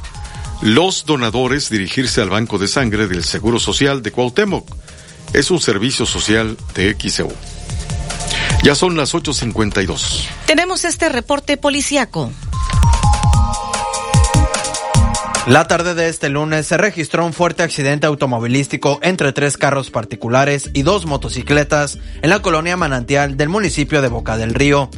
los 0.65 1.05
donadores 1.05 1.69
dirigirse 1.69 2.23
al 2.23 2.31
Banco 2.31 2.57
de 2.57 2.69
Sangre 2.69 3.07
del 3.07 3.23
Seguro 3.23 3.61
Social 3.61 4.03
de 4.03 4.11
Cuauhtémoc. 4.11 4.67
Es 5.35 5.51
un 5.51 5.61
servicio 5.61 6.07
social 6.07 6.57
de 6.75 6.97
XEU. 6.99 7.31
Ya 8.63 8.75
son 8.75 8.97
las 8.97 9.13
8.52. 9.13 10.27
Tenemos 10.47 10.87
este 10.87 11.11
reporte 11.11 11.59
policiaco. 11.59 12.33
La 15.47 15.69
tarde 15.69 15.95
de 15.95 16.09
este 16.09 16.31
lunes 16.31 16.67
se 16.67 16.79
registró 16.79 17.27
un 17.27 17.35
fuerte 17.35 17.63
accidente 17.63 18.07
automovilístico 18.07 19.01
entre 19.03 19.35
tres 19.35 19.59
carros 19.59 19.91
particulares 19.91 20.71
y 20.73 20.81
dos 20.81 21.05
motocicletas 21.05 21.99
en 22.23 22.31
la 22.31 22.41
colonia 22.41 22.79
Manantial 22.79 23.37
del 23.37 23.51
municipio 23.51 24.01
de 24.01 24.09
Boca 24.09 24.39
del 24.39 24.55
Río. 24.55 24.89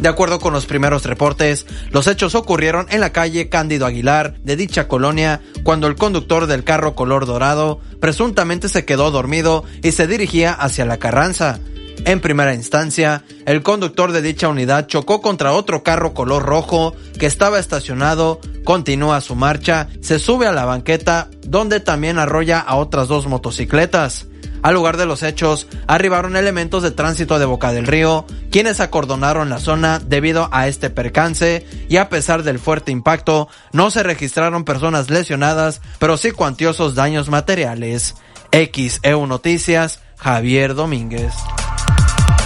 De 0.00 0.08
acuerdo 0.08 0.38
con 0.38 0.52
los 0.52 0.66
primeros 0.66 1.04
reportes, 1.04 1.66
los 1.90 2.06
hechos 2.06 2.34
ocurrieron 2.34 2.86
en 2.90 3.00
la 3.00 3.12
calle 3.12 3.48
Cándido 3.48 3.86
Aguilar 3.86 4.34
de 4.42 4.56
dicha 4.56 4.88
colonia 4.88 5.40
cuando 5.62 5.86
el 5.86 5.96
conductor 5.96 6.46
del 6.46 6.64
carro 6.64 6.94
color 6.94 7.24
dorado 7.24 7.80
presuntamente 8.00 8.68
se 8.68 8.84
quedó 8.84 9.10
dormido 9.10 9.64
y 9.82 9.92
se 9.92 10.06
dirigía 10.06 10.52
hacia 10.52 10.84
la 10.84 10.98
Carranza. 10.98 11.60
En 12.04 12.20
primera 12.20 12.54
instancia, 12.54 13.24
el 13.46 13.62
conductor 13.62 14.12
de 14.12 14.22
dicha 14.22 14.48
unidad 14.48 14.86
chocó 14.86 15.22
contra 15.22 15.52
otro 15.52 15.82
carro 15.82 16.12
color 16.12 16.44
rojo 16.44 16.94
que 17.18 17.26
estaba 17.26 17.58
estacionado, 17.58 18.40
continúa 18.64 19.20
su 19.20 19.34
marcha, 19.34 19.88
se 20.02 20.18
sube 20.18 20.46
a 20.46 20.52
la 20.52 20.66
banqueta 20.66 21.30
donde 21.46 21.80
también 21.80 22.18
arrolla 22.18 22.60
a 22.60 22.76
otras 22.76 23.08
dos 23.08 23.26
motocicletas. 23.26 24.26
Al 24.66 24.74
lugar 24.74 24.96
de 24.96 25.06
los 25.06 25.22
hechos, 25.22 25.68
arribaron 25.86 26.34
elementos 26.34 26.82
de 26.82 26.90
tránsito 26.90 27.38
de 27.38 27.44
Boca 27.44 27.70
del 27.70 27.86
Río, 27.86 28.26
quienes 28.50 28.80
acordonaron 28.80 29.48
la 29.48 29.60
zona 29.60 30.00
debido 30.00 30.48
a 30.50 30.66
este 30.66 30.90
percance 30.90 31.64
y 31.88 31.98
a 31.98 32.08
pesar 32.08 32.42
del 32.42 32.58
fuerte 32.58 32.90
impacto, 32.90 33.48
no 33.70 33.92
se 33.92 34.02
registraron 34.02 34.64
personas 34.64 35.08
lesionadas, 35.08 35.82
pero 36.00 36.16
sí 36.16 36.32
cuantiosos 36.32 36.96
daños 36.96 37.28
materiales. 37.28 38.16
XEU 38.50 39.28
Noticias, 39.28 40.00
Javier 40.16 40.74
Domínguez. 40.74 41.32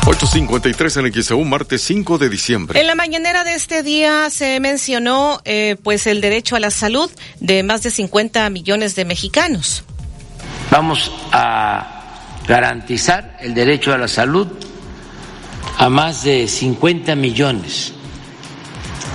8.53 0.04 1.06
en 1.06 1.22
XEU, 1.22 1.42
martes 1.46 1.80
5 1.84 2.18
de 2.18 2.28
diciembre. 2.28 2.78
En 2.78 2.86
la 2.86 2.96
mañanera 2.96 3.44
de 3.44 3.54
este 3.54 3.82
día 3.82 4.28
se 4.28 4.60
mencionó 4.60 5.40
eh, 5.46 5.76
pues 5.82 6.06
el 6.06 6.20
derecho 6.20 6.54
a 6.54 6.60
la 6.60 6.70
salud 6.70 7.10
de 7.38 7.62
más 7.62 7.82
de 7.82 7.90
50 7.90 8.50
millones 8.50 8.94
de 8.94 9.06
mexicanos. 9.06 9.84
Vamos 10.70 11.10
a 11.32 11.99
garantizar 12.46 13.36
el 13.40 13.54
derecho 13.54 13.92
a 13.92 13.98
la 13.98 14.08
salud 14.08 14.48
a 15.78 15.88
más 15.88 16.24
de 16.24 16.46
50 16.46 17.14
millones 17.14 17.92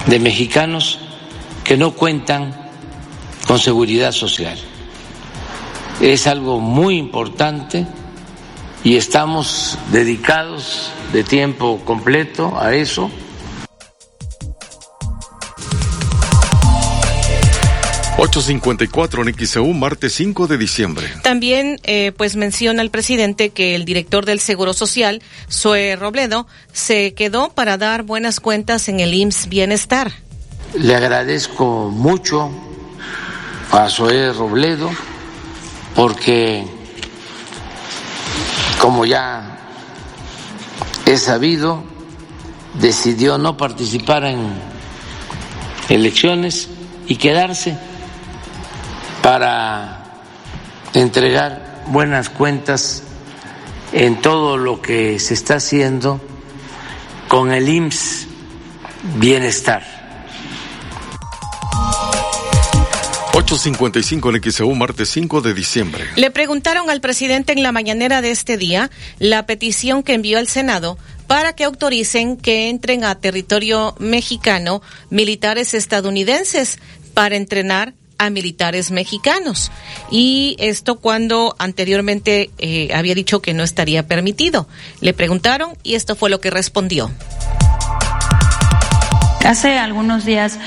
de 0.07 0.19
mexicanos 0.19 0.99
que 1.63 1.77
no 1.77 1.91
cuentan 1.91 2.55
con 3.47 3.59
seguridad 3.59 4.11
social. 4.11 4.57
Es 6.01 6.27
algo 6.27 6.59
muy 6.59 6.97
importante 6.97 7.85
y 8.83 8.97
estamos 8.97 9.77
dedicados 9.91 10.91
de 11.11 11.23
tiempo 11.23 11.81
completo 11.85 12.57
a 12.59 12.73
eso. 12.75 13.09
854 18.25 19.21
en 19.21 19.35
XEU, 19.35 19.71
martes 19.73 20.13
5 20.13 20.47
de 20.47 20.57
diciembre. 20.57 21.07
También, 21.21 21.79
eh, 21.83 22.11
pues 22.17 22.35
menciona 22.35 22.81
el 22.81 22.89
presidente 22.89 23.51
que 23.51 23.75
el 23.75 23.85
director 23.85 24.25
del 24.25 24.39
Seguro 24.39 24.73
Social, 24.73 25.21
Zoe 25.51 25.95
Robledo, 25.95 26.47
se 26.73 27.13
quedó 27.13 27.49
para 27.49 27.77
dar 27.77 28.01
buenas 28.01 28.39
cuentas 28.39 28.89
en 28.89 28.99
el 28.99 29.13
IMSS 29.13 29.47
Bienestar. 29.47 30.11
Le 30.73 30.95
agradezco 30.95 31.91
mucho 31.91 32.49
a 33.71 33.89
Zoe 33.89 34.33
Robledo 34.33 34.89
porque, 35.95 36.65
como 38.81 39.05
ya 39.05 39.59
he 41.05 41.17
sabido, 41.17 41.83
decidió 42.73 43.37
no 43.37 43.55
participar 43.55 44.25
en 44.25 44.49
elecciones 45.89 46.69
y 47.07 47.17
quedarse 47.17 47.77
para 49.25 50.03
entregar 50.93 51.83
buenas 51.87 52.29
cuentas 52.29 53.01
en 53.91 54.21
todo 54.21 54.55
lo 54.55 54.83
que 54.83 55.17
se 55.17 55.33
está 55.33 55.55
haciendo 55.55 56.21
con 57.27 57.51
el 57.51 57.67
IMSS 57.67 58.27
Bienestar. 59.15 59.81
8.55 63.33 64.35
en 64.35 64.51
XEU, 64.51 64.75
martes 64.75 65.09
5 65.09 65.41
de 65.41 65.55
diciembre. 65.55 66.05
Le 66.15 66.29
preguntaron 66.29 66.91
al 66.91 67.01
presidente 67.01 67.51
en 67.51 67.63
la 67.63 67.71
mañanera 67.71 68.21
de 68.21 68.29
este 68.29 68.57
día 68.57 68.91
la 69.17 69.47
petición 69.47 70.03
que 70.03 70.13
envió 70.13 70.37
al 70.37 70.47
Senado 70.47 70.99
para 71.25 71.53
que 71.53 71.63
autoricen 71.63 72.37
que 72.37 72.69
entren 72.69 73.03
a 73.03 73.15
territorio 73.15 73.95
mexicano 73.97 74.83
militares 75.09 75.73
estadounidenses 75.73 76.77
para 77.15 77.35
entrenar 77.35 77.95
a 78.17 78.29
militares 78.29 78.91
mexicanos. 78.91 79.71
Y 80.11 80.55
esto 80.59 80.95
cuando 80.95 81.55
anteriormente 81.59 82.49
eh, 82.57 82.89
había 82.93 83.15
dicho 83.15 83.41
que 83.41 83.53
no 83.53 83.63
estaría 83.63 84.07
permitido. 84.07 84.67
Le 85.01 85.13
preguntaron 85.13 85.73
y 85.83 85.95
esto 85.95 86.15
fue 86.15 86.29
lo 86.29 86.41
que 86.41 86.49
respondió. 86.49 87.11
Hace 89.45 89.77
algunos 89.77 90.25
días 90.25 90.59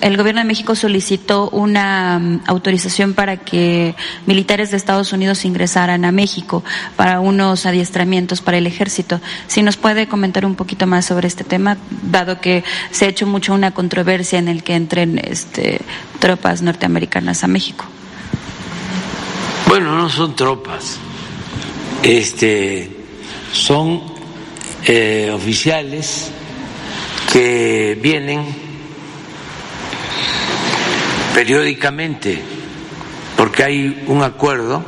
el 0.00 0.16
gobierno 0.16 0.40
de 0.40 0.46
México 0.46 0.74
solicitó 0.74 1.50
una 1.50 2.18
mm, 2.18 2.40
autorización 2.46 3.12
para 3.12 3.36
que 3.36 3.94
militares 4.24 4.70
de 4.70 4.78
Estados 4.78 5.12
Unidos 5.12 5.44
ingresaran 5.44 6.06
a 6.06 6.12
México 6.12 6.64
para 6.96 7.20
unos 7.20 7.66
adiestramientos 7.66 8.40
para 8.40 8.56
el 8.56 8.66
ejército. 8.66 9.20
Si 9.48 9.62
nos 9.62 9.76
puede 9.76 10.08
comentar 10.08 10.46
un 10.46 10.54
poquito 10.54 10.86
más 10.86 11.04
sobre 11.04 11.28
este 11.28 11.44
tema, 11.44 11.76
dado 12.02 12.40
que 12.40 12.64
se 12.90 13.04
ha 13.04 13.08
hecho 13.08 13.26
mucho 13.26 13.52
una 13.52 13.72
controversia 13.72 14.38
en 14.38 14.48
el 14.48 14.62
que 14.62 14.76
entren 14.76 15.20
este, 15.22 15.82
tropas 16.18 16.62
norteamericanas 16.62 17.44
a 17.44 17.48
México. 17.48 17.84
Bueno, 19.68 19.94
no 19.94 20.08
son 20.08 20.34
tropas, 20.34 20.98
este, 22.02 22.96
son 23.52 24.02
eh, 24.86 25.30
oficiales 25.34 26.32
que 27.32 27.98
vienen 28.02 28.44
periódicamente, 31.34 32.42
porque 33.38 33.64
hay 33.64 34.04
un 34.06 34.22
acuerdo 34.22 34.84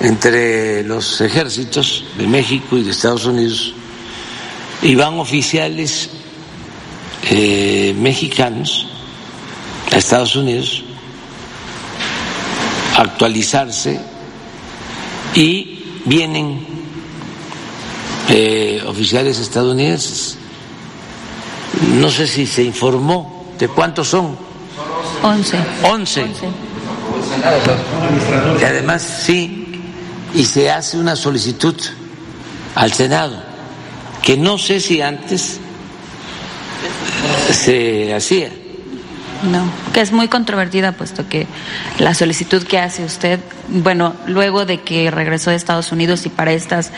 entre 0.00 0.82
los 0.82 1.20
ejércitos 1.20 2.04
de 2.18 2.26
México 2.26 2.76
y 2.76 2.82
de 2.82 2.90
Estados 2.90 3.26
Unidos 3.26 3.74
y 4.82 4.96
van 4.96 5.20
oficiales 5.20 6.10
eh, 7.30 7.94
mexicanos 7.96 8.88
a 9.92 9.96
Estados 9.98 10.34
Unidos 10.34 10.84
a 12.96 13.02
actualizarse 13.02 14.00
y 15.32 15.84
vienen 16.06 16.66
eh, 18.28 18.82
oficiales 18.86 19.38
estadounidenses. 19.38 20.35
No 22.00 22.10
sé 22.10 22.26
si 22.26 22.46
se 22.46 22.62
informó 22.62 23.46
de 23.58 23.68
cuántos 23.68 24.08
son. 24.08 24.36
Once. 25.22 25.56
Once. 25.82 26.24
Y 28.60 28.64
además, 28.64 29.02
sí, 29.02 29.82
y 30.34 30.44
se 30.44 30.70
hace 30.70 30.98
una 30.98 31.16
solicitud 31.16 31.74
al 32.74 32.92
Senado, 32.92 33.42
que 34.22 34.36
no 34.36 34.58
sé 34.58 34.80
si 34.80 35.00
antes 35.00 35.58
se 37.52 38.14
hacía. 38.14 38.50
No, 39.42 39.70
que 39.92 40.00
es 40.00 40.12
muy 40.12 40.28
controvertida, 40.28 40.92
puesto 40.92 41.28
que 41.28 41.46
la 41.98 42.14
solicitud 42.14 42.62
que 42.62 42.78
hace 42.78 43.04
usted, 43.04 43.38
bueno, 43.68 44.14
luego 44.26 44.64
de 44.64 44.80
que 44.80 45.10
regresó 45.10 45.50
de 45.50 45.56
Estados 45.56 45.92
Unidos 45.92 46.26
y 46.26 46.30
para 46.30 46.52
estas 46.52 46.90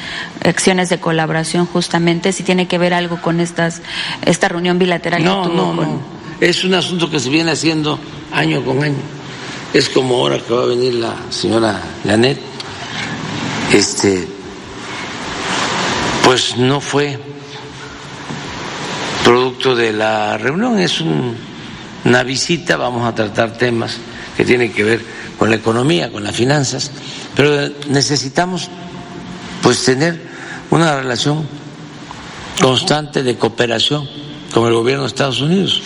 acciones 0.44 0.88
de 0.88 0.98
colaboración, 0.98 1.66
justamente, 1.66 2.32
si 2.32 2.44
tiene 2.44 2.68
que 2.68 2.78
ver 2.78 2.94
algo 2.94 3.20
con 3.20 3.40
estas 3.40 3.82
esta 4.24 4.48
reunión 4.48 4.78
bilateral 4.78 5.24
no, 5.24 5.42
que 5.42 5.48
tuvo 5.48 5.56
no, 5.56 5.76
con. 5.76 5.84
No, 5.84 6.02
es 6.40 6.64
un 6.64 6.74
asunto 6.74 7.10
que 7.10 7.18
se 7.18 7.28
viene 7.28 7.50
haciendo 7.50 7.98
año 8.32 8.64
con 8.64 8.82
año. 8.82 8.96
Es 9.74 9.88
como 9.88 10.16
ahora 10.16 10.38
que 10.38 10.54
va 10.54 10.62
a 10.62 10.66
venir 10.66 10.94
la 10.94 11.14
señora 11.30 11.80
Janet, 12.04 12.38
este, 13.72 14.26
pues 16.24 16.56
no 16.56 16.80
fue 16.80 17.18
producto 19.24 19.74
de 19.74 19.92
la 19.92 20.38
reunión, 20.38 20.78
es 20.78 21.00
un, 21.00 21.36
una 22.08 22.22
visita, 22.22 22.78
vamos 22.78 23.06
a 23.06 23.14
tratar 23.14 23.52
temas 23.58 23.98
que 24.34 24.44
tienen 24.44 24.72
que 24.72 24.82
ver 24.82 25.04
con 25.38 25.50
la 25.50 25.56
economía, 25.56 26.10
con 26.10 26.24
las 26.24 26.34
finanzas, 26.34 26.90
pero 27.36 27.70
necesitamos 27.88 28.70
pues 29.62 29.84
tener 29.84 30.26
una 30.70 30.96
relación 30.96 31.46
constante 32.60 33.22
de 33.22 33.36
cooperación 33.36 34.08
con 34.54 34.66
el 34.66 34.72
gobierno 34.72 35.02
de 35.02 35.08
Estados 35.08 35.42
Unidos 35.42 35.82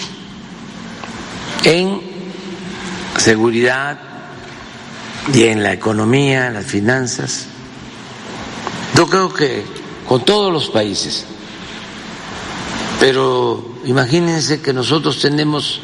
en 1.64 2.00
seguridad 3.18 3.98
y 5.34 5.44
en 5.44 5.62
la 5.62 5.72
economía, 5.72 6.50
las 6.50 6.66
finanzas. 6.66 7.46
Yo 8.94 9.08
creo 9.08 9.32
que 9.32 9.64
con 10.06 10.24
todos 10.24 10.52
los 10.52 10.68
países, 10.68 11.24
pero 13.00 13.76
imagínense 13.84 14.60
que 14.60 14.72
nosotros 14.72 15.18
tenemos 15.20 15.80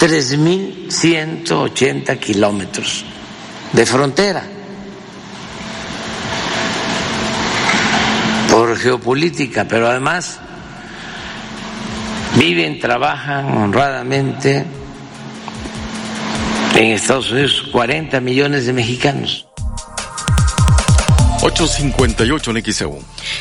3.180 0.00 2.18
kilómetros 2.18 3.04
de 3.74 3.84
frontera 3.84 4.42
por 8.50 8.78
geopolítica, 8.78 9.68
pero 9.68 9.88
además 9.88 10.40
viven, 12.36 12.80
trabajan 12.80 13.58
honradamente 13.58 14.64
en 16.74 16.92
Estados 16.92 17.30
Unidos 17.30 17.68
40 17.70 18.20
millones 18.20 18.64
de 18.64 18.72
mexicanos. 18.72 19.49
858 21.42 22.50
en 22.50 22.72
XEU. 22.72 22.98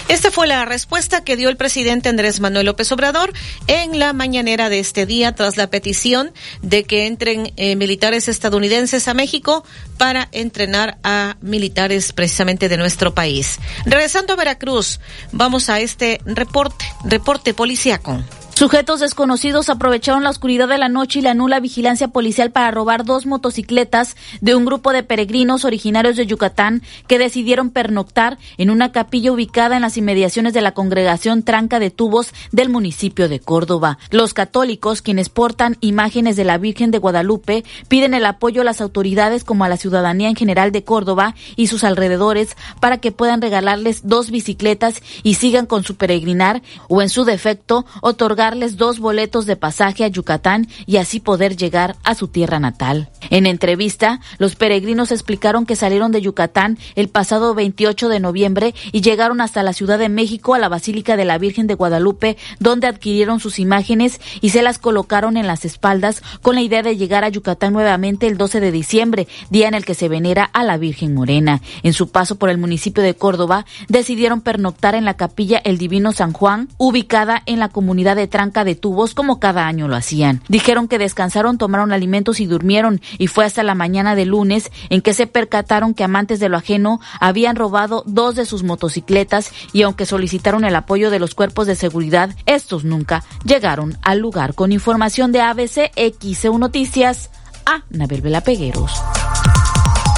Esta 0.08 0.32
fue 0.32 0.48
la 0.48 0.66
respuesta 0.66 1.24
que 1.24 1.36
dio 1.36 1.50
el 1.50 1.58
presidente 1.58 2.10
Andrés 2.10 2.40
Manuel 2.40 2.66
López 2.66 2.92
Obrador 2.92 3.34
en 3.68 4.00
la 4.00 4.14
mañanera 4.14 4.70
de 4.70 4.80
este 4.80 5.06
día 5.06 5.36
tras 5.36 5.58
la 5.58 5.70
petición 5.70 6.32
de 6.62 6.84
que 6.84 7.08
entren 7.08 7.52
eh, 7.58 7.76
militares 7.76 8.28
estadounidenses 8.28 9.08
a 9.08 9.14
México 9.14 9.66
para 9.98 10.30
entrenar 10.32 10.98
a 11.04 11.36
militares 11.42 12.14
precisamente 12.14 12.70
de 12.70 12.78
nuestro 12.78 13.14
país. 13.14 13.60
Regresando 13.86 14.34
a 14.34 14.38
Veracruz, 14.38 15.00
vamos 15.32 15.70
a 15.70 15.80
este 15.80 16.22
reporte, 16.26 16.86
reporte 17.04 17.54
policiaco. 17.54 18.24
Sujetos 18.60 18.99
desconocidos 18.99 19.69
aprovecharon 19.69 20.26
la 20.26 20.31
oscuridad 20.31 20.68
de 20.68 20.77
la 20.77 20.90
noche 20.90 21.19
y 21.19 21.22
la 21.22 21.34
nula 21.34 21.61
vigilancia 21.61 22.10
policial 22.10 22.52
para 22.52 22.72
robar 22.72 23.06
dos 23.06 23.26
motocicletas 23.26 24.18
de 24.41 24.53
un 24.53 24.65
grupo 24.65 24.91
de 24.91 25.02
peregrinos 25.02 25.64
originarios 25.64 26.18
de 26.18 26.26
Yucatán 26.26 26.81
que 27.07 27.18
decidieron 27.18 27.69
pernoctar 27.69 28.38
en 28.57 28.69
una 28.69 28.91
capilla 28.91 29.31
ubicada 29.31 29.77
en 29.77 29.81
las 29.81 29.95
inmediaciones 29.95 30.52
de 30.52 30.60
la 30.60 30.73
congregación 30.73 31.44
Tranca 31.44 31.80
de 31.80 31.90
Tubos 31.90 32.34
del 32.52 32.68
municipio 32.68 33.30
de 33.30 33.40
Córdoba. 33.40 33.98
Los 34.11 34.34
católicos, 34.34 35.02
quienes 35.02 35.30
portan 35.30 35.77
imágenes 35.80 36.36
de 36.36 36.44
la 36.44 36.57
Virgen 36.57 36.91
de 36.91 36.98
Guadalupe, 36.98 37.64
piden 37.88 38.14
el 38.14 38.26
apoyo 38.26 38.64
a 38.64 38.65
las 38.65 38.81
autoridades 38.81 39.45
como 39.45 39.64
a 39.64 39.69
la 39.69 39.77
ciudadanía 39.77 40.27
en 40.27 40.36
general 40.36 40.73
de 40.73 40.84
Córdoba 40.84 41.34
y 41.56 41.68
sus 41.68 41.86
alrededores 41.86 42.57
para 42.81 42.98
que 42.98 43.14
puedan 43.14 43.41
regalarles 43.41 44.02
dos 44.06 44.31
bicicletas 44.31 45.02
y 45.23 45.36
sigan 45.36 45.65
con 45.65 45.86
su 45.86 45.95
peregrinar 45.95 46.61
o 46.90 47.02
en 47.02 47.07
su 47.07 47.23
defecto 47.23 47.86
otorgar 48.02 48.49
dos 48.78 49.00
boletos 49.00 49.46
de 49.46 49.56
pasaje 49.56 50.04
a 50.04 50.08
Yucatán 50.08 50.68
y 50.86 50.98
así 50.98 51.20
poder 51.20 51.56
llegar 51.56 51.96
a 52.04 52.16
su 52.16 52.28
tierra 52.28 52.60
natal. 52.60 53.10
En 53.30 53.46
entrevista, 53.46 54.22
los 54.38 54.56
peregrinos 54.56 55.12
explicaron 55.12 55.66
que 55.66 55.76
salieron 55.76 56.12
de 56.12 56.22
Yucatán 56.22 56.78
el 56.96 57.10
pasado 57.10 57.54
28 57.54 58.10
de 58.10 58.20
noviembre 58.20 58.74
y 58.92 59.02
llegaron 59.02 59.42
hasta 59.42 59.62
la 59.62 59.74
Ciudad 59.74 60.00
de 60.00 60.10
México 60.10 60.56
a 60.56 60.60
la 60.60 60.70
Basílica 60.70 61.16
de 61.16 61.26
la 61.26 61.38
Virgen 61.38 61.68
de 61.68 61.76
Guadalupe, 61.76 62.38
donde 62.60 62.88
adquirieron 62.88 63.40
sus 63.40 63.60
imágenes 63.60 64.20
y 64.42 64.50
se 64.50 64.64
las 64.64 64.80
colocaron 64.80 65.38
en 65.38 65.48
las 65.48 65.66
espaldas 65.66 66.24
con 66.42 66.56
la 66.56 66.62
idea 66.62 66.82
de 66.82 66.98
llegar 66.98 67.24
a 67.24 67.30
Yucatán 67.30 67.74
nuevamente 67.74 68.28
el 68.28 68.38
12 68.38 68.60
de 68.60 68.72
diciembre, 68.72 69.28
día 69.50 69.68
en 69.68 69.76
el 69.76 69.86
que 69.86 69.94
se 69.94 70.10
venera 70.10 70.44
a 70.44 70.64
la 70.64 70.78
Virgen 70.78 71.14
Morena. 71.14 71.62
En 71.84 71.94
su 71.94 72.10
paso 72.10 72.38
por 72.38 72.50
el 72.50 72.58
municipio 72.58 73.04
de 73.04 73.14
Córdoba, 73.14 73.66
decidieron 73.88 74.42
pernoctar 74.42 74.96
en 74.96 75.06
la 75.06 75.16
capilla 75.16 75.60
El 75.64 75.78
Divino 75.78 76.12
San 76.14 76.34
Juan, 76.34 76.70
ubicada 76.78 77.44
en 77.46 77.60
la 77.60 77.70
comunidad 77.70 78.16
de 78.16 78.28
tranca 78.40 78.64
de 78.64 78.76
tubos 78.76 79.16
como 79.16 79.38
cada 79.38 79.68
año 79.68 79.90
lo 79.90 79.98
hacían. 79.98 80.41
Dijeron 80.48 80.88
que 80.88 80.98
descansaron, 80.98 81.57
tomaron 81.57 81.91
alimentos 81.91 82.40
y 82.40 82.45
durmieron 82.45 83.02
y 83.18 83.28
fue 83.28 83.44
hasta 83.44 83.64
la 83.64 83.76
mañana 83.76 84.16
de 84.16 84.24
lunes 84.24 84.72
en 84.90 85.02
que 85.02 85.14
se 85.14 85.28
percataron 85.28 85.94
que 85.94 86.06
amantes 86.06 86.40
de 86.40 86.48
lo 86.48 86.56
ajeno 86.56 87.02
habían 87.20 87.57
robado 87.57 88.02
dos 88.06 88.38
de 88.38 88.45
sus 88.45 88.64
motocicletas 88.64 89.52
y 89.74 89.82
aunque 89.82 90.06
solicitaron 90.06 90.64
el 90.64 90.78
apoyo 90.78 91.11
de 91.11 91.20
los 91.20 91.36
cuerpos 91.36 91.68
de 91.68 91.76
seguridad, 91.76 92.34
estos 92.45 92.86
nunca 92.86 93.26
llegaron 93.44 93.98
al 94.03 94.20
lugar. 94.20 94.53
Con 94.53 94.72
información 94.72 95.34
de 95.34 95.41
ABC 95.41 95.91
XEU 95.98 96.57
Noticias, 96.57 97.32
a 97.66 97.84
Nabel 97.90 98.22
Vela 98.22 98.40
Pegueros. 98.40 98.94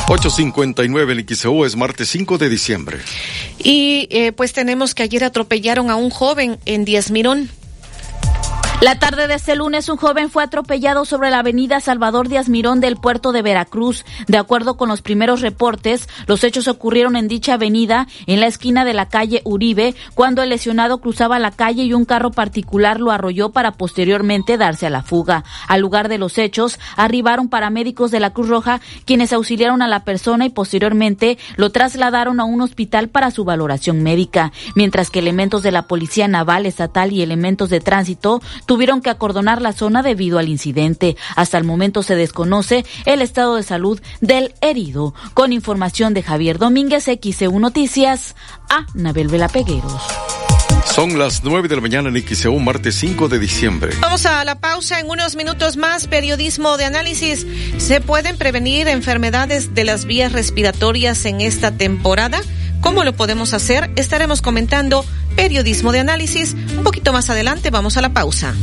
859 0.09 1.13
el 1.13 1.25
XEU 1.27 1.65
es 1.65 1.75
martes 1.75 2.07
5 2.09 2.37
de 2.37 2.49
diciembre. 2.49 2.99
Y 3.57 4.07
eh, 4.11 4.31
pues 4.31 4.53
tenemos 4.53 4.93
que 4.93 5.01
ayer 5.01 5.23
atropellaron 5.23 5.89
a 5.89 5.95
un 5.95 6.11
joven 6.11 6.59
en 6.65 6.85
Díaz 6.85 7.09
Mirón. 7.09 7.49
La 8.81 8.97
tarde 8.97 9.27
de 9.27 9.35
este 9.35 9.55
lunes, 9.55 9.89
un 9.89 9.97
joven 9.97 10.31
fue 10.31 10.41
atropellado 10.41 11.05
sobre 11.05 11.29
la 11.29 11.37
avenida 11.37 11.79
Salvador 11.79 12.27
Díaz 12.27 12.49
Mirón 12.49 12.79
del 12.79 12.95
puerto 12.95 13.31
de 13.31 13.43
Veracruz. 13.43 14.05
De 14.25 14.39
acuerdo 14.39 14.75
con 14.75 14.89
los 14.89 15.03
primeros 15.03 15.41
reportes, 15.41 16.09
los 16.25 16.43
hechos 16.43 16.67
ocurrieron 16.67 17.15
en 17.15 17.27
dicha 17.27 17.53
avenida, 17.53 18.07
en 18.25 18.39
la 18.39 18.47
esquina 18.47 18.83
de 18.83 18.95
la 18.95 19.07
calle 19.07 19.43
Uribe, 19.45 19.93
cuando 20.15 20.41
el 20.41 20.49
lesionado 20.49 20.97
cruzaba 20.97 21.37
la 21.37 21.51
calle 21.51 21.83
y 21.83 21.93
un 21.93 22.05
carro 22.05 22.31
particular 22.31 22.99
lo 22.99 23.11
arrolló 23.11 23.51
para 23.51 23.73
posteriormente 23.73 24.57
darse 24.57 24.87
a 24.87 24.89
la 24.89 25.03
fuga. 25.03 25.43
Al 25.67 25.79
lugar 25.79 26.09
de 26.09 26.17
los 26.17 26.39
hechos, 26.39 26.79
arribaron 26.97 27.49
paramédicos 27.49 28.09
de 28.09 28.19
la 28.19 28.33
Cruz 28.33 28.49
Roja, 28.49 28.81
quienes 29.05 29.31
auxiliaron 29.31 29.83
a 29.83 29.87
la 29.87 30.05
persona 30.05 30.47
y 30.47 30.49
posteriormente 30.49 31.37
lo 31.55 31.69
trasladaron 31.69 32.39
a 32.39 32.45
un 32.45 32.61
hospital 32.61 33.09
para 33.09 33.29
su 33.29 33.43
valoración 33.43 34.01
médica, 34.01 34.51
mientras 34.73 35.11
que 35.11 35.19
elementos 35.19 35.61
de 35.61 35.71
la 35.71 35.83
Policía 35.83 36.27
Naval 36.27 36.65
Estatal 36.65 37.13
y 37.13 37.21
elementos 37.21 37.69
de 37.69 37.79
tránsito 37.79 38.41
tuvieron 38.71 39.01
que 39.01 39.09
acordonar 39.09 39.61
la 39.61 39.73
zona 39.73 40.01
debido 40.01 40.39
al 40.39 40.47
incidente. 40.47 41.17
Hasta 41.35 41.57
el 41.57 41.65
momento 41.65 42.03
se 42.03 42.15
desconoce 42.15 42.85
el 43.03 43.21
estado 43.21 43.57
de 43.57 43.63
salud 43.63 43.99
del 44.21 44.53
herido. 44.61 45.13
Con 45.33 45.51
información 45.51 46.13
de 46.13 46.23
Javier 46.23 46.57
Domínguez, 46.57 47.03
XEU 47.21 47.59
Noticias, 47.59 48.33
a 48.69 48.85
Nabel 48.93 49.27
Vela 49.27 49.49
Pegueros. 49.49 50.01
Son 50.85 51.19
las 51.19 51.43
9 51.43 51.67
de 51.67 51.75
la 51.75 51.81
mañana 51.81 52.07
en 52.07 52.25
XEU, 52.25 52.57
martes 52.59 52.95
5 52.95 53.27
de 53.27 53.39
diciembre. 53.39 53.91
Vamos 53.99 54.25
a 54.25 54.41
la 54.45 54.61
pausa 54.61 55.01
en 55.01 55.09
unos 55.09 55.35
minutos 55.35 55.75
más. 55.75 56.07
Periodismo 56.07 56.77
de 56.77 56.85
análisis. 56.85 57.45
¿Se 57.77 57.99
pueden 57.99 58.37
prevenir 58.37 58.87
enfermedades 58.87 59.75
de 59.75 59.83
las 59.83 60.05
vías 60.05 60.31
respiratorias 60.31 61.25
en 61.25 61.41
esta 61.41 61.71
temporada? 61.71 62.41
¿Cómo 62.81 63.03
lo 63.03 63.13
podemos 63.13 63.53
hacer? 63.53 63.91
Estaremos 63.95 64.41
comentando 64.41 65.05
periodismo 65.35 65.91
de 65.91 65.99
análisis. 65.99 66.55
Un 66.77 66.83
poquito 66.83 67.13
más 67.13 67.29
adelante 67.29 67.69
vamos 67.69 67.97
a 67.97 68.01
la 68.01 68.09
pausa. 68.09 68.53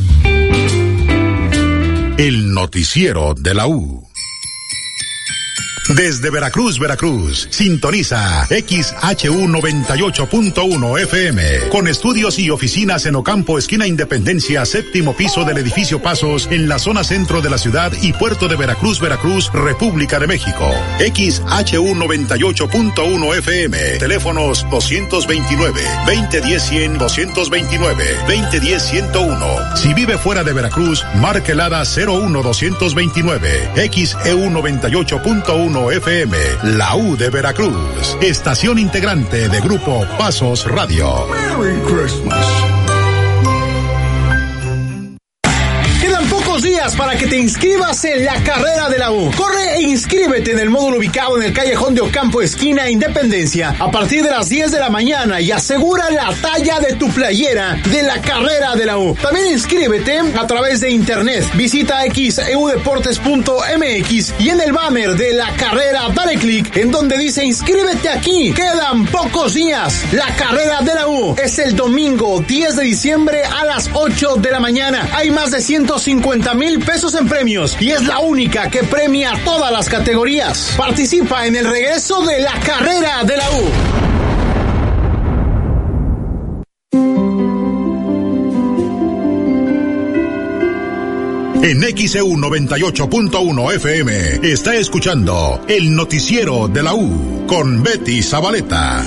El 2.18 2.52
noticiero 2.52 3.34
de 3.34 3.54
la 3.54 3.68
U. 3.68 4.07
Desde 5.88 6.28
Veracruz, 6.28 6.78
Veracruz, 6.78 7.48
sintoniza 7.50 8.46
XHU 8.46 9.48
98.1 9.48 11.00
FM, 11.00 11.42
con 11.70 11.88
estudios 11.88 12.38
y 12.38 12.50
oficinas 12.50 13.06
en 13.06 13.16
Ocampo, 13.16 13.58
esquina 13.58 13.86
Independencia, 13.86 14.66
séptimo 14.66 15.16
piso 15.16 15.44
del 15.44 15.56
edificio 15.56 16.02
Pasos, 16.02 16.46
en 16.50 16.68
la 16.68 16.78
zona 16.78 17.04
centro 17.04 17.40
de 17.40 17.48
la 17.48 17.56
ciudad 17.56 17.90
y 18.02 18.12
puerto 18.12 18.48
de 18.48 18.56
Veracruz, 18.56 19.00
Veracruz, 19.00 19.50
República 19.54 20.18
de 20.18 20.26
México. 20.26 20.70
XHU 20.98 21.94
98.1 21.94 23.38
FM, 23.38 23.78
teléfonos 23.98 24.66
229, 24.70 25.80
2010 26.06 26.62
100, 26.62 26.98
229, 26.98 28.04
2010 28.28 28.82
101. 28.82 29.76
Si 29.76 29.94
vive 29.94 30.18
fuera 30.18 30.44
de 30.44 30.52
Veracruz, 30.52 31.02
marque 31.14 31.52
el 31.52 31.60
01 31.60 32.42
229, 32.42 33.70
XEU 33.90 34.50
98.1 34.50 35.77
FM, 35.86 36.36
la 36.76 36.96
U 36.96 37.16
de 37.16 37.30
Veracruz, 37.30 38.16
estación 38.20 38.78
integrante 38.78 39.48
de 39.48 39.60
Grupo 39.60 40.04
Pasos 40.18 40.66
Radio. 40.70 41.26
Merry 41.28 41.78
Christmas. 41.82 42.77
Para 46.96 47.16
que 47.16 47.26
te 47.26 47.36
inscribas 47.36 48.04
en 48.04 48.24
la 48.24 48.42
carrera 48.42 48.88
de 48.88 48.98
la 48.98 49.12
U. 49.12 49.30
Corre 49.36 49.76
e 49.76 49.82
inscríbete 49.82 50.52
en 50.52 50.58
el 50.58 50.70
módulo 50.70 50.98
ubicado 50.98 51.36
en 51.36 51.44
el 51.44 51.52
callejón 51.52 51.94
de 51.94 52.00
Ocampo, 52.00 52.42
esquina 52.42 52.88
Independencia, 52.88 53.74
a 53.78 53.90
partir 53.90 54.22
de 54.22 54.30
las 54.30 54.48
10 54.48 54.72
de 54.72 54.80
la 54.80 54.90
mañana 54.90 55.40
y 55.40 55.50
asegura 55.50 56.10
la 56.10 56.32
talla 56.40 56.80
de 56.80 56.94
tu 56.94 57.08
playera 57.10 57.78
de 57.90 58.02
la 58.02 58.20
carrera 58.20 58.74
de 58.76 58.86
la 58.86 58.98
U. 58.98 59.14
También 59.14 59.48
inscríbete 59.48 60.18
a 60.18 60.46
través 60.46 60.80
de 60.80 60.90
internet. 60.90 61.44
Visita 61.54 62.02
xeudeportes.mx 62.02 64.34
y 64.38 64.48
en 64.48 64.60
el 64.60 64.72
banner 64.72 65.16
de 65.16 65.34
la 65.34 65.52
carrera 65.54 66.08
dale 66.14 66.36
clic 66.36 66.76
en 66.76 66.90
donde 66.90 67.18
dice 67.18 67.44
inscríbete 67.44 68.08
aquí. 68.08 68.52
Quedan 68.52 69.06
pocos 69.06 69.54
días. 69.54 70.04
La 70.12 70.26
carrera 70.36 70.80
de 70.80 70.94
la 70.94 71.08
U 71.08 71.36
es 71.42 71.58
el 71.58 71.76
domingo 71.76 72.42
10 72.46 72.76
de 72.76 72.84
diciembre 72.84 73.42
a 73.44 73.64
las 73.64 73.90
8 73.92 74.36
de 74.36 74.50
la 74.50 74.60
mañana. 74.60 75.08
Hay 75.14 75.30
más 75.30 75.50
de 75.50 75.60
150 75.60 76.54
mil 76.54 76.77
pesos 76.80 77.14
en 77.14 77.28
premios 77.28 77.76
y 77.80 77.90
es 77.90 78.06
la 78.06 78.18
única 78.18 78.70
que 78.70 78.82
premia 78.84 79.32
todas 79.44 79.70
las 79.72 79.88
categorías. 79.88 80.74
Participa 80.76 81.46
en 81.46 81.56
el 81.56 81.68
regreso 81.68 82.24
de 82.24 82.40
la 82.40 82.52
carrera 82.60 83.24
de 83.24 83.36
la 83.36 83.50
U. 83.50 84.08
En 91.60 91.82
XEU 91.82 92.28
98.1 92.28 93.74
FM 93.74 94.52
está 94.52 94.76
escuchando 94.76 95.60
el 95.68 95.94
noticiero 95.94 96.68
de 96.68 96.82
la 96.82 96.94
U 96.94 97.46
con 97.46 97.82
Betty 97.82 98.22
Zabaleta. 98.22 99.04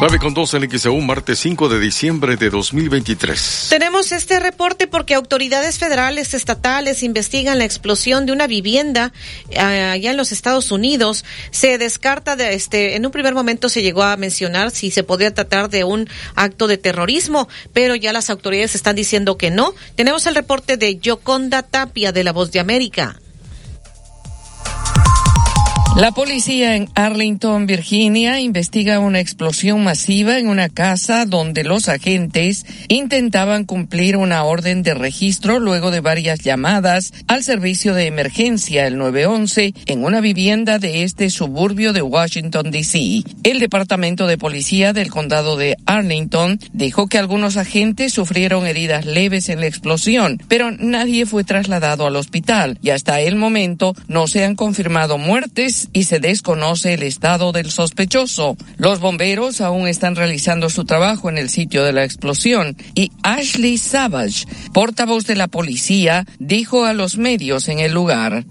9 0.00 0.18
con 0.18 0.32
2 0.32 0.54
en 0.54 0.70
XEU, 0.70 0.98
martes 1.02 1.40
5 1.40 1.68
de 1.68 1.78
diciembre 1.78 2.36
de 2.38 2.48
2023. 2.48 3.66
Tenemos 3.68 4.12
este 4.12 4.40
reporte 4.40 4.86
porque 4.86 5.14
autoridades 5.14 5.78
federales, 5.78 6.32
estatales 6.32 7.02
investigan 7.02 7.58
la 7.58 7.66
explosión 7.66 8.24
de 8.24 8.32
una 8.32 8.46
vivienda 8.46 9.12
eh, 9.50 9.60
allá 9.60 10.10
en 10.10 10.16
los 10.16 10.32
Estados 10.32 10.72
Unidos. 10.72 11.26
Se 11.50 11.76
descarta 11.76 12.34
de 12.34 12.54
este, 12.54 12.96
en 12.96 13.04
un 13.04 13.12
primer 13.12 13.34
momento 13.34 13.68
se 13.68 13.82
llegó 13.82 14.02
a 14.02 14.16
mencionar 14.16 14.70
si 14.70 14.90
se 14.90 15.04
podría 15.04 15.34
tratar 15.34 15.68
de 15.68 15.84
un 15.84 16.08
acto 16.34 16.66
de 16.66 16.78
terrorismo, 16.78 17.46
pero 17.74 17.94
ya 17.94 18.14
las 18.14 18.30
autoridades 18.30 18.74
están 18.74 18.96
diciendo 18.96 19.36
que 19.36 19.50
no. 19.50 19.74
Tenemos 19.96 20.24
el 20.24 20.34
reporte 20.34 20.78
de 20.78 20.96
Yoconda 20.96 21.62
Tapia 21.62 22.10
de 22.10 22.24
La 22.24 22.32
Voz 22.32 22.50
de 22.52 22.60
América. 22.60 23.20
La 25.96 26.12
policía 26.12 26.76
en 26.76 26.88
Arlington, 26.94 27.66
Virginia, 27.66 28.40
investiga 28.40 29.00
una 29.00 29.20
explosión 29.20 29.84
masiva 29.84 30.38
en 30.38 30.48
una 30.48 30.68
casa 30.68 31.26
donde 31.26 31.62
los 31.62 31.88
agentes 31.88 32.64
intentaban 32.88 33.64
cumplir 33.64 34.16
una 34.16 34.44
orden 34.44 34.82
de 34.82 34.94
registro 34.94 35.58
luego 35.58 35.90
de 35.90 36.00
varias 36.00 36.40
llamadas 36.40 37.12
al 37.26 37.42
servicio 37.42 37.92
de 37.92 38.06
emergencia 38.06 38.86
el 38.86 38.96
911 38.96 39.74
en 39.86 40.04
una 40.04 40.20
vivienda 40.20 40.78
de 40.78 41.02
este 41.02 41.28
suburbio 41.28 41.92
de 41.92 42.02
Washington, 42.02 42.70
D.C. 42.70 43.24
El 43.42 43.58
Departamento 43.58 44.26
de 44.26 44.38
Policía 44.38 44.92
del 44.92 45.10
Condado 45.10 45.56
de 45.56 45.76
Arlington 45.84 46.60
dijo 46.72 47.08
que 47.08 47.18
algunos 47.18 47.56
agentes 47.56 48.14
sufrieron 48.14 48.66
heridas 48.66 49.04
leves 49.04 49.48
en 49.50 49.60
la 49.60 49.66
explosión, 49.66 50.40
pero 50.48 50.70
nadie 50.70 51.26
fue 51.26 51.44
trasladado 51.44 52.06
al 52.06 52.16
hospital 52.16 52.78
y 52.80 52.90
hasta 52.90 53.20
el 53.20 53.36
momento 53.36 53.94
no 54.08 54.28
se 54.28 54.44
han 54.44 54.56
confirmado 54.56 55.18
muertes 55.18 55.79
y 55.92 56.04
se 56.04 56.20
desconoce 56.20 56.94
el 56.94 57.02
estado 57.02 57.52
del 57.52 57.70
sospechoso. 57.70 58.56
Los 58.76 59.00
bomberos 59.00 59.60
aún 59.60 59.86
están 59.88 60.16
realizando 60.16 60.70
su 60.70 60.84
trabajo 60.84 61.28
en 61.28 61.38
el 61.38 61.48
sitio 61.50 61.84
de 61.84 61.92
la 61.92 62.04
explosión 62.04 62.76
y 62.94 63.10
Ashley 63.22 63.78
Savage, 63.78 64.46
portavoz 64.72 65.26
de 65.26 65.36
la 65.36 65.48
policía, 65.48 66.26
dijo 66.38 66.84
a 66.84 66.92
los 66.92 67.16
medios 67.16 67.68
en 67.68 67.80
el 67.80 67.92
lugar. 67.92 68.44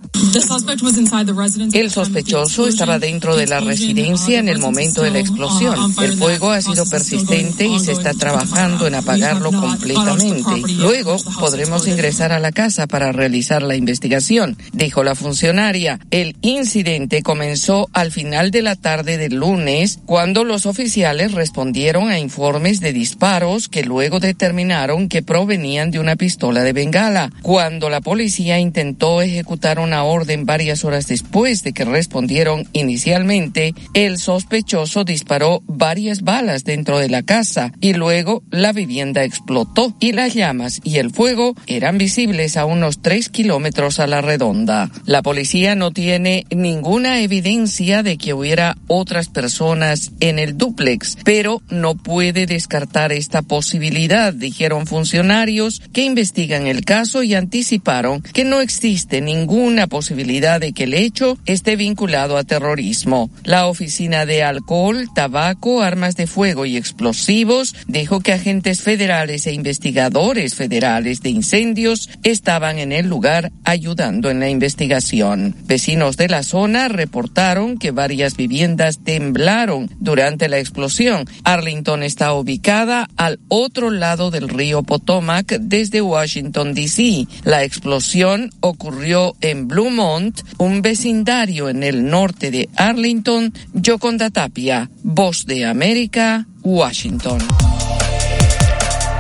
El 1.74 1.92
sospechoso 1.92 2.68
estaba 2.68 3.00
dentro 3.00 3.36
de 3.36 3.48
la 3.48 3.60
residencia 3.60 4.40
en 4.40 4.50
el 4.50 4.60
momento 4.60 5.02
de 5.02 5.12
la 5.12 5.20
explosión. 5.20 5.94
El 6.02 6.14
fuego 6.14 6.52
ha 6.52 6.62
sido 6.62 6.86
persistente 6.86 7.66
y 7.66 7.80
se 7.80 7.94
está 7.94 8.14
trabajando 8.14 8.88
en 8.88 8.96
apagarlo 8.96 9.52
completamente. 9.52 10.74
Luego 10.78 11.18
podremos 11.40 11.88
ingresar 11.88 12.32
a 12.32 12.40
la 12.40 12.52
casa 12.52 12.88
para 12.88 13.12
realizar 13.12 13.64
la 13.64 13.76
investigación, 13.76 14.58
dijo 14.74 15.04
la 15.04 15.16
funcionaria. 15.16 16.00
El 16.12 16.36
incidente 16.42 17.19
comenzó 17.22 17.90
al 17.94 18.12
final 18.12 18.52
de 18.52 18.62
la 18.62 18.76
tarde 18.76 19.18
del 19.18 19.36
lunes, 19.36 20.00
cuando 20.06 20.44
los 20.44 20.66
oficiales 20.66 21.34
respondieron 21.34 22.10
a 22.10 22.20
informes 22.20 22.80
de 22.80 22.94
disparos 22.94 23.70
que 23.70 23.84
luego 23.84 24.20
determinaron 24.20 25.10
que 25.10 25.22
provenían 25.22 25.92
de 25.92 26.00
una 26.00 26.16
pistola 26.16 26.64
de 26.64 26.74
bengala. 26.74 27.32
Cuando 27.42 27.90
la 27.90 28.02
policía 28.02 28.60
intentó 28.60 29.22
ejecutar 29.22 29.80
una 29.80 30.04
orden 30.04 30.46
varias 30.46 30.84
horas 30.86 31.08
después 31.08 31.64
de 31.64 31.74
que 31.74 31.86
respondieron 31.86 32.68
inicialmente, 32.74 33.74
el 33.94 34.20
sospechoso 34.20 35.04
disparó 35.04 35.62
varias 35.66 36.22
balas 36.22 36.64
dentro 36.64 37.00
de 37.00 37.10
la 37.10 37.24
casa 37.24 37.72
y 37.82 37.94
luego 37.94 38.44
la 38.52 38.74
vivienda 38.74 39.24
explotó 39.24 39.96
y 40.00 40.12
las 40.12 40.34
llamas 40.34 40.82
y 40.84 40.98
el 40.98 41.12
fuego 41.12 41.56
eran 41.68 41.98
visibles 41.98 42.58
a 42.58 42.66
unos 42.66 43.02
tres 43.02 43.30
kilómetros 43.30 44.00
a 44.00 44.08
la 44.08 44.22
redonda. 44.22 44.90
La 45.06 45.22
policía 45.22 45.76
no 45.76 45.92
tiene 45.92 46.46
ninguna 46.50 47.09
evidencia 47.18 48.04
de 48.04 48.18
que 48.18 48.36
hubiera 48.36 48.78
otras 48.88 49.30
personas 49.30 50.12
en 50.20 50.38
el 50.38 50.58
duplex, 50.58 51.18
pero 51.24 51.64
no 51.70 51.96
puede 51.96 52.46
descartar 52.46 53.12
esta 53.12 53.42
posibilidad, 53.42 54.34
dijeron 54.34 54.86
funcionarios 54.86 55.82
que 55.92 56.04
investigan 56.04 56.68
el 56.68 56.86
caso 56.86 57.24
y 57.24 57.34
anticiparon 57.34 58.22
que 58.22 58.44
no 58.44 58.62
existe 58.62 59.22
ninguna 59.22 59.88
posibilidad 59.88 60.60
de 60.60 60.74
que 60.74 60.84
el 60.84 60.94
hecho 60.94 61.38
esté 61.46 61.76
vinculado 61.76 62.38
a 62.38 62.44
terrorismo. 62.44 63.32
La 63.44 63.68
Oficina 63.68 64.26
de 64.26 64.44
Alcohol, 64.44 65.08
Tabaco, 65.16 65.82
Armas 65.82 66.16
de 66.16 66.28
Fuego 66.28 66.66
y 66.66 66.78
Explosivos 66.78 67.76
dijo 67.88 68.20
que 68.20 68.34
agentes 68.34 68.82
federales 68.82 69.48
e 69.48 69.54
investigadores 69.54 70.56
federales 70.56 71.22
de 71.22 71.30
incendios 71.30 72.10
estaban 72.24 72.80
en 72.80 72.92
el 72.92 73.08
lugar 73.08 73.52
ayudando 73.64 74.30
en 74.30 74.40
la 74.40 74.50
investigación. 74.50 75.56
Vecinos 75.66 76.18
de 76.18 76.28
la 76.28 76.44
zona 76.44 76.88
reportaron 77.00 77.78
que 77.78 77.92
varias 77.92 78.36
viviendas 78.36 79.00
temblaron 79.06 79.90
durante 80.02 80.50
la 80.50 80.60
explosión. 80.60 81.26
Arlington 81.46 82.04
está 82.04 82.34
ubicada 82.34 83.08
al 83.16 83.40
otro 83.48 83.90
lado 83.90 84.32
del 84.32 84.50
río 84.50 84.84
Potomac 84.84 85.48
desde 85.62 86.02
Washington, 86.02 86.74
D.C. 86.74 87.26
La 87.46 87.64
explosión 87.64 88.52
ocurrió 88.60 89.34
en 89.40 89.70
Bluemont, 89.70 90.38
un 90.58 90.82
vecindario 90.82 91.70
en 91.70 91.84
el 91.84 92.10
norte 92.10 92.52
de 92.52 92.68
Arlington. 92.76 93.54
Yoconda 93.74 94.30
Tapia, 94.30 94.90
Voz 95.02 95.46
de 95.46 95.66
América, 95.66 96.48
Washington. 96.64 97.40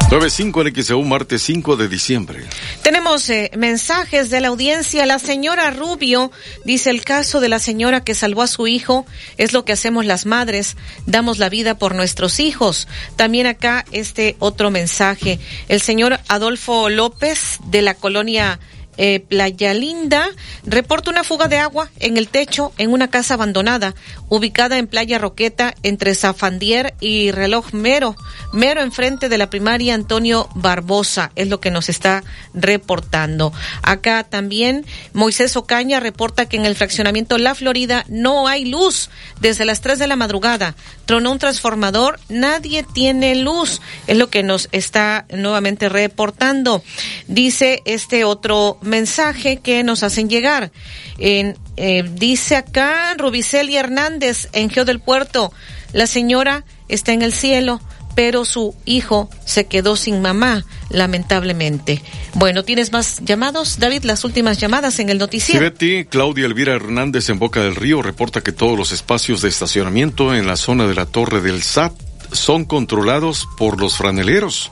95 0.10 0.61
en 0.64 0.84
XEU, 0.84 1.03
martes 1.03 1.44
5 1.44 1.77
de 1.77 1.88
diciembre. 1.88 2.40
Tenemos 2.81 3.30
eh, 3.30 3.52
mensajes 3.56 4.31
de 4.31 4.41
la 4.41 4.48
audiencia. 4.48 5.06
La 5.06 5.19
señora 5.19 5.69
Rubio 5.69 6.31
dice 6.65 6.90
el 6.90 7.03
caso 7.03 7.40
de 7.40 7.48
la 7.48 7.60
señora 7.60 8.03
que 8.03 8.15
salvó 8.15 8.41
a 8.41 8.48
su 8.48 8.65
hijo 8.65 9.06
es 9.38 9.53
lo 9.53 9.65
que 9.65 9.73
hacemos 9.73 10.07
las 10.07 10.26
madres, 10.26 10.77
damos 11.06 11.38
la 11.38 11.49
vida 11.49 11.77
por 11.77 11.94
nuestros 11.94 12.40
hijos. 12.40 12.88
También 13.18 13.45
acá 13.45 13.86
este 13.91 14.36
otro 14.40 14.72
mensaje. 14.72 15.40
El 15.68 15.80
señor 15.80 16.19
Adolfo 16.27 16.90
López 16.90 17.60
de 17.65 17.84
la 17.84 17.94
colonia 17.94 18.60
eh, 19.01 19.21
Playa 19.21 19.73
Linda, 19.73 20.27
reporta 20.65 21.09
una 21.09 21.23
fuga 21.23 21.47
de 21.47 21.57
agua 21.57 21.89
en 21.99 22.17
el 22.17 22.27
techo 22.27 22.73
en 22.77 22.91
una 22.91 23.09
casa 23.09 23.35
abandonada, 23.35 23.95
ubicada 24.27 24.77
en 24.77 24.88
Playa 24.88 25.17
Roqueta, 25.17 25.73
entre 25.84 26.13
Zafandier 26.15 26.93
y 26.99 27.31
Reloj 27.31 27.73
Mero, 27.73 28.17
mero 28.51 28.81
enfrente 28.81 29.30
de 29.30 29.38
la 29.38 29.49
primaria 29.49 29.95
Antonio 29.95 30.49
Barbosa, 30.53 31.31
es 31.35 31.47
lo 31.47 31.61
que 31.61 31.71
nos 31.71 31.88
está 31.88 32.26
reportando. 32.53 33.53
Acá 33.84 34.26
también 34.26 34.85
Moisés 35.13 35.55
Ocaña 35.55 36.01
reporta 36.01 36.47
que 36.47 36.57
en 36.57 36.65
el 36.65 36.76
fraccionamiento 36.76 37.38
La 37.38 37.55
Florida 37.55 38.03
no 38.09 38.49
hay 38.49 38.65
luz 38.65 39.09
desde 39.39 39.63
las 39.63 39.80
3 39.80 39.97
de 39.97 40.07
la 40.07 40.17
madrugada. 40.17 40.76
Tronó 41.05 41.31
un 41.31 41.39
transformador, 41.39 42.19
nadie 42.27 42.84
tiene 42.84 43.34
luz, 43.35 43.81
es 44.07 44.17
lo 44.17 44.30
que 44.30 44.43
nos 44.43 44.67
está 44.73 45.26
nuevamente 45.30 45.88
reportando. 45.88 46.84
Dice 47.27 47.81
este 47.85 48.26
otro 48.26 48.77
mensaje 48.89 49.57
que 49.57 49.83
nos 49.83 50.03
hacen 50.03 50.29
llegar. 50.29 50.71
En, 51.17 51.57
eh, 51.77 52.03
dice 52.13 52.55
acá 52.55 53.13
Rubiceli 53.17 53.77
Hernández 53.77 54.49
en 54.53 54.69
Geo 54.69 54.85
del 54.85 54.99
Puerto, 54.99 55.53
la 55.93 56.07
señora 56.07 56.65
está 56.87 57.13
en 57.13 57.21
el 57.21 57.33
cielo 57.33 57.81
pero 58.19 58.43
su 58.43 58.75
hijo 58.83 59.29
se 59.45 59.67
quedó 59.67 59.95
sin 59.95 60.21
mamá, 60.21 60.65
lamentablemente. 60.89 62.01
Bueno, 62.33 62.65
¿tienes 62.65 62.91
más 62.91 63.21
llamados, 63.23 63.79
David? 63.79 64.03
Las 64.03 64.25
últimas 64.25 64.57
llamadas 64.57 64.99
en 64.99 65.07
el 65.07 65.19
noticiero. 65.19 65.61
Sí, 65.61 65.63
Betty, 65.63 66.03
Claudia 66.03 66.45
Elvira 66.45 66.73
Hernández 66.73 67.29
en 67.29 67.39
Boca 67.39 67.61
del 67.61 67.77
Río 67.77 68.01
reporta 68.01 68.41
que 68.41 68.51
todos 68.51 68.77
los 68.77 68.91
espacios 68.91 69.41
de 69.41 69.47
estacionamiento 69.47 70.35
en 70.35 70.47
la 70.47 70.57
zona 70.57 70.85
de 70.85 70.95
la 70.95 71.05
Torre 71.05 71.39
del 71.39 71.63
SAT 71.63 71.93
son 72.33 72.65
controlados 72.65 73.47
por 73.57 73.79
los 73.79 73.95
franeleros, 73.95 74.69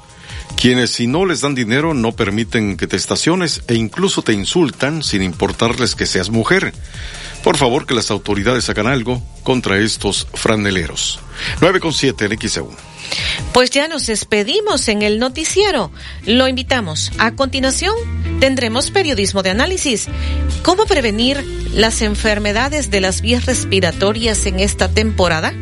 quienes 0.56 0.91
si 0.91 1.07
no 1.07 1.26
les 1.26 1.41
dan 1.41 1.56
dinero 1.56 1.94
no 1.94 2.14
permiten 2.14 2.78
que 2.78 2.88
te 2.88 2.95
estaciones 2.95 3.61
e 3.68 3.76
incluso 3.76 4.22
te 4.22 4.34
insultan 4.34 5.03
sin 5.03 5.22
importarles 5.22 5.95
que 5.95 6.06
seas 6.06 6.30
mujer. 6.30 6.74
Por 7.44 7.57
favor, 7.57 7.86
que 7.86 7.94
las 7.94 8.11
autoridades 8.11 8.69
hagan 8.69 8.88
algo 8.88 9.22
contra 9.44 9.78
estos 9.78 10.28
franeleros. 10.34 11.19
9 11.61 11.80
con 11.80 11.94
7 11.94 12.26
en 12.26 12.40
XEU. 12.40 12.72
Pues 13.53 13.69
ya 13.69 13.88
nos 13.88 14.07
despedimos 14.07 14.88
en 14.90 15.02
el 15.02 15.19
noticiero. 15.19 15.91
Lo 16.26 16.48
invitamos. 16.48 17.11
A 17.19 17.36
continuación 17.36 17.95
tendremos 18.40 18.91
periodismo 18.91 19.44
de 19.44 19.52
análisis. 19.52 20.07
¿Cómo 20.64 20.86
prevenir 20.86 21.44
las 21.74 22.02
enfermedades 22.02 22.91
de 22.91 23.02
las 23.02 23.22
vías 23.22 23.45
respiratorias 23.45 24.45
en 24.45 24.60
esta 24.60 24.90
temporada? 24.90 25.53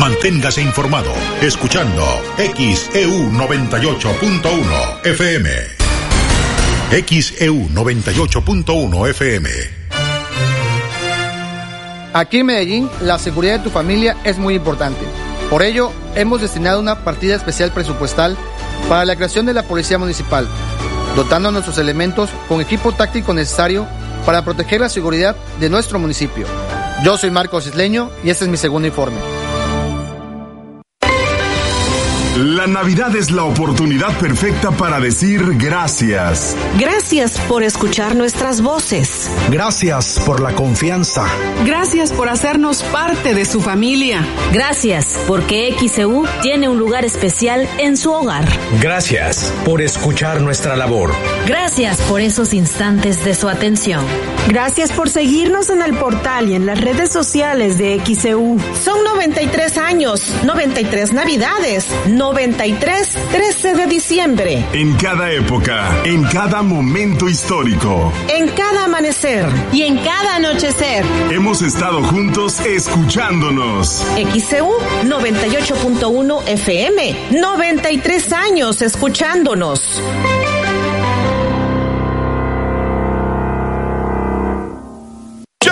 Manténgase 0.00 0.62
informado 0.62 1.12
escuchando 1.42 2.02
XEU 2.38 3.30
98.1 3.32 5.04
FM. 5.04 5.50
XEU 7.06 7.68
98.1 7.68 9.10
FM. 9.10 9.50
Aquí 12.14 12.38
en 12.38 12.46
Medellín, 12.46 12.90
la 13.02 13.18
seguridad 13.18 13.58
de 13.58 13.64
tu 13.64 13.68
familia 13.68 14.16
es 14.24 14.38
muy 14.38 14.54
importante. 14.54 15.04
Por 15.50 15.62
ello, 15.62 15.92
hemos 16.14 16.40
destinado 16.40 16.80
una 16.80 17.04
partida 17.04 17.36
especial 17.36 17.70
presupuestal 17.70 18.38
para 18.88 19.04
la 19.04 19.16
creación 19.16 19.44
de 19.44 19.52
la 19.52 19.64
Policía 19.64 19.98
Municipal, 19.98 20.48
dotando 21.14 21.50
a 21.50 21.52
nuestros 21.52 21.76
elementos 21.76 22.30
con 22.48 22.62
equipo 22.62 22.92
táctico 22.92 23.34
necesario 23.34 23.86
para 24.24 24.46
proteger 24.46 24.80
la 24.80 24.88
seguridad 24.88 25.36
de 25.60 25.68
nuestro 25.68 25.98
municipio. 25.98 26.46
Yo 27.04 27.18
soy 27.18 27.30
Marcos 27.30 27.66
Isleño 27.66 28.10
y 28.24 28.30
este 28.30 28.44
es 28.46 28.50
mi 28.50 28.56
segundo 28.56 28.88
informe. 28.88 29.39
La 32.36 32.68
Navidad 32.68 33.14
es 33.16 33.32
la 33.32 33.42
oportunidad 33.42 34.16
perfecta 34.18 34.70
para 34.70 35.00
decir 35.00 35.56
gracias. 35.56 36.56
Gracias 36.78 37.40
por 37.40 37.64
escuchar 37.64 38.14
nuestras 38.14 38.60
voces. 38.60 39.28
Gracias 39.50 40.20
por 40.24 40.40
la 40.40 40.54
confianza. 40.54 41.26
Gracias 41.66 42.12
por 42.12 42.28
hacernos 42.28 42.84
parte 42.84 43.34
de 43.34 43.44
su 43.44 43.60
familia. 43.60 44.24
Gracias 44.52 45.18
porque 45.26 45.74
XEU 45.76 46.24
tiene 46.40 46.68
un 46.68 46.78
lugar 46.78 47.04
especial 47.04 47.68
en 47.78 47.96
su 47.96 48.12
hogar. 48.12 48.44
Gracias 48.80 49.52
por 49.64 49.82
escuchar 49.82 50.40
nuestra 50.40 50.76
labor. 50.76 51.12
Gracias 51.48 52.00
por 52.02 52.20
esos 52.20 52.54
instantes 52.54 53.24
de 53.24 53.34
su 53.34 53.48
atención. 53.48 54.04
Gracias 54.46 54.92
por 54.92 55.10
seguirnos 55.10 55.68
en 55.68 55.82
el 55.82 55.94
portal 55.94 56.48
y 56.48 56.54
en 56.54 56.64
las 56.64 56.80
redes 56.80 57.10
sociales 57.10 57.76
de 57.76 58.00
XEU. 58.04 58.56
Son 58.80 59.02
93 59.02 59.78
años, 59.78 60.32
93 60.44 61.12
Navidades, 61.12 61.88
93 62.20 63.16
13 63.32 63.74
de 63.76 63.86
diciembre. 63.86 64.66
En 64.74 64.94
cada 64.96 65.32
época, 65.32 66.02
en 66.04 66.22
cada 66.24 66.60
momento 66.60 67.30
histórico. 67.30 68.12
En 68.28 68.46
cada 68.48 68.84
amanecer. 68.84 69.46
Y 69.72 69.84
en 69.84 69.96
cada 69.96 70.36
anochecer. 70.36 71.02
Hemos 71.30 71.62
estado 71.62 72.02
juntos 72.02 72.60
escuchándonos. 72.60 74.04
XEU 74.34 74.70
98.1 75.04 76.46
FM. 76.46 77.16
93 77.40 78.32
años 78.34 78.82
escuchándonos. 78.82 80.02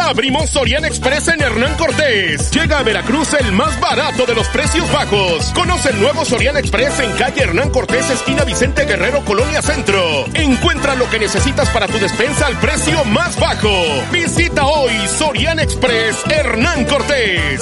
Abrimos 0.09 0.49
Sorian 0.51 0.85
Express 0.85 1.29
en 1.29 1.43
Hernán 1.43 1.77
Cortés. 1.77 2.51
Llega 2.51 2.79
a 2.79 2.83
Veracruz 2.83 3.35
el 3.35 3.53
más 3.53 3.79
barato 3.79 4.25
de 4.25 4.35
los 4.35 4.49
precios 4.49 4.91
bajos. 4.91 5.53
Conoce 5.55 5.91
el 5.91 6.01
nuevo 6.01 6.25
Sorian 6.25 6.57
Express 6.57 6.99
en 7.01 7.13
calle 7.13 7.43
Hernán 7.43 7.71
Cortés, 7.71 8.09
esquina 8.11 8.45
Vicente 8.45 8.87
Guerrero, 8.87 9.25
Colonia 9.25 9.61
Centro. 9.61 10.25
Encuentra 10.35 10.95
lo 10.95 11.09
que 11.11 11.19
necesitas 11.19 11.69
para 11.71 11.87
tu 11.87 11.99
despensa 11.99 12.47
al 12.47 12.59
precio 12.59 13.05
más 13.05 13.39
bajo. 13.39 13.71
Visita 14.11 14.65
hoy 14.65 14.93
Sorian 15.07 15.61
Express 15.61 16.17
Hernán 16.31 16.87
Cortés. 16.87 17.61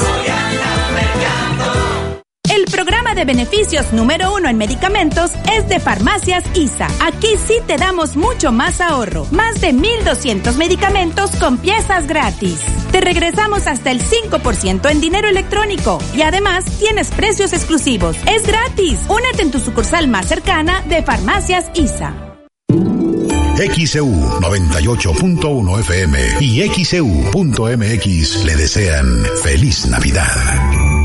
El 2.66 2.72
programa 2.72 3.14
de 3.14 3.24
beneficios 3.24 3.92
número 3.92 4.34
uno 4.34 4.48
en 4.48 4.58
medicamentos 4.58 5.30
es 5.56 5.68
de 5.68 5.78
Farmacias 5.78 6.42
ISA. 6.54 6.88
Aquí 7.00 7.28
sí 7.46 7.54
te 7.64 7.76
damos 7.76 8.16
mucho 8.16 8.50
más 8.50 8.80
ahorro. 8.80 9.24
Más 9.30 9.60
de 9.60 9.72
1.200 9.72 10.56
medicamentos 10.56 11.30
con 11.36 11.58
piezas 11.58 12.08
gratis. 12.08 12.58
Te 12.90 13.00
regresamos 13.00 13.68
hasta 13.68 13.92
el 13.92 14.02
5% 14.02 14.90
en 14.90 15.00
dinero 15.00 15.28
electrónico. 15.28 16.00
Y 16.12 16.22
además 16.22 16.64
tienes 16.80 17.12
precios 17.12 17.52
exclusivos. 17.52 18.16
Es 18.26 18.44
gratis. 18.44 18.98
Únete 19.08 19.42
en 19.42 19.52
tu 19.52 19.60
sucursal 19.60 20.08
más 20.08 20.26
cercana 20.26 20.82
de 20.88 21.04
Farmacias 21.04 21.70
ISA. 21.72 22.14
XEU 23.56 24.10
98.1 24.40 25.80
FM 25.80 26.18
y 26.40 26.68
XEU.mX 26.68 28.44
le 28.44 28.56
desean 28.56 29.24
feliz 29.44 29.86
Navidad. 29.86 30.95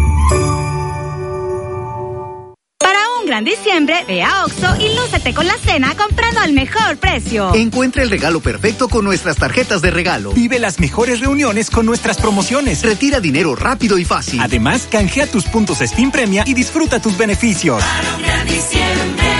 Gran 3.31 3.45
diciembre, 3.45 4.03
ve 4.09 4.23
a 4.23 4.43
Oxo 4.43 4.75
y 4.77 4.93
lúcete 4.93 5.33
con 5.33 5.47
la 5.47 5.57
cena 5.57 5.95
comprando 5.95 6.41
al 6.41 6.51
mejor 6.51 6.97
precio. 6.97 7.55
Encuentra 7.55 8.03
el 8.03 8.09
regalo 8.09 8.41
perfecto 8.41 8.89
con 8.89 9.05
nuestras 9.05 9.37
tarjetas 9.37 9.81
de 9.81 9.89
regalo. 9.89 10.33
Vive 10.33 10.59
las 10.59 10.81
mejores 10.81 11.21
reuniones 11.21 11.69
con 11.69 11.85
nuestras 11.85 12.17
promociones. 12.17 12.83
Retira 12.83 13.21
dinero 13.21 13.55
rápido 13.55 13.97
y 13.97 14.03
fácil. 14.03 14.41
Además, 14.41 14.85
canjea 14.91 15.27
tus 15.27 15.45
puntos 15.45 15.77
Steam 15.77 16.11
Premia 16.11 16.43
y 16.45 16.53
disfruta 16.53 17.01
tus 17.01 17.17
beneficios. 17.17 17.81
Para 17.81 18.15
un 18.17 18.21
gran 18.21 18.45
diciembre, 18.45 19.30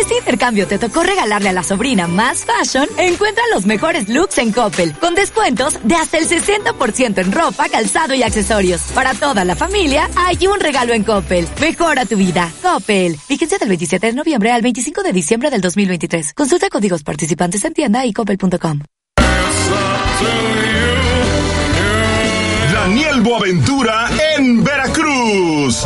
este 0.00 0.16
intercambio 0.18 0.66
te 0.66 0.78
tocó 0.78 1.02
regalarle 1.02 1.48
a 1.48 1.52
la 1.52 1.62
sobrina 1.62 2.06
más 2.06 2.44
fashion, 2.44 2.88
encuentra 2.98 3.42
los 3.52 3.66
mejores 3.66 4.08
looks 4.08 4.38
en 4.38 4.52
Coppel, 4.52 4.94
con 4.94 5.14
descuentos 5.14 5.78
de 5.82 5.94
hasta 5.94 6.18
el 6.18 6.28
60% 6.28 7.18
en 7.18 7.32
ropa, 7.32 7.68
calzado 7.68 8.14
y 8.14 8.22
accesorios. 8.22 8.82
Para 8.94 9.14
toda 9.14 9.44
la 9.44 9.56
familia, 9.56 10.08
hay 10.16 10.46
un 10.46 10.60
regalo 10.60 10.92
en 10.92 11.04
Coppel. 11.04 11.48
Mejora 11.60 12.04
tu 12.04 12.16
vida. 12.16 12.52
Coppel. 12.62 13.16
Fíjense 13.16 13.58
del 13.58 13.68
27 13.68 14.06
de 14.06 14.12
noviembre 14.12 14.52
al 14.52 14.62
25 14.62 15.02
de 15.02 15.12
diciembre 15.12 15.50
del 15.50 15.60
2023. 15.60 16.34
Consulta 16.34 16.68
códigos 16.68 17.02
participantes 17.02 17.64
en 17.64 17.72
tienda 17.72 18.04
y 18.04 18.12
coppel.com. 18.12 18.80
Daniel 22.72 23.20
Boaventura 23.20 24.08
en 24.36 24.62
Veracruz. 24.62 25.15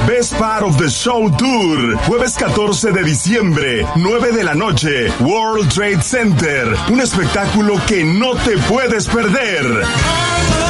Best 0.06 0.34
Part 0.34 0.62
of 0.62 0.76
the 0.76 0.88
Show 0.90 1.30
Tour. 1.30 1.96
Jueves 2.06 2.36
14 2.36 2.92
de 2.92 3.02
diciembre, 3.02 3.86
9 3.96 4.32
de 4.32 4.44
la 4.44 4.54
noche. 4.54 5.10
World 5.20 5.72
Trade 5.72 6.02
Center. 6.02 6.66
Un 6.90 7.00
espectáculo 7.00 7.80
que 7.86 8.04
no 8.04 8.34
te 8.34 8.58
puedes 8.68 9.06
perder. 9.06 10.69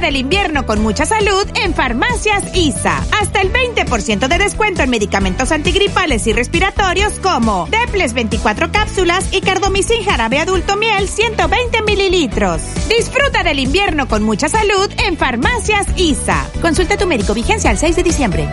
Del 0.01 0.15
invierno 0.15 0.65
con 0.67 0.81
mucha 0.81 1.07
salud 1.07 1.45
en 1.55 1.73
Farmacias 1.73 2.55
ISA. 2.55 3.03
Hasta 3.19 3.41
el 3.41 3.51
20% 3.51 4.27
de 4.27 4.37
descuento 4.37 4.83
en 4.83 4.91
medicamentos 4.91 5.51
antigripales 5.51 6.27
y 6.27 6.33
respiratorios 6.33 7.19
como 7.19 7.67
Deples 7.71 8.13
24 8.13 8.71
cápsulas 8.71 9.27
y 9.33 9.41
Cardomicin 9.41 10.03
jarabe 10.03 10.39
adulto 10.39 10.77
miel 10.77 11.09
120 11.09 11.81
mililitros. 11.81 12.61
Disfruta 12.87 13.43
del 13.43 13.59
invierno 13.59 14.07
con 14.07 14.21
mucha 14.21 14.47
salud 14.49 14.87
en 14.99 15.17
Farmacias 15.17 15.87
ISA. 15.97 16.47
Consulta 16.61 16.93
a 16.93 16.97
tu 16.97 17.07
médico 17.07 17.33
vigencia 17.33 17.71
al 17.71 17.77
6 17.79 17.95
de 17.95 18.03
diciembre. 18.03 18.47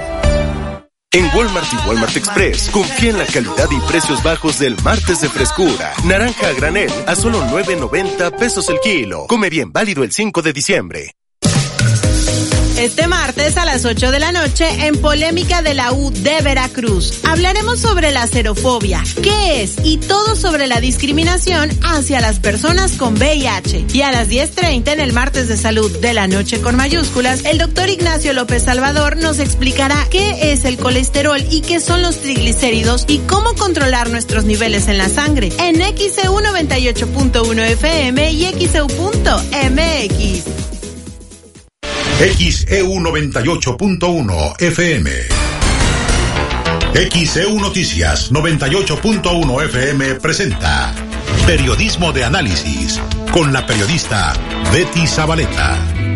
En 1.12 1.26
Walmart 1.36 1.72
y 1.72 1.88
Walmart 1.88 2.16
Express, 2.16 2.70
confía 2.70 3.10
en 3.10 3.18
la 3.18 3.26
calidad 3.26 3.68
y 3.70 3.78
precios 3.88 4.22
bajos 4.22 4.58
del 4.58 4.76
martes 4.82 5.20
de 5.20 5.28
frescura. 5.28 5.92
Naranja 6.06 6.48
a 6.48 6.52
granel 6.54 6.90
a 7.06 7.14
solo 7.14 7.40
9.90 7.44 8.36
pesos 8.36 8.68
el 8.70 8.80
kilo. 8.80 9.26
Come 9.28 9.50
bien, 9.50 9.70
válido 9.72 10.02
el 10.02 10.10
5 10.10 10.42
de 10.42 10.52
diciembre. 10.52 11.14
Este 12.78 13.06
martes 13.06 13.56
a 13.56 13.64
las 13.64 13.84
8 13.84 14.10
de 14.10 14.18
la 14.18 14.32
noche 14.32 14.66
en 14.86 14.96
Polémica 15.00 15.62
de 15.62 15.74
la 15.74 15.92
U 15.92 16.10
de 16.10 16.40
Veracruz 16.42 17.20
hablaremos 17.22 17.78
sobre 17.78 18.10
la 18.10 18.26
xerofobia, 18.26 19.00
qué 19.22 19.62
es 19.62 19.76
y 19.84 19.98
todo 19.98 20.34
sobre 20.34 20.66
la 20.66 20.80
discriminación 20.80 21.70
hacia 21.84 22.20
las 22.20 22.40
personas 22.40 22.92
con 22.92 23.14
VIH. 23.14 23.86
Y 23.94 24.02
a 24.02 24.10
las 24.10 24.28
10.30 24.28 24.92
en 24.92 25.00
el 25.00 25.12
martes 25.12 25.46
de 25.46 25.56
salud 25.56 25.88
de 26.00 26.14
la 26.14 26.26
noche 26.26 26.60
con 26.60 26.74
mayúsculas, 26.74 27.44
el 27.44 27.58
doctor 27.58 27.88
Ignacio 27.88 28.32
López 28.32 28.64
Salvador 28.64 29.18
nos 29.18 29.38
explicará 29.38 29.96
qué 30.10 30.52
es 30.52 30.64
el 30.64 30.76
colesterol 30.76 31.40
y 31.50 31.60
qué 31.60 31.78
son 31.78 32.02
los 32.02 32.18
triglicéridos 32.18 33.04
y 33.06 33.18
cómo 33.20 33.54
controlar 33.54 34.10
nuestros 34.10 34.44
niveles 34.44 34.88
en 34.88 34.98
la 34.98 35.08
sangre 35.08 35.52
en 35.58 35.76
XEU 35.76 36.40
98.1 36.40 37.60
FM 37.70 38.32
y 38.32 38.66
XEU.mx. 38.66 40.63
XEU 42.18 43.00
98.1 43.00 44.62
FM. 44.62 45.10
XEU 47.10 47.60
Noticias 47.60 48.30
98.1 48.30 49.64
FM 49.64 50.14
presenta 50.20 50.94
Periodismo 51.44 52.12
de 52.12 52.22
Análisis 52.22 53.00
con 53.32 53.52
la 53.52 53.66
periodista 53.66 54.32
Betty 54.72 55.08
Zabaleta. 55.08 56.13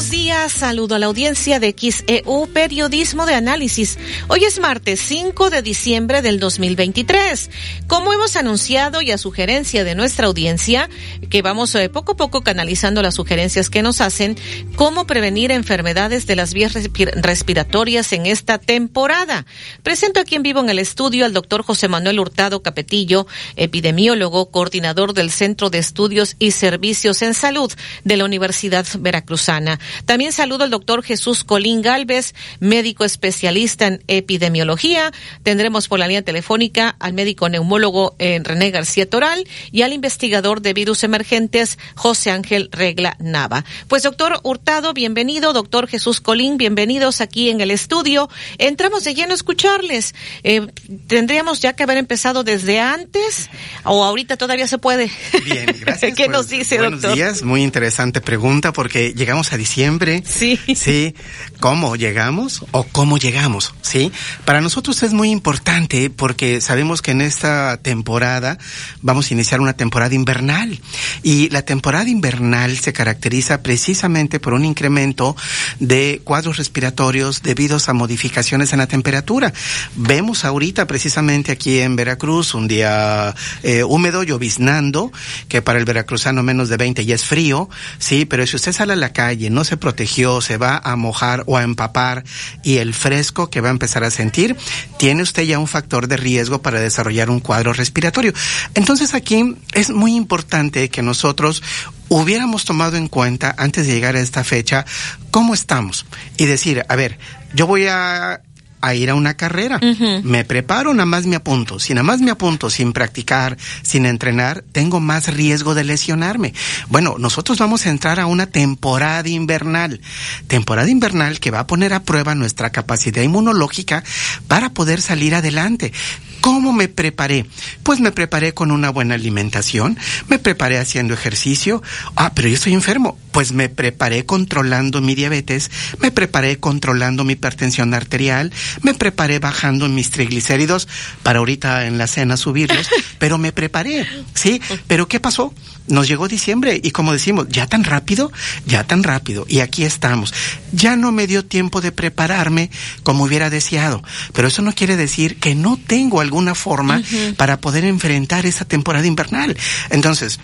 Buenos 0.00 0.12
días, 0.12 0.52
saludo 0.52 0.94
a 0.94 0.98
la 0.98 1.04
audiencia 1.04 1.60
de 1.60 1.76
XEU 1.78 2.48
Periodismo 2.54 3.26
de 3.26 3.34
Análisis. 3.34 3.98
Hoy 4.28 4.44
es 4.44 4.58
martes 4.58 4.98
5 4.98 5.50
de 5.50 5.60
diciembre 5.60 6.22
del 6.22 6.40
2023. 6.40 7.50
Como 7.86 8.10
hemos 8.14 8.34
anunciado 8.36 9.02
y 9.02 9.10
a 9.10 9.18
sugerencia 9.18 9.84
de 9.84 9.94
nuestra 9.94 10.28
audiencia, 10.28 10.88
que 11.28 11.42
vamos 11.42 11.74
eh, 11.74 11.90
poco 11.90 12.12
a 12.12 12.16
poco 12.16 12.40
canalizando 12.40 13.02
las 13.02 13.16
sugerencias 13.16 13.68
que 13.68 13.82
nos 13.82 14.00
hacen, 14.00 14.38
cómo 14.74 15.06
prevenir 15.06 15.50
enfermedades 15.50 16.26
de 16.26 16.34
las 16.34 16.54
vías 16.54 16.72
respir 16.72 17.10
respiratorias 17.16 18.14
en 18.14 18.24
esta 18.24 18.56
temporada. 18.56 19.44
Presento 19.82 20.18
aquí 20.18 20.34
en 20.34 20.42
vivo 20.42 20.60
en 20.60 20.70
el 20.70 20.78
estudio 20.78 21.26
al 21.26 21.34
doctor 21.34 21.62
José 21.62 21.88
Manuel 21.88 22.20
Hurtado 22.20 22.62
Capetillo, 22.62 23.26
epidemiólogo, 23.56 24.50
coordinador 24.50 25.12
del 25.12 25.30
Centro 25.30 25.68
de 25.68 25.76
Estudios 25.76 26.36
y 26.38 26.52
Servicios 26.52 27.20
en 27.20 27.34
Salud 27.34 27.70
de 28.04 28.16
la 28.16 28.24
Universidad 28.24 28.86
Veracruzana. 28.98 29.78
También 30.04 30.32
saludo 30.32 30.64
al 30.64 30.70
doctor 30.70 31.02
Jesús 31.02 31.44
Colín 31.44 31.82
Galvez, 31.82 32.34
médico 32.60 33.04
especialista 33.04 33.86
en 33.86 34.02
epidemiología. 34.08 35.12
Tendremos 35.42 35.88
por 35.88 35.98
la 35.98 36.06
línea 36.06 36.22
telefónica 36.22 36.96
al 36.98 37.12
médico 37.12 37.48
neumólogo 37.48 38.14
eh, 38.18 38.40
René 38.42 38.70
García 38.70 39.08
Toral 39.08 39.46
y 39.72 39.82
al 39.82 39.92
investigador 39.92 40.62
de 40.62 40.72
virus 40.72 41.04
emergentes 41.04 41.78
José 41.94 42.30
Ángel 42.30 42.68
Regla 42.72 43.16
Nava. 43.20 43.64
Pues 43.88 44.02
doctor 44.02 44.40
Hurtado, 44.42 44.92
bienvenido. 44.92 45.52
Doctor 45.52 45.88
Jesús 45.88 46.20
Colín, 46.20 46.56
bienvenidos 46.56 47.20
aquí 47.20 47.50
en 47.50 47.60
el 47.60 47.70
estudio. 47.70 48.28
Entramos 48.58 49.04
de 49.04 49.14
lleno 49.14 49.32
a 49.32 49.34
escucharles. 49.34 50.14
Eh, 50.42 50.66
¿Tendríamos 51.06 51.60
ya 51.60 51.74
que 51.74 51.82
haber 51.82 51.98
empezado 51.98 52.44
desde 52.44 52.80
antes 52.80 53.50
o 53.84 54.04
ahorita 54.04 54.36
todavía 54.36 54.66
se 54.66 54.78
puede? 54.78 55.10
Bien, 55.44 55.66
gracias. 55.80 56.14
¿Qué 56.14 56.28
nos 56.28 56.48
dice, 56.48 56.78
buenos 56.78 57.02
doctor? 57.02 57.16
días, 57.16 57.42
muy 57.42 57.62
interesante 57.62 58.20
pregunta 58.20 58.72
porque 58.72 59.12
llegamos 59.14 59.52
a 59.52 59.56
diciembre. 59.56 59.79
Sí. 60.24 60.58
Sí. 60.74 61.14
¿Cómo 61.60 61.96
llegamos 61.96 62.64
o 62.70 62.84
cómo 62.84 63.18
llegamos? 63.18 63.74
Sí. 63.82 64.12
Para 64.44 64.60
nosotros 64.60 65.02
es 65.02 65.12
muy 65.12 65.30
importante 65.30 66.10
porque 66.10 66.60
sabemos 66.60 67.02
que 67.02 67.10
en 67.10 67.20
esta 67.20 67.76
temporada 67.78 68.58
vamos 69.02 69.30
a 69.30 69.34
iniciar 69.34 69.60
una 69.60 69.74
temporada 69.74 70.14
invernal 70.14 70.80
y 71.22 71.48
la 71.50 71.62
temporada 71.62 72.08
invernal 72.08 72.76
se 72.78 72.92
caracteriza 72.92 73.62
precisamente 73.62 74.40
por 74.40 74.54
un 74.54 74.64
incremento 74.64 75.36
de 75.78 76.20
cuadros 76.24 76.56
respiratorios 76.56 77.42
debidos 77.42 77.88
a 77.88 77.92
modificaciones 77.92 78.72
en 78.72 78.78
la 78.78 78.86
temperatura. 78.86 79.52
Vemos 79.96 80.44
ahorita 80.44 80.86
precisamente 80.86 81.52
aquí 81.52 81.78
en 81.78 81.96
Veracruz 81.96 82.54
un 82.54 82.68
día 82.68 83.34
eh, 83.62 83.84
húmedo, 83.84 84.22
lloviznando, 84.22 85.12
que 85.48 85.62
para 85.62 85.78
el 85.78 85.84
veracruzano 85.84 86.42
menos 86.42 86.68
de 86.68 86.76
20 86.76 87.04
ya 87.04 87.14
es 87.14 87.24
frío, 87.24 87.68
sí, 87.98 88.24
pero 88.24 88.46
si 88.46 88.56
usted 88.56 88.72
sale 88.72 88.92
a 88.94 88.96
la 88.96 89.12
calle, 89.12 89.50
no 89.50 89.59
se 89.64 89.76
protegió, 89.76 90.40
se 90.40 90.56
va 90.56 90.80
a 90.82 90.96
mojar 90.96 91.44
o 91.46 91.56
a 91.56 91.62
empapar 91.62 92.24
y 92.62 92.78
el 92.78 92.94
fresco 92.94 93.50
que 93.50 93.60
va 93.60 93.68
a 93.68 93.72
empezar 93.72 94.04
a 94.04 94.10
sentir, 94.10 94.56
tiene 94.98 95.22
usted 95.22 95.42
ya 95.42 95.58
un 95.58 95.66
factor 95.66 96.08
de 96.08 96.16
riesgo 96.16 96.62
para 96.62 96.80
desarrollar 96.80 97.30
un 97.30 97.40
cuadro 97.40 97.72
respiratorio. 97.72 98.32
Entonces 98.74 99.14
aquí 99.14 99.56
es 99.72 99.90
muy 99.90 100.14
importante 100.14 100.88
que 100.88 101.02
nosotros 101.02 101.62
hubiéramos 102.08 102.64
tomado 102.64 102.96
en 102.96 103.08
cuenta 103.08 103.54
antes 103.56 103.86
de 103.86 103.94
llegar 103.94 104.16
a 104.16 104.20
esta 104.20 104.44
fecha 104.44 104.84
cómo 105.30 105.54
estamos 105.54 106.06
y 106.36 106.46
decir, 106.46 106.84
a 106.88 106.96
ver, 106.96 107.18
yo 107.54 107.66
voy 107.66 107.86
a 107.86 108.40
a 108.80 108.94
ir 108.94 109.10
a 109.10 109.14
una 109.14 109.34
carrera. 109.34 109.76
Uh 109.76 109.94
-huh. 109.94 110.22
Me 110.22 110.44
preparo, 110.44 110.92
nada 110.94 111.06
más 111.06 111.26
me 111.26 111.36
apunto. 111.36 111.78
Si 111.78 111.94
nada 111.94 112.04
más 112.04 112.20
me 112.20 112.30
apunto 112.30 112.70
sin 112.70 112.92
practicar, 112.92 113.56
sin 113.82 114.06
entrenar, 114.06 114.64
tengo 114.72 115.00
más 115.00 115.32
riesgo 115.32 115.74
de 115.74 115.84
lesionarme. 115.84 116.54
Bueno, 116.88 117.16
nosotros 117.18 117.58
vamos 117.58 117.86
a 117.86 117.90
entrar 117.90 118.20
a 118.20 118.26
una 118.26 118.46
temporada 118.46 119.28
invernal. 119.28 120.00
Temporada 120.46 120.88
invernal 120.88 121.40
que 121.40 121.50
va 121.50 121.60
a 121.60 121.66
poner 121.66 121.92
a 121.94 122.02
prueba 122.02 122.34
nuestra 122.34 122.70
capacidad 122.70 123.22
inmunológica 123.22 124.02
para 124.48 124.70
poder 124.70 125.00
salir 125.00 125.34
adelante. 125.34 125.92
¿Cómo 126.40 126.72
me 126.72 126.88
preparé? 126.88 127.46
Pues 127.82 128.00
me 128.00 128.12
preparé 128.12 128.54
con 128.54 128.70
una 128.70 128.90
buena 128.90 129.14
alimentación, 129.14 129.98
me 130.28 130.38
preparé 130.38 130.78
haciendo 130.78 131.14
ejercicio. 131.14 131.82
Ah, 132.16 132.32
pero 132.34 132.48
yo 132.48 132.54
estoy 132.54 132.72
enfermo. 132.72 133.18
Pues 133.32 133.52
me 133.52 133.68
preparé 133.68 134.26
controlando 134.26 135.00
mi 135.00 135.14
diabetes, 135.14 135.70
me 136.00 136.10
preparé 136.10 136.58
controlando 136.58 137.24
mi 137.24 137.34
hipertensión 137.34 137.94
arterial, 137.94 138.52
me 138.82 138.94
preparé 138.94 139.38
bajando 139.38 139.88
mis 139.88 140.10
triglicéridos 140.10 140.88
para 141.22 141.38
ahorita 141.38 141.86
en 141.86 141.98
la 141.98 142.06
cena 142.06 142.36
subirlos, 142.36 142.88
pero 143.18 143.38
me 143.38 143.52
preparé, 143.52 144.06
¿sí? 144.34 144.60
Pero 144.88 145.06
¿qué 145.06 145.20
pasó? 145.20 145.54
Nos 145.90 146.08
llegó 146.08 146.28
diciembre 146.28 146.80
y 146.82 146.90
como 146.92 147.12
decimos, 147.12 147.46
ya 147.48 147.66
tan 147.66 147.84
rápido, 147.84 148.32
ya 148.66 148.84
tan 148.84 149.02
rápido. 149.02 149.44
Y 149.48 149.60
aquí 149.60 149.84
estamos. 149.84 150.32
Ya 150.72 150.96
no 150.96 151.12
me 151.12 151.26
dio 151.26 151.44
tiempo 151.44 151.80
de 151.80 151.92
prepararme 151.92 152.70
como 153.02 153.24
hubiera 153.24 153.50
deseado, 153.50 154.02
pero 154.32 154.48
eso 154.48 154.62
no 154.62 154.72
quiere 154.72 154.96
decir 154.96 155.36
que 155.38 155.54
no 155.54 155.78
tengo 155.86 156.20
alguna 156.20 156.54
forma 156.54 156.98
uh 156.98 157.02
-huh. 157.02 157.36
para 157.36 157.60
poder 157.60 157.84
enfrentar 157.84 158.46
esa 158.46 158.64
temporada 158.64 159.06
invernal. 159.06 159.56
Entonces, 159.90 160.38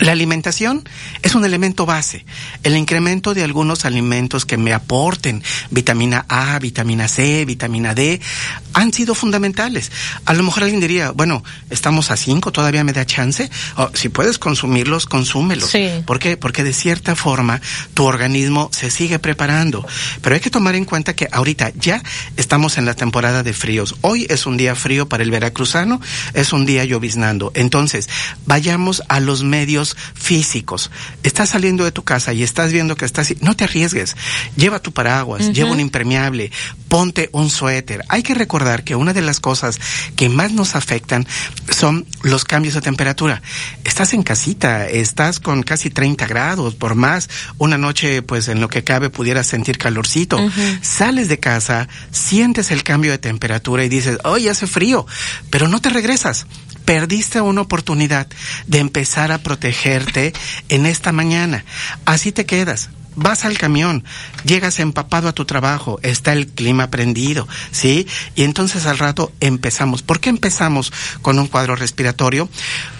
La 0.00 0.12
alimentación 0.12 0.88
es 1.22 1.34
un 1.34 1.44
elemento 1.44 1.86
base. 1.86 2.24
El 2.62 2.76
incremento 2.76 3.34
de 3.34 3.44
algunos 3.44 3.84
alimentos 3.84 4.44
que 4.44 4.56
me 4.56 4.72
aporten 4.72 5.42
vitamina 5.70 6.24
A, 6.28 6.58
vitamina 6.58 7.08
C, 7.08 7.44
vitamina 7.44 7.94
D, 7.94 8.20
han 8.72 8.92
sido 8.92 9.14
fundamentales. 9.14 9.90
A 10.24 10.34
lo 10.34 10.42
mejor 10.42 10.64
alguien 10.64 10.80
diría, 10.80 11.10
bueno, 11.10 11.42
estamos 11.70 12.10
a 12.10 12.16
5, 12.16 12.52
todavía 12.52 12.84
me 12.84 12.92
da 12.92 13.06
chance. 13.06 13.50
Si 13.94 14.08
puedes 14.08 14.38
consumirlos, 14.38 15.06
consúmelos. 15.06 15.70
Sí. 15.70 15.88
¿Por 16.06 16.18
qué? 16.18 16.36
Porque 16.36 16.64
de 16.64 16.72
cierta 16.72 17.14
forma 17.16 17.60
tu 17.94 18.04
organismo 18.04 18.70
se 18.72 18.90
sigue 18.90 19.18
preparando. 19.18 19.86
Pero 20.22 20.34
hay 20.34 20.40
que 20.40 20.50
tomar 20.50 20.74
en 20.74 20.84
cuenta 20.84 21.14
que 21.14 21.28
ahorita 21.30 21.72
ya 21.76 22.02
estamos 22.36 22.78
en 22.78 22.84
la 22.84 22.94
temporada 22.94 23.42
de 23.42 23.52
fríos. 23.52 23.96
Hoy 24.00 24.26
es 24.28 24.46
un 24.46 24.56
día 24.56 24.74
frío 24.74 25.08
para 25.08 25.22
el 25.22 25.30
veracruzano, 25.30 26.00
es 26.32 26.52
un 26.52 26.66
día 26.66 26.84
lloviznando. 26.84 27.52
Entonces, 27.54 28.08
vayamos 28.46 29.02
a 29.08 29.20
los 29.20 29.42
medios 29.42 29.73
físicos. 30.14 30.90
Estás 31.22 31.50
saliendo 31.50 31.84
de 31.84 31.92
tu 31.92 32.04
casa 32.04 32.32
y 32.32 32.42
estás 32.42 32.72
viendo 32.72 32.96
que 32.96 33.04
estás... 33.04 33.34
No 33.40 33.56
te 33.56 33.64
arriesgues. 33.64 34.16
Lleva 34.56 34.78
tu 34.78 34.92
paraguas, 34.92 35.52
lleva 35.52 35.72
un 35.72 35.80
impermeable, 35.80 36.50
ponte 36.88 37.28
un 37.32 37.50
suéter. 37.50 38.04
Hay 38.08 38.22
que 38.22 38.34
recordar 38.34 38.84
que 38.84 38.94
una 38.94 39.12
de 39.12 39.22
las 39.22 39.40
cosas 39.40 39.80
que 40.16 40.28
más 40.28 40.52
nos 40.52 40.76
afectan 40.76 41.26
son 41.70 42.06
los 42.22 42.44
cambios 42.44 42.74
de 42.74 42.80
temperatura. 42.80 43.42
Estás 43.84 44.14
en 44.14 44.22
casita, 44.22 44.86
estás 44.86 45.40
con 45.40 45.62
casi 45.62 45.90
30 45.90 46.26
grados, 46.26 46.74
por 46.74 46.94
más 46.94 47.28
una 47.58 47.78
noche, 47.78 48.22
pues 48.22 48.48
en 48.48 48.60
lo 48.60 48.68
que 48.68 48.84
cabe 48.84 49.10
pudieras 49.10 49.46
sentir 49.46 49.78
calorcito. 49.78 50.38
Sales 50.82 51.28
de 51.28 51.38
casa, 51.38 51.88
sientes 52.10 52.70
el 52.70 52.82
cambio 52.82 53.10
de 53.10 53.18
temperatura 53.18 53.84
y 53.84 53.88
dices, 53.88 54.18
hoy 54.24 54.48
hace 54.48 54.66
frío, 54.66 55.06
pero 55.50 55.68
no 55.68 55.80
te 55.80 55.90
regresas. 55.90 56.46
Perdiste 56.84 57.40
una 57.40 57.62
oportunidad 57.62 58.26
de 58.66 58.78
empezar 58.78 59.32
a 59.32 59.38
protegerte 59.38 60.32
en 60.68 60.86
esta 60.86 61.12
mañana. 61.12 61.64
Así 62.04 62.32
te 62.32 62.46
quedas. 62.46 62.90
Vas 63.16 63.44
al 63.44 63.58
camión, 63.58 64.04
llegas 64.44 64.80
empapado 64.80 65.28
a 65.28 65.32
tu 65.32 65.44
trabajo, 65.44 66.00
está 66.02 66.32
el 66.32 66.48
clima 66.48 66.90
prendido, 66.90 67.46
¿sí? 67.70 68.06
Y 68.34 68.42
entonces 68.42 68.86
al 68.86 68.98
rato 68.98 69.32
empezamos. 69.40 70.02
¿Por 70.02 70.20
qué 70.20 70.30
empezamos 70.30 70.92
con 71.22 71.38
un 71.38 71.46
cuadro 71.46 71.76
respiratorio? 71.76 72.48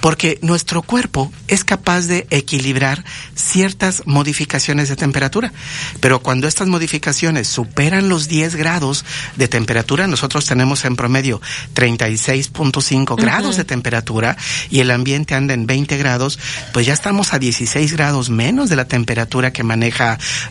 Porque 0.00 0.38
nuestro 0.42 0.82
cuerpo 0.82 1.32
es 1.48 1.64
capaz 1.64 2.02
de 2.02 2.26
equilibrar 2.30 3.04
ciertas 3.34 4.02
modificaciones 4.06 4.88
de 4.88 4.96
temperatura. 4.96 5.52
Pero 6.00 6.20
cuando 6.20 6.46
estas 6.46 6.68
modificaciones 6.68 7.48
superan 7.48 8.08
los 8.08 8.28
10 8.28 8.56
grados 8.56 9.04
de 9.36 9.48
temperatura, 9.48 10.06
nosotros 10.06 10.46
tenemos 10.46 10.84
en 10.84 10.96
promedio 10.96 11.40
36.5 11.74 13.16
grados 13.16 13.56
de 13.56 13.64
temperatura 13.64 14.36
y 14.70 14.80
el 14.80 14.90
ambiente 14.90 15.34
anda 15.34 15.54
en 15.54 15.66
20 15.66 15.96
grados, 15.96 16.38
pues 16.72 16.86
ya 16.86 16.92
estamos 16.92 17.32
a 17.34 17.38
16 17.38 17.92
grados 17.92 18.30
menos 18.30 18.70
de 18.70 18.76
la 18.76 18.86
temperatura 18.86 19.52
que 19.52 19.62
maneja 19.62 20.03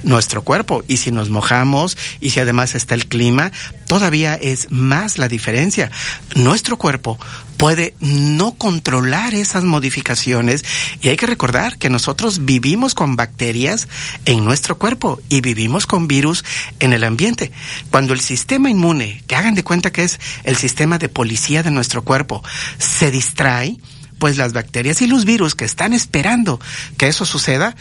nuestro 0.04 0.44
cuerpo. 0.44 0.84
Y 0.88 0.98
si 0.98 1.12
nos 1.12 1.30
mojamos 1.30 1.98
y 2.20 2.32
si 2.32 2.40
además 2.40 2.76
está 2.76 2.96
el 2.96 3.08
clima, 3.08 3.52
todavía 3.88 4.36
es 4.36 4.72
más 4.72 5.18
la 5.18 5.28
diferencia. 5.28 5.92
Nuestro 6.36 6.78
cuerpo 6.78 7.18
puede 7.58 7.96
no 8.00 8.56
controlar 8.56 9.34
esas 9.34 9.64
modificaciones 9.64 10.66
y 11.02 11.10
hay 11.10 11.16
que 11.16 11.28
recordar 11.28 11.78
que 11.78 11.90
nosotros 11.90 12.46
vivimos 12.46 12.94
con 12.94 13.16
bacterias 13.16 13.88
en 14.26 14.44
nuestro 14.44 14.78
cuerpo 14.78 15.22
y 15.30 15.42
vivimos 15.42 15.86
con 15.86 16.08
virus 16.08 16.44
en 16.80 16.94
el 16.94 17.04
ambiente. 17.04 17.52
Cuando 17.90 18.14
el 18.14 18.20
sistema 18.20 18.70
inmune, 18.70 19.24
que 19.28 19.36
hagan 19.36 19.56
de 19.56 19.64
cuenta 19.64 19.92
que 19.92 20.04
es 20.04 20.20
el 20.44 20.58
sistema 20.58 20.98
de 20.98 21.10
policía 21.10 21.64
de 21.64 21.72
nuestro 21.72 22.04
cuerpo, 22.04 22.44
se 22.80 23.12
distrae, 23.12 23.78
pues 24.20 24.38
las 24.38 24.54
bacterias 24.54 25.02
y 25.02 25.08
los 25.08 25.26
virus 25.26 25.56
que 25.56 25.66
están 25.66 25.94
esperando 25.94 26.60
que 26.98 27.08
eso 27.08 27.26
suceda. 27.26 27.76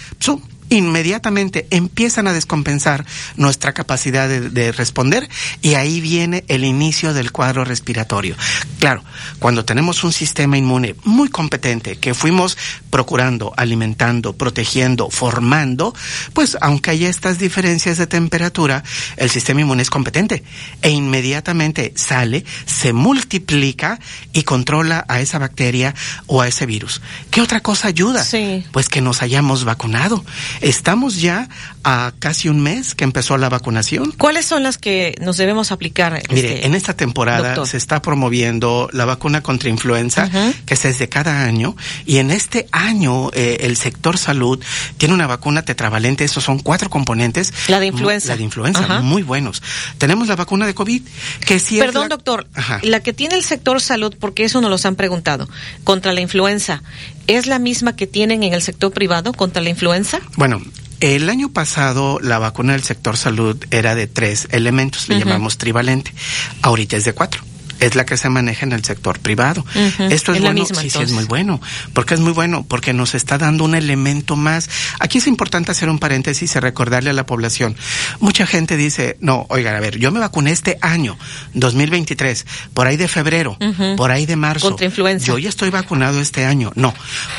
Inmediatamente 0.77 1.67
empiezan 1.71 2.29
a 2.29 2.33
descompensar 2.33 3.05
nuestra 3.37 3.73
capacidad 3.73 4.29
de, 4.29 4.51
de, 4.51 4.73
responder 4.73 5.29
y 5.61 5.75
ahí 5.75 6.01
viene 6.01 6.45
el 6.49 6.65
inicio 6.65 7.15
del 7.15 7.33
cuadro 7.33 7.65
respiratorio. 7.65 8.37
Claro, 8.79 9.05
cuando 9.39 9.65
tenemos 9.65 10.05
un 10.05 10.13
sistema 10.13 10.57
inmune 10.57 10.97
muy 11.05 11.29
competente 11.29 11.97
que 11.97 12.15
fuimos 12.15 12.57
procurando, 12.91 13.53
alimentando, 13.57 14.35
protegiendo, 14.35 15.11
formando, 15.11 15.95
pues 16.33 16.57
aunque 16.61 16.91
haya 16.91 17.09
estas 17.09 17.39
diferencias 17.39 17.99
de 17.99 18.07
temperatura, 18.07 18.83
el 19.17 19.31
sistema 19.31 19.61
inmune 19.61 19.83
es 19.83 19.91
competente 19.91 20.43
e 20.83 20.91
inmediatamente 20.91 21.93
sale, 21.97 22.45
se 22.67 22.93
multiplica 22.93 23.99
y 24.33 24.43
controla 24.43 25.05
a 25.09 25.21
esa 25.21 25.39
bacteria 25.39 25.95
o 26.27 26.41
a 26.41 26.49
ese 26.49 26.67
virus. 26.67 27.01
¿Qué 27.31 27.41
otra 27.41 27.61
cosa 27.61 27.89
ayuda? 27.89 28.25
Sí. 28.25 28.65
Pues 28.73 28.89
que 28.89 29.01
nos 29.01 29.23
hayamos 29.23 29.65
vacunado. 29.65 30.25
Estamos 30.63 31.21
ya 31.21 31.49
a 31.85 32.13
casi 32.19 32.49
un 32.49 32.61
mes 32.61 32.95
que 32.95 33.05
empezó 33.05 33.37
la 33.39 33.49
vacunación. 33.49 34.13
¿Cuáles 34.13 34.47
son 34.47 34.63
las 34.63 34.79
que 34.79 35.15
nos 35.21 35.37
debemos 35.37 35.73
aplicar? 35.73 36.23
Mire, 36.31 36.55
este, 36.55 36.67
en 36.67 36.75
esta 36.75 36.95
temporada 36.95 37.49
doctor? 37.49 37.67
se 37.69 37.77
está 37.77 38.03
promoviendo 38.03 38.89
la 38.93 39.05
vacuna 39.05 39.43
contra 39.43 39.69
influenza, 39.69 40.31
que 40.67 40.75
es 40.75 40.99
de 40.99 41.09
cada 41.09 41.45
año, 41.45 41.77
y 42.07 42.19
en 42.19 42.31
este 42.31 42.67
año 42.73 43.31
eh, 43.33 43.59
el 43.61 43.77
sector 43.77 44.19
salud 44.19 44.63
tiene 44.99 45.15
una 45.15 45.27
vacuna 45.27 45.63
tetravalente, 45.63 46.25
esos 46.25 46.45
son 46.45 46.59
cuatro 46.59 46.91
componentes. 46.91 47.53
La 47.69 47.81
de 47.81 47.87
influenza. 47.87 48.29
La 48.29 48.37
de 48.37 48.43
influenza, 48.43 49.01
muy 49.01 49.23
buenos. 49.23 49.63
Tenemos 49.99 50.29
la 50.29 50.37
vacuna 50.37 50.67
de 50.67 50.75
COVID, 50.75 51.03
que 51.47 51.59
sí 51.59 51.79
es 51.79 51.85
Perdón, 51.85 52.05
la- 52.05 52.17
doctor, 52.17 52.47
Ajá. 52.55 52.81
la 52.83 53.01
que 53.01 53.13
tiene 53.13 53.35
el 53.37 53.43
sector 53.45 53.81
salud, 53.81 54.15
porque 54.19 54.45
eso 54.45 54.61
nos 54.61 54.71
los 54.71 54.85
han 54.87 54.97
preguntado, 54.97 55.49
contra 55.85 56.13
la 56.13 56.21
influenza, 56.21 56.83
¿es 57.27 57.47
la 57.47 57.59
misma 57.59 57.97
que 57.97 58.07
tienen 58.07 58.43
en 58.43 58.55
el 58.55 58.63
sector 58.63 58.93
privado 58.93 59.33
contra 59.33 59.63
la 59.63 59.71
influenza? 59.71 60.21
Bueno, 60.37 60.61
el 61.03 61.29
año 61.29 61.49
pasado 61.49 62.21
la 62.23 62.39
vacuna 62.39 62.75
del 62.75 62.85
sector 62.85 63.17
salud 63.17 63.57
era 63.73 63.97
de 63.97 64.07
tres 64.07 64.47
elementos, 64.53 65.09
le 65.09 65.19
llamamos 65.19 65.59
trivalente. 65.59 66.15
Ahorita 66.63 66.97
es 66.97 67.05
de 67.05 67.13
cuatro. 67.13 67.43
Es 67.83 67.95
la 67.97 68.07
que 68.07 68.17
se 68.17 68.29
maneja 68.29 68.65
en 68.65 68.73
el 68.73 68.85
sector 68.85 69.19
privado. 69.19 69.65
Esto 69.99 70.33
es, 70.33 70.41
bueno, 70.41 70.61
misma, 70.61 70.81
sí, 70.81 70.91
sí, 70.91 71.03
es 71.03 71.11
muy 71.13 71.25
bueno. 71.25 71.61
porque 71.93 72.15
es 72.15 72.21
muy 72.21 72.33
bueno? 72.33 72.65
Porque 72.67 72.93
nos 72.93 73.15
está 73.15 73.39
dando 73.39 73.65
un 73.65 73.75
elemento 73.75 74.37
más. 74.37 74.71
Aquí 75.01 75.19
es 75.19 75.27
importante 75.27 75.73
hacer 75.73 75.89
un 75.89 75.99
paréntesis 75.99 76.55
y 76.55 76.59
recordarle 76.61 77.11
a 77.11 77.13
la 77.13 77.27
población. 77.27 77.77
Mucha 78.21 78.47
gente 78.47 78.77
dice, 78.77 79.17
no, 79.21 79.47
oigan, 79.49 79.75
a 79.75 79.81
ver, 79.81 79.99
yo 79.99 80.13
me 80.13 80.21
vacuné 80.21 80.53
este 80.53 80.79
año, 80.81 81.19
2023, 81.55 82.47
por 82.73 82.87
ahí 82.87 82.97
de 82.97 83.09
febrero, 83.09 83.59
por 83.97 84.13
ahí 84.13 84.27
de 84.27 84.37
marzo. 84.37 84.69
Contra 84.69 84.87
influenza. 84.87 85.27
Yo 85.27 85.39
ya 85.39 85.49
estoy 85.49 85.71
vacunado 85.71 86.21
este 86.21 86.45
año. 86.45 86.73
No, 86.77 86.95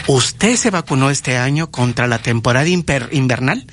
usted 0.08 0.58
se 0.58 0.72
vacunó 0.72 1.10
este 1.10 1.38
año 1.38 1.72
contra 1.72 2.08
la 2.08 2.20
temporada 2.20 2.68
invernal 2.68 3.66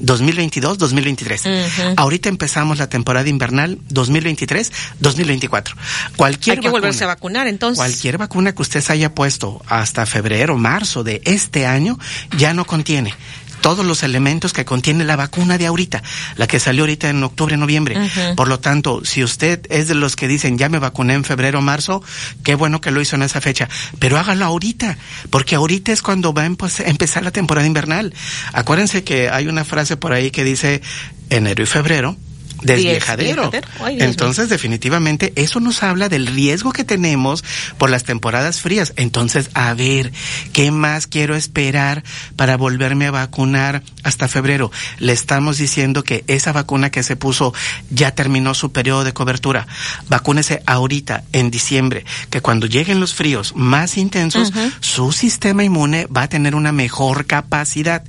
2022-2023. 0.00 1.66
Ujú. 1.66 1.94
Ahorita 1.96 2.28
empezamos 2.28 2.78
la 2.78 2.88
temporada 2.88 3.28
invernal 3.28 3.78
2023-2024. 3.90 5.74
Cualquier 6.16 6.56
Hay 6.56 6.60
que 6.60 6.68
vacuna, 6.68 6.70
volverse 6.70 7.04
a 7.04 7.08
vacunar, 7.08 7.46
entonces. 7.46 7.78
Cualquier 7.78 8.18
vacuna 8.18 8.54
que 8.54 8.62
usted 8.62 8.80
se 8.80 8.92
haya 8.92 9.14
puesto 9.14 9.62
hasta 9.66 10.06
febrero, 10.06 10.56
marzo 10.56 11.04
de 11.04 11.20
este 11.24 11.66
año 11.66 11.98
ya 12.36 12.54
no 12.54 12.64
contiene 12.64 13.14
todos 13.60 13.84
los 13.84 14.02
elementos 14.02 14.52
que 14.52 14.64
contiene 14.64 15.04
la 15.04 15.16
vacuna 15.16 15.58
de 15.58 15.66
ahorita, 15.66 16.02
la 16.36 16.46
que 16.46 16.60
salió 16.60 16.82
ahorita 16.82 17.08
en 17.10 17.22
octubre, 17.22 17.56
noviembre. 17.56 17.96
Por 18.36 18.48
lo 18.48 18.58
tanto, 18.60 19.02
si 19.04 19.22
usted 19.24 19.60
es 19.70 19.88
de 19.88 19.94
los 19.94 20.16
que 20.16 20.28
dicen 20.28 20.58
ya 20.58 20.68
me 20.68 20.78
vacuné 20.78 21.14
en 21.14 21.24
febrero, 21.24 21.60
marzo, 21.62 22.02
qué 22.42 22.54
bueno 22.54 22.80
que 22.80 22.90
lo 22.90 23.00
hizo 23.00 23.16
en 23.16 23.22
esa 23.22 23.40
fecha, 23.40 23.68
pero 23.98 24.18
hágalo 24.18 24.44
ahorita, 24.44 24.96
porque 25.30 25.54
ahorita 25.56 25.92
es 25.92 26.02
cuando 26.02 26.32
va 26.32 26.42
a 26.42 26.46
empe- 26.48 26.82
empezar 26.86 27.22
la 27.22 27.30
temporada 27.30 27.66
invernal. 27.66 28.14
Acuérdense 28.52 29.04
que 29.04 29.28
hay 29.30 29.46
una 29.46 29.64
frase 29.64 29.96
por 29.96 30.12
ahí 30.12 30.30
que 30.30 30.44
dice 30.44 30.80
enero 31.28 31.62
y 31.62 31.66
febrero. 31.66 32.16
Desviejadero. 32.62 33.50
Ay, 33.80 33.98
Entonces, 34.00 34.48
definitivamente, 34.48 35.32
eso 35.36 35.60
nos 35.60 35.82
habla 35.82 36.08
del 36.08 36.26
riesgo 36.26 36.72
que 36.72 36.84
tenemos 36.84 37.44
por 37.78 37.90
las 37.90 38.04
temporadas 38.04 38.60
frías. 38.60 38.92
Entonces, 38.96 39.50
a 39.54 39.72
ver, 39.74 40.12
¿qué 40.52 40.70
más 40.70 41.06
quiero 41.06 41.36
esperar 41.36 42.02
para 42.36 42.56
volverme 42.56 43.06
a 43.06 43.10
vacunar 43.10 43.82
hasta 44.02 44.28
febrero? 44.28 44.70
Le 44.98 45.12
estamos 45.12 45.58
diciendo 45.58 46.02
que 46.04 46.24
esa 46.26 46.52
vacuna 46.52 46.90
que 46.90 47.02
se 47.02 47.16
puso 47.16 47.54
ya 47.90 48.14
terminó 48.14 48.54
su 48.54 48.72
periodo 48.72 49.04
de 49.04 49.12
cobertura. 49.12 49.66
Vacúnese 50.08 50.62
ahorita, 50.66 51.24
en 51.32 51.50
diciembre, 51.50 52.04
que 52.30 52.40
cuando 52.40 52.66
lleguen 52.66 53.00
los 53.00 53.14
fríos 53.14 53.54
más 53.54 53.96
intensos, 53.96 54.52
su 54.80 55.12
sistema 55.12 55.64
inmune 55.64 56.06
va 56.06 56.22
a 56.22 56.28
tener 56.28 56.54
una 56.54 56.72
mejor 56.72 57.26
capacidad. 57.26 58.02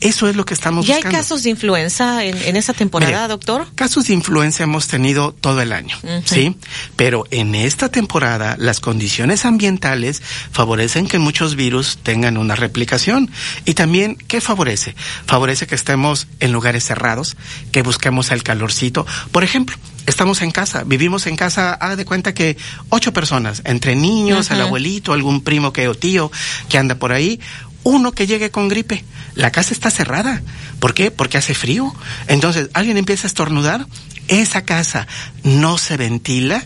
Eso 0.00 0.28
es 0.28 0.36
lo 0.36 0.44
que 0.44 0.54
estamos 0.54 0.86
¿Ya 0.86 0.94
hay 0.94 1.02
buscando. 1.02 1.18
casos 1.18 1.42
de 1.42 1.50
influenza 1.50 2.24
en, 2.24 2.36
en 2.42 2.56
esa 2.56 2.72
temporada, 2.72 3.12
Mire, 3.12 3.28
doctor? 3.28 3.66
Casos 3.74 3.93
de 4.02 4.12
influenza 4.12 4.64
hemos 4.64 4.88
tenido 4.88 5.32
todo 5.32 5.60
el 5.60 5.72
año. 5.72 5.96
¿sí? 6.24 6.56
Pero 6.96 7.24
en 7.30 7.54
esta 7.54 7.88
temporada 7.88 8.56
las 8.58 8.80
condiciones 8.80 9.44
ambientales 9.44 10.22
favorecen 10.52 11.06
que 11.06 11.18
muchos 11.18 11.54
virus 11.54 11.98
tengan 12.02 12.36
una 12.36 12.56
replicación. 12.56 13.30
Y 13.64 13.74
también, 13.74 14.16
¿qué 14.16 14.40
favorece? 14.40 14.94
Favorece 15.26 15.66
que 15.66 15.74
estemos 15.74 16.26
en 16.40 16.52
lugares 16.52 16.84
cerrados, 16.84 17.36
que 17.72 17.82
busquemos 17.82 18.30
el 18.30 18.42
calorcito. 18.42 19.06
Por 19.30 19.44
ejemplo, 19.44 19.76
estamos 20.06 20.42
en 20.42 20.50
casa, 20.50 20.84
vivimos 20.84 21.26
en 21.26 21.36
casa, 21.36 21.74
haz 21.74 21.96
de 21.96 22.04
cuenta 22.04 22.34
que 22.34 22.56
ocho 22.88 23.12
personas, 23.12 23.62
entre 23.64 23.96
niños, 23.96 24.50
el 24.50 24.60
abuelito, 24.60 25.12
algún 25.12 25.42
primo 25.42 25.72
que 25.72 25.88
o 25.88 25.94
tío 25.94 26.30
que 26.68 26.78
anda 26.78 26.96
por 26.96 27.12
ahí, 27.12 27.40
uno 27.84 28.12
que 28.12 28.26
llegue 28.26 28.50
con 28.50 28.68
gripe. 28.68 29.04
La 29.34 29.52
casa 29.52 29.72
está 29.72 29.90
cerrada. 29.90 30.42
¿Por 30.80 30.94
qué? 30.94 31.10
Porque 31.10 31.38
hace 31.38 31.54
frío. 31.54 31.94
Entonces, 32.26 32.70
alguien 32.74 32.96
empieza 32.96 33.26
a 33.26 33.28
estornudar, 33.28 33.86
esa 34.28 34.62
casa 34.62 35.06
no 35.42 35.76
se 35.76 35.96
ventila, 35.98 36.64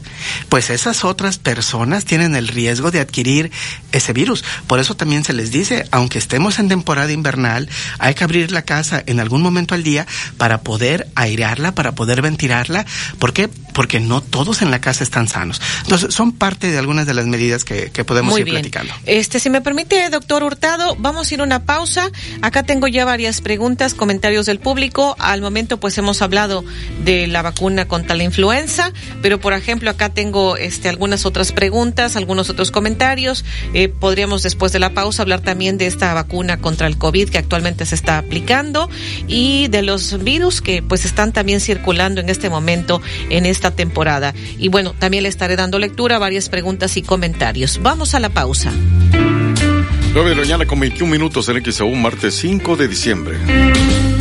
pues 0.48 0.70
esas 0.70 1.04
otras 1.04 1.38
personas 1.38 2.04
tienen 2.04 2.36
el 2.36 2.46
riesgo 2.46 2.90
de 2.90 3.00
adquirir 3.00 3.50
ese 3.90 4.12
virus. 4.12 4.44
Por 4.66 4.78
eso 4.78 4.94
también 4.96 5.24
se 5.24 5.32
les 5.32 5.50
dice, 5.50 5.86
aunque 5.90 6.18
estemos 6.18 6.58
en 6.58 6.68
temporada 6.68 7.10
invernal, 7.10 7.68
hay 7.98 8.14
que 8.14 8.24
abrir 8.24 8.52
la 8.52 8.62
casa 8.62 9.02
en 9.06 9.18
algún 9.18 9.42
momento 9.42 9.74
al 9.74 9.82
día 9.82 10.06
para 10.36 10.60
poder 10.60 11.08
airearla, 11.16 11.74
para 11.74 11.92
poder 11.92 12.22
ventilarla. 12.22 12.86
¿Por 13.18 13.32
qué? 13.32 13.48
Porque 13.48 13.98
no 13.98 14.20
todos 14.20 14.62
en 14.62 14.70
la 14.70 14.80
casa 14.80 15.02
están 15.02 15.26
sanos. 15.26 15.60
Entonces, 15.82 16.14
son 16.14 16.32
parte 16.32 16.70
de 16.70 16.78
algunas 16.78 17.06
de 17.06 17.14
las 17.14 17.26
medidas 17.26 17.64
que, 17.64 17.90
que 17.90 18.04
podemos 18.04 18.32
Muy 18.32 18.40
ir 18.40 18.44
bien. 18.44 18.56
platicando. 18.56 18.94
Este, 19.06 19.40
si 19.40 19.50
me 19.50 19.60
permite, 19.60 20.08
doctor 20.10 20.44
Hurtado, 20.44 20.94
vamos 20.98 21.30
a 21.30 21.34
ir 21.34 21.40
a 21.40 21.44
una 21.44 21.64
pausa. 21.64 22.10
Acá 22.42 22.62
tengo 22.62 22.86
ya 22.86 23.04
varias 23.04 23.40
preguntas, 23.40 23.94
comentarios 23.94 24.46
del 24.46 24.60
público. 24.60 25.16
Al 25.18 25.40
momento, 25.42 25.80
pues 25.80 25.98
hemos 25.98 26.22
hablado 26.22 26.64
de 27.04 27.26
la 27.26 27.42
vacuna 27.48 27.88
contra 27.88 28.14
la 28.14 28.24
influenza, 28.24 28.92
pero 29.22 29.40
por 29.40 29.52
ejemplo, 29.52 29.90
acá 29.90 30.10
tengo 30.10 30.56
este, 30.56 30.88
algunas 30.88 31.24
otras 31.24 31.52
preguntas, 31.52 32.16
algunos 32.16 32.50
otros 32.50 32.70
comentarios. 32.70 33.44
Eh, 33.72 33.88
podríamos 33.88 34.42
después 34.42 34.72
de 34.72 34.78
la 34.78 34.90
pausa 34.90 35.22
hablar 35.22 35.40
también 35.40 35.78
de 35.78 35.86
esta 35.86 36.12
vacuna 36.12 36.58
contra 36.58 36.86
el 36.86 36.98
COVID 36.98 37.30
que 37.30 37.38
actualmente 37.38 37.86
se 37.86 37.94
está 37.94 38.18
aplicando 38.18 38.90
y 39.26 39.68
de 39.68 39.82
los 39.82 40.22
virus 40.22 40.60
que 40.60 40.82
pues 40.82 41.04
están 41.04 41.32
también 41.32 41.60
circulando 41.60 42.20
en 42.20 42.28
este 42.28 42.50
momento 42.50 43.00
en 43.30 43.46
esta 43.46 43.70
temporada. 43.70 44.34
Y 44.58 44.68
bueno, 44.68 44.94
también 44.98 45.22
le 45.22 45.28
estaré 45.28 45.56
dando 45.56 45.78
lectura 45.78 46.16
a 46.16 46.18
varias 46.18 46.48
preguntas 46.48 46.96
y 46.96 47.02
comentarios. 47.02 47.80
Vamos 47.82 48.14
a 48.14 48.20
la 48.20 48.28
pausa. 48.28 48.72
9 50.14 50.30
de 50.30 50.36
la 50.36 50.42
mañana 50.42 50.66
con 50.66 50.80
21 50.80 51.10
minutos 51.10 51.48
en 51.48 51.64
XAU, 51.64 51.94
martes 51.94 52.34
5 52.34 52.76
de 52.76 52.88
diciembre. 52.88 54.17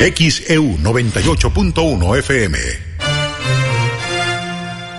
XEU 0.00 0.78
98.1 0.78 2.18
FM. 2.20 2.58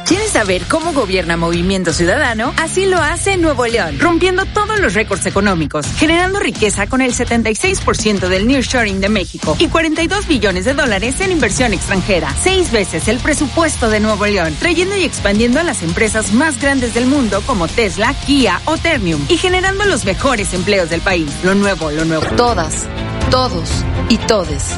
¿Quieres 0.06 0.30
saber 0.30 0.62
cómo 0.70 0.94
gobierna 0.94 1.38
Movimiento 1.38 1.92
Ciudadano? 1.92 2.54
Así 2.58 2.86
lo 2.86 2.98
hace 2.98 3.38
Nuevo 3.38 3.66
León, 3.66 3.98
rompiendo 4.00 4.46
todos 4.46 4.80
los 4.80 4.94
récords 4.94 5.26
económicos, 5.26 5.88
generando 5.98 6.40
riqueza 6.40 6.86
con 6.86 7.02
el 7.02 7.14
76% 7.14 8.28
del 8.28 8.46
nearshoring 8.46 9.00
de 9.00 9.10
México 9.10 9.56
y 9.58 9.70
42 9.70 10.28
billones 10.28 10.66
de 10.66 10.76
dólares 10.76 11.20
en 11.22 11.32
inversión 11.32 11.74
extranjera, 11.74 12.36
seis 12.40 12.72
veces 12.72 13.08
el 13.08 13.18
presupuesto 13.18 13.90
de 13.90 14.02
Nuevo 14.02 14.28
León, 14.28 14.56
trayendo 14.60 14.96
y 14.98 15.04
expandiendo 15.04 15.60
a 15.60 15.64
las 15.64 15.82
empresas 15.82 16.32
más 16.34 16.62
grandes 16.62 16.94
del 16.94 17.08
mundo 17.08 17.42
como 17.48 17.68
Tesla, 17.68 18.14
Kia 18.28 18.62
o 18.66 18.78
Ternium 18.78 19.26
y 19.30 19.38
generando 19.38 19.86
los 19.86 20.06
mejores 20.06 20.54
empleos 20.54 20.92
del 20.92 21.02
país. 21.02 21.32
Lo 21.44 21.56
nuevo, 21.56 21.90
lo 21.90 22.06
nuevo. 22.06 22.28
Todas, 22.36 22.86
todos 23.32 23.70
y 24.10 24.18
todes. 24.18 24.78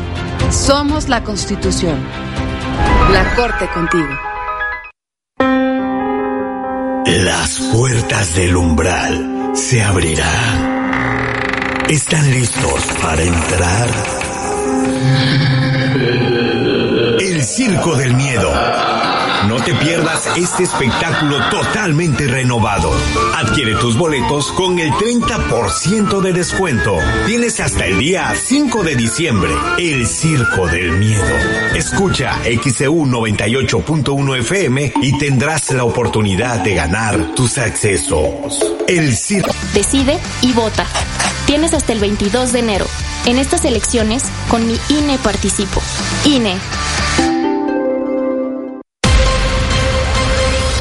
Somos 0.51 1.09
la 1.09 1.23
Constitución. 1.23 1.99
La 3.11 3.35
Corte 3.35 3.67
contigo. 3.73 4.07
Las 7.05 7.59
puertas 7.73 8.35
del 8.35 8.55
umbral 8.55 9.51
se 9.55 9.84
abrirán. 9.84 10.84
¿Están 11.89 12.31
listos 12.31 12.85
para 13.01 13.23
entrar? 13.23 13.89
El 17.19 17.43
Circo 17.43 17.95
del 17.95 18.13
Miedo. 18.13 18.51
No 19.47 19.57
te 19.57 19.73
pierdas 19.75 20.25
este 20.37 20.63
espectáculo 20.63 21.37
totalmente 21.49 22.27
renovado. 22.27 22.91
Adquiere 23.35 23.75
tus 23.75 23.97
boletos 23.97 24.51
con 24.53 24.79
el 24.79 24.89
30% 24.91 26.21
de 26.21 26.33
descuento. 26.33 26.97
Tienes 27.25 27.59
hasta 27.59 27.85
el 27.85 27.99
día 27.99 28.33
5 28.35 28.83
de 28.83 28.95
diciembre. 28.95 29.51
El 29.77 30.07
Circo 30.07 30.67
del 30.67 30.93
Miedo. 30.93 31.35
Escucha 31.75 32.39
XEU 32.43 33.05
98.1 33.05 34.39
FM 34.39 34.93
y 35.01 35.17
tendrás 35.17 35.71
la 35.71 35.83
oportunidad 35.83 36.59
de 36.59 36.75
ganar 36.75 37.35
tus 37.35 37.57
accesos. 37.57 38.63
El 38.87 39.15
Circo. 39.15 39.53
Decide 39.73 40.19
y 40.41 40.53
vota. 40.53 40.85
Tienes 41.45 41.73
hasta 41.73 41.91
el 41.91 41.99
22 41.99 42.53
de 42.53 42.59
enero. 42.59 42.85
En 43.25 43.37
estas 43.37 43.65
elecciones, 43.65 44.23
con 44.49 44.65
mi 44.65 44.77
INE 44.89 45.17
participo. 45.17 45.81
INE. 46.25 46.57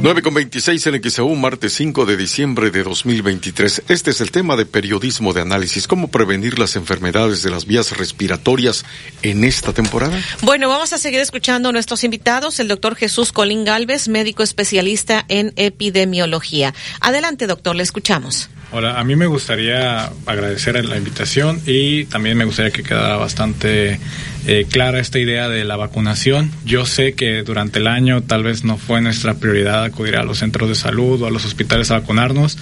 9 0.00 0.22
con 0.22 0.32
26 0.32 0.86
en 0.86 1.10
XAU, 1.10 1.34
martes 1.34 1.72
5 1.72 2.06
de 2.06 2.16
diciembre 2.16 2.70
de 2.70 2.84
2023. 2.84 3.82
Este 3.88 4.12
es 4.12 4.20
el 4.20 4.30
tema 4.30 4.54
de 4.54 4.64
periodismo 4.64 5.32
de 5.32 5.40
análisis. 5.40 5.88
¿Cómo 5.88 6.06
prevenir 6.06 6.60
las 6.60 6.76
enfermedades 6.76 7.42
de 7.42 7.50
las 7.50 7.66
vías 7.66 7.96
respiratorias 7.96 8.84
en 9.22 9.42
esta 9.42 9.72
temporada? 9.72 10.16
Bueno, 10.42 10.68
vamos 10.68 10.92
a 10.92 10.98
seguir 10.98 11.18
escuchando 11.18 11.70
a 11.70 11.72
nuestros 11.72 12.04
invitados, 12.04 12.60
el 12.60 12.68
doctor 12.68 12.94
Jesús 12.94 13.32
Colín 13.32 13.64
Galvez, 13.64 14.06
médico 14.06 14.44
especialista 14.44 15.24
en 15.26 15.52
epidemiología. 15.56 16.74
Adelante, 17.00 17.48
doctor, 17.48 17.74
le 17.74 17.82
escuchamos. 17.82 18.50
Hola, 18.70 19.00
a 19.00 19.04
mí 19.04 19.16
me 19.16 19.24
gustaría 19.24 20.12
agradecer 20.26 20.84
la 20.84 20.98
invitación 20.98 21.58
y 21.64 22.04
también 22.04 22.36
me 22.36 22.44
gustaría 22.44 22.70
que 22.70 22.82
quedara 22.82 23.16
bastante 23.16 23.98
eh, 24.46 24.66
clara 24.70 24.98
esta 24.98 25.18
idea 25.18 25.48
de 25.48 25.64
la 25.64 25.76
vacunación. 25.76 26.50
Yo 26.66 26.84
sé 26.84 27.14
que 27.14 27.42
durante 27.44 27.78
el 27.78 27.86
año 27.86 28.22
tal 28.22 28.42
vez 28.42 28.64
no 28.64 28.76
fue 28.76 29.00
nuestra 29.00 29.32
prioridad 29.32 29.84
acudir 29.84 30.16
a 30.16 30.22
los 30.22 30.40
centros 30.40 30.68
de 30.68 30.74
salud 30.74 31.22
o 31.22 31.26
a 31.26 31.30
los 31.30 31.46
hospitales 31.46 31.90
a 31.90 32.00
vacunarnos. 32.00 32.58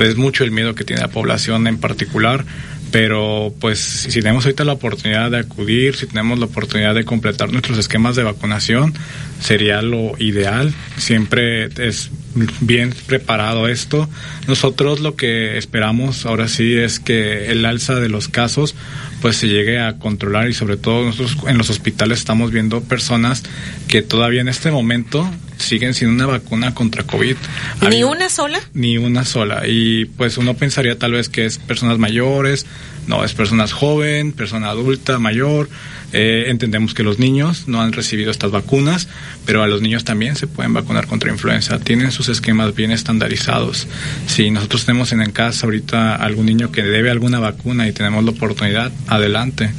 Es 0.00 0.16
mucho 0.16 0.42
el 0.42 0.52
miedo 0.52 0.74
que 0.74 0.84
tiene 0.84 1.02
la 1.02 1.08
población 1.08 1.66
en 1.66 1.76
particular, 1.76 2.46
pero 2.90 3.52
pues 3.60 3.78
si 3.78 4.22
tenemos 4.22 4.46
ahorita 4.46 4.64
la 4.64 4.72
oportunidad 4.72 5.30
de 5.30 5.40
acudir, 5.40 5.96
si 5.96 6.06
tenemos 6.06 6.38
la 6.38 6.46
oportunidad 6.46 6.94
de 6.94 7.04
completar 7.04 7.52
nuestros 7.52 7.76
esquemas 7.76 8.16
de 8.16 8.22
vacunación, 8.22 8.94
sería 9.38 9.82
lo 9.82 10.12
ideal. 10.18 10.72
Siempre 10.96 11.66
es 11.76 12.10
bien 12.60 12.94
preparado 13.06 13.68
esto. 13.68 14.08
Nosotros 14.46 15.00
lo 15.00 15.16
que 15.16 15.58
esperamos 15.58 16.26
ahora 16.26 16.48
sí 16.48 16.74
es 16.74 17.00
que 17.00 17.50
el 17.50 17.64
alza 17.64 17.94
de 17.94 18.08
los 18.08 18.28
casos 18.28 18.74
pues 19.20 19.36
se 19.36 19.48
llegue 19.48 19.80
a 19.80 19.98
controlar 19.98 20.48
y 20.48 20.54
sobre 20.54 20.76
todo 20.76 21.04
nosotros 21.04 21.36
en 21.46 21.58
los 21.58 21.70
hospitales 21.70 22.18
estamos 22.18 22.50
viendo 22.50 22.82
personas 22.82 23.42
que 23.88 24.02
todavía 24.02 24.40
en 24.40 24.48
este 24.48 24.70
momento 24.70 25.28
siguen 25.62 25.94
sin 25.94 26.08
una 26.08 26.26
vacuna 26.26 26.74
contra 26.74 27.04
COVID. 27.04 27.36
¿Ni 27.82 27.86
Hay- 27.96 28.02
una 28.04 28.28
sola? 28.28 28.60
ni 28.74 28.98
una 28.98 29.24
sola. 29.24 29.62
Y 29.66 30.04
pues 30.04 30.36
uno 30.38 30.54
pensaría 30.54 30.98
tal 30.98 31.12
vez 31.12 31.28
que 31.28 31.46
es 31.46 31.58
personas 31.58 31.98
mayores, 31.98 32.66
no, 33.06 33.24
es 33.24 33.32
personas 33.34 33.72
joven, 33.72 34.32
persona 34.32 34.68
adulta, 34.68 35.18
mayor. 35.18 35.68
Eh, 36.14 36.44
entendemos 36.48 36.92
que 36.92 37.02
los 37.02 37.18
niños 37.18 37.68
no 37.68 37.80
han 37.80 37.92
recibido 37.92 38.30
estas 38.30 38.50
vacunas, 38.50 39.08
pero 39.46 39.62
a 39.62 39.66
los 39.66 39.80
niños 39.80 40.04
también 40.04 40.36
se 40.36 40.46
pueden 40.46 40.74
vacunar 40.74 41.06
contra 41.06 41.32
influenza. 41.32 41.78
Tienen 41.78 42.12
sus 42.12 42.28
esquemas 42.28 42.74
bien 42.74 42.90
estandarizados. 42.92 43.88
Si 44.26 44.50
nosotros 44.50 44.84
tenemos 44.84 45.10
en 45.12 45.30
casa 45.32 45.64
ahorita 45.66 46.14
algún 46.16 46.46
niño 46.46 46.70
que 46.70 46.82
debe 46.82 47.10
alguna 47.10 47.38
vacuna 47.40 47.88
y 47.88 47.92
tenemos 47.92 48.22
la 48.24 48.30
oportunidad, 48.32 48.92
adelante. 49.08 49.72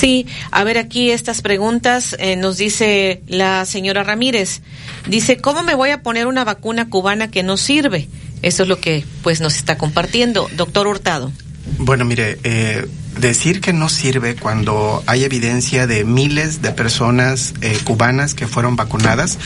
Sí, 0.00 0.26
a 0.50 0.64
ver 0.64 0.78
aquí 0.78 1.10
estas 1.10 1.42
preguntas 1.42 2.16
eh, 2.18 2.34
nos 2.34 2.56
dice 2.56 3.20
la 3.26 3.66
señora 3.66 4.02
Ramírez. 4.02 4.62
Dice, 5.06 5.36
¿cómo 5.36 5.62
me 5.62 5.74
voy 5.74 5.90
a 5.90 6.02
poner 6.02 6.26
una 6.26 6.42
vacuna 6.42 6.88
cubana 6.88 7.30
que 7.30 7.42
no 7.42 7.58
sirve? 7.58 8.08
Eso 8.40 8.62
es 8.62 8.68
lo 8.70 8.80
que 8.80 9.04
pues 9.22 9.42
nos 9.42 9.56
está 9.56 9.76
compartiendo. 9.76 10.48
Doctor 10.56 10.86
Hurtado. 10.86 11.32
Bueno, 11.78 12.04
mire, 12.04 12.38
eh, 12.44 12.86
decir 13.18 13.60
que 13.60 13.72
no 13.72 13.88
sirve 13.88 14.36
cuando 14.36 15.02
hay 15.06 15.24
evidencia 15.24 15.86
de 15.86 16.04
miles 16.04 16.62
de 16.62 16.70
personas 16.72 17.54
eh, 17.60 17.78
cubanas 17.84 18.34
que 18.34 18.46
fueron 18.46 18.76
vacunadas, 18.76 19.38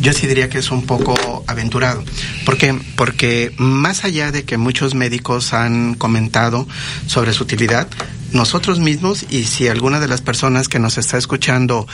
yo 0.00 0.12
sí 0.12 0.26
diría 0.26 0.48
que 0.48 0.58
es 0.58 0.70
un 0.70 0.86
poco 0.86 1.44
aventurado. 1.46 2.04
¿Por 2.44 2.56
qué? 2.56 2.78
Porque 2.96 3.52
más 3.56 4.04
allá 4.04 4.30
de 4.30 4.44
que 4.44 4.56
muchos 4.56 4.94
médicos 4.94 5.52
han 5.52 5.94
comentado 5.94 6.66
sobre 7.06 7.32
su 7.32 7.44
utilidad, 7.44 7.88
nosotros 8.32 8.78
mismos 8.78 9.26
y 9.28 9.44
si 9.44 9.68
alguna 9.68 10.00
de 10.00 10.08
las 10.08 10.22
personas 10.22 10.68
que 10.68 10.78
nos 10.78 10.98
está 10.98 11.18
escuchando 11.18 11.86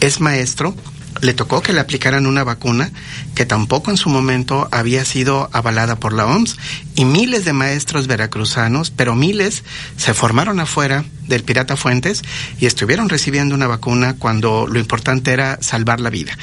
es 0.00 0.20
maestro, 0.20 0.74
le 1.20 1.34
tocó 1.34 1.62
que 1.62 1.72
le 1.72 1.80
aplicaran 1.80 2.26
una 2.26 2.44
vacuna 2.44 2.90
que 3.34 3.46
tampoco 3.46 3.90
en 3.90 3.96
su 3.96 4.08
momento 4.08 4.68
había 4.70 5.04
sido 5.04 5.48
avalada 5.52 5.96
por 5.96 6.12
la 6.12 6.26
OMS 6.26 6.56
y 6.94 7.04
miles 7.04 7.44
de 7.44 7.52
maestros 7.52 8.06
veracruzanos, 8.06 8.90
pero 8.90 9.14
miles 9.14 9.64
se 9.96 10.14
formaron 10.14 10.60
afuera 10.60 11.04
del 11.28 11.44
Pirata 11.44 11.76
Fuentes 11.76 12.22
y 12.58 12.66
estuvieron 12.66 13.08
recibiendo 13.08 13.54
una 13.54 13.66
vacuna 13.66 14.16
cuando 14.18 14.66
lo 14.66 14.78
importante 14.78 15.32
era 15.32 15.58
salvar 15.60 16.00
la 16.00 16.10
vida. 16.10 16.36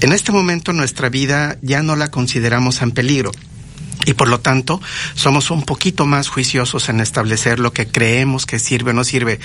En 0.00 0.12
este 0.12 0.32
momento 0.32 0.72
nuestra 0.72 1.08
vida 1.08 1.56
ya 1.62 1.82
no 1.82 1.96
la 1.96 2.10
consideramos 2.10 2.82
en 2.82 2.92
peligro 2.92 3.32
y 4.08 4.14
por 4.14 4.28
lo 4.28 4.40
tanto 4.40 4.80
somos 5.14 5.50
un 5.50 5.64
poquito 5.64 6.06
más 6.06 6.28
juiciosos 6.28 6.88
en 6.88 7.00
establecer 7.00 7.58
lo 7.58 7.74
que 7.74 7.86
creemos 7.86 8.46
que 8.46 8.58
sirve 8.58 8.92
o 8.92 8.94
no 8.94 9.04
sirve. 9.04 9.38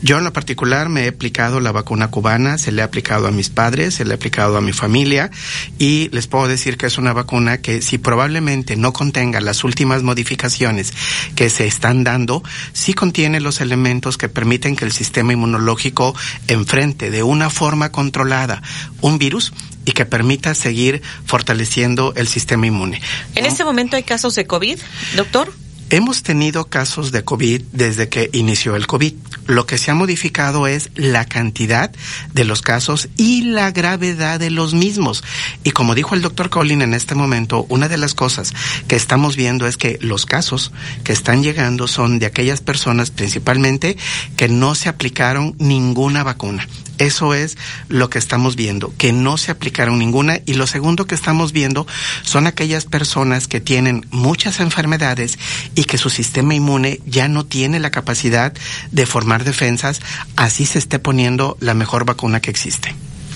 Yo 0.00 0.16
en 0.16 0.24
lo 0.24 0.32
particular 0.32 0.88
me 0.88 1.04
he 1.04 1.08
aplicado 1.08 1.60
la 1.60 1.70
vacuna 1.70 2.08
cubana, 2.08 2.56
se 2.56 2.72
le 2.72 2.80
ha 2.80 2.86
aplicado 2.86 3.26
a 3.26 3.30
mis 3.30 3.50
padres, 3.50 3.96
se 3.96 4.06
le 4.06 4.12
ha 4.12 4.16
aplicado 4.16 4.56
a 4.56 4.62
mi 4.62 4.72
familia 4.72 5.30
y 5.78 6.08
les 6.12 6.28
puedo 6.28 6.48
decir 6.48 6.78
que 6.78 6.86
es 6.86 6.96
una 6.96 7.12
vacuna 7.12 7.58
que 7.58 7.82
si 7.82 7.98
probablemente 7.98 8.74
no 8.76 8.94
contenga 8.94 9.42
las 9.42 9.64
últimas 9.64 10.02
modificaciones 10.02 10.94
que 11.34 11.50
se 11.50 11.66
están 11.66 12.02
dando, 12.02 12.42
sí 12.72 12.94
contiene 12.94 13.40
los 13.40 13.60
elementos 13.60 14.16
que 14.16 14.30
permiten 14.30 14.76
que 14.76 14.86
el 14.86 14.92
sistema 14.92 15.34
inmunológico 15.34 16.16
enfrente 16.48 17.10
de 17.10 17.22
una 17.22 17.50
forma 17.50 17.92
controlada 17.92 18.62
un 19.02 19.18
virus 19.18 19.52
y 19.86 19.92
que 19.92 20.04
permita 20.04 20.54
seguir 20.54 21.00
fortaleciendo 21.24 22.12
el 22.16 22.28
sistema 22.28 22.66
inmune. 22.66 23.00
¿En 23.34 23.46
este 23.46 23.64
momento 23.64 23.96
hay 23.96 24.02
casos 24.02 24.34
de 24.34 24.46
COVID, 24.46 24.78
doctor? 25.16 25.50
Hemos 25.88 26.24
tenido 26.24 26.64
casos 26.64 27.12
de 27.12 27.22
COVID 27.22 27.62
desde 27.70 28.08
que 28.08 28.28
inició 28.32 28.74
el 28.74 28.88
COVID. 28.88 29.14
Lo 29.46 29.66
que 29.66 29.78
se 29.78 29.92
ha 29.92 29.94
modificado 29.94 30.66
es 30.66 30.90
la 30.96 31.26
cantidad 31.26 31.92
de 32.32 32.44
los 32.44 32.60
casos 32.60 33.08
y 33.16 33.42
la 33.42 33.70
gravedad 33.70 34.40
de 34.40 34.50
los 34.50 34.74
mismos. 34.74 35.22
Y 35.62 35.70
como 35.70 35.94
dijo 35.94 36.16
el 36.16 36.22
doctor 36.22 36.50
Collin 36.50 36.82
en 36.82 36.92
este 36.92 37.14
momento, 37.14 37.66
una 37.68 37.88
de 37.88 37.98
las 37.98 38.14
cosas 38.14 38.52
que 38.88 38.96
estamos 38.96 39.36
viendo 39.36 39.68
es 39.68 39.76
que 39.76 39.96
los 40.02 40.26
casos 40.26 40.72
que 41.04 41.12
están 41.12 41.44
llegando 41.44 41.86
son 41.86 42.18
de 42.18 42.26
aquellas 42.26 42.60
personas 42.60 43.12
principalmente 43.12 43.96
que 44.36 44.48
no 44.48 44.74
se 44.74 44.88
aplicaron 44.88 45.54
ninguna 45.60 46.24
vacuna. 46.24 46.66
Eso 46.98 47.34
es 47.34 47.58
lo 47.88 48.08
que 48.08 48.18
estamos 48.18 48.56
viendo, 48.56 48.92
que 48.96 49.12
no 49.12 49.36
se 49.36 49.50
aplicaron 49.50 49.98
ninguna. 49.98 50.40
Y 50.46 50.54
lo 50.54 50.66
segundo 50.66 51.06
que 51.06 51.14
estamos 51.14 51.52
viendo 51.52 51.86
son 52.22 52.46
aquellas 52.46 52.86
personas 52.86 53.48
que 53.48 53.60
tienen 53.60 54.06
muchas 54.10 54.60
enfermedades 54.60 55.38
y 55.76 55.84
que 55.84 55.98
su 55.98 56.10
sistema 56.10 56.54
inmune 56.54 57.00
ya 57.06 57.28
no 57.28 57.46
tiene 57.46 57.78
la 57.78 57.90
capacidad 57.90 58.52
de 58.90 59.06
formar 59.06 59.44
defensas, 59.44 60.00
así 60.34 60.66
se 60.66 60.80
esté 60.80 60.98
poniendo 60.98 61.56
la 61.60 61.74
mejor 61.74 62.04
vacuna 62.04 62.40
que 62.40 62.50
existe. 62.50 62.94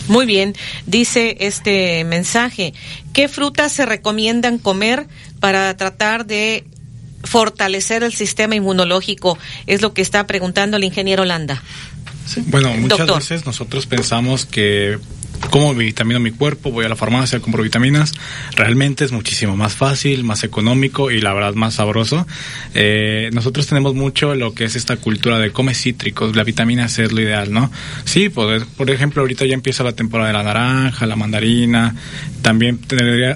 Muy 0.08 0.26
bien, 0.26 0.56
dice 0.86 1.36
este 1.40 2.02
mensaje, 2.04 2.74
¿qué 3.12 3.28
frutas 3.28 3.70
se 3.70 3.86
recomiendan 3.86 4.58
comer 4.58 5.06
para 5.38 5.76
tratar 5.76 6.26
de 6.26 6.64
fortalecer 7.22 8.02
el 8.02 8.12
sistema 8.12 8.56
inmunológico? 8.56 9.38
Es 9.66 9.82
lo 9.82 9.94
que 9.94 10.02
está 10.02 10.26
preguntando 10.26 10.78
el 10.78 10.84
ingeniero 10.84 11.24
Landa. 11.24 11.62
Bueno, 12.46 12.74
muchas 12.74 13.06
veces 13.06 13.46
nosotros 13.46 13.86
pensamos 13.86 14.46
que 14.46 14.98
como 15.48 15.74
vitamino 15.74 16.20
mi 16.20 16.30
cuerpo, 16.30 16.70
voy 16.70 16.84
a 16.84 16.88
la 16.88 16.96
farmacia, 16.96 17.40
compro 17.40 17.62
vitaminas. 17.62 18.12
Realmente 18.54 19.04
es 19.04 19.12
muchísimo 19.12 19.56
más 19.56 19.74
fácil, 19.74 20.22
más 20.24 20.44
económico 20.44 21.10
y 21.10 21.20
la 21.20 21.32
verdad 21.32 21.54
más 21.54 21.74
sabroso. 21.74 22.26
Eh, 22.74 23.30
nosotros 23.32 23.66
tenemos 23.66 23.94
mucho 23.94 24.34
lo 24.34 24.54
que 24.54 24.64
es 24.64 24.76
esta 24.76 24.96
cultura 24.96 25.38
de 25.38 25.50
come 25.50 25.74
cítricos, 25.74 26.36
la 26.36 26.44
vitamina 26.44 26.88
C 26.88 27.04
es 27.04 27.12
lo 27.12 27.20
ideal, 27.20 27.52
¿no? 27.52 27.70
Sí, 28.04 28.28
por, 28.28 28.66
por 28.66 28.90
ejemplo, 28.90 29.22
ahorita 29.22 29.44
ya 29.46 29.54
empieza 29.54 29.82
la 29.82 29.92
temporada 29.92 30.28
de 30.28 30.34
la 30.34 30.42
naranja, 30.42 31.06
la 31.06 31.16
mandarina. 31.16 31.94
También 32.42 32.80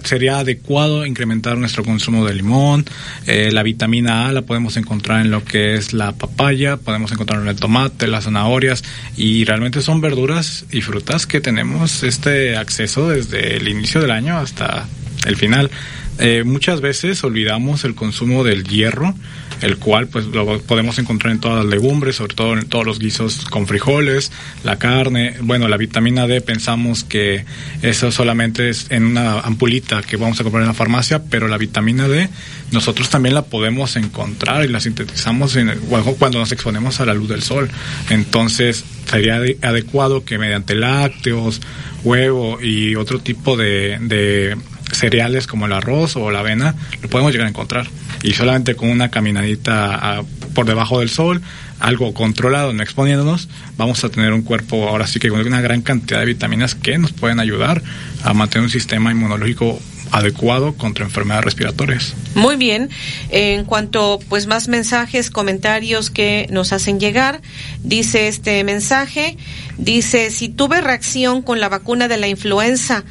sería 0.04 0.38
adecuado 0.38 1.04
incrementar 1.06 1.58
nuestro 1.58 1.84
consumo 1.84 2.24
de 2.24 2.34
limón. 2.34 2.84
Eh, 3.26 3.50
la 3.52 3.62
vitamina 3.62 4.28
A 4.28 4.32
la 4.32 4.42
podemos 4.42 4.76
encontrar 4.76 5.20
en 5.20 5.30
lo 5.30 5.44
que 5.44 5.74
es 5.74 5.92
la 5.92 6.12
papaya, 6.12 6.76
podemos 6.76 7.12
encontrar 7.12 7.40
en 7.42 7.48
el 7.48 7.56
tomate, 7.56 8.06
las 8.06 8.24
zanahorias 8.24 8.82
y 9.16 9.44
realmente 9.44 9.82
son 9.82 10.00
verduras 10.00 10.64
y 10.70 10.80
frutas 10.80 11.26
que 11.26 11.40
tenemos 11.40 11.93
este 12.02 12.56
acceso 12.56 13.08
desde 13.08 13.56
el 13.56 13.68
inicio 13.68 14.00
del 14.00 14.10
año 14.10 14.36
hasta 14.38 14.86
el 15.26 15.36
final. 15.36 15.70
Eh, 16.18 16.44
muchas 16.44 16.80
veces 16.80 17.22
olvidamos 17.24 17.84
el 17.84 17.94
consumo 17.94 18.44
del 18.44 18.64
hierro, 18.64 19.14
el 19.60 19.78
cual 19.78 20.08
pues 20.08 20.26
lo 20.26 20.60
podemos 20.60 20.98
encontrar 20.98 21.32
en 21.32 21.40
todas 21.40 21.64
las 21.64 21.66
legumbres, 21.66 22.16
sobre 22.16 22.34
todo 22.34 22.54
en 22.54 22.66
todos 22.66 22.84
los 22.84 22.98
guisos 22.98 23.44
con 23.46 23.66
frijoles, 23.66 24.32
la 24.62 24.78
carne, 24.78 25.36
bueno, 25.40 25.68
la 25.68 25.76
vitamina 25.76 26.26
D 26.26 26.40
pensamos 26.40 27.04
que 27.04 27.44
eso 27.82 28.12
solamente 28.12 28.68
es 28.68 28.86
en 28.90 29.04
una 29.04 29.40
ampulita 29.40 30.02
que 30.02 30.16
vamos 30.16 30.40
a 30.40 30.42
comprar 30.42 30.62
en 30.62 30.68
la 30.68 30.74
farmacia, 30.74 31.22
pero 31.24 31.48
la 31.48 31.58
vitamina 31.58 32.08
D 32.08 32.28
nosotros 32.72 33.08
también 33.08 33.34
la 33.34 33.44
podemos 33.44 33.96
encontrar 33.96 34.64
y 34.64 34.68
la 34.68 34.80
sintetizamos 34.80 35.56
en, 35.56 35.78
cuando 36.18 36.38
nos 36.38 36.52
exponemos 36.52 37.00
a 37.00 37.06
la 37.06 37.14
luz 37.14 37.28
del 37.28 37.42
sol. 37.42 37.70
Entonces 38.10 38.84
sería 39.08 39.40
adecuado 39.62 40.24
que 40.24 40.38
mediante 40.38 40.74
lácteos, 40.74 41.60
huevo 42.02 42.60
y 42.60 42.96
otro 42.96 43.20
tipo 43.20 43.56
de 43.56 44.56
cereales 44.94 45.46
como 45.46 45.66
el 45.66 45.72
arroz 45.72 46.16
o 46.16 46.30
la 46.30 46.40
avena, 46.40 46.74
lo 47.02 47.08
podemos 47.08 47.32
llegar 47.32 47.46
a 47.46 47.50
encontrar. 47.50 47.86
Y 48.24 48.32
solamente 48.32 48.74
con 48.74 48.88
una 48.88 49.10
caminadita 49.10 50.24
por 50.54 50.64
debajo 50.64 51.00
del 51.00 51.10
sol, 51.10 51.42
algo 51.78 52.14
controlado, 52.14 52.72
no 52.72 52.82
exponiéndonos, 52.82 53.50
vamos 53.76 54.02
a 54.02 54.08
tener 54.08 54.32
un 54.32 54.40
cuerpo 54.40 54.88
ahora 54.88 55.06
sí 55.06 55.20
que 55.20 55.28
con 55.28 55.46
una 55.46 55.60
gran 55.60 55.82
cantidad 55.82 56.20
de 56.20 56.24
vitaminas 56.24 56.74
que 56.74 56.96
nos 56.96 57.12
pueden 57.12 57.38
ayudar 57.38 57.82
a 58.22 58.32
mantener 58.32 58.64
un 58.64 58.70
sistema 58.70 59.12
inmunológico 59.12 59.78
adecuado 60.10 60.72
contra 60.74 61.04
enfermedades 61.04 61.44
respiratorias. 61.44 62.14
Muy 62.34 62.56
bien. 62.56 62.88
En 63.28 63.66
cuanto 63.66 64.18
pues 64.30 64.46
más 64.46 64.68
mensajes, 64.68 65.28
comentarios 65.28 66.08
que 66.08 66.46
nos 66.50 66.72
hacen 66.72 66.98
llegar, 67.00 67.42
dice 67.82 68.28
este 68.28 68.64
mensaje, 68.64 69.36
dice, 69.76 70.30
si 70.30 70.48
tuve 70.48 70.80
reacción 70.80 71.42
con 71.42 71.60
la 71.60 71.68
vacuna 71.68 72.08
de 72.08 72.16
la 72.16 72.28
influenza 72.28 73.04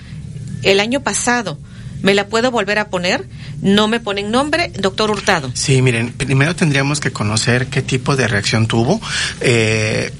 el 0.63 0.79
año 0.79 1.01
pasado, 1.01 1.59
¿Me 2.03 2.13
la 2.13 2.27
puedo 2.27 2.51
volver 2.51 2.79
a 2.79 2.89
poner? 2.89 3.27
No 3.61 3.87
me 3.87 3.99
ponen 3.99 4.29
nombre, 4.29 4.71
doctor 4.77 5.09
Hurtado. 5.09 5.49
Sí, 5.53 5.81
miren, 5.81 6.11
primero 6.11 6.53
tendríamos 6.53 6.99
que 6.99 7.11
conocer 7.11 7.67
qué 7.67 7.81
tipo 7.81 8.17
de 8.17 8.27
reacción 8.27 8.67
tuvo. 8.67 9.01
Eh, 9.39 10.11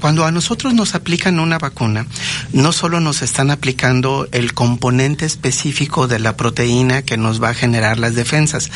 cuando 0.00 0.24
a 0.24 0.30
nosotros 0.30 0.74
nos 0.74 0.94
aplican 0.94 1.40
una 1.40 1.58
vacuna, 1.58 2.06
no 2.52 2.72
solo 2.72 3.00
nos 3.00 3.22
están 3.22 3.50
aplicando 3.50 4.28
el 4.30 4.54
componente 4.54 5.26
específico 5.26 6.06
de 6.06 6.20
la 6.20 6.36
proteína 6.36 7.02
que 7.02 7.16
nos 7.16 7.42
va 7.42 7.50
a 7.50 7.54
generar 7.54 7.98
las 7.98 8.14
defensas, 8.14 8.70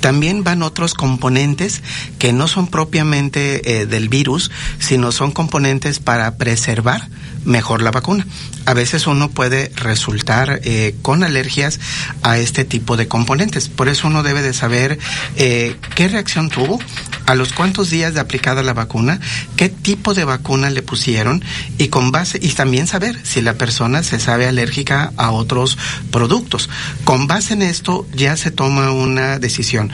también 0.00 0.44
van 0.44 0.62
otros 0.62 0.92
componentes 0.92 1.80
que 2.18 2.34
no 2.34 2.48
son 2.48 2.66
propiamente 2.66 3.80
eh, 3.80 3.86
del 3.86 4.10
virus, 4.10 4.50
sino 4.78 5.12
son 5.12 5.32
componentes 5.32 5.98
para 5.98 6.36
preservar 6.36 7.08
mejor 7.48 7.82
la 7.82 7.90
vacuna. 7.90 8.26
A 8.66 8.74
veces 8.74 9.06
uno 9.06 9.30
puede 9.30 9.72
resultar 9.74 10.60
eh, 10.62 10.94
con 11.02 11.24
alergias 11.24 11.80
a 12.22 12.38
este 12.38 12.64
tipo 12.64 12.96
de 12.96 13.08
componentes. 13.08 13.68
Por 13.68 13.88
eso 13.88 14.06
uno 14.06 14.22
debe 14.22 14.42
de 14.42 14.52
saber 14.52 14.98
eh, 15.36 15.76
qué 15.94 16.08
reacción 16.08 16.50
tuvo, 16.50 16.78
a 17.26 17.34
los 17.34 17.52
cuántos 17.52 17.90
días 17.90 18.14
de 18.14 18.20
aplicada 18.20 18.62
la 18.62 18.74
vacuna, 18.74 19.20
qué 19.56 19.68
tipo 19.68 20.14
de 20.14 20.24
vacuna 20.24 20.70
le 20.70 20.82
pusieron 20.82 21.42
y 21.78 21.88
con 21.88 22.12
base 22.12 22.38
y 22.40 22.50
también 22.50 22.86
saber 22.86 23.18
si 23.24 23.40
la 23.40 23.54
persona 23.54 24.02
se 24.02 24.20
sabe 24.20 24.46
alérgica 24.46 25.12
a 25.16 25.30
otros 25.30 25.78
productos. 26.10 26.68
Con 27.04 27.26
base 27.26 27.54
en 27.54 27.62
esto 27.62 28.06
ya 28.14 28.36
se 28.36 28.50
toma 28.50 28.92
una 28.92 29.38
decisión. 29.38 29.90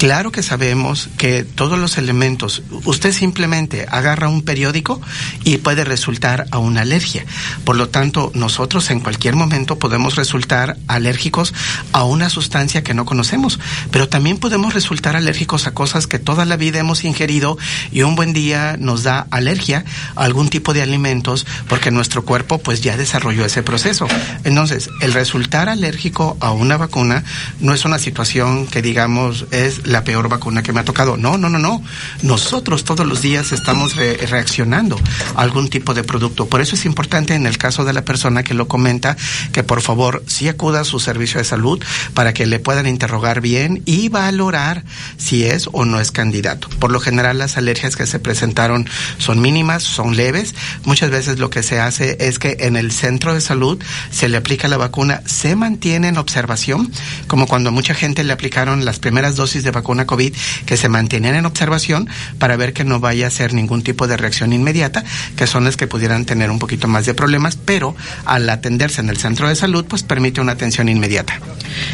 Claro 0.00 0.32
que 0.32 0.42
sabemos 0.42 1.10
que 1.18 1.44
todos 1.44 1.78
los 1.78 1.98
elementos, 1.98 2.62
usted 2.86 3.12
simplemente 3.12 3.86
agarra 3.90 4.30
un 4.30 4.40
periódico 4.40 4.98
y 5.44 5.58
puede 5.58 5.84
resultar 5.84 6.46
a 6.52 6.56
una 6.56 6.80
alergia. 6.80 7.26
Por 7.64 7.76
lo 7.76 7.90
tanto, 7.90 8.32
nosotros 8.34 8.90
en 8.90 9.00
cualquier 9.00 9.36
momento 9.36 9.78
podemos 9.78 10.16
resultar 10.16 10.78
alérgicos 10.86 11.52
a 11.92 12.04
una 12.04 12.30
sustancia 12.30 12.82
que 12.82 12.94
no 12.94 13.04
conocemos, 13.04 13.60
pero 13.90 14.08
también 14.08 14.38
podemos 14.38 14.72
resultar 14.72 15.16
alérgicos 15.16 15.66
a 15.66 15.74
cosas 15.74 16.06
que 16.06 16.18
toda 16.18 16.46
la 16.46 16.56
vida 16.56 16.78
hemos 16.78 17.04
ingerido 17.04 17.58
y 17.92 18.00
un 18.00 18.16
buen 18.16 18.32
día 18.32 18.78
nos 18.78 19.02
da 19.02 19.26
alergia 19.30 19.84
a 20.16 20.24
algún 20.24 20.48
tipo 20.48 20.72
de 20.72 20.80
alimentos 20.80 21.46
porque 21.68 21.90
nuestro 21.90 22.24
cuerpo 22.24 22.56
pues 22.56 22.80
ya 22.80 22.96
desarrolló 22.96 23.44
ese 23.44 23.62
proceso. 23.62 24.08
Entonces, 24.44 24.88
el 25.02 25.12
resultar 25.12 25.68
alérgico 25.68 26.38
a 26.40 26.52
una 26.52 26.78
vacuna 26.78 27.22
no 27.60 27.74
es 27.74 27.84
una 27.84 27.98
situación 27.98 28.66
que 28.66 28.80
digamos 28.80 29.44
es 29.50 29.89
la 29.90 30.04
peor 30.04 30.28
vacuna 30.28 30.62
que 30.62 30.72
me 30.72 30.80
ha 30.80 30.84
tocado. 30.84 31.16
No, 31.16 31.36
no, 31.36 31.48
no, 31.48 31.58
no. 31.58 31.82
Nosotros 32.22 32.84
todos 32.84 33.06
los 33.06 33.20
días 33.20 33.52
estamos 33.52 33.96
reaccionando 33.96 34.98
a 35.34 35.42
algún 35.42 35.68
tipo 35.68 35.94
de 35.94 36.04
producto. 36.04 36.46
Por 36.46 36.60
eso 36.60 36.76
es 36.76 36.84
importante 36.86 37.34
en 37.34 37.46
el 37.46 37.58
caso 37.58 37.84
de 37.84 37.92
la 37.92 38.04
persona 38.04 38.42
que 38.42 38.54
lo 38.54 38.68
comenta 38.68 39.16
que 39.52 39.64
por 39.64 39.82
favor 39.82 40.22
sí 40.26 40.48
acuda 40.48 40.80
a 40.80 40.84
su 40.84 41.00
servicio 41.00 41.38
de 41.38 41.44
salud 41.44 41.82
para 42.14 42.32
que 42.32 42.46
le 42.46 42.60
puedan 42.60 42.86
interrogar 42.86 43.40
bien 43.40 43.82
y 43.84 44.08
valorar 44.08 44.84
si 45.16 45.44
es 45.44 45.68
o 45.72 45.84
no 45.84 46.00
es 46.00 46.12
candidato. 46.12 46.68
Por 46.78 46.92
lo 46.92 47.00
general 47.00 47.38
las 47.38 47.56
alergias 47.56 47.96
que 47.96 48.06
se 48.06 48.18
presentaron 48.18 48.88
son 49.18 49.40
mínimas, 49.40 49.82
son 49.82 50.16
leves. 50.16 50.54
Muchas 50.84 51.10
veces 51.10 51.38
lo 51.38 51.50
que 51.50 51.62
se 51.62 51.80
hace 51.80 52.16
es 52.20 52.38
que 52.38 52.56
en 52.60 52.76
el 52.76 52.92
centro 52.92 53.34
de 53.34 53.40
salud 53.40 53.82
se 54.10 54.28
le 54.28 54.36
aplica 54.36 54.68
la 54.68 54.76
vacuna, 54.76 55.22
se 55.26 55.56
mantiene 55.56 56.08
en 56.08 56.18
observación, 56.18 56.90
como 57.26 57.46
cuando 57.46 57.72
mucha 57.72 57.94
gente 57.94 58.24
le 58.24 58.32
aplicaron 58.32 58.84
las 58.84 58.98
primeras 58.98 59.36
dosis 59.36 59.64
de 59.64 59.70
vacuna 59.70 59.79
COVID 59.82 60.34
que 60.66 60.76
se 60.76 60.88
mantienen 60.88 61.34
en 61.34 61.46
observación 61.46 62.08
para 62.38 62.56
ver 62.56 62.72
que 62.72 62.84
no 62.84 63.00
vaya 63.00 63.26
a 63.26 63.30
ser 63.30 63.54
ningún 63.54 63.82
tipo 63.82 64.06
de 64.06 64.16
reacción 64.16 64.52
inmediata, 64.52 65.04
que 65.36 65.46
son 65.46 65.64
las 65.64 65.76
que 65.76 65.86
pudieran 65.86 66.24
tener 66.24 66.50
un 66.50 66.58
poquito 66.58 66.88
más 66.88 67.06
de 67.06 67.14
problemas, 67.14 67.56
pero 67.56 67.94
al 68.24 68.48
atenderse 68.48 69.00
en 69.00 69.08
el 69.08 69.16
centro 69.16 69.48
de 69.48 69.56
salud, 69.56 69.84
pues 69.86 70.02
permite 70.02 70.40
una 70.40 70.52
atención 70.52 70.88
inmediata. 70.88 71.40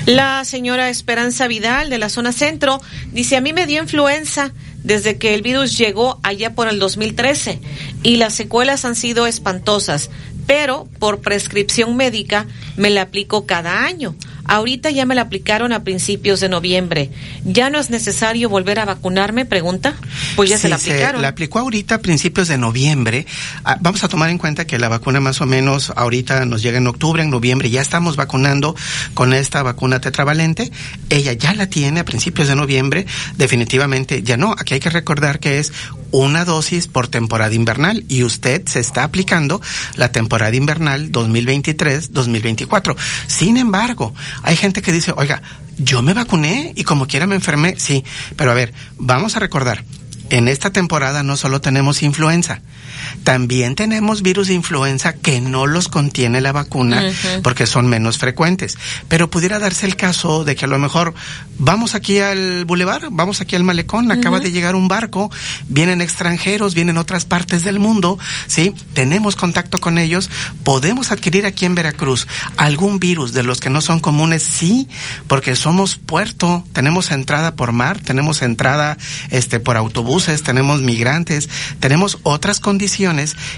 La 0.07 0.45
señora 0.45 0.89
Esperanza 0.89 1.47
Vidal 1.47 1.91
de 1.91 1.99
la 1.99 2.09
zona 2.09 2.33
centro 2.33 2.81
dice, 3.13 3.37
a 3.37 3.41
mí 3.41 3.53
me 3.53 3.67
dio 3.67 3.83
influenza 3.83 4.53
desde 4.83 5.19
que 5.19 5.35
el 5.35 5.43
virus 5.43 5.77
llegó 5.77 6.21
allá 6.23 6.55
por 6.55 6.69
el 6.69 6.79
2013 6.79 7.61
y 8.03 8.17
las 8.17 8.35
secuelas 8.35 8.85
han 8.85 8.95
sido 8.95 9.27
espantosas, 9.27 10.11
pero 10.47 10.89
por 10.99 11.21
prescripción 11.21 11.97
médica 11.97 12.47
me 12.77 12.91
la 12.91 13.03
aplico 13.03 13.47
cada 13.47 13.85
año. 13.85 14.15
Ahorita 14.49 14.91
ya 14.91 15.07
me 15.07 15.15
la 15.15 15.23
aplicaron 15.23 15.73
a 15.73 15.85
principios 15.85 16.41
de 16.41 16.49
noviembre. 16.49 17.11
¿Ya 17.45 17.71
no 17.71 17.79
es 17.79 17.91
necesario 17.91 18.49
volver 18.49 18.79
a 18.79 18.85
vacunarme? 18.85 19.45
Pregunta. 19.45 19.95
Pues 20.37 20.51
ya 20.51 20.59
se 20.59 20.69
la 20.69 20.77
aplicaron. 20.77 21.21
Se 21.21 21.23
la 21.23 21.29
aplicó 21.29 21.59
ahorita 21.59 21.97
a 21.97 21.99
principios 21.99 22.49
de 22.49 22.59
noviembre. 22.59 23.27
Ah, 23.65 23.79
vamos 23.81 24.05
a 24.05 24.09
tomar 24.09 24.31
en 24.31 24.39
cuenta 24.39 24.67
que 24.67 24.79
la 24.79 24.89
vacuna 24.89 25.21
más 25.21 25.41
o 25.41 25.47
menos 25.47 25.93
ahorita 25.97 26.45
nos 26.47 26.63
llega 26.63 26.79
en 26.79 26.87
octubre, 26.87 27.23
en 27.23 27.31
noviembre. 27.31 27.71
Ya 27.71 27.81
estamos 27.81 28.17
vacunando 28.17 28.77
con 29.15 29.33
esta 29.33 29.63
vacuna 29.63 30.01
tetravalente. 30.01 30.71
Ella 31.11 31.33
ya 31.33 31.55
la 31.55 31.67
tiene 31.67 32.01
a 32.01 32.05
principios 32.05 32.49
de 32.49 32.57
noviembre. 32.57 33.07
Definitivamente 33.37 34.23
ya 34.23 34.37
no. 34.37 34.55
Aquí 34.59 34.75
hay 34.75 34.81
que 34.81 34.91
recordar 34.91 35.41
que 35.41 35.59
es 35.59 35.73
una 36.11 36.45
dosis 36.45 36.87
por 36.87 37.09
temporada 37.09 37.55
invernal 37.55 38.05
y 38.09 38.23
usted 38.23 38.67
se 38.67 38.81
está 38.81 39.05
aplicando 39.05 39.61
la 39.97 40.13
temporada 40.13 40.55
invernal 40.55 41.11
2023-2024. 41.13 42.97
Sin 43.27 43.57
embargo, 43.57 44.15
hay 44.43 44.57
gente 44.57 44.83
que 44.83 44.93
dice, 44.93 45.13
oiga, 45.17 45.43
yo 45.79 46.03
me 46.03 46.15
vacuné 46.15 46.73
y 46.77 46.85
como 46.85 47.07
quiera 47.07 47.27
me 47.27 47.35
enfermé. 47.35 47.75
Sí, 47.79 48.05
pero 48.37 48.51
a 48.51 48.55
ver, 48.55 48.73
vamos 48.97 49.37
a 49.37 49.41
recordar, 49.41 49.85
en 50.31 50.49
esta 50.49 50.71
temporada 50.71 51.23
no 51.23 51.37
solo 51.37 51.61
tenemos 51.61 52.03
influenza, 52.03 52.61
también 53.25 53.75
tenemos 53.75 54.23
virus 54.23 54.49
de 54.49 54.55
influenza 54.55 55.13
que 55.13 55.41
no 55.41 55.67
los 55.67 55.89
contiene 55.89 56.41
la 56.41 56.53
vacuna 56.53 57.03
porque 57.43 57.67
son 57.67 57.87
menos 57.89 58.19
frecuentes. 58.19 58.79
Pero 59.09 59.31
pudiera 59.31 59.59
darse 59.59 59.87
el 59.87 59.97
caso 59.97 60.45
de 60.45 60.57
que 60.57 60.65
a 60.65 60.69
lo 60.69 60.79
mejor 60.79 61.15
vamos 61.59 61.95
aquí 61.95 62.19
al 62.19 62.65
bulevar, 62.65 63.09
vamos 63.11 63.41
aquí 63.41 63.57
al 63.57 63.65
malecón, 63.65 64.11
acaba 64.11 64.41
de 64.41 64.53
llegar 64.53 64.75
un 64.75 64.89
barco, 64.89 65.31
vienen 65.69 66.01
extranjeros, 66.01 66.75
vienen 66.75 66.99
otras 66.99 67.25
partes 67.25 67.65
del 67.65 67.79
mundo, 67.79 68.19
¿sí? 68.47 68.75
Tenemos 68.93 69.37
contacto 69.37 69.79
con 69.79 69.99
ellos, 69.99 70.31
podemos 70.65 71.13
adquirir 71.13 71.47
aquí 71.47 71.65
en 71.65 71.75
Veracruz 71.75 72.27
algún 72.57 72.99
virus 72.99 73.33
de 73.33 73.43
los 73.43 73.61
que 73.61 73.71
no 73.71 73.81
son 73.81 74.01
comunes, 74.01 74.43
sí, 74.43 74.89
porque 75.27 75.57
somos 75.57 75.97
puerto, 75.97 76.65
tenemos 76.73 77.11
entrada 77.11 77.57
por 77.57 77.73
mar, 77.73 78.01
tenemos 78.01 78.43
entrada 78.43 78.97
este 79.31 79.61
por 79.61 79.77
autobuses, 79.77 80.43
tenemos 80.43 80.83
migrantes, 80.83 81.49
tenemos 81.81 82.19
otras 82.23 82.61
condiciones 82.61 82.86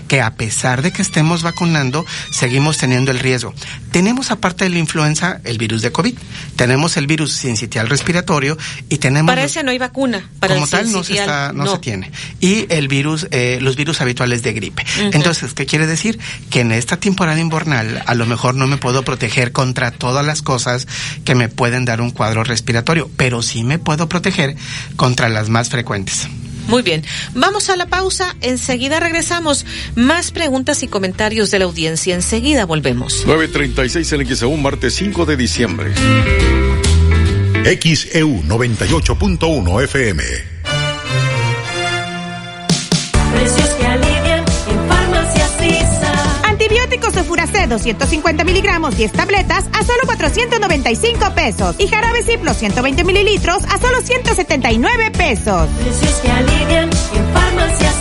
que 0.08 0.20
a 0.20 0.34
pesar 0.34 0.82
de 0.82 0.92
que 0.92 1.02
estemos 1.02 1.42
vacunando, 1.42 2.04
seguimos 2.30 2.78
teniendo 2.78 3.10
el 3.10 3.18
riesgo. 3.18 3.54
Tenemos 3.90 4.30
aparte 4.30 4.64
de 4.64 4.70
la 4.70 4.78
influenza 4.78 5.40
el 5.44 5.58
virus 5.58 5.82
de 5.82 5.92
COVID, 5.92 6.14
tenemos 6.56 6.96
el 6.96 7.06
virus 7.06 7.32
sincitial 7.32 7.88
respiratorio 7.88 8.56
y 8.88 8.98
tenemos... 8.98 9.30
Para 9.30 9.44
ese 9.44 9.62
no 9.62 9.70
hay 9.70 9.78
vacuna. 9.78 10.28
Para 10.40 10.54
como 10.54 10.66
tal 10.66 10.90
no, 10.92 11.04
se, 11.04 11.18
está, 11.18 11.52
no, 11.52 11.66
se 11.66 11.78
tiene. 11.78 12.10
Y 12.40 12.66
el 12.72 12.88
virus, 12.88 13.28
eh, 13.30 13.58
los 13.60 13.76
virus 13.76 14.00
habituales 14.00 14.42
de 14.42 14.52
gripe. 14.52 14.84
Entonces, 15.12 15.54
¿qué 15.54 15.66
quiere 15.66 15.86
decir? 15.86 16.18
Que 16.50 16.60
en 16.60 16.72
esta 16.72 16.98
temporada 16.98 17.40
invernal 17.40 18.02
a 18.06 18.14
lo 18.14 18.26
mejor 18.26 18.54
no 18.54 18.66
me 18.66 18.76
puedo 18.76 19.02
proteger 19.02 19.52
contra 19.52 19.90
todas 19.90 20.24
las 20.24 20.42
cosas 20.42 20.86
que 21.24 21.34
me 21.34 21.48
pueden 21.48 21.84
dar 21.84 22.00
un 22.00 22.10
cuadro 22.10 22.44
respiratorio, 22.44 23.10
pero 23.16 23.42
sí 23.42 23.64
me 23.64 23.78
puedo 23.78 24.08
proteger 24.08 24.56
contra 24.96 25.28
las 25.28 25.48
más 25.48 25.68
frecuentes. 25.68 26.28
Muy 26.68 26.82
bien, 26.82 27.02
vamos 27.34 27.70
a 27.70 27.76
la 27.76 27.86
pausa, 27.86 28.36
enseguida 28.42 29.00
regresamos. 29.00 29.64
Más 29.94 30.30
preguntas 30.30 30.82
y 30.82 30.88
comentarios 30.88 31.50
de 31.50 31.58
la 31.58 31.64
audiencia, 31.64 32.14
enseguida 32.14 32.66
volvemos. 32.66 33.26
9.36 33.26 34.20
en 34.20 34.36
XEU, 34.36 34.56
martes 34.58 34.94
5 34.94 35.24
de 35.24 35.36
diciembre. 35.36 35.92
XEU 37.64 38.42
98.1 38.44 39.84
FM. 39.84 40.57
De 47.58 47.66
Furacé 47.66 47.66
250 47.66 48.44
miligramos 48.44 48.96
10 48.96 49.12
tabletas 49.12 49.64
a 49.72 49.82
solo 49.82 50.00
495 50.06 51.34
pesos. 51.34 51.76
Y 51.78 51.88
jarabe 51.88 52.22
Ciplo 52.22 52.54
120 52.54 53.04
mililitros 53.04 53.64
a 53.64 53.78
solo 53.78 54.00
179 54.00 55.10
pesos. 55.12 55.68
Precios 55.80 56.14
que 56.20 56.30
alivian 56.30 56.90
en 56.90 57.32
Farmacias. 57.32 57.98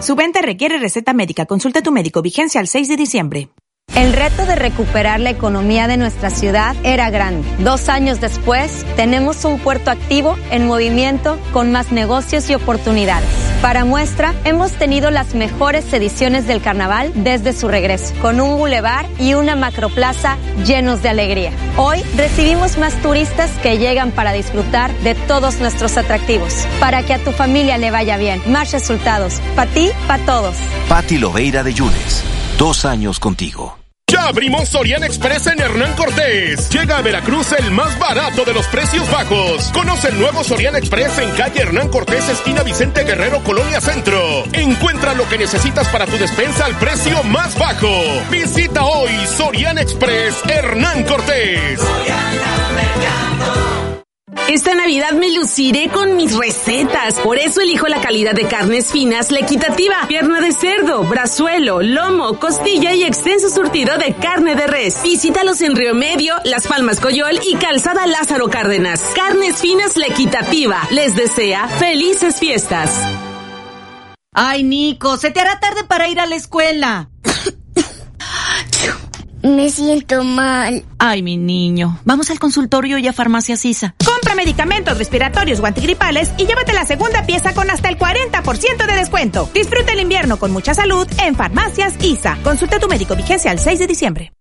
Su 0.00 0.14
venta 0.14 0.40
requiere 0.40 0.78
receta 0.78 1.12
médica. 1.12 1.46
Consulta 1.46 1.80
a 1.80 1.82
tu 1.82 1.92
médico. 1.92 2.22
Vigencia 2.22 2.60
al 2.60 2.68
6 2.68 2.88
de 2.88 2.96
diciembre. 2.96 3.50
El 3.96 4.12
reto 4.12 4.46
de 4.46 4.56
recuperar 4.56 5.20
la 5.20 5.30
economía 5.30 5.88
de 5.88 5.96
nuestra 5.96 6.30
ciudad 6.30 6.74
era 6.84 7.10
grande. 7.10 7.46
Dos 7.58 7.88
años 7.88 8.20
después, 8.20 8.86
tenemos 8.96 9.44
un 9.44 9.58
puerto 9.58 9.90
activo 9.90 10.36
en 10.50 10.66
movimiento 10.66 11.38
con 11.52 11.72
más 11.72 11.92
negocios 11.92 12.48
y 12.50 12.54
oportunidades. 12.54 13.28
Para 13.60 13.84
muestra, 13.84 14.34
hemos 14.44 14.72
tenido 14.72 15.10
las 15.10 15.34
mejores 15.34 15.92
ediciones 15.92 16.46
del 16.46 16.62
carnaval 16.62 17.12
desde 17.14 17.52
su 17.52 17.68
regreso, 17.68 18.14
con 18.22 18.40
un 18.40 18.56
bulevar 18.56 19.06
y 19.18 19.34
una 19.34 19.54
macroplaza 19.54 20.38
llenos 20.64 21.02
de 21.02 21.10
alegría. 21.10 21.52
Hoy 21.76 22.02
recibimos 22.16 22.78
más 22.78 22.94
turistas 23.02 23.50
que 23.62 23.76
llegan 23.78 24.12
para 24.12 24.32
disfrutar 24.32 24.94
de 25.00 25.14
todos 25.14 25.60
nuestros 25.60 25.98
atractivos, 25.98 26.66
para 26.78 27.02
que 27.02 27.12
a 27.12 27.22
tu 27.22 27.32
familia 27.32 27.76
le 27.76 27.90
vaya 27.90 28.16
bien. 28.16 28.40
Más 28.46 28.72
resultados, 28.72 29.40
para 29.56 29.70
ti, 29.70 29.90
para 30.06 30.24
todos. 30.24 30.56
Pati 30.88 31.18
Loveira 31.18 31.62
de 31.62 31.74
Yunes, 31.74 32.22
dos 32.56 32.84
años 32.84 33.18
contigo. 33.18 33.79
Abrimos 34.28 34.68
Sorian 34.68 35.02
Express 35.02 35.46
en 35.48 35.60
Hernán 35.60 35.94
Cortés. 35.94 36.68
Llega 36.70 36.98
a 36.98 37.02
Veracruz 37.02 37.52
el 37.52 37.70
más 37.70 37.98
barato 37.98 38.44
de 38.44 38.52
los 38.52 38.66
precios 38.68 39.10
bajos. 39.10 39.70
Conoce 39.72 40.08
el 40.08 40.18
nuevo 40.18 40.44
Sorian 40.44 40.76
Express 40.76 41.18
en 41.18 41.30
calle 41.32 41.62
Hernán 41.62 41.88
Cortés, 41.88 42.28
esquina 42.28 42.62
Vicente 42.62 43.02
Guerrero, 43.04 43.42
Colonia 43.42 43.80
Centro. 43.80 44.44
Encuentra 44.52 45.14
lo 45.14 45.28
que 45.28 45.38
necesitas 45.38 45.88
para 45.88 46.06
tu 46.06 46.16
despensa 46.18 46.66
al 46.66 46.76
precio 46.78 47.22
más 47.24 47.58
bajo. 47.58 47.90
Visita 48.30 48.84
hoy 48.84 49.10
Sorian 49.26 49.78
Express 49.78 50.36
Hernán 50.48 51.04
Cortés. 51.04 51.80
Esta 54.48 54.74
Navidad 54.74 55.12
me 55.12 55.32
luciré 55.32 55.88
con 55.88 56.16
mis 56.16 56.36
recetas. 56.36 57.14
Por 57.20 57.38
eso 57.38 57.60
elijo 57.60 57.86
la 57.86 58.00
calidad 58.00 58.32
de 58.32 58.46
carnes 58.48 58.90
finas, 58.90 59.30
la 59.30 59.40
equitativa, 59.40 59.96
pierna 60.08 60.40
de 60.40 60.52
cerdo, 60.52 61.04
brazuelo, 61.04 61.82
lomo, 61.82 62.38
costilla 62.38 62.94
y 62.94 63.04
extenso 63.04 63.48
surtido 63.48 63.96
de 63.98 64.14
carne 64.14 64.56
de 64.56 64.66
res. 64.66 65.02
Visítalos 65.02 65.60
en 65.60 65.76
Río 65.76 65.94
Medio, 65.94 66.34
Las 66.44 66.66
Palmas 66.66 67.00
Coyol 67.00 67.40
y 67.48 67.54
Calzada 67.56 68.06
Lázaro 68.06 68.48
Cárdenas. 68.48 69.00
Carnes 69.14 69.60
finas, 69.60 69.96
la 69.96 70.06
equitativa. 70.06 70.80
Les 70.90 71.14
desea 71.14 71.68
felices 71.68 72.38
fiestas. 72.38 73.00
Ay, 74.32 74.62
Nico, 74.62 75.16
se 75.16 75.30
te 75.30 75.40
hará 75.40 75.58
tarde 75.60 75.84
para 75.84 76.08
ir 76.08 76.20
a 76.20 76.26
la 76.26 76.36
escuela. 76.36 77.10
Me 79.42 79.70
siento 79.70 80.22
mal. 80.22 80.84
Ay, 80.98 81.22
mi 81.22 81.36
niño. 81.36 81.98
Vamos 82.04 82.30
al 82.30 82.38
consultorio 82.38 82.98
y 82.98 83.08
a 83.08 83.12
Farmacia 83.12 83.56
Sisa. 83.56 83.94
Compra 84.04 84.34
medicamentos 84.34 84.98
respiratorios 84.98 85.60
o 85.60 85.66
antigripales 85.66 86.32
y 86.36 86.46
llévate 86.46 86.72
la 86.72 86.84
segunda 86.84 87.24
pieza 87.24 87.54
con 87.54 87.70
hasta 87.70 87.88
el 87.88 87.98
40% 87.98 88.86
de 88.86 88.94
descuento. 88.94 89.48
Disfruta 89.54 89.92
el 89.92 90.00
invierno 90.00 90.38
con 90.38 90.50
mucha 90.50 90.74
salud 90.74 91.06
en 91.22 91.34
Farmacias 91.34 91.94
ISA. 92.02 92.38
Consulta 92.42 92.76
a 92.76 92.80
tu 92.80 92.88
médico 92.88 93.16
vigencia 93.16 93.50
al 93.50 93.58
6 93.58 93.78
de 93.78 93.86
diciembre. 93.86 94.32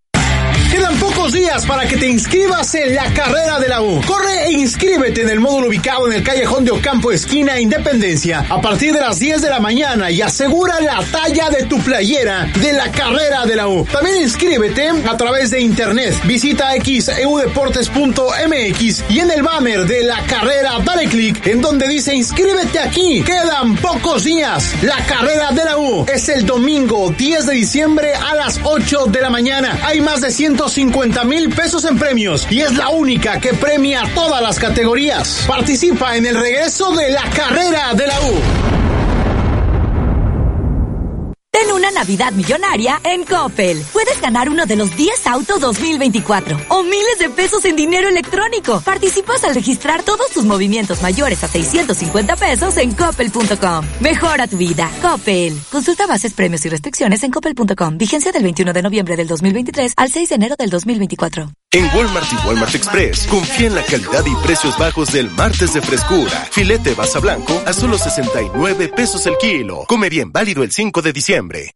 Quedan 0.71 0.95
pocos 0.97 1.18
pocos 1.19 1.33
días 1.33 1.65
para 1.65 1.85
que 1.85 1.97
te 1.97 2.07
inscribas 2.07 2.73
en 2.75 2.95
la 2.95 3.13
carrera 3.13 3.59
de 3.59 3.67
la 3.67 3.81
U. 3.81 3.99
Corre 4.05 4.45
e 4.45 4.53
inscríbete 4.53 5.23
en 5.23 5.29
el 5.29 5.41
módulo 5.41 5.67
ubicado 5.67 6.07
en 6.07 6.13
el 6.13 6.23
callejón 6.23 6.63
de 6.63 6.71
Ocampo, 6.71 7.11
esquina 7.11 7.59
Independencia, 7.59 8.45
a 8.49 8.61
partir 8.61 8.93
de 8.93 9.01
las 9.01 9.19
10 9.19 9.41
de 9.41 9.49
la 9.49 9.59
mañana 9.59 10.09
y 10.11 10.21
asegura 10.21 10.79
la 10.79 11.03
talla 11.11 11.49
de 11.49 11.65
tu 11.65 11.77
playera 11.81 12.49
de 12.61 12.71
la 12.71 12.89
carrera 12.91 13.45
de 13.45 13.57
la 13.57 13.67
U. 13.67 13.85
También 13.91 14.21
inscríbete 14.21 14.87
a 14.87 15.17
través 15.17 15.51
de 15.51 15.59
internet. 15.59 16.15
Visita 16.23 16.71
xeudeportes.mx 16.81 19.03
y 19.09 19.19
en 19.19 19.31
el 19.31 19.43
banner 19.43 19.85
de 19.85 20.03
la 20.03 20.23
carrera 20.23 20.79
dale 20.85 21.09
clic 21.09 21.45
en 21.47 21.59
donde 21.59 21.85
dice 21.89 22.15
inscríbete 22.15 22.79
aquí. 22.79 23.23
Quedan 23.23 23.75
pocos 23.77 24.23
días. 24.23 24.73
La 24.83 25.03
carrera 25.05 25.51
de 25.51 25.65
la 25.65 25.77
U 25.77 26.05
es 26.07 26.29
el 26.29 26.45
domingo 26.45 27.13
10 27.17 27.45
de 27.45 27.55
diciembre 27.55 28.13
a 28.15 28.35
las 28.35 28.61
8 28.63 29.07
de 29.07 29.19
la 29.19 29.29
mañana. 29.29 29.77
Hay 29.83 29.99
más 29.99 30.21
de 30.21 30.31
150 30.31 31.09
mil 31.23 31.49
pesos 31.49 31.85
en 31.85 31.97
premios 31.97 32.47
y 32.49 32.61
es 32.61 32.75
la 32.77 32.89
única 32.89 33.39
que 33.39 33.53
premia 33.53 34.03
todas 34.15 34.41
las 34.41 34.59
categorías. 34.59 35.45
Participa 35.47 36.15
en 36.15 36.25
el 36.25 36.35
regreso 36.35 36.91
de 36.95 37.09
la 37.09 37.23
carrera 37.29 37.93
de 37.93 38.07
la 38.07 38.19
U. 38.21 38.78
Ten 41.59 41.73
una 41.73 41.91
Navidad 41.91 42.31
millonaria 42.31 43.01
en 43.03 43.25
Coppel. 43.25 43.83
Puedes 43.91 44.21
ganar 44.21 44.47
uno 44.47 44.65
de 44.65 44.77
los 44.77 44.95
10 44.95 45.27
autos 45.27 45.59
2024 45.59 46.57
o 46.69 46.83
miles 46.83 47.19
de 47.19 47.29
pesos 47.29 47.65
en 47.65 47.75
dinero 47.75 48.07
electrónico. 48.07 48.79
Participas 48.79 49.43
al 49.43 49.55
registrar 49.55 50.03
todos 50.03 50.29
tus 50.31 50.45
movimientos 50.45 51.01
mayores 51.01 51.43
a 51.43 51.49
650 51.49 52.37
pesos 52.37 52.77
en 52.77 52.93
coppel.com. 52.93 53.85
Mejora 53.99 54.47
tu 54.47 54.55
vida. 54.55 54.89
Coppel. 55.01 55.59
Consulta 55.69 56.07
bases, 56.07 56.33
premios 56.33 56.63
y 56.65 56.69
restricciones 56.69 57.23
en 57.23 57.31
coppel.com. 57.31 57.97
Vigencia 57.97 58.31
del 58.31 58.43
21 58.43 58.71
de 58.71 58.81
noviembre 58.81 59.17
del 59.17 59.27
2023 59.27 59.95
al 59.97 60.09
6 60.09 60.29
de 60.29 60.35
enero 60.35 60.55
del 60.57 60.69
2024. 60.69 61.49
En 61.71 61.85
Walmart 61.95 62.25
y 62.33 62.47
Walmart 62.47 62.73
Express, 62.73 63.27
confía 63.27 63.67
en 63.67 63.75
la 63.75 63.83
calidad 63.83 64.25
y 64.25 64.35
precios 64.43 64.75
bajos 64.79 65.11
del 65.11 65.29
martes 65.29 65.71
de 65.71 65.81
frescura. 65.81 66.47
Filete 66.49 66.95
basa 66.95 67.19
blanco 67.19 67.61
a 67.63 67.73
solo 67.73 67.99
69 67.99 68.87
pesos 68.87 69.27
el 69.27 69.37
kilo. 69.37 69.85
Come 69.87 70.09
bien, 70.09 70.31
válido 70.31 70.63
el 70.63 70.71
5 70.71 71.03
de 71.03 71.13
diciembre. 71.13 71.75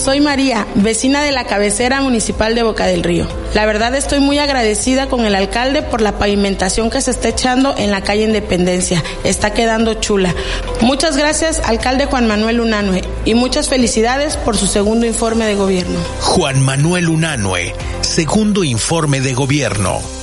Soy 0.00 0.20
María, 0.20 0.66
vecina 0.76 1.22
de 1.22 1.30
la 1.30 1.44
cabecera 1.44 2.00
municipal 2.00 2.54
de 2.54 2.62
Boca 2.62 2.86
del 2.86 3.02
Río. 3.02 3.28
La 3.52 3.66
verdad 3.66 3.94
estoy 3.94 4.18
muy 4.18 4.38
agradecida 4.38 5.10
con 5.10 5.26
el 5.26 5.34
alcalde 5.34 5.82
por 5.82 6.00
la 6.00 6.18
pavimentación 6.18 6.88
que 6.88 7.02
se 7.02 7.10
está 7.10 7.28
echando 7.28 7.74
en 7.76 7.90
la 7.90 8.00
calle 8.00 8.22
Independencia. 8.22 9.04
Está 9.24 9.52
quedando 9.52 9.92
chula. 9.92 10.34
Muchas 10.80 11.18
gracias, 11.18 11.60
alcalde 11.66 12.06
Juan 12.06 12.26
Manuel 12.26 12.62
Unanue, 12.62 13.02
y 13.26 13.34
muchas 13.34 13.68
felicidades 13.68 14.38
por 14.38 14.56
su 14.56 14.66
segundo 14.66 15.04
informe 15.04 15.44
de 15.44 15.56
gobierno. 15.56 15.98
Juan 16.20 16.62
Manuel 16.62 17.10
Unanue, 17.10 17.74
segundo 18.00 18.64
informe 18.64 19.20
de 19.20 19.34
gobierno. 19.34 20.19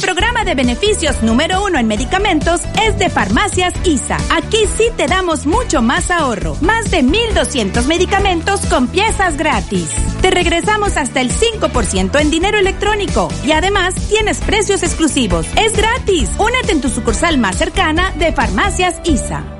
Programa 0.00 0.44
de 0.44 0.54
beneficios 0.54 1.22
número 1.22 1.64
uno 1.64 1.78
en 1.78 1.86
medicamentos 1.86 2.62
es 2.82 2.98
de 2.98 3.10
Farmacias 3.10 3.74
ISA. 3.84 4.16
Aquí 4.30 4.58
sí 4.76 4.84
te 4.96 5.06
damos 5.06 5.46
mucho 5.46 5.82
más 5.82 6.10
ahorro. 6.10 6.56
Más 6.62 6.90
de 6.90 7.02
1.200 7.02 7.86
medicamentos 7.86 8.64
con 8.66 8.88
piezas 8.88 9.36
gratis. 9.36 9.90
Te 10.22 10.30
regresamos 10.30 10.96
hasta 10.96 11.20
el 11.20 11.30
5% 11.30 12.18
en 12.18 12.30
dinero 12.30 12.58
electrónico 12.58 13.28
y 13.44 13.52
además 13.52 13.94
tienes 14.08 14.38
precios 14.38 14.82
exclusivos. 14.82 15.46
Es 15.56 15.76
gratis. 15.76 16.30
Únete 16.38 16.72
en 16.72 16.80
tu 16.80 16.88
sucursal 16.88 17.38
más 17.38 17.56
cercana 17.56 18.12
de 18.12 18.32
Farmacias 18.32 19.00
ISA. 19.04 19.59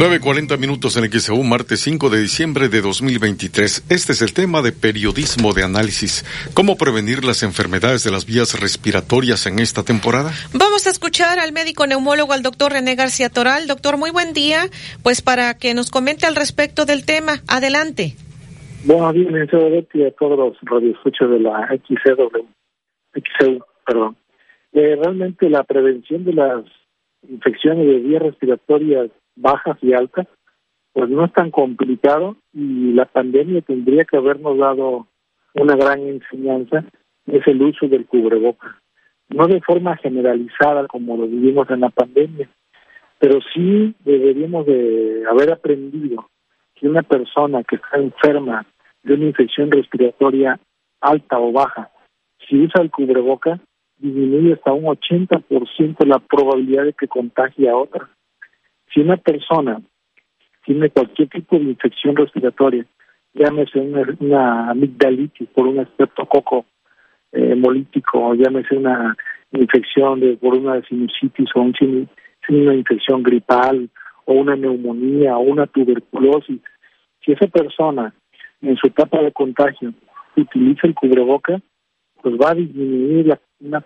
9.40 0.00 0.56
minutos 0.56 0.96
en 0.96 1.12
XEU, 1.12 1.42
martes 1.42 1.80
5 1.80 2.08
de 2.08 2.22
diciembre 2.22 2.70
de 2.70 2.80
2023. 2.80 3.84
Este 3.90 4.12
es 4.12 4.22
el 4.22 4.32
tema 4.32 4.62
de 4.62 4.72
periodismo 4.72 5.52
de 5.52 5.62
análisis. 5.62 6.24
¿Cómo 6.54 6.78
prevenir 6.78 7.22
las 7.22 7.42
enfermedades 7.42 8.02
de 8.02 8.10
las 8.10 8.24
vías 8.24 8.58
respiratorias 8.58 9.44
en 9.44 9.58
esta 9.58 9.82
temporada? 9.82 10.30
Vamos 10.54 10.86
a 10.86 10.90
escuchar 10.90 11.38
al 11.38 11.52
médico 11.52 11.86
neumólogo, 11.86 12.32
al 12.32 12.42
doctor 12.42 12.72
René 12.72 12.94
García 12.94 13.28
Toral. 13.28 13.66
Doctor, 13.66 13.98
muy 13.98 14.10
buen 14.10 14.32
día. 14.32 14.60
Pues 15.02 15.20
para 15.20 15.52
que 15.58 15.74
nos 15.74 15.90
comente 15.90 16.24
al 16.24 16.34
respecto 16.34 16.86
del 16.86 17.04
tema. 17.04 17.44
Adelante. 17.46 18.14
Buenos 18.86 19.12
días, 19.12 19.30
licenciado 19.30 19.68
Betty, 19.68 20.04
a 20.04 20.12
todos 20.12 20.38
los 20.38 20.56
radioescuchos 20.62 21.30
de 21.30 21.40
la 21.40 21.68
XCW, 21.76 22.48
XEU, 23.12 23.58
perdón. 23.84 24.16
Eh, 24.72 24.96
realmente 24.96 25.50
la 25.50 25.62
prevención 25.62 26.24
de 26.24 26.32
las 26.32 26.64
infecciones 27.28 27.86
de 27.86 27.98
vías 27.98 28.22
respiratorias 28.22 29.10
bajas 29.36 29.78
y 29.82 29.92
altas, 29.92 30.26
pues 30.92 31.08
no 31.08 31.24
es 31.24 31.32
tan 31.32 31.50
complicado 31.50 32.36
y 32.52 32.92
la 32.92 33.06
pandemia 33.06 33.62
tendría 33.62 34.04
que 34.04 34.16
habernos 34.16 34.58
dado 34.58 35.06
una 35.54 35.76
gran 35.76 36.00
enseñanza, 36.00 36.84
es 37.26 37.46
el 37.46 37.62
uso 37.62 37.86
del 37.88 38.06
cubreboca. 38.06 38.80
No 39.28 39.46
de 39.46 39.60
forma 39.60 39.96
generalizada 39.96 40.86
como 40.88 41.16
lo 41.16 41.26
vivimos 41.26 41.70
en 41.70 41.80
la 41.80 41.90
pandemia, 41.90 42.48
pero 43.18 43.38
sí 43.54 43.94
deberíamos 44.04 44.66
de 44.66 45.24
haber 45.30 45.52
aprendido 45.52 46.28
que 46.74 46.88
una 46.88 47.02
persona 47.02 47.62
que 47.62 47.76
está 47.76 47.98
enferma 47.98 48.66
de 49.02 49.14
una 49.14 49.26
infección 49.26 49.70
respiratoria 49.70 50.58
alta 51.00 51.38
o 51.38 51.52
baja, 51.52 51.90
si 52.48 52.60
usa 52.62 52.82
el 52.82 52.90
cubreboca, 52.90 53.60
disminuye 53.98 54.54
hasta 54.54 54.72
un 54.72 54.84
80% 54.84 56.06
la 56.06 56.18
probabilidad 56.18 56.84
de 56.84 56.94
que 56.94 57.06
contagie 57.06 57.68
a 57.68 57.76
otra. 57.76 58.08
Si 58.92 59.00
una 59.00 59.16
persona 59.16 59.80
tiene 60.64 60.90
cualquier 60.90 61.28
tipo 61.28 61.56
de 61.56 61.64
infección 61.64 62.16
respiratoria, 62.16 62.84
llámese 63.34 63.78
una, 63.78 64.02
una 64.18 64.70
amigdalitis 64.70 65.48
por 65.50 65.66
un 65.66 65.80
estreptococo 65.80 66.66
eh, 67.32 67.52
hemolítico, 67.52 68.34
llámese 68.34 68.76
una 68.76 69.16
infección 69.52 70.20
de, 70.20 70.36
por 70.36 70.54
una 70.54 70.82
sinusitis 70.82 71.48
o 71.54 71.60
un, 71.60 72.08
una 72.48 72.74
infección 72.74 73.22
gripal 73.22 73.88
o 74.24 74.34
una 74.34 74.56
neumonía 74.56 75.36
o 75.36 75.40
una 75.40 75.66
tuberculosis, 75.66 76.60
si 77.24 77.32
esa 77.32 77.46
persona 77.46 78.14
en 78.62 78.76
su 78.76 78.86
etapa 78.88 79.22
de 79.22 79.32
contagio 79.32 79.92
utiliza 80.36 80.86
el 80.86 80.94
cubreboca, 80.94 81.60
pues 82.22 82.34
va 82.34 82.50
a 82.50 82.54
disminuir 82.54 83.26
la, 83.26 83.40
una, 83.60 83.84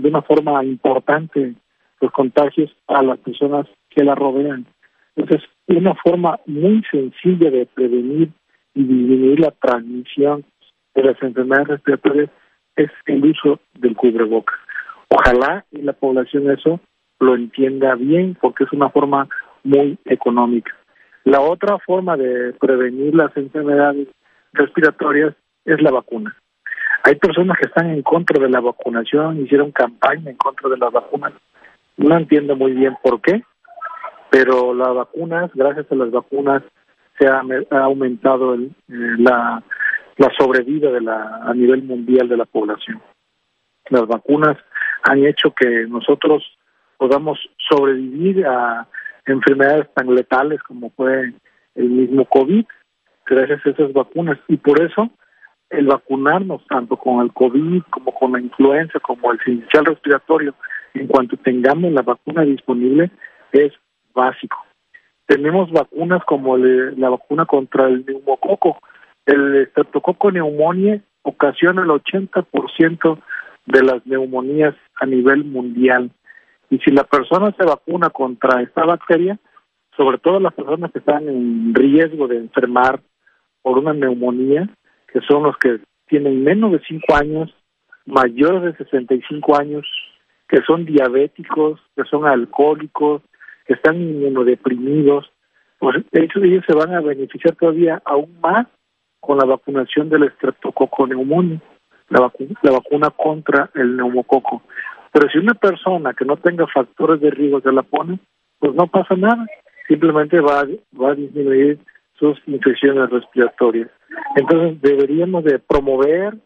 de 0.00 0.08
una 0.08 0.22
forma 0.22 0.64
importante 0.64 1.54
los 2.00 2.12
contagios 2.12 2.70
a 2.86 3.02
las 3.02 3.18
personas 3.18 3.66
que 3.98 4.04
la 4.04 4.14
rodean. 4.14 4.64
Entonces, 5.16 5.48
una 5.66 5.94
forma 5.96 6.38
muy 6.46 6.84
sencilla 6.88 7.50
de 7.50 7.66
prevenir 7.66 8.30
y 8.74 8.84
disminuir 8.84 9.40
la 9.40 9.50
transmisión 9.50 10.44
de 10.94 11.02
las 11.02 11.20
enfermedades 11.20 11.68
respiratorias 11.68 12.30
es 12.76 12.90
el 13.06 13.24
uso 13.24 13.58
del 13.74 13.96
cubreboca. 13.96 14.54
Ojalá 15.08 15.64
y 15.72 15.82
la 15.82 15.94
población 15.94 16.48
eso 16.48 16.78
lo 17.18 17.34
entienda 17.34 17.96
bien 17.96 18.36
porque 18.40 18.64
es 18.64 18.72
una 18.72 18.88
forma 18.90 19.28
muy 19.64 19.98
económica. 20.04 20.72
La 21.24 21.40
otra 21.40 21.78
forma 21.84 22.16
de 22.16 22.52
prevenir 22.60 23.16
las 23.16 23.36
enfermedades 23.36 24.06
respiratorias 24.52 25.34
es 25.64 25.82
la 25.82 25.90
vacuna. 25.90 26.36
Hay 27.02 27.16
personas 27.16 27.58
que 27.58 27.66
están 27.66 27.90
en 27.90 28.02
contra 28.02 28.40
de 28.40 28.48
la 28.48 28.60
vacunación, 28.60 29.40
hicieron 29.40 29.72
campaña 29.72 30.30
en 30.30 30.36
contra 30.36 30.68
de 30.68 30.76
las 30.76 30.92
vacunas. 30.92 31.32
No 31.96 32.16
entiendo 32.16 32.54
muy 32.54 32.72
bien 32.72 32.96
por 33.02 33.20
qué, 33.20 33.42
pero 34.30 34.74
las 34.74 34.94
vacunas, 34.94 35.50
gracias 35.54 35.90
a 35.90 35.94
las 35.94 36.10
vacunas, 36.10 36.62
se 37.18 37.26
ha, 37.26 37.42
aumentado 37.82 38.54
el, 38.54 38.66
eh, 38.88 39.16
la, 39.18 39.62
la 40.16 40.30
sobrevida 40.38 40.90
de 40.90 41.00
la, 41.00 41.40
a 41.44 41.54
nivel 41.54 41.82
mundial 41.82 42.28
de 42.28 42.36
la 42.36 42.44
población. 42.44 43.00
Las 43.90 44.06
vacunas 44.06 44.56
han 45.02 45.24
hecho 45.24 45.52
que 45.52 45.86
nosotros 45.88 46.44
podamos 46.96 47.38
sobrevivir 47.68 48.46
a 48.46 48.86
enfermedades 49.26 49.88
tan 49.94 50.14
letales 50.14 50.62
como 50.62 50.90
fue 50.90 51.32
el 51.74 51.88
mismo 51.88 52.24
COVID, 52.26 52.64
gracias 53.26 53.64
a 53.64 53.70
esas 53.70 53.92
vacunas. 53.92 54.38
Y 54.48 54.56
por 54.56 54.80
eso 54.82 55.10
el 55.70 55.86
vacunarnos 55.86 56.66
tanto 56.66 56.96
con 56.96 57.20
el 57.20 57.32
COVID 57.32 57.82
como 57.90 58.12
con 58.14 58.32
la 58.32 58.40
influenza, 58.40 58.98
como 59.00 59.32
el 59.32 59.40
sincicial 59.44 59.84
respiratorio, 59.84 60.54
en 60.94 61.06
cuanto 61.06 61.36
tengamos 61.36 61.92
la 61.92 62.02
vacuna 62.02 62.42
disponible, 62.42 63.10
es 63.52 63.72
básico. 64.14 64.56
Tenemos 65.26 65.70
vacunas 65.70 66.24
como 66.24 66.56
la 66.56 67.10
vacuna 67.10 67.44
contra 67.44 67.86
el 67.86 68.04
neumococo. 68.06 68.78
El 69.26 69.56
estreptococo 69.56 70.30
neumonía 70.30 71.00
ocasiona 71.22 71.82
el 71.82 71.88
80% 71.88 73.18
de 73.66 73.82
las 73.82 74.06
neumonías 74.06 74.74
a 74.98 75.06
nivel 75.06 75.44
mundial. 75.44 76.10
Y 76.70 76.78
si 76.78 76.90
la 76.90 77.04
persona 77.04 77.54
se 77.58 77.64
vacuna 77.64 78.10
contra 78.10 78.62
esta 78.62 78.84
bacteria, 78.84 79.38
sobre 79.96 80.18
todo 80.18 80.40
las 80.40 80.54
personas 80.54 80.92
que 80.92 81.00
están 81.00 81.28
en 81.28 81.74
riesgo 81.74 82.28
de 82.28 82.38
enfermar 82.38 83.00
por 83.62 83.78
una 83.78 83.92
neumonía, 83.92 84.68
que 85.12 85.20
son 85.28 85.42
los 85.42 85.56
que 85.58 85.80
tienen 86.06 86.42
menos 86.42 86.72
de 86.72 86.80
5 86.88 87.16
años, 87.16 87.54
mayores 88.06 88.62
de 88.62 88.84
65 88.84 89.58
años, 89.58 89.86
que 90.48 90.62
son 90.62 90.86
diabéticos, 90.86 91.80
que 91.94 92.04
son 92.04 92.26
alcohólicos, 92.26 93.22
están 93.74 94.00
inmunodeprimidos, 94.00 95.30
pues 95.78 95.96
ellos, 96.12 96.42
ellos 96.42 96.64
se 96.66 96.74
van 96.74 96.94
a 96.94 97.00
beneficiar 97.00 97.54
todavía 97.54 98.02
aún 98.04 98.38
más 98.40 98.66
con 99.20 99.38
la 99.38 99.44
vacunación 99.44 100.08
del 100.08 100.24
estreptococo 100.24 101.06
neumonio, 101.06 101.60
la, 102.08 102.20
vacuna, 102.20 102.54
la 102.62 102.72
vacuna 102.72 103.10
contra 103.10 103.70
el 103.74 103.96
neumococo. 103.96 104.62
Pero 105.12 105.28
si 105.30 105.38
una 105.38 105.54
persona 105.54 106.14
que 106.14 106.24
no 106.24 106.36
tenga 106.36 106.66
factores 106.66 107.20
de 107.20 107.30
riesgo 107.30 107.60
se 107.60 107.72
la 107.72 107.82
pone, 107.82 108.18
pues 108.58 108.74
no 108.74 108.86
pasa 108.86 109.14
nada, 109.16 109.46
simplemente 109.86 110.40
va, 110.40 110.64
va 111.00 111.10
a 111.12 111.14
disminuir 111.14 111.78
sus 112.18 112.38
infecciones 112.46 113.08
respiratorias. 113.10 113.90
Entonces 114.36 114.80
deberíamos 114.80 115.44
de 115.44 115.58
promover 115.58 116.36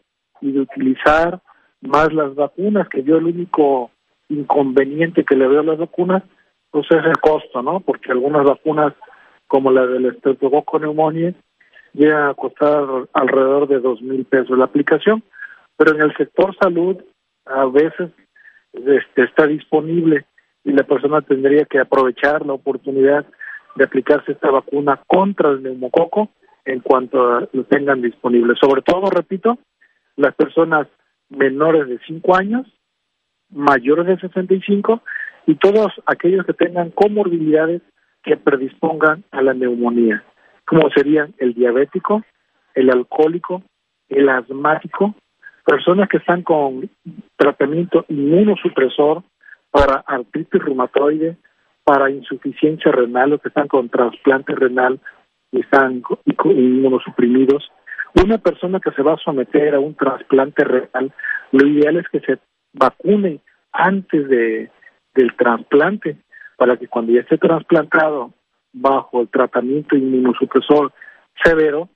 y 0.41 0.51
de 0.51 0.61
utilizar 0.61 1.39
más 1.81 2.13
las 2.13 2.35
vacunas, 2.35 2.87
que 2.89 3.03
yo 3.03 3.17
el 3.17 3.25
único 3.25 3.91
inconveniente 4.29 5.23
que 5.23 5.35
le 5.35 5.47
veo 5.47 5.61
a 5.61 5.63
las 5.63 5.77
vacunas, 5.77 6.23
pues 6.73 6.87
es 6.89 7.05
el 7.05 7.17
costo, 7.19 7.61
¿no? 7.61 7.81
Porque 7.81 8.11
algunas 8.11 8.43
vacunas, 8.43 8.93
como 9.45 9.71
la 9.71 9.85
del 9.85 10.07
estreptococo 10.07 10.79
neumonía, 10.79 11.31
llega 11.93 12.29
a 12.29 12.33
costar 12.33 12.83
alrededor 13.13 13.67
de 13.67 13.79
dos 13.79 14.01
mil 14.01 14.25
pesos 14.25 14.57
la 14.57 14.65
aplicación, 14.65 15.21
pero 15.77 15.93
en 15.93 16.01
el 16.01 16.17
sector 16.17 16.55
salud 16.59 16.97
a 17.45 17.65
veces 17.65 18.09
este, 18.73 19.23
está 19.23 19.45
disponible 19.45 20.25
y 20.63 20.71
la 20.71 20.81
persona 20.81 21.21
tendría 21.21 21.65
que 21.65 21.77
aprovechar 21.77 22.43
la 22.43 22.53
oportunidad 22.53 23.23
de 23.75 23.83
aplicarse 23.83 24.31
esta 24.31 24.49
vacuna 24.49 24.99
contra 25.05 25.51
el 25.51 25.61
neumococo 25.61 26.29
en 26.65 26.79
cuanto 26.79 27.41
lo 27.51 27.63
tengan 27.65 28.01
disponible. 28.01 28.55
Sobre 28.59 28.81
todo, 28.81 29.11
repito, 29.11 29.59
las 30.15 30.33
personas 30.33 30.87
menores 31.29 31.87
de 31.87 31.99
5 32.07 32.35
años, 32.35 32.65
mayores 33.51 34.07
de 34.07 34.17
65 34.17 35.03
y 35.45 35.55
todos 35.55 35.91
aquellos 36.05 36.45
que 36.45 36.53
tengan 36.53 36.91
comorbilidades 36.91 37.81
que 38.23 38.37
predispongan 38.37 39.23
a 39.31 39.41
la 39.41 39.53
neumonía 39.53 40.23
como 40.65 40.89
serían 40.89 41.33
el 41.37 41.53
diabético, 41.53 42.23
el 42.75 42.89
alcohólico, 42.89 43.63
el 44.09 44.29
asmático, 44.29 45.15
personas 45.65 46.09
que 46.09 46.17
están 46.17 46.43
con 46.43 46.89
tratamiento 47.35 48.05
inmunosupresor 48.09 49.23
para 49.71 50.03
artritis 50.07 50.61
reumatoide, 50.61 51.37
para 51.83 52.09
insuficiencia 52.09 52.91
renal 52.91 53.33
o 53.33 53.39
que 53.39 53.49
están 53.49 53.67
con 53.67 53.89
trasplante 53.89 54.55
renal 54.55 54.99
y 55.51 55.59
están 55.59 56.01
inmunosuprimidos. 56.45 57.69
Una 58.23 58.37
persona 58.37 58.79
que 58.79 58.91
se 58.91 59.01
va 59.01 59.13
a 59.13 59.17
someter 59.17 59.75
a 59.75 59.79
un 59.79 59.95
trasplante 59.95 60.63
renal, 60.63 61.11
lo 61.51 61.67
ideal 61.67 61.97
es 61.97 62.07
que 62.09 62.19
se 62.21 62.39
vacune 62.73 63.41
antes 63.71 64.27
de, 64.29 64.71
del 65.13 65.35
trasplante 65.35 66.17
para 66.57 66.77
que 66.77 66.87
cuando 66.87 67.11
ya 67.11 67.21
esté 67.21 67.37
trasplantado 67.37 68.33
bajo 68.71 69.21
el 69.21 69.29
tratamiento 69.29 69.95
inmunosupresor 69.95 70.91
severo, 71.43 71.89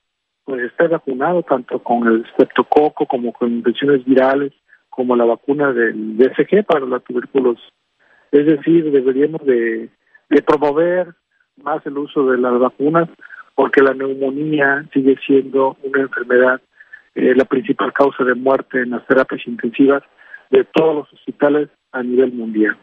pues 0.44 0.62
esté 0.62 0.88
vacunado 0.88 1.42
tanto 1.42 1.78
con 1.80 2.06
el 2.06 2.26
streptococo 2.32 3.06
como 3.06 3.32
con 3.32 3.52
infecciones 3.52 4.04
virales, 4.04 4.52
como 4.88 5.14
la 5.14 5.24
vacuna 5.24 5.72
del 5.72 6.16
DSG 6.16 6.64
para 6.64 6.86
la 6.86 7.00
tuberculosis. 7.00 7.68
Es 8.32 8.46
decir, 8.46 8.90
deberíamos 8.90 9.44
de, 9.44 9.90
promover 10.46 11.14
más 11.62 11.84
el 11.86 11.98
uso 11.98 12.30
de 12.30 12.38
las 12.38 12.58
vacunas 12.58 13.08
porque 13.54 13.82
la 13.82 13.92
neumonía 13.92 14.84
sigue 14.92 15.16
siendo 15.26 15.76
una 15.82 16.02
enfermedad, 16.02 16.60
eh, 17.14 17.34
la 17.34 17.44
principal 17.44 17.92
causa 17.92 18.22
de 18.24 18.34
muerte 18.34 18.80
en 18.82 18.90
las 18.90 19.06
terapias 19.06 19.46
intensivas 19.46 20.02
de 20.50 20.64
todos 20.64 20.96
los 20.96 21.12
hospitales 21.12 21.68
a 21.92 22.02
nivel 22.02 22.32
mundial. 22.32 22.76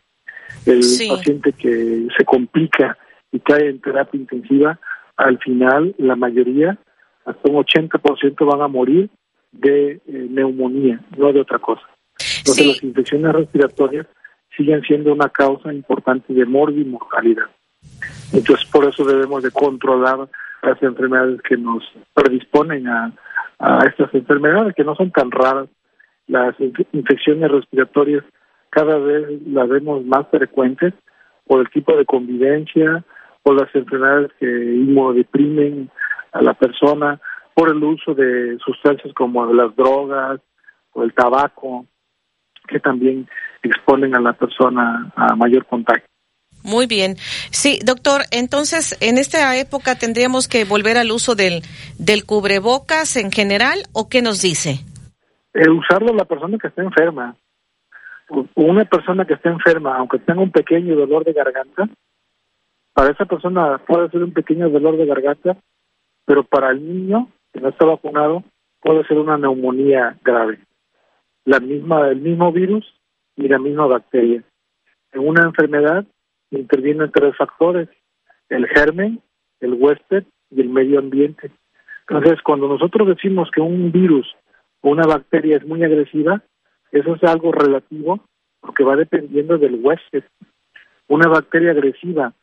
El 0.65 0.81
paciente 1.09 1.53
que 1.53 2.07
se 2.17 2.25
complica 2.25 2.97
y 3.31 3.39
cae 3.39 3.69
en 3.69 3.81
terapia 3.81 4.19
intensiva, 4.19 4.79
al 5.17 5.37
final 5.39 5.93
la 5.97 6.15
mayoría, 6.15 6.77
hasta 7.25 7.49
un 7.49 7.63
80% 7.63 8.45
van 8.45 8.61
a 8.61 8.67
morir 8.67 9.09
de 9.51 9.91
eh, 9.91 10.01
neumonía, 10.07 10.99
no 11.17 11.31
de 11.31 11.41
otra 11.41 11.59
cosa. 11.59 11.83
Entonces 12.39 12.67
las 12.67 12.83
infecciones 12.83 13.33
respiratorias 13.33 14.07
siguen 14.55 14.81
siendo 14.83 15.11
una 15.13 15.29
causa 15.29 15.73
importante 15.73 16.33
de 16.33 16.45
morbi 16.45 16.81
y 16.81 16.85
mortalidad. 16.85 17.45
Entonces 18.33 18.65
por 18.71 18.85
eso 18.85 19.03
debemos 19.03 19.43
de 19.43 19.51
controlar 19.51 20.27
las 20.61 20.81
enfermedades 20.81 21.41
que 21.41 21.57
nos 21.57 21.83
predisponen 22.13 22.87
a, 22.87 23.11
a 23.59 23.85
estas 23.85 24.13
enfermedades 24.13 24.73
que 24.75 24.83
no 24.83 24.95
son 24.95 25.11
tan 25.11 25.31
raras. 25.31 25.67
Las 26.27 26.55
infecciones 26.91 27.51
respiratorias 27.51 28.23
cada 28.75 28.97
vez 28.97 29.41
las 29.47 29.69
vemos 29.69 30.03
más 30.05 30.27
frecuentes 30.29 30.93
por 31.47 31.61
el 31.61 31.69
tipo 31.69 31.95
de 31.95 32.05
convivencia, 32.05 33.05
por 33.41 33.55
las 33.59 33.73
enfermedades 33.73 34.31
que 34.37 34.45
inmunodeprimen 34.45 35.89
a 36.33 36.41
la 36.41 36.53
persona, 36.55 37.21
por 37.53 37.69
el 37.69 37.81
uso 37.81 38.13
de 38.13 38.57
sustancias 38.65 39.13
como 39.13 39.45
las 39.53 39.73
drogas 39.77 40.41
o 40.91 41.03
el 41.03 41.13
tabaco, 41.13 41.85
que 42.67 42.81
también 42.81 43.29
exponen 43.63 44.13
a 44.13 44.19
la 44.19 44.33
persona 44.33 45.09
a 45.15 45.35
mayor 45.35 45.65
contagio. 45.65 46.05
Muy 46.61 46.87
bien. 46.87 47.15
Sí, 47.51 47.79
doctor, 47.85 48.23
entonces 48.31 48.97
en 48.99 49.17
esta 49.17 49.55
época 49.55 49.95
tendríamos 49.95 50.49
que 50.49 50.65
volver 50.65 50.97
al 50.97 51.11
uso 51.11 51.35
del, 51.35 51.61
del 51.97 52.25
cubrebocas 52.25 53.15
en 53.15 53.31
general 53.31 53.83
o 53.93 54.09
qué 54.09 54.21
nos 54.21 54.41
dice? 54.41 54.79
El 55.53 55.69
usarlo 55.69 56.13
la 56.13 56.25
persona 56.25 56.57
que 56.57 56.67
está 56.67 56.81
enferma. 56.81 57.37
Una 58.55 58.85
persona 58.85 59.25
que 59.25 59.35
está 59.35 59.49
enferma, 59.49 59.97
aunque 59.97 60.19
tenga 60.19 60.41
un 60.41 60.51
pequeño 60.51 60.95
dolor 60.95 61.23
de 61.23 61.33
garganta, 61.33 61.87
para 62.93 63.11
esa 63.11 63.25
persona 63.25 63.77
puede 63.85 64.09
ser 64.09 64.23
un 64.23 64.33
pequeño 64.33 64.69
dolor 64.69 64.97
de 64.97 65.05
garganta, 65.05 65.57
pero 66.25 66.43
para 66.43 66.71
el 66.71 66.87
niño 66.87 67.29
que 67.53 67.59
no 67.59 67.69
está 67.69 67.85
vacunado 67.85 68.43
puede 68.81 69.05
ser 69.05 69.17
una 69.17 69.37
neumonía 69.37 70.17
grave. 70.23 70.59
La 71.43 71.59
misma, 71.59 72.09
el 72.09 72.21
mismo 72.21 72.51
virus 72.51 72.85
y 73.35 73.47
la 73.47 73.59
misma 73.59 73.85
bacteria. 73.85 74.43
En 75.11 75.27
una 75.27 75.43
enfermedad 75.43 76.05
intervienen 76.51 77.11
tres 77.11 77.35
factores, 77.37 77.89
el 78.49 78.67
germen, 78.67 79.21
el 79.59 79.73
huésped 79.73 80.23
y 80.49 80.61
el 80.61 80.69
medio 80.69 80.99
ambiente. 80.99 81.51
Entonces, 82.07 82.41
cuando 82.43 82.67
nosotros 82.67 83.07
decimos 83.07 83.49
que 83.51 83.61
un 83.61 83.91
virus 83.91 84.27
o 84.81 84.89
una 84.89 85.05
bacteria 85.05 85.57
es 85.57 85.65
muy 85.65 85.83
agresiva, 85.83 86.43
eso 86.99 87.15
es 87.15 87.23
algo 87.23 87.51
relativo 87.51 88.19
porque 88.59 88.83
va 88.83 88.95
dependiendo 88.95 89.57
del 89.57 89.79
huésped. 89.81 90.23
Una 91.07 91.27
bacteria 91.27 91.71
agresiva 91.71 92.33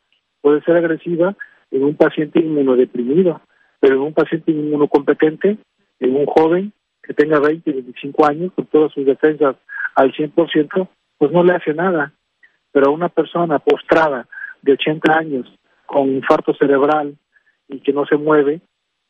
puede 0.41 0.61
ser 0.61 0.77
agresiva 0.77 1.35
en 1.71 1.83
un 1.83 1.95
paciente 1.95 2.39
inmunodeprimido, 2.39 3.41
pero 3.79 3.95
en 3.95 4.01
un 4.01 4.13
paciente 4.13 4.51
inmunocompetente, 4.51 5.57
en 5.99 6.15
un 6.15 6.25
joven 6.25 6.73
que 7.01 7.13
tenga 7.13 7.39
20, 7.39 7.71
25 7.71 8.25
años, 8.25 8.51
con 8.53 8.65
todas 8.67 8.93
sus 8.93 9.05
defensas 9.05 9.55
al 9.95 10.13
100%, 10.13 10.87
pues 11.17 11.31
no 11.31 11.43
le 11.43 11.53
hace 11.53 11.73
nada. 11.73 12.13
Pero 12.71 12.87
a 12.87 12.93
una 12.93 13.09
persona 13.09 13.59
postrada 13.59 14.27
de 14.61 14.73
80 14.73 15.17
años 15.17 15.53
con 15.85 16.09
infarto 16.09 16.53
cerebral 16.55 17.15
y 17.67 17.79
que 17.79 17.93
no 17.93 18.05
se 18.05 18.17
mueve, 18.17 18.61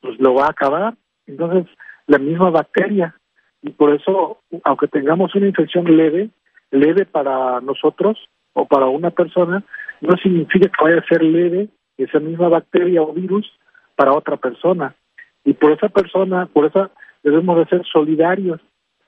pues 0.01 0.19
lo 0.19 0.33
va 0.33 0.45
a 0.45 0.51
acabar. 0.51 0.95
Entonces, 1.27 1.71
la 2.07 2.17
misma 2.17 2.49
bacteria. 2.49 3.15
Y 3.63 3.71
por 3.71 3.93
eso, 3.93 4.39
aunque 4.63 4.87
tengamos 4.87 5.33
una 5.35 5.47
infección 5.47 5.85
leve, 5.85 6.29
leve 6.69 7.05
para 7.05 7.61
nosotros 7.61 8.17
o 8.53 8.67
para 8.67 8.87
una 8.87 9.09
persona, 9.09 9.63
no 10.01 10.17
significa 10.17 10.67
que 10.67 10.83
vaya 10.83 10.99
a 10.99 11.07
ser 11.07 11.23
leve 11.23 11.69
esa 11.97 12.19
misma 12.19 12.49
bacteria 12.49 13.01
o 13.01 13.13
virus 13.13 13.49
para 13.95 14.13
otra 14.13 14.37
persona. 14.37 14.95
Y 15.45 15.53
por 15.53 15.71
esa 15.71 15.89
persona, 15.89 16.45
por 16.47 16.65
eso 16.65 16.91
debemos 17.23 17.57
de 17.57 17.65
ser 17.65 17.85
solidarios 17.85 18.59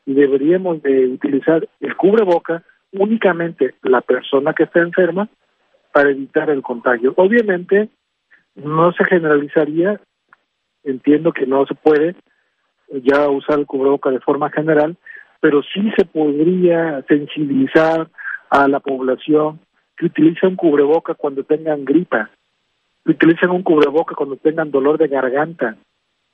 y 0.06 0.14
deberíamos 0.14 0.82
de 0.82 1.08
utilizar 1.08 1.68
el 1.82 1.96
cubreboca 1.98 2.64
únicamente 2.94 3.76
la 3.84 4.02
persona 4.02 4.54
que 4.54 4.64
está 4.64 4.80
enferma 4.80 5.28
para 5.92 6.12
evitar 6.12 6.50
el 6.50 6.62
contagio. 6.62 7.14
Obviamente 7.18 7.90
no 8.56 8.94
se 8.94 9.04
generalizaría, 9.04 10.00
entiendo 10.84 11.34
que 11.34 11.46
no 11.46 11.66
se 11.66 11.76
puede 11.76 12.16
ya 12.90 13.30
usar 13.30 13.60
el 13.60 13.66
cubreboca 13.66 14.10
de 14.10 14.20
forma 14.20 14.50
general, 14.50 14.96
pero 15.40 15.62
sí 15.64 15.92
se 15.98 16.06
podría 16.06 17.04
sensibilizar 17.08 18.10
a 18.50 18.68
la 18.68 18.80
población 18.80 19.60
que 19.98 20.08
utilicen 20.08 20.56
cubreboca 20.56 21.14
cuando 21.14 21.44
tengan 21.44 21.86
gripa, 21.86 22.30
que 23.04 23.12
utilicen 23.12 23.52
un 23.52 23.64
cubreboca 23.64 24.16
cuando 24.16 24.38
tengan 24.38 24.72
dolor 24.72 24.98
de 24.98 25.08
garganta, 25.08 25.78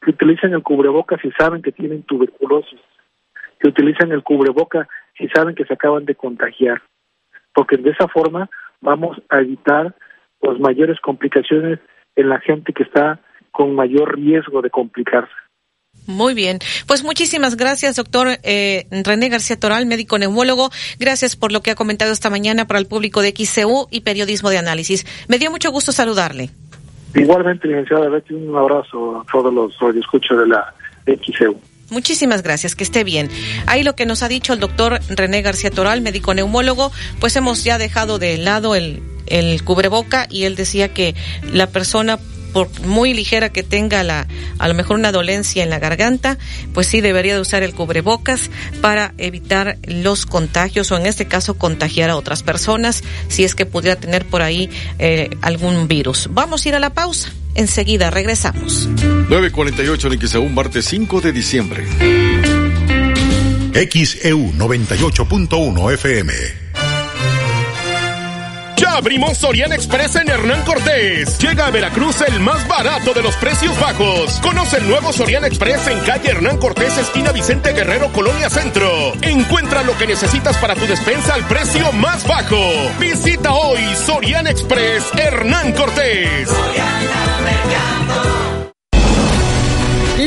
que 0.02 0.11
utilicen 0.11 0.53
el 0.53 0.64
cubreboca 0.64 1.18
si 1.22 1.32
saben 1.32 1.61
que 1.61 1.72
tienen 1.72 2.03
tuberculosis, 2.03 2.80
que 3.60 3.69
utilicen 3.69 4.11
el 4.11 4.23
cubreboca 4.23 4.88
si 5.18 5.28
saben 5.30 5.56
que 5.56 5.65
se 5.65 5.73
acaban 5.73 6.06
de 6.06 6.15
contagiar, 6.15 6.82
porque 7.53 7.78
de 7.78 7.91
esa 7.91 8.07
forma 8.07 8.49
vamos 8.82 9.22
a 9.30 9.40
evitar 9.41 9.94
las 10.41 10.60
mayores 10.60 10.99
complicaciones 10.99 11.80
en 12.15 12.30
la 12.30 12.40
gente 12.40 12.73
que 12.73 12.84
está 12.84 13.19
con 13.52 13.76
mayor 13.76 14.15
riesgo 14.15 14.61
de 14.61 14.69
complicarse. 14.69 15.32
Muy 16.07 16.34
bien. 16.34 16.60
Pues 16.88 17.03
muchísimas 17.03 17.56
gracias, 17.56 17.95
doctor 17.95 18.40
eh, 18.44 18.88
René 18.91 19.30
García 19.30 19.60
Toral, 19.60 19.86
médico 19.86 20.18
neumólogo. 20.18 20.72
Gracias 20.99 21.36
por 21.36 21.52
lo 21.52 21.61
que 21.61 21.72
ha 21.72 21.76
comentado 21.76 22.11
esta 22.11 22.30
mañana 22.30 22.65
para 22.68 22.80
el 22.80 22.88
público 22.88 23.22
de 23.22 23.34
XCU 23.36 23.88
y 23.91 24.02
Periodismo 24.02 24.49
de 24.49 24.57
Análisis. 24.57 25.06
Me 25.28 25.38
dio 25.38 25.52
mucho 25.52 25.72
gusto 25.72 25.91
saludarle. 25.91 26.49
Igualmente, 27.14 27.68
licenciada 27.68 28.10
Betty, 28.10 28.34
un 28.34 28.56
abrazo 28.56 29.22
a 29.22 29.32
todos 29.32 29.53
los 29.53 29.78
radioescuchos 29.80 30.40
de 30.40 30.48
la 30.48 30.73
XCU. 31.06 31.60
Muchísimas 31.91 32.41
gracias, 32.41 32.73
que 32.73 32.86
esté 32.86 33.03
bien. 33.03 33.30
Ahí 33.68 33.84
lo 33.84 33.95
que 33.95 34.06
nos 34.06 34.23
ha 34.23 34.30
dicho 34.30 34.53
el 34.53 34.61
doctor 34.61 34.99
René 35.10 35.41
García 35.41 35.72
Toral, 35.72 35.99
médico 35.99 36.34
neumólogo, 36.34 36.90
pues 37.19 37.36
hemos 37.36 37.65
ya 37.65 37.78
dejado 37.78 38.18
de 38.18 38.38
lado 38.38 38.76
el, 38.76 39.03
el 39.28 39.61
cubreboca 39.64 40.26
y 40.30 40.44
él 40.44 40.56
decía 40.56 40.94
que 40.94 41.15
la 41.52 41.68
persona 41.68 42.18
por 42.53 42.69
muy 42.82 43.14
ligera 43.14 43.49
que 43.49 43.64
tenga 43.64 44.03
la, 44.03 44.28
a 44.60 44.68
lo 44.68 44.73
mejor 44.73 44.98
una 44.98 45.11
dolencia 45.11 45.64
en 45.64 45.69
la 45.69 45.80
garganta, 45.80 46.38
pues 46.73 46.88
sí 46.88 47.02
debería 47.02 47.34
de 47.34 47.41
usar 47.41 47.64
el 47.64 47.73
cubrebocas 47.73 48.49
para 48.82 49.14
evitar 49.18 49.78
los 49.84 50.26
contagios 50.26 50.91
o 50.91 50.98
en 50.98 51.06
este 51.06 51.26
caso 51.26 51.56
contagiar 51.56 52.10
a 52.10 52.15
otras 52.15 52.44
personas 52.44 53.03
si 53.28 53.44
es 53.44 53.56
que 53.56 53.65
pudiera 53.65 53.99
tener 53.99 54.26
por 54.26 54.41
ahí 54.41 54.69
eh, 54.99 55.30
algún 55.41 55.88
virus. 55.88 56.30
Vamos 56.32 56.65
a 56.65 56.69
ir 56.69 56.76
a 56.76 56.80
la 56.80 56.94
pausa. 56.94 57.32
Enseguida 57.56 58.10
regresamos. 58.10 58.88
948 58.88 60.07
en 60.07 60.28
XEU, 60.28 60.49
martes 60.49 60.86
5 60.86 61.22
de 61.22 61.32
diciembre. 61.34 61.86
XEU 63.73 64.53
98.1 64.53 65.94
FM. 65.94 66.60
Ya 68.82 68.98
abrimos 68.98 69.38
Sorian 69.38 69.72
Express 69.74 70.16
en 70.16 70.28
Hernán 70.28 70.64
Cortés. 70.64 71.38
Llega 71.38 71.68
a 71.68 71.70
Veracruz 71.70 72.20
el 72.22 72.40
más 72.40 72.68
barato 72.68 73.14
de 73.14 73.22
los 73.22 73.36
precios 73.36 73.80
bajos. 73.80 74.40
Conoce 74.41 74.78
el 74.78 74.88
nuevo 74.88 75.14
Sorian 75.14 75.45
Express 75.45 75.86
en 75.86 75.99
calle 75.99 76.32
Hernán 76.32 76.58
Cortés, 76.58 76.98
esquina 76.98 77.32
Vicente 77.32 77.74
Guerrero, 77.74 78.12
Colonia 78.12 78.49
Centro. 78.49 79.14
Encuentra 79.22 79.84
lo 79.84 79.95
que 79.99 80.08
necesitas 80.08 80.58
para 80.58 80.74
tu 80.74 80.88
despensa 80.88 81.36
al 81.36 81.45
precio 81.45 81.91
más 81.91 82.28
bajo. 82.28 82.58
Visita 82.99 83.53
hoy 83.53 83.82
Sorian 84.03 84.48
Express 84.48 85.03
Hernán 85.16 85.74
Cortés. 85.74 86.49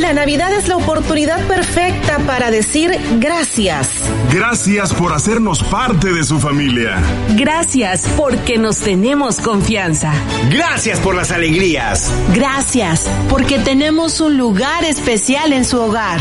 La 0.04 0.12
Navidad 0.12 0.52
es 0.52 0.68
la 0.68 0.76
oportunidad 0.76 1.42
perfecta 1.46 2.18
para 2.26 2.50
decir 2.50 2.94
gracias. 3.20 3.88
Gracias 4.30 4.92
por 4.92 5.14
hacernos 5.14 5.62
parte 5.62 6.12
de 6.12 6.22
su 6.24 6.38
familia. 6.38 7.02
Gracias 7.30 8.06
porque 8.14 8.58
nos 8.58 8.80
tenemos 8.80 9.40
confianza. 9.40 10.12
Gracias 10.50 11.00
por 11.00 11.14
las 11.14 11.32
alegrías. 11.32 12.12
Gracias 12.34 13.08
porque 13.30 13.58
tenemos 13.58 14.20
un 14.20 14.36
lugar 14.36 14.84
especial 14.84 15.54
en 15.54 15.64
su 15.64 15.80
hogar. 15.80 16.20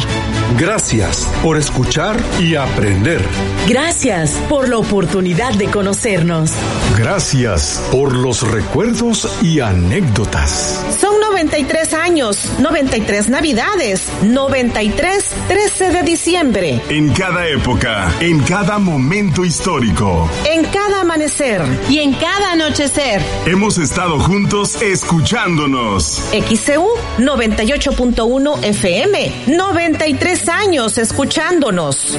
Gracias 0.58 1.28
por 1.42 1.58
escuchar 1.58 2.16
y 2.40 2.56
aprender. 2.56 3.22
Gracias 3.68 4.32
por 4.48 4.70
la 4.70 4.78
oportunidad 4.78 5.54
de 5.56 5.66
conocernos. 5.66 6.54
Gracias 6.98 7.84
por 7.92 8.16
los 8.16 8.50
recuerdos 8.50 9.28
y 9.42 9.60
anécdotas. 9.60 10.86
Son 11.02 11.20
93 11.20 11.94
años, 11.96 12.50
93 12.60 13.30
Navidades, 13.74 14.12
93 14.24 15.36
13 15.48 15.90
de 15.92 16.04
diciembre. 16.04 16.82
En 16.90 17.12
cada 17.14 17.48
época, 17.48 18.12
en 18.20 18.40
cada 18.44 18.78
momento 18.78 19.44
histórico. 19.44 20.30
En 20.46 20.64
cada 20.66 21.02
amanecer 21.02 21.62
y 21.90 22.00
en 22.00 22.14
cada 22.14 22.52
anochecer. 22.52 23.22
Hemos 23.46 23.78
estado 23.78 24.20
juntos 24.20 24.82
escuchándonos. 24.82 26.24
XCU 26.32 26.88
98.1 27.18 28.64
FM, 28.64 29.32
93 29.48 30.50
años 30.50 30.98
escuchándonos. 30.98 32.18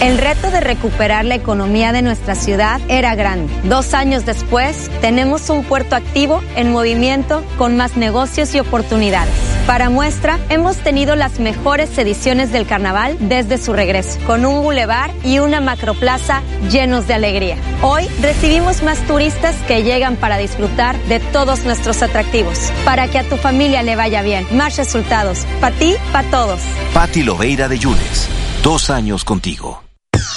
El 0.00 0.18
reto 0.18 0.50
de 0.50 0.60
recuperar 0.60 1.24
la 1.24 1.36
economía 1.36 1.90
de 1.90 2.02
nuestra 2.02 2.34
ciudad 2.34 2.80
era 2.88 3.14
grande. 3.14 3.50
Dos 3.64 3.94
años 3.94 4.26
después, 4.26 4.90
tenemos 5.00 5.48
un 5.48 5.64
puerto 5.64 5.96
activo, 5.96 6.42
en 6.54 6.70
movimiento, 6.70 7.42
con 7.56 7.78
más 7.78 7.96
negocios 7.96 8.54
y 8.54 8.60
oportunidades. 8.60 9.32
Para 9.66 9.88
muestra, 9.88 10.38
hemos 10.50 10.76
tenido 10.76 11.16
las 11.16 11.40
mejores 11.40 11.96
ediciones 11.96 12.52
del 12.52 12.66
carnaval 12.66 13.16
desde 13.20 13.56
su 13.56 13.72
regreso, 13.72 14.18
con 14.26 14.44
un 14.44 14.62
bulevar 14.62 15.10
y 15.24 15.38
una 15.38 15.62
macroplaza 15.62 16.42
llenos 16.70 17.08
de 17.08 17.14
alegría. 17.14 17.56
Hoy 17.80 18.06
recibimos 18.20 18.82
más 18.82 18.98
turistas 19.06 19.56
que 19.66 19.82
llegan 19.82 20.16
para 20.16 20.36
disfrutar 20.36 20.98
de 21.04 21.20
todos 21.20 21.64
nuestros 21.64 22.02
atractivos. 22.02 22.70
Para 22.84 23.08
que 23.08 23.18
a 23.18 23.28
tu 23.28 23.36
familia 23.38 23.82
le 23.82 23.96
vaya 23.96 24.20
bien, 24.20 24.46
más 24.52 24.76
resultados. 24.76 25.46
Para 25.58 25.74
ti, 25.74 25.94
para 26.12 26.30
todos. 26.30 26.60
Patti 26.92 27.22
Loveira 27.22 27.66
de 27.66 27.78
Yunes, 27.78 28.28
dos 28.62 28.90
años 28.90 29.24
contigo. 29.24 29.85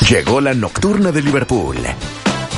Llegó 0.10 0.42
la 0.42 0.56
nocturna 0.56 1.12
de 1.12 1.22
Liverpool. 1.22 1.78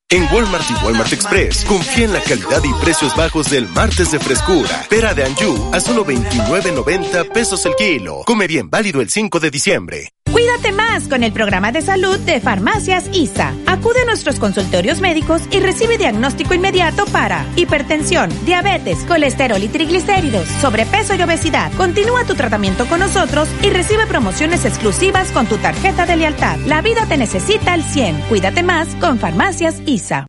En 0.09 0.23
Walmart 0.33 0.63
y 0.71 0.85
Walmart 0.85 1.11
Express, 1.11 1.65
confía 1.65 2.05
en 2.05 2.13
la 2.13 2.21
calidad 2.21 2.63
y 2.63 2.73
precios 2.81 3.13
bajos 3.17 3.49
del 3.49 3.67
martes 3.67 4.09
de 4.09 4.19
frescura. 4.19 4.85
Pera 4.89 5.13
de 5.13 5.25
Anju 5.25 5.69
a 5.73 5.81
solo 5.81 6.05
29.90 6.05 7.33
pesos 7.33 7.65
el 7.65 7.75
kilo. 7.75 8.23
Come 8.25 8.47
bien, 8.47 8.69
válido 8.69 9.01
el 9.01 9.09
5 9.09 9.41
de 9.41 9.51
diciembre. 9.51 10.13
Cuídate 10.37 10.71
más 10.71 11.07
con 11.07 11.23
el 11.23 11.33
programa 11.33 11.71
de 11.71 11.81
salud 11.81 12.19
de 12.19 12.39
Farmacias 12.39 13.09
ISA. 13.11 13.55
Acude 13.65 14.03
a 14.03 14.05
nuestros 14.05 14.37
consultorios 14.37 15.01
médicos 15.01 15.41
y 15.49 15.59
recibe 15.59 15.97
diagnóstico 15.97 16.53
inmediato 16.53 17.05
para 17.07 17.43
hipertensión, 17.55 18.29
diabetes, 18.45 19.03
colesterol 19.05 19.63
y 19.63 19.67
triglicéridos, 19.67 20.47
sobrepeso 20.61 21.15
y 21.15 21.23
obesidad. 21.23 21.71
Continúa 21.73 22.23
tu 22.25 22.35
tratamiento 22.35 22.85
con 22.85 22.99
nosotros 22.99 23.49
y 23.63 23.71
recibe 23.71 24.05
promociones 24.05 24.63
exclusivas 24.63 25.31
con 25.31 25.47
tu 25.47 25.57
tarjeta 25.57 26.05
de 26.05 26.17
lealtad. 26.17 26.57
La 26.67 26.83
vida 26.83 27.07
te 27.07 27.17
necesita 27.17 27.73
al 27.73 27.81
100. 27.81 28.21
Cuídate 28.29 28.61
más 28.61 28.89
con 29.01 29.17
Farmacias 29.17 29.81
ISA. 29.87 30.27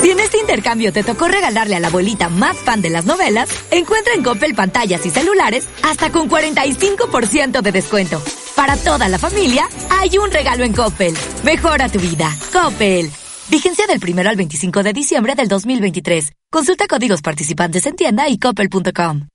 Si 0.00 0.10
en 0.10 0.18
este 0.18 0.38
intercambio 0.38 0.92
te 0.92 1.04
tocó 1.04 1.28
regalarle 1.28 1.76
a 1.76 1.80
la 1.80 1.88
abuelita 1.88 2.30
más 2.30 2.56
fan 2.56 2.80
de 2.80 2.88
las 2.88 3.04
novelas, 3.04 3.50
encuentra 3.70 4.14
en 4.14 4.22
Coppel 4.22 4.54
pantallas 4.54 5.04
y 5.04 5.10
celulares 5.10 5.68
hasta 5.82 6.10
con 6.10 6.30
45% 6.30 7.60
de 7.60 7.72
descuento. 7.72 8.22
Para 8.56 8.76
toda 8.76 9.08
la 9.08 9.18
familia, 9.18 9.68
hay 9.90 10.16
un 10.16 10.30
regalo 10.30 10.64
en 10.64 10.72
Coppel. 10.72 11.14
Mejora 11.44 11.90
tu 11.90 11.98
vida. 11.98 12.34
Coppel. 12.52 13.10
Vigencia 13.50 13.86
del 13.86 14.00
1 14.02 14.28
al 14.28 14.36
25 14.36 14.82
de 14.82 14.92
diciembre 14.92 15.34
del 15.34 15.48
2023. 15.48 16.32
Consulta 16.50 16.86
códigos 16.86 17.20
participantes 17.20 17.84
en 17.84 17.96
tienda 17.96 18.28
y 18.28 18.38
coppel.com. 18.38 19.26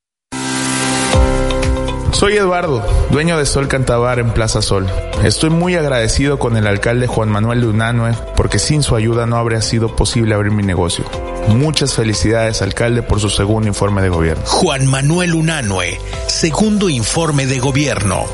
Soy 2.11 2.38
Eduardo, 2.38 2.86
dueño 3.11 3.38
de 3.38 3.45
Sol 3.45 3.68
Cantabar 3.68 4.19
en 4.19 4.32
Plaza 4.32 4.61
Sol. 4.61 4.88
Estoy 5.23 5.49
muy 5.49 5.76
agradecido 5.76 6.40
con 6.40 6.56
el 6.56 6.68
alcalde 6.68 7.07
Juan 7.07 7.30
Manuel 7.30 7.61
de 7.61 7.68
Unanue 7.68 8.14
porque 8.36 8.60
sin 8.60 8.84
su 8.84 8.95
ayuda 8.95 9.26
no 9.26 9.38
habría 9.38 9.61
sido 9.61 9.95
posible 9.95 10.34
abrir 10.34 10.52
mi 10.52 10.64
negocio. 10.64 11.06
Muchas 11.49 11.94
felicidades, 11.94 12.61
alcalde, 12.61 13.03
por 13.03 13.19
su 13.19 13.30
segundo 13.30 13.68
informe 13.68 14.02
de 14.02 14.10
gobierno. 14.10 14.44
Juan 14.45 14.88
Manuel 14.88 15.36
Unanue, 15.36 15.99
segundo 16.27 16.90
informe 16.90 17.45
de 17.45 17.60
gobierno. 17.60 18.26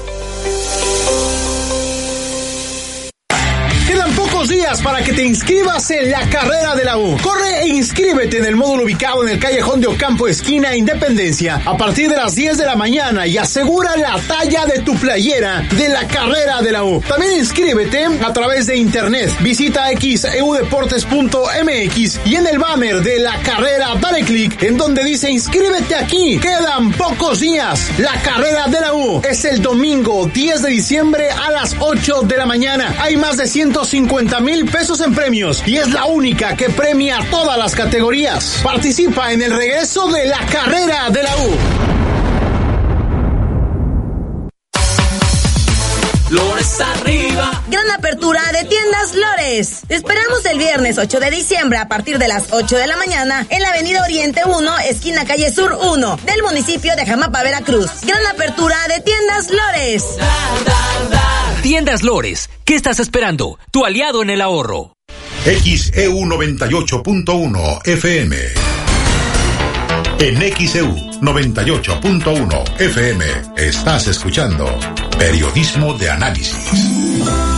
Para 4.80 5.04
que 5.04 5.12
te 5.12 5.24
inscribas 5.24 5.92
en 5.92 6.10
la 6.12 6.30
carrera 6.30 6.74
de 6.76 6.86
la 6.86 6.98
U. 6.98 7.18
Corre 7.22 7.64
e 7.64 7.68
inscríbete 7.68 8.38
en 8.38 8.46
el 8.46 8.56
módulo 8.56 8.86
ubicado 8.86 9.22
en 9.24 9.30
el 9.30 9.40
callejón 9.40 9.82
de 9.82 9.88
Ocampo, 9.88 10.30
esquina 10.30 10.74
Independencia, 10.76 11.62
a 11.66 11.76
partir 11.76 12.10
de 12.10 12.16
las 12.16 12.36
10 12.36 12.58
de 12.58 12.66
la 12.66 12.78
mañana 12.78 13.28
y 13.28 13.38
asegura 13.38 13.98
la 13.98 14.18
talla 14.28 14.66
de 14.66 14.80
tu 14.80 14.96
playera 14.96 15.68
de 15.76 15.90
la 15.90 16.08
carrera 16.08 16.62
de 16.62 16.72
la 16.72 16.86
U. 16.86 17.02
También 17.02 17.34
inscríbete 17.34 18.06
a 18.06 18.32
través 18.32 18.68
de 18.68 18.78
internet. 18.78 19.30
Visita 19.42 19.90
xeudeportes.mx 19.90 22.20
y 22.26 22.36
en 22.36 22.48
el 22.48 22.60
banner 22.60 23.02
de 23.02 23.20
la 23.20 23.36
carrera 23.42 23.96
dale 24.00 24.24
clic 24.24 24.64
en 24.64 24.78
donde 24.78 25.04
dice 25.04 25.30
inscríbete 25.30 25.96
aquí. 25.96 26.40
Quedan 26.40 26.94
pocos 26.94 27.42
días. 27.42 27.92
La 27.98 28.14
carrera 28.22 28.68
de 28.68 28.80
la 28.80 28.94
U 28.94 29.22
es 29.30 29.44
el 29.44 29.62
domingo 29.62 30.32
10 30.34 30.62
de 30.62 30.70
diciembre 30.70 31.30
a 31.32 31.52
las 31.52 31.76
8 31.78 32.22
de 32.22 32.38
la 32.38 32.46
mañana. 32.46 32.96
Hay 33.00 33.18
más 33.18 33.36
de 33.38 33.48
150 33.48 34.40
mil 34.40 34.61
pesos 34.66 35.02
en 35.02 35.14
premios 35.14 35.64
y 35.66 35.78
es 35.78 35.92
la 35.92 36.06
única 36.06 36.56
que 36.56 36.70
premia 36.70 37.20
todas 37.30 37.58
las 37.58 37.76
categorías. 37.76 38.60
Participa 38.64 39.32
en 39.32 39.42
el 39.42 39.56
regreso 39.56 40.08
de 40.12 40.26
la 40.26 40.40
carrera 40.46 41.10
de 41.10 41.24
la 41.24 41.38
U. 41.38 41.92
Lores 46.32 46.80
arriba. 46.80 47.62
Gran 47.68 47.92
apertura 47.92 48.42
de 48.54 48.64
tiendas 48.64 49.16
Lores. 49.16 49.82
Te 49.86 49.96
esperamos 49.96 50.46
el 50.46 50.58
viernes 50.60 50.98
8 50.98 51.20
de 51.20 51.30
diciembre 51.30 51.78
a 51.78 51.90
partir 51.90 52.20
de 52.20 52.30
las 52.30 52.54
8 52.54 52.78
de 52.78 52.88
la 52.88 52.96
mañana 52.96 53.46
en 53.50 53.62
la 53.62 53.70
Avenida 53.70 54.02
Oriente 54.02 54.42
1, 54.46 54.80
esquina 54.90 55.26
calle 55.26 55.52
Sur 55.52 55.78
1, 55.82 56.20
del 56.24 56.42
municipio 56.44 56.96
de 56.96 57.06
Jamapa, 57.06 57.44
Veracruz. 57.44 57.90
Gran 58.04 58.26
apertura 58.28 58.78
de 58.88 59.02
tiendas 59.02 59.50
Lores. 59.50 60.06
Tiendas 61.62 62.02
Lores, 62.02 62.50
¿qué 62.66 62.74
estás 62.74 63.00
esperando? 63.00 63.60
Tu 63.70 63.86
aliado 63.86 64.24
en 64.24 64.32
el 64.32 64.42
ahorro. 64.42 64.94
XEU 65.46 66.26
98.1 66.26 67.88
FM. 67.88 68.38
En 70.20 70.56
XEU 70.56 70.96
98.1 71.22 72.82
FM 72.82 73.26
estás 73.58 74.08
escuchando 74.08 74.66
Periodismo 75.20 75.94
de 75.94 76.10
Análisis. 76.10 77.51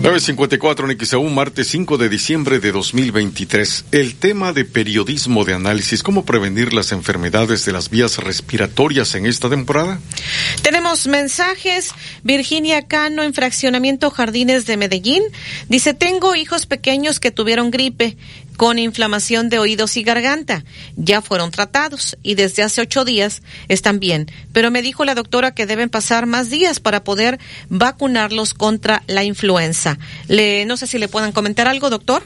954 0.00 0.88
en 0.88 0.96
XEU, 0.96 1.24
martes 1.24 1.66
5 1.68 1.98
de 1.98 2.08
diciembre 2.08 2.60
de 2.60 2.70
2023. 2.70 3.86
El 3.90 4.14
tema 4.14 4.52
de 4.52 4.64
periodismo 4.64 5.44
de 5.44 5.54
análisis, 5.54 6.04
¿cómo 6.04 6.24
prevenir 6.24 6.72
las 6.72 6.92
enfermedades 6.92 7.64
de 7.64 7.72
las 7.72 7.90
vías 7.90 8.18
respiratorias 8.18 9.16
en 9.16 9.26
esta 9.26 9.50
temporada? 9.50 9.98
Tenemos 10.62 11.08
mensajes. 11.08 11.90
Virginia 12.22 12.86
Cano 12.86 13.24
en 13.24 13.34
Fraccionamiento 13.34 14.10
Jardines 14.10 14.66
de 14.66 14.76
Medellín. 14.76 15.24
Dice, 15.68 15.94
tengo 15.94 16.36
hijos 16.36 16.66
pequeños 16.66 17.18
que 17.18 17.32
tuvieron 17.32 17.72
gripe 17.72 18.16
con 18.58 18.80
inflamación 18.80 19.48
de 19.50 19.60
oídos 19.60 19.96
y 19.96 20.02
garganta. 20.02 20.64
Ya 20.96 21.22
fueron 21.22 21.52
tratados 21.52 22.18
y 22.24 22.34
desde 22.34 22.64
hace 22.64 22.80
ocho 22.80 23.04
días 23.04 23.40
están 23.68 24.00
bien. 24.00 24.26
Pero 24.52 24.72
me 24.72 24.82
dijo 24.82 25.04
la 25.04 25.14
doctora 25.14 25.54
que 25.54 25.64
deben 25.64 25.88
pasar 25.88 26.26
más 26.26 26.50
días 26.50 26.80
para 26.80 27.04
poder 27.04 27.38
vacunarlos 27.68 28.54
contra 28.54 29.04
la 29.06 29.22
influenza. 29.22 29.96
Le, 30.26 30.64
no 30.64 30.76
sé 30.76 30.88
si 30.88 30.98
le 30.98 31.06
puedan 31.06 31.30
comentar 31.30 31.68
algo, 31.68 31.88
doctor. 31.88 32.24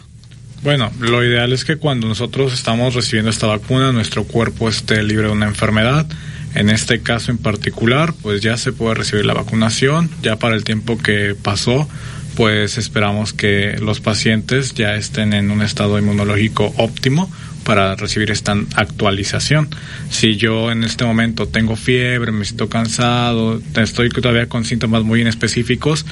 Bueno, 0.62 0.90
lo 1.00 1.22
ideal 1.22 1.52
es 1.52 1.66
que 1.66 1.76
cuando 1.76 2.08
nosotros 2.08 2.54
estamos 2.54 2.94
recibiendo 2.94 3.30
esta 3.30 3.46
vacuna, 3.46 3.92
nuestro 3.92 4.24
cuerpo 4.24 4.70
esté 4.70 5.02
libre 5.02 5.26
de 5.26 5.32
una 5.32 5.46
enfermedad. 5.46 6.06
En 6.54 6.70
este 6.70 7.02
caso 7.02 7.30
en 7.30 7.36
particular, 7.36 8.14
pues 8.22 8.40
ya 8.40 8.56
se 8.56 8.72
puede 8.72 8.94
recibir 8.94 9.26
la 9.26 9.34
vacunación, 9.34 10.10
ya 10.22 10.36
para 10.36 10.54
el 10.54 10.64
tiempo 10.64 10.96
que 10.96 11.34
pasó, 11.34 11.88
pues 12.36 12.78
esperamos 12.78 13.32
que 13.32 13.76
los 13.80 14.00
pacientes 14.00 14.74
ya 14.74 14.94
estén 14.94 15.32
en 15.32 15.50
un 15.50 15.62
estado 15.62 15.98
inmunológico 15.98 16.72
óptimo 16.76 17.30
para 17.64 17.94
recibir 17.94 18.30
esta 18.30 18.56
actualización. 18.74 19.68
Si 20.10 20.36
yo 20.36 20.70
en 20.72 20.84
este 20.84 21.04
momento 21.04 21.46
tengo 21.48 21.76
fiebre, 21.76 22.32
me 22.32 22.44
siento 22.44 22.68
cansado, 22.68 23.60
estoy 23.76 24.08
todavía 24.08 24.48
con 24.48 24.64
síntomas 24.64 25.04
muy 25.04 25.20
inespecíficos, 25.20 26.04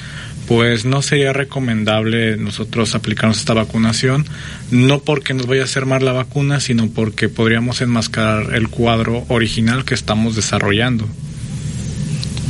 pues 0.47 0.85
no 0.85 1.03
sería 1.03 1.33
recomendable 1.33 2.37
nosotros 2.37 2.95
aplicarnos 2.95 3.39
esta 3.39 3.55
vacunación, 3.55 4.27
no 4.71 5.01
porque 5.01 5.35
nos 5.35 5.47
vaya 5.47 5.63
a 5.63 5.65
hacer 5.65 5.87
mal 5.87 6.05
la 6.05 6.13
vacuna, 6.13 6.61
sino 6.61 6.89
porque 6.91 7.29
podríamos 7.29 7.81
enmascarar 7.81 8.55
el 8.55 8.69
cuadro 8.69 9.25
original 9.29 9.85
que 9.85 9.95
estamos 9.95 10.37
desarrollando. 10.37 11.09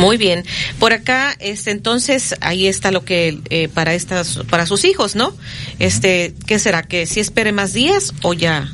Muy 0.01 0.17
bien. 0.17 0.45
Por 0.79 0.93
acá, 0.93 1.37
este, 1.39 1.71
entonces, 1.71 2.35
ahí 2.41 2.67
está 2.67 2.91
lo 2.91 3.05
que 3.05 3.39
eh, 3.51 3.69
para 3.69 3.95
estas, 3.95 4.41
para 4.49 4.67
sus 4.67 4.85
hijos, 4.85 5.15
¿no? 5.15 5.37
Este, 5.79 6.35
¿qué 6.47 6.59
será? 6.59 6.83
¿Que 6.83 7.07
si 7.07 7.21
espere 7.21 7.53
más 7.53 7.73
días 7.73 8.15
o 8.23 8.35
ya? 8.35 8.73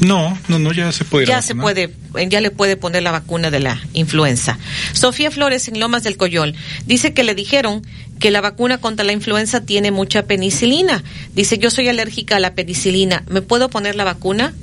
No, 0.00 0.38
no, 0.48 0.58
no, 0.58 0.72
ya 0.72 0.92
se 0.92 1.04
puede. 1.04 1.26
Ya 1.26 1.42
se 1.42 1.54
puede, 1.54 1.94
ya 2.28 2.40
le 2.40 2.50
puede 2.50 2.76
poner 2.76 3.02
la 3.02 3.10
vacuna 3.10 3.50
de 3.50 3.60
la 3.60 3.80
influenza. 3.92 4.58
Sofía 4.92 5.30
Flores 5.30 5.68
en 5.68 5.78
Lomas 5.78 6.02
del 6.02 6.16
Coyol 6.16 6.54
dice 6.86 7.12
que 7.12 7.22
le 7.22 7.34
dijeron 7.34 7.86
que 8.18 8.30
la 8.30 8.40
vacuna 8.40 8.78
contra 8.78 9.04
la 9.04 9.12
influenza 9.12 9.60
tiene 9.60 9.90
mucha 9.90 10.24
penicilina. 10.24 11.04
Dice, 11.34 11.58
yo 11.58 11.70
soy 11.70 11.88
alérgica 11.88 12.36
a 12.36 12.40
la 12.40 12.54
penicilina. 12.54 13.24
¿Me 13.28 13.42
puedo 13.42 13.68
poner 13.68 13.94
la 13.94 14.04
vacuna? 14.04 14.54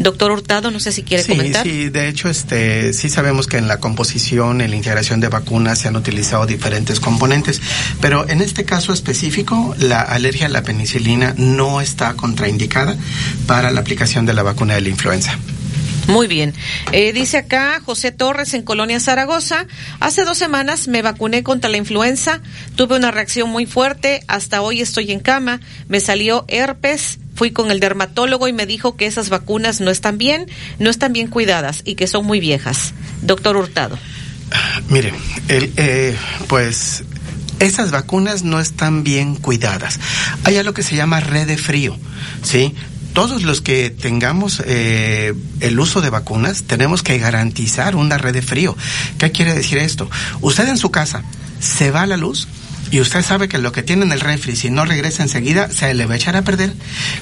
Doctor 0.00 0.32
Hurtado, 0.32 0.70
no 0.70 0.80
sé 0.80 0.92
si 0.92 1.02
quiere 1.02 1.22
sí, 1.22 1.32
comentar. 1.32 1.62
Sí, 1.62 1.90
de 1.90 2.08
hecho, 2.08 2.30
este, 2.30 2.94
sí 2.94 3.10
sabemos 3.10 3.46
que 3.46 3.58
en 3.58 3.68
la 3.68 3.80
composición, 3.80 4.62
en 4.62 4.70
la 4.70 4.76
integración 4.76 5.20
de 5.20 5.28
vacunas 5.28 5.78
se 5.78 5.88
han 5.88 5.96
utilizado 5.96 6.46
diferentes 6.46 7.00
componentes, 7.00 7.60
pero 8.00 8.26
en 8.26 8.40
este 8.40 8.64
caso 8.64 8.94
específico, 8.94 9.74
la 9.78 10.00
alergia 10.00 10.46
a 10.46 10.48
la 10.48 10.62
penicilina 10.62 11.34
no 11.36 11.82
está 11.82 12.14
contraindicada 12.14 12.96
para 13.46 13.70
la 13.70 13.80
aplicación 13.80 14.24
de 14.24 14.32
la 14.32 14.42
vacuna 14.42 14.74
de 14.74 14.80
la 14.80 14.88
influenza. 14.88 15.38
Muy 16.06 16.26
bien. 16.26 16.54
Eh, 16.92 17.12
dice 17.12 17.36
acá 17.36 17.80
José 17.84 18.10
Torres 18.10 18.54
en 18.54 18.62
Colonia 18.62 19.00
Zaragoza. 19.00 19.66
Hace 20.00 20.24
dos 20.24 20.38
semanas 20.38 20.88
me 20.88 21.02
vacuné 21.02 21.42
contra 21.42 21.68
la 21.68 21.76
influenza. 21.76 22.40
Tuve 22.74 22.96
una 22.96 23.10
reacción 23.10 23.50
muy 23.50 23.66
fuerte. 23.66 24.22
Hasta 24.26 24.62
hoy 24.62 24.80
estoy 24.80 25.12
en 25.12 25.20
cama. 25.20 25.60
Me 25.88 26.00
salió 26.00 26.46
herpes. 26.48 27.18
Fui 27.40 27.52
con 27.52 27.70
el 27.70 27.80
dermatólogo 27.80 28.48
y 28.48 28.52
me 28.52 28.66
dijo 28.66 28.96
que 28.98 29.06
esas 29.06 29.30
vacunas 29.30 29.80
no 29.80 29.90
están 29.90 30.18
bien, 30.18 30.46
no 30.78 30.90
están 30.90 31.14
bien 31.14 31.26
cuidadas 31.26 31.80
y 31.86 31.94
que 31.94 32.06
son 32.06 32.26
muy 32.26 32.38
viejas. 32.38 32.92
Doctor 33.22 33.56
Hurtado. 33.56 33.98
Mire, 34.90 35.14
eh, 35.48 36.14
pues 36.48 37.02
esas 37.58 37.92
vacunas 37.92 38.42
no 38.42 38.60
están 38.60 39.04
bien 39.04 39.36
cuidadas. 39.36 39.98
Hay 40.44 40.58
algo 40.58 40.74
que 40.74 40.82
se 40.82 40.96
llama 40.96 41.20
red 41.20 41.46
de 41.46 41.56
frío, 41.56 41.96
¿sí? 42.42 42.74
todos 43.14 43.42
los 43.42 43.62
que 43.62 43.88
tengamos 43.88 44.62
eh, 44.66 45.32
el 45.60 45.80
uso 45.80 46.02
de 46.02 46.10
vacunas 46.10 46.64
tenemos 46.64 47.02
que 47.02 47.16
garantizar 47.16 47.96
una 47.96 48.18
red 48.18 48.34
de 48.34 48.42
frío. 48.42 48.76
¿Qué 49.16 49.32
quiere 49.32 49.54
decir 49.54 49.78
esto? 49.78 50.10
Usted 50.42 50.68
en 50.68 50.76
su 50.76 50.90
casa 50.90 51.24
se 51.58 51.90
va 51.90 52.02
a 52.02 52.06
la 52.06 52.18
luz 52.18 52.48
y 52.90 53.00
usted 53.00 53.22
sabe 53.22 53.48
que 53.48 53.58
lo 53.58 53.72
que 53.72 53.82
tiene 53.82 54.04
en 54.04 54.12
el 54.12 54.20
refri, 54.20 54.56
si 54.56 54.70
no 54.70 54.84
regresa 54.84 55.22
enseguida, 55.22 55.70
se 55.70 55.94
le 55.94 56.06
va 56.06 56.14
a 56.14 56.16
echar 56.16 56.36
a 56.36 56.42
perder. 56.42 56.72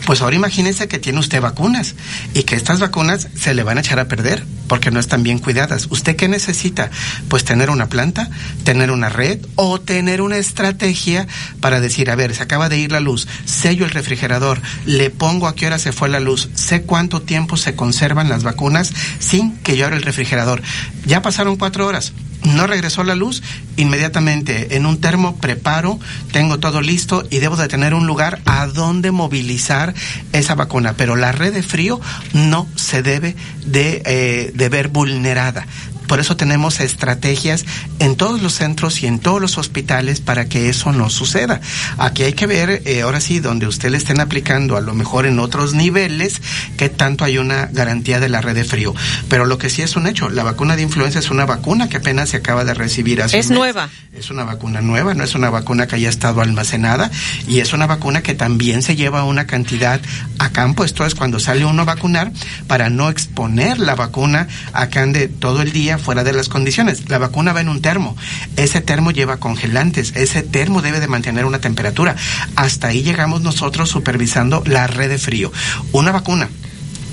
Pues 0.06 0.22
ahora 0.22 0.36
imagínese 0.36 0.88
que 0.88 0.98
tiene 0.98 1.18
usted 1.18 1.40
vacunas 1.40 1.94
y 2.34 2.44
que 2.44 2.56
estas 2.56 2.80
vacunas 2.80 3.28
se 3.34 3.54
le 3.54 3.62
van 3.62 3.76
a 3.76 3.80
echar 3.80 3.98
a 3.98 4.08
perder 4.08 4.44
porque 4.66 4.90
no 4.90 5.00
están 5.00 5.22
bien 5.22 5.38
cuidadas. 5.38 5.88
¿Usted 5.90 6.16
qué 6.16 6.28
necesita? 6.28 6.90
Pues 7.28 7.44
tener 7.44 7.70
una 7.70 7.88
planta, 7.88 8.30
tener 8.64 8.90
una 8.90 9.08
red 9.08 9.40
o 9.56 9.80
tener 9.80 10.20
una 10.20 10.36
estrategia 10.36 11.26
para 11.60 11.80
decir, 11.80 12.10
a 12.10 12.16
ver, 12.16 12.34
se 12.34 12.42
acaba 12.42 12.68
de 12.68 12.78
ir 12.78 12.92
la 12.92 13.00
luz, 13.00 13.26
sello 13.44 13.84
el 13.84 13.90
refrigerador, 13.90 14.60
le 14.86 15.10
pongo 15.10 15.48
a 15.48 15.54
qué 15.54 15.66
hora 15.66 15.78
se 15.78 15.92
fue 15.92 16.08
la 16.08 16.20
luz, 16.20 16.48
sé 16.54 16.82
cuánto 16.82 17.22
tiempo 17.22 17.56
se 17.56 17.74
conservan 17.74 18.28
las 18.28 18.42
vacunas 18.42 18.92
sin 19.18 19.56
que 19.58 19.76
yo 19.76 19.84
abra 19.84 19.96
el 19.96 20.02
refrigerador. 20.02 20.62
Ya 21.06 21.22
pasaron 21.22 21.56
cuatro 21.56 21.86
horas, 21.86 22.12
no 22.48 22.66
regresó 22.66 23.04
la 23.04 23.14
luz, 23.14 23.42
inmediatamente 23.76 24.76
en 24.76 24.86
un 24.86 25.00
termo 25.00 25.36
preparo, 25.36 25.98
tengo 26.32 26.58
todo 26.58 26.80
listo 26.80 27.26
y 27.30 27.38
debo 27.38 27.56
de 27.56 27.68
tener 27.68 27.94
un 27.94 28.06
lugar 28.06 28.40
a 28.44 28.66
donde 28.66 29.10
movilizar 29.10 29.94
esa 30.32 30.54
vacuna. 30.54 30.94
Pero 30.96 31.16
la 31.16 31.32
red 31.32 31.54
de 31.54 31.62
frío 31.62 32.00
no 32.32 32.66
se 32.76 33.02
debe 33.02 33.36
de, 33.64 34.02
eh, 34.04 34.52
de 34.54 34.68
ver 34.68 34.88
vulnerada. 34.88 35.66
Por 36.08 36.20
eso 36.20 36.36
tenemos 36.36 36.80
estrategias 36.80 37.64
en 37.98 38.16
todos 38.16 38.42
los 38.42 38.54
centros 38.54 39.02
y 39.02 39.06
en 39.06 39.18
todos 39.18 39.40
los 39.40 39.58
hospitales 39.58 40.20
para 40.20 40.46
que 40.46 40.68
eso 40.68 40.92
no 40.92 41.10
suceda. 41.10 41.60
Aquí 41.98 42.24
hay 42.24 42.32
que 42.32 42.46
ver, 42.46 42.82
eh, 42.84 43.02
ahora 43.02 43.20
sí, 43.20 43.40
donde 43.40 43.66
usted 43.66 43.90
le 43.90 43.98
estén 43.98 44.20
aplicando, 44.20 44.76
a 44.76 44.80
lo 44.80 44.94
mejor 44.94 45.26
en 45.26 45.38
otros 45.38 45.74
niveles, 45.74 46.42
que 46.76 46.88
tanto 46.88 47.24
hay 47.24 47.38
una 47.38 47.66
garantía 47.66 48.20
de 48.20 48.28
la 48.28 48.40
red 48.40 48.54
de 48.54 48.64
frío. 48.64 48.94
Pero 49.28 49.46
lo 49.46 49.58
que 49.58 49.70
sí 49.70 49.82
es 49.82 49.96
un 49.96 50.06
hecho, 50.06 50.28
la 50.28 50.42
vacuna 50.42 50.76
de 50.76 50.82
influenza 50.82 51.18
es 51.18 51.30
una 51.30 51.46
vacuna 51.46 51.88
que 51.88 51.98
apenas 51.98 52.30
se 52.30 52.38
acaba 52.38 52.64
de 52.64 52.74
recibir 52.74 53.22
hace 53.22 53.38
Es 53.38 53.50
nueva. 53.50 53.88
Es 54.12 54.30
una 54.30 54.44
vacuna 54.44 54.80
nueva, 54.80 55.14
no 55.14 55.24
es 55.24 55.34
una 55.34 55.50
vacuna 55.50 55.86
que 55.86 55.96
haya 55.96 56.08
estado 56.08 56.40
almacenada 56.40 57.10
y 57.46 57.60
es 57.60 57.72
una 57.72 57.86
vacuna 57.86 58.22
que 58.22 58.34
también 58.34 58.82
se 58.82 58.96
lleva 58.96 59.24
una 59.24 59.46
cantidad 59.46 60.00
a 60.38 60.50
campo. 60.50 60.84
Esto 60.84 61.06
es 61.06 61.14
cuando 61.14 61.38
sale 61.38 61.64
uno 61.64 61.82
a 61.82 61.84
vacunar 61.84 62.32
para 62.66 62.90
no 62.90 63.10
exponer 63.10 63.78
la 63.78 63.94
vacuna 63.94 64.48
acá 64.72 64.98
de 65.06 65.28
todo 65.28 65.62
el 65.62 65.70
día 65.70 65.97
fuera 65.98 66.24
de 66.24 66.32
las 66.32 66.48
condiciones. 66.48 67.08
La 67.08 67.18
vacuna 67.18 67.52
va 67.52 67.60
en 67.60 67.68
un 67.68 67.82
termo. 67.82 68.16
Ese 68.56 68.80
termo 68.80 69.10
lleva 69.10 69.38
congelantes. 69.38 70.12
Ese 70.16 70.42
termo 70.42 70.82
debe 70.82 71.00
de 71.00 71.08
mantener 71.08 71.44
una 71.44 71.60
temperatura. 71.60 72.16
Hasta 72.56 72.88
ahí 72.88 73.02
llegamos 73.02 73.42
nosotros 73.42 73.88
supervisando 73.88 74.62
la 74.66 74.86
red 74.86 75.08
de 75.08 75.18
frío. 75.18 75.52
Una 75.92 76.12
vacuna 76.12 76.48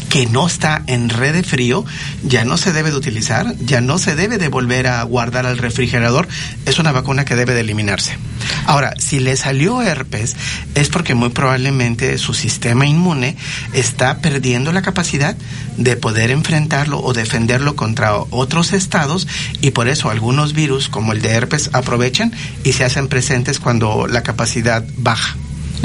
que 0.09 0.25
no 0.25 0.47
está 0.47 0.83
en 0.87 1.09
red 1.09 1.33
de 1.33 1.43
frío 1.43 1.85
ya 2.23 2.45
no 2.45 2.57
se 2.57 2.73
debe 2.73 2.91
de 2.91 2.97
utilizar, 2.97 3.55
ya 3.59 3.81
no 3.81 3.97
se 3.97 4.15
debe 4.15 4.37
de 4.37 4.47
volver 4.47 4.87
a 4.87 5.03
guardar 5.03 5.45
al 5.45 5.57
refrigerador, 5.57 6.27
es 6.65 6.79
una 6.79 6.91
vacuna 6.91 7.25
que 7.25 7.35
debe 7.35 7.53
de 7.53 7.61
eliminarse. 7.61 8.17
Ahora, 8.65 8.93
si 8.97 9.19
le 9.19 9.35
salió 9.37 9.81
herpes 9.81 10.35
es 10.75 10.89
porque 10.89 11.15
muy 11.15 11.29
probablemente 11.29 12.17
su 12.17 12.33
sistema 12.33 12.85
inmune 12.85 13.37
está 13.73 14.19
perdiendo 14.19 14.71
la 14.71 14.81
capacidad 14.81 15.35
de 15.77 15.95
poder 15.95 16.31
enfrentarlo 16.31 17.01
o 17.01 17.13
defenderlo 17.13 17.75
contra 17.75 18.15
otros 18.15 18.73
estados 18.73 19.27
y 19.61 19.71
por 19.71 19.87
eso 19.87 20.09
algunos 20.09 20.53
virus 20.53 20.89
como 20.89 21.11
el 21.13 21.21
de 21.21 21.31
herpes 21.31 21.69
aprovechan 21.73 22.31
y 22.63 22.73
se 22.73 22.83
hacen 22.83 23.07
presentes 23.07 23.59
cuando 23.59 24.07
la 24.07 24.23
capacidad 24.23 24.83
baja. 24.97 25.35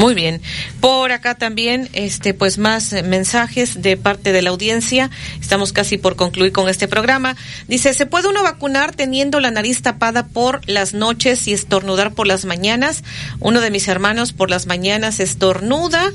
Muy 0.00 0.14
bien. 0.14 0.40
Por 0.80 1.12
acá 1.12 1.34
también, 1.34 1.90
este, 1.92 2.32
pues 2.32 2.56
más 2.56 2.92
mensajes 3.04 3.82
de 3.82 3.98
parte 3.98 4.32
de 4.32 4.40
la 4.40 4.48
audiencia. 4.48 5.10
Estamos 5.38 5.74
casi 5.74 5.98
por 5.98 6.16
concluir 6.16 6.52
con 6.52 6.70
este 6.70 6.88
programa. 6.88 7.36
Dice, 7.68 7.92
¿se 7.92 8.06
puede 8.06 8.28
uno 8.28 8.42
vacunar 8.42 8.94
teniendo 8.94 9.40
la 9.40 9.50
nariz 9.50 9.82
tapada 9.82 10.26
por 10.26 10.66
las 10.66 10.94
noches 10.94 11.46
y 11.48 11.52
estornudar 11.52 12.14
por 12.14 12.26
las 12.26 12.46
mañanas? 12.46 13.04
Uno 13.40 13.60
de 13.60 13.70
mis 13.70 13.88
hermanos 13.88 14.32
por 14.32 14.48
las 14.48 14.66
mañanas 14.66 15.20
estornuda 15.20 16.10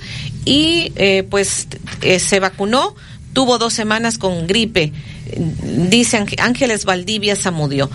y 0.45 0.91
eh, 0.95 1.23
pues 1.29 1.67
eh, 2.01 2.17
se 2.17 2.39
vacunó. 2.39 2.95
Tuvo 3.33 3.59
dos 3.59 3.73
semanas 3.73 4.17
con 4.17 4.47
gripe. 4.47 4.93
Dice 5.89 6.25
Ángeles 6.39 6.85
Valdivia 6.85 7.35
Zamudio. 7.35 7.91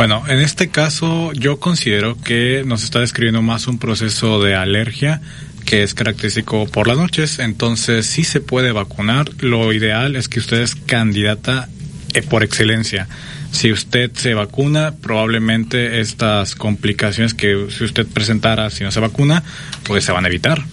Bueno, 0.00 0.24
en 0.28 0.40
este 0.40 0.70
caso 0.70 1.30
yo 1.34 1.60
considero 1.60 2.16
que 2.16 2.62
nos 2.64 2.84
está 2.84 3.00
describiendo 3.00 3.42
más 3.42 3.66
un 3.66 3.78
proceso 3.78 4.42
de 4.42 4.54
alergia 4.54 5.20
que 5.66 5.82
es 5.82 5.92
característico 5.92 6.64
por 6.64 6.88
las 6.88 6.96
noches, 6.96 7.38
entonces 7.38 8.06
sí 8.06 8.24
se 8.24 8.40
puede 8.40 8.72
vacunar. 8.72 9.28
Lo 9.40 9.74
ideal 9.74 10.16
es 10.16 10.30
que 10.30 10.38
usted 10.38 10.62
es 10.62 10.74
candidata 10.74 11.68
eh, 12.14 12.22
por 12.22 12.42
excelencia. 12.42 13.08
Si 13.52 13.72
usted 13.72 14.10
se 14.14 14.32
vacuna, 14.32 14.94
probablemente 15.02 16.00
estas 16.00 16.54
complicaciones 16.54 17.34
que 17.34 17.66
si 17.68 17.84
usted 17.84 18.06
presentara 18.06 18.70
si 18.70 18.84
no 18.84 18.92
se 18.92 19.00
vacuna, 19.00 19.44
pues 19.82 20.02
se 20.02 20.12
van 20.12 20.24
a 20.24 20.28
evitar. 20.28 20.64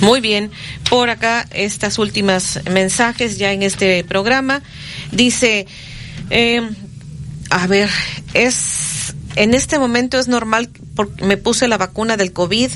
Muy 0.00 0.20
bien, 0.20 0.52
por 0.88 1.10
acá 1.10 1.44
estas 1.50 1.98
últimas 1.98 2.60
mensajes 2.70 3.36
ya 3.36 3.52
en 3.52 3.64
este 3.64 4.04
programa. 4.04 4.62
Dice, 5.10 5.66
eh, 6.30 6.62
a 7.50 7.66
ver, 7.66 7.90
es 8.34 9.14
en 9.36 9.54
este 9.54 9.78
momento 9.78 10.18
es 10.18 10.28
normal 10.28 10.70
porque 10.96 11.24
me 11.24 11.36
puse 11.36 11.68
la 11.68 11.78
vacuna 11.78 12.16
del 12.16 12.32
COVID, 12.32 12.70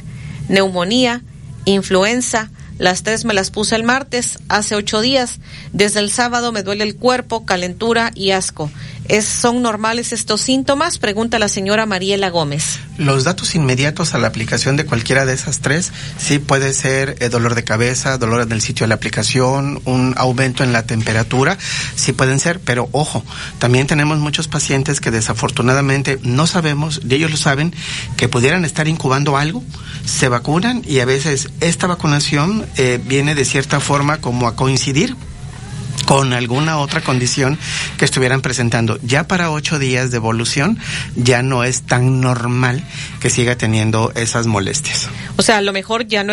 neumonía, 0.49 1.23
influenza, 1.65 2.51
las 2.78 3.02
tres 3.02 3.25
me 3.25 3.34
las 3.34 3.51
puse 3.51 3.76
el 3.76 3.84
martes, 3.84 4.39
hace 4.49 4.75
ocho 4.75 5.01
días. 5.01 5.41
Desde 5.73 6.01
el 6.01 6.10
sábado 6.10 6.52
me 6.52 6.62
duele 6.62 6.84
el 6.84 6.97
cuerpo, 6.97 7.44
calentura 7.44 8.10
y 8.15 8.31
asco. 8.31 8.70
¿Es, 9.09 9.27
¿Son 9.27 9.63
normales 9.63 10.13
estos 10.13 10.41
síntomas? 10.41 10.99
Pregunta 10.99 11.39
la 11.39 11.49
señora 11.49 11.87
Mariela 11.87 12.31
Gómez. 12.31 12.79
Los 12.99 13.25
datos 13.25 13.55
inmediatos 13.55 14.15
a 14.15 14.19
la 14.19 14.29
aplicación 14.29 14.77
de 14.77 14.87
cualquiera 14.87 15.27
de 15.27 15.35
esas 15.35 15.59
tres, 15.59 15.93
sí 16.19 16.39
puede 16.39 16.73
ser 16.73 17.17
eh, 17.19 17.29
dolor 17.29 17.55
de 17.55 17.65
cabeza, 17.65 18.17
dolor 18.17 18.43
en 18.43 18.53
el 18.53 18.63
sitio 18.63 18.85
de 18.85 18.89
la 18.89 18.95
aplicación, 18.95 19.83
un 19.87 20.15
aumento 20.17 20.63
en 20.63 20.73
la 20.73 20.85
temperatura, 20.85 21.59
sí 21.97 22.13
pueden 22.13 22.39
ser, 22.39 22.61
pero 22.61 22.89
ojo, 22.93 23.25
también 23.59 23.87
tenemos 23.87 24.19
muchos 24.19 24.47
pacientes 24.47 25.01
que 25.01 25.11
desafortunadamente 25.11 26.21
no 26.23 26.47
sabemos, 26.47 27.01
y 27.09 27.15
ellos 27.15 27.31
lo 27.31 27.37
saben, 27.37 27.75
que 28.17 28.29
pudieran 28.29 28.65
estar 28.65 28.87
incubando 28.87 29.37
algo, 29.37 29.65
se 30.05 30.29
vacunan 30.29 30.83
y 30.87 31.01
a 31.01 31.05
veces 31.05 31.49
esta 31.61 31.87
vacunación 31.87 32.67
eh, 32.77 33.01
viene 33.05 33.35
de 33.35 33.45
cierta 33.45 33.81
forma 33.81 34.21
como 34.21 34.47
a 34.47 34.55
coincidir 34.55 35.17
con 36.07 36.33
alguna 36.33 36.79
otra 36.79 37.01
condición 37.01 37.59
que 37.99 38.05
estuvieran 38.05 38.43
presentando. 38.43 38.99
Ya 39.03 39.27
para 39.27 39.51
ocho 39.51 39.79
días 39.79 40.11
de 40.11 40.19
evolución 40.19 40.79
ya 41.17 41.43
no 41.43 41.65
es 41.65 41.83
tan 41.83 42.21
normal 42.21 42.85
que 43.21 43.31
siga 43.31 43.57
teniendo 43.57 44.12
esas 44.15 44.47
molestias. 44.47 45.09
O 45.37 45.43
sea, 45.43 45.59
a 45.59 45.62
lo 45.62 45.73
mejor 45.73 46.07
ya 46.07 46.25
no 46.25 46.31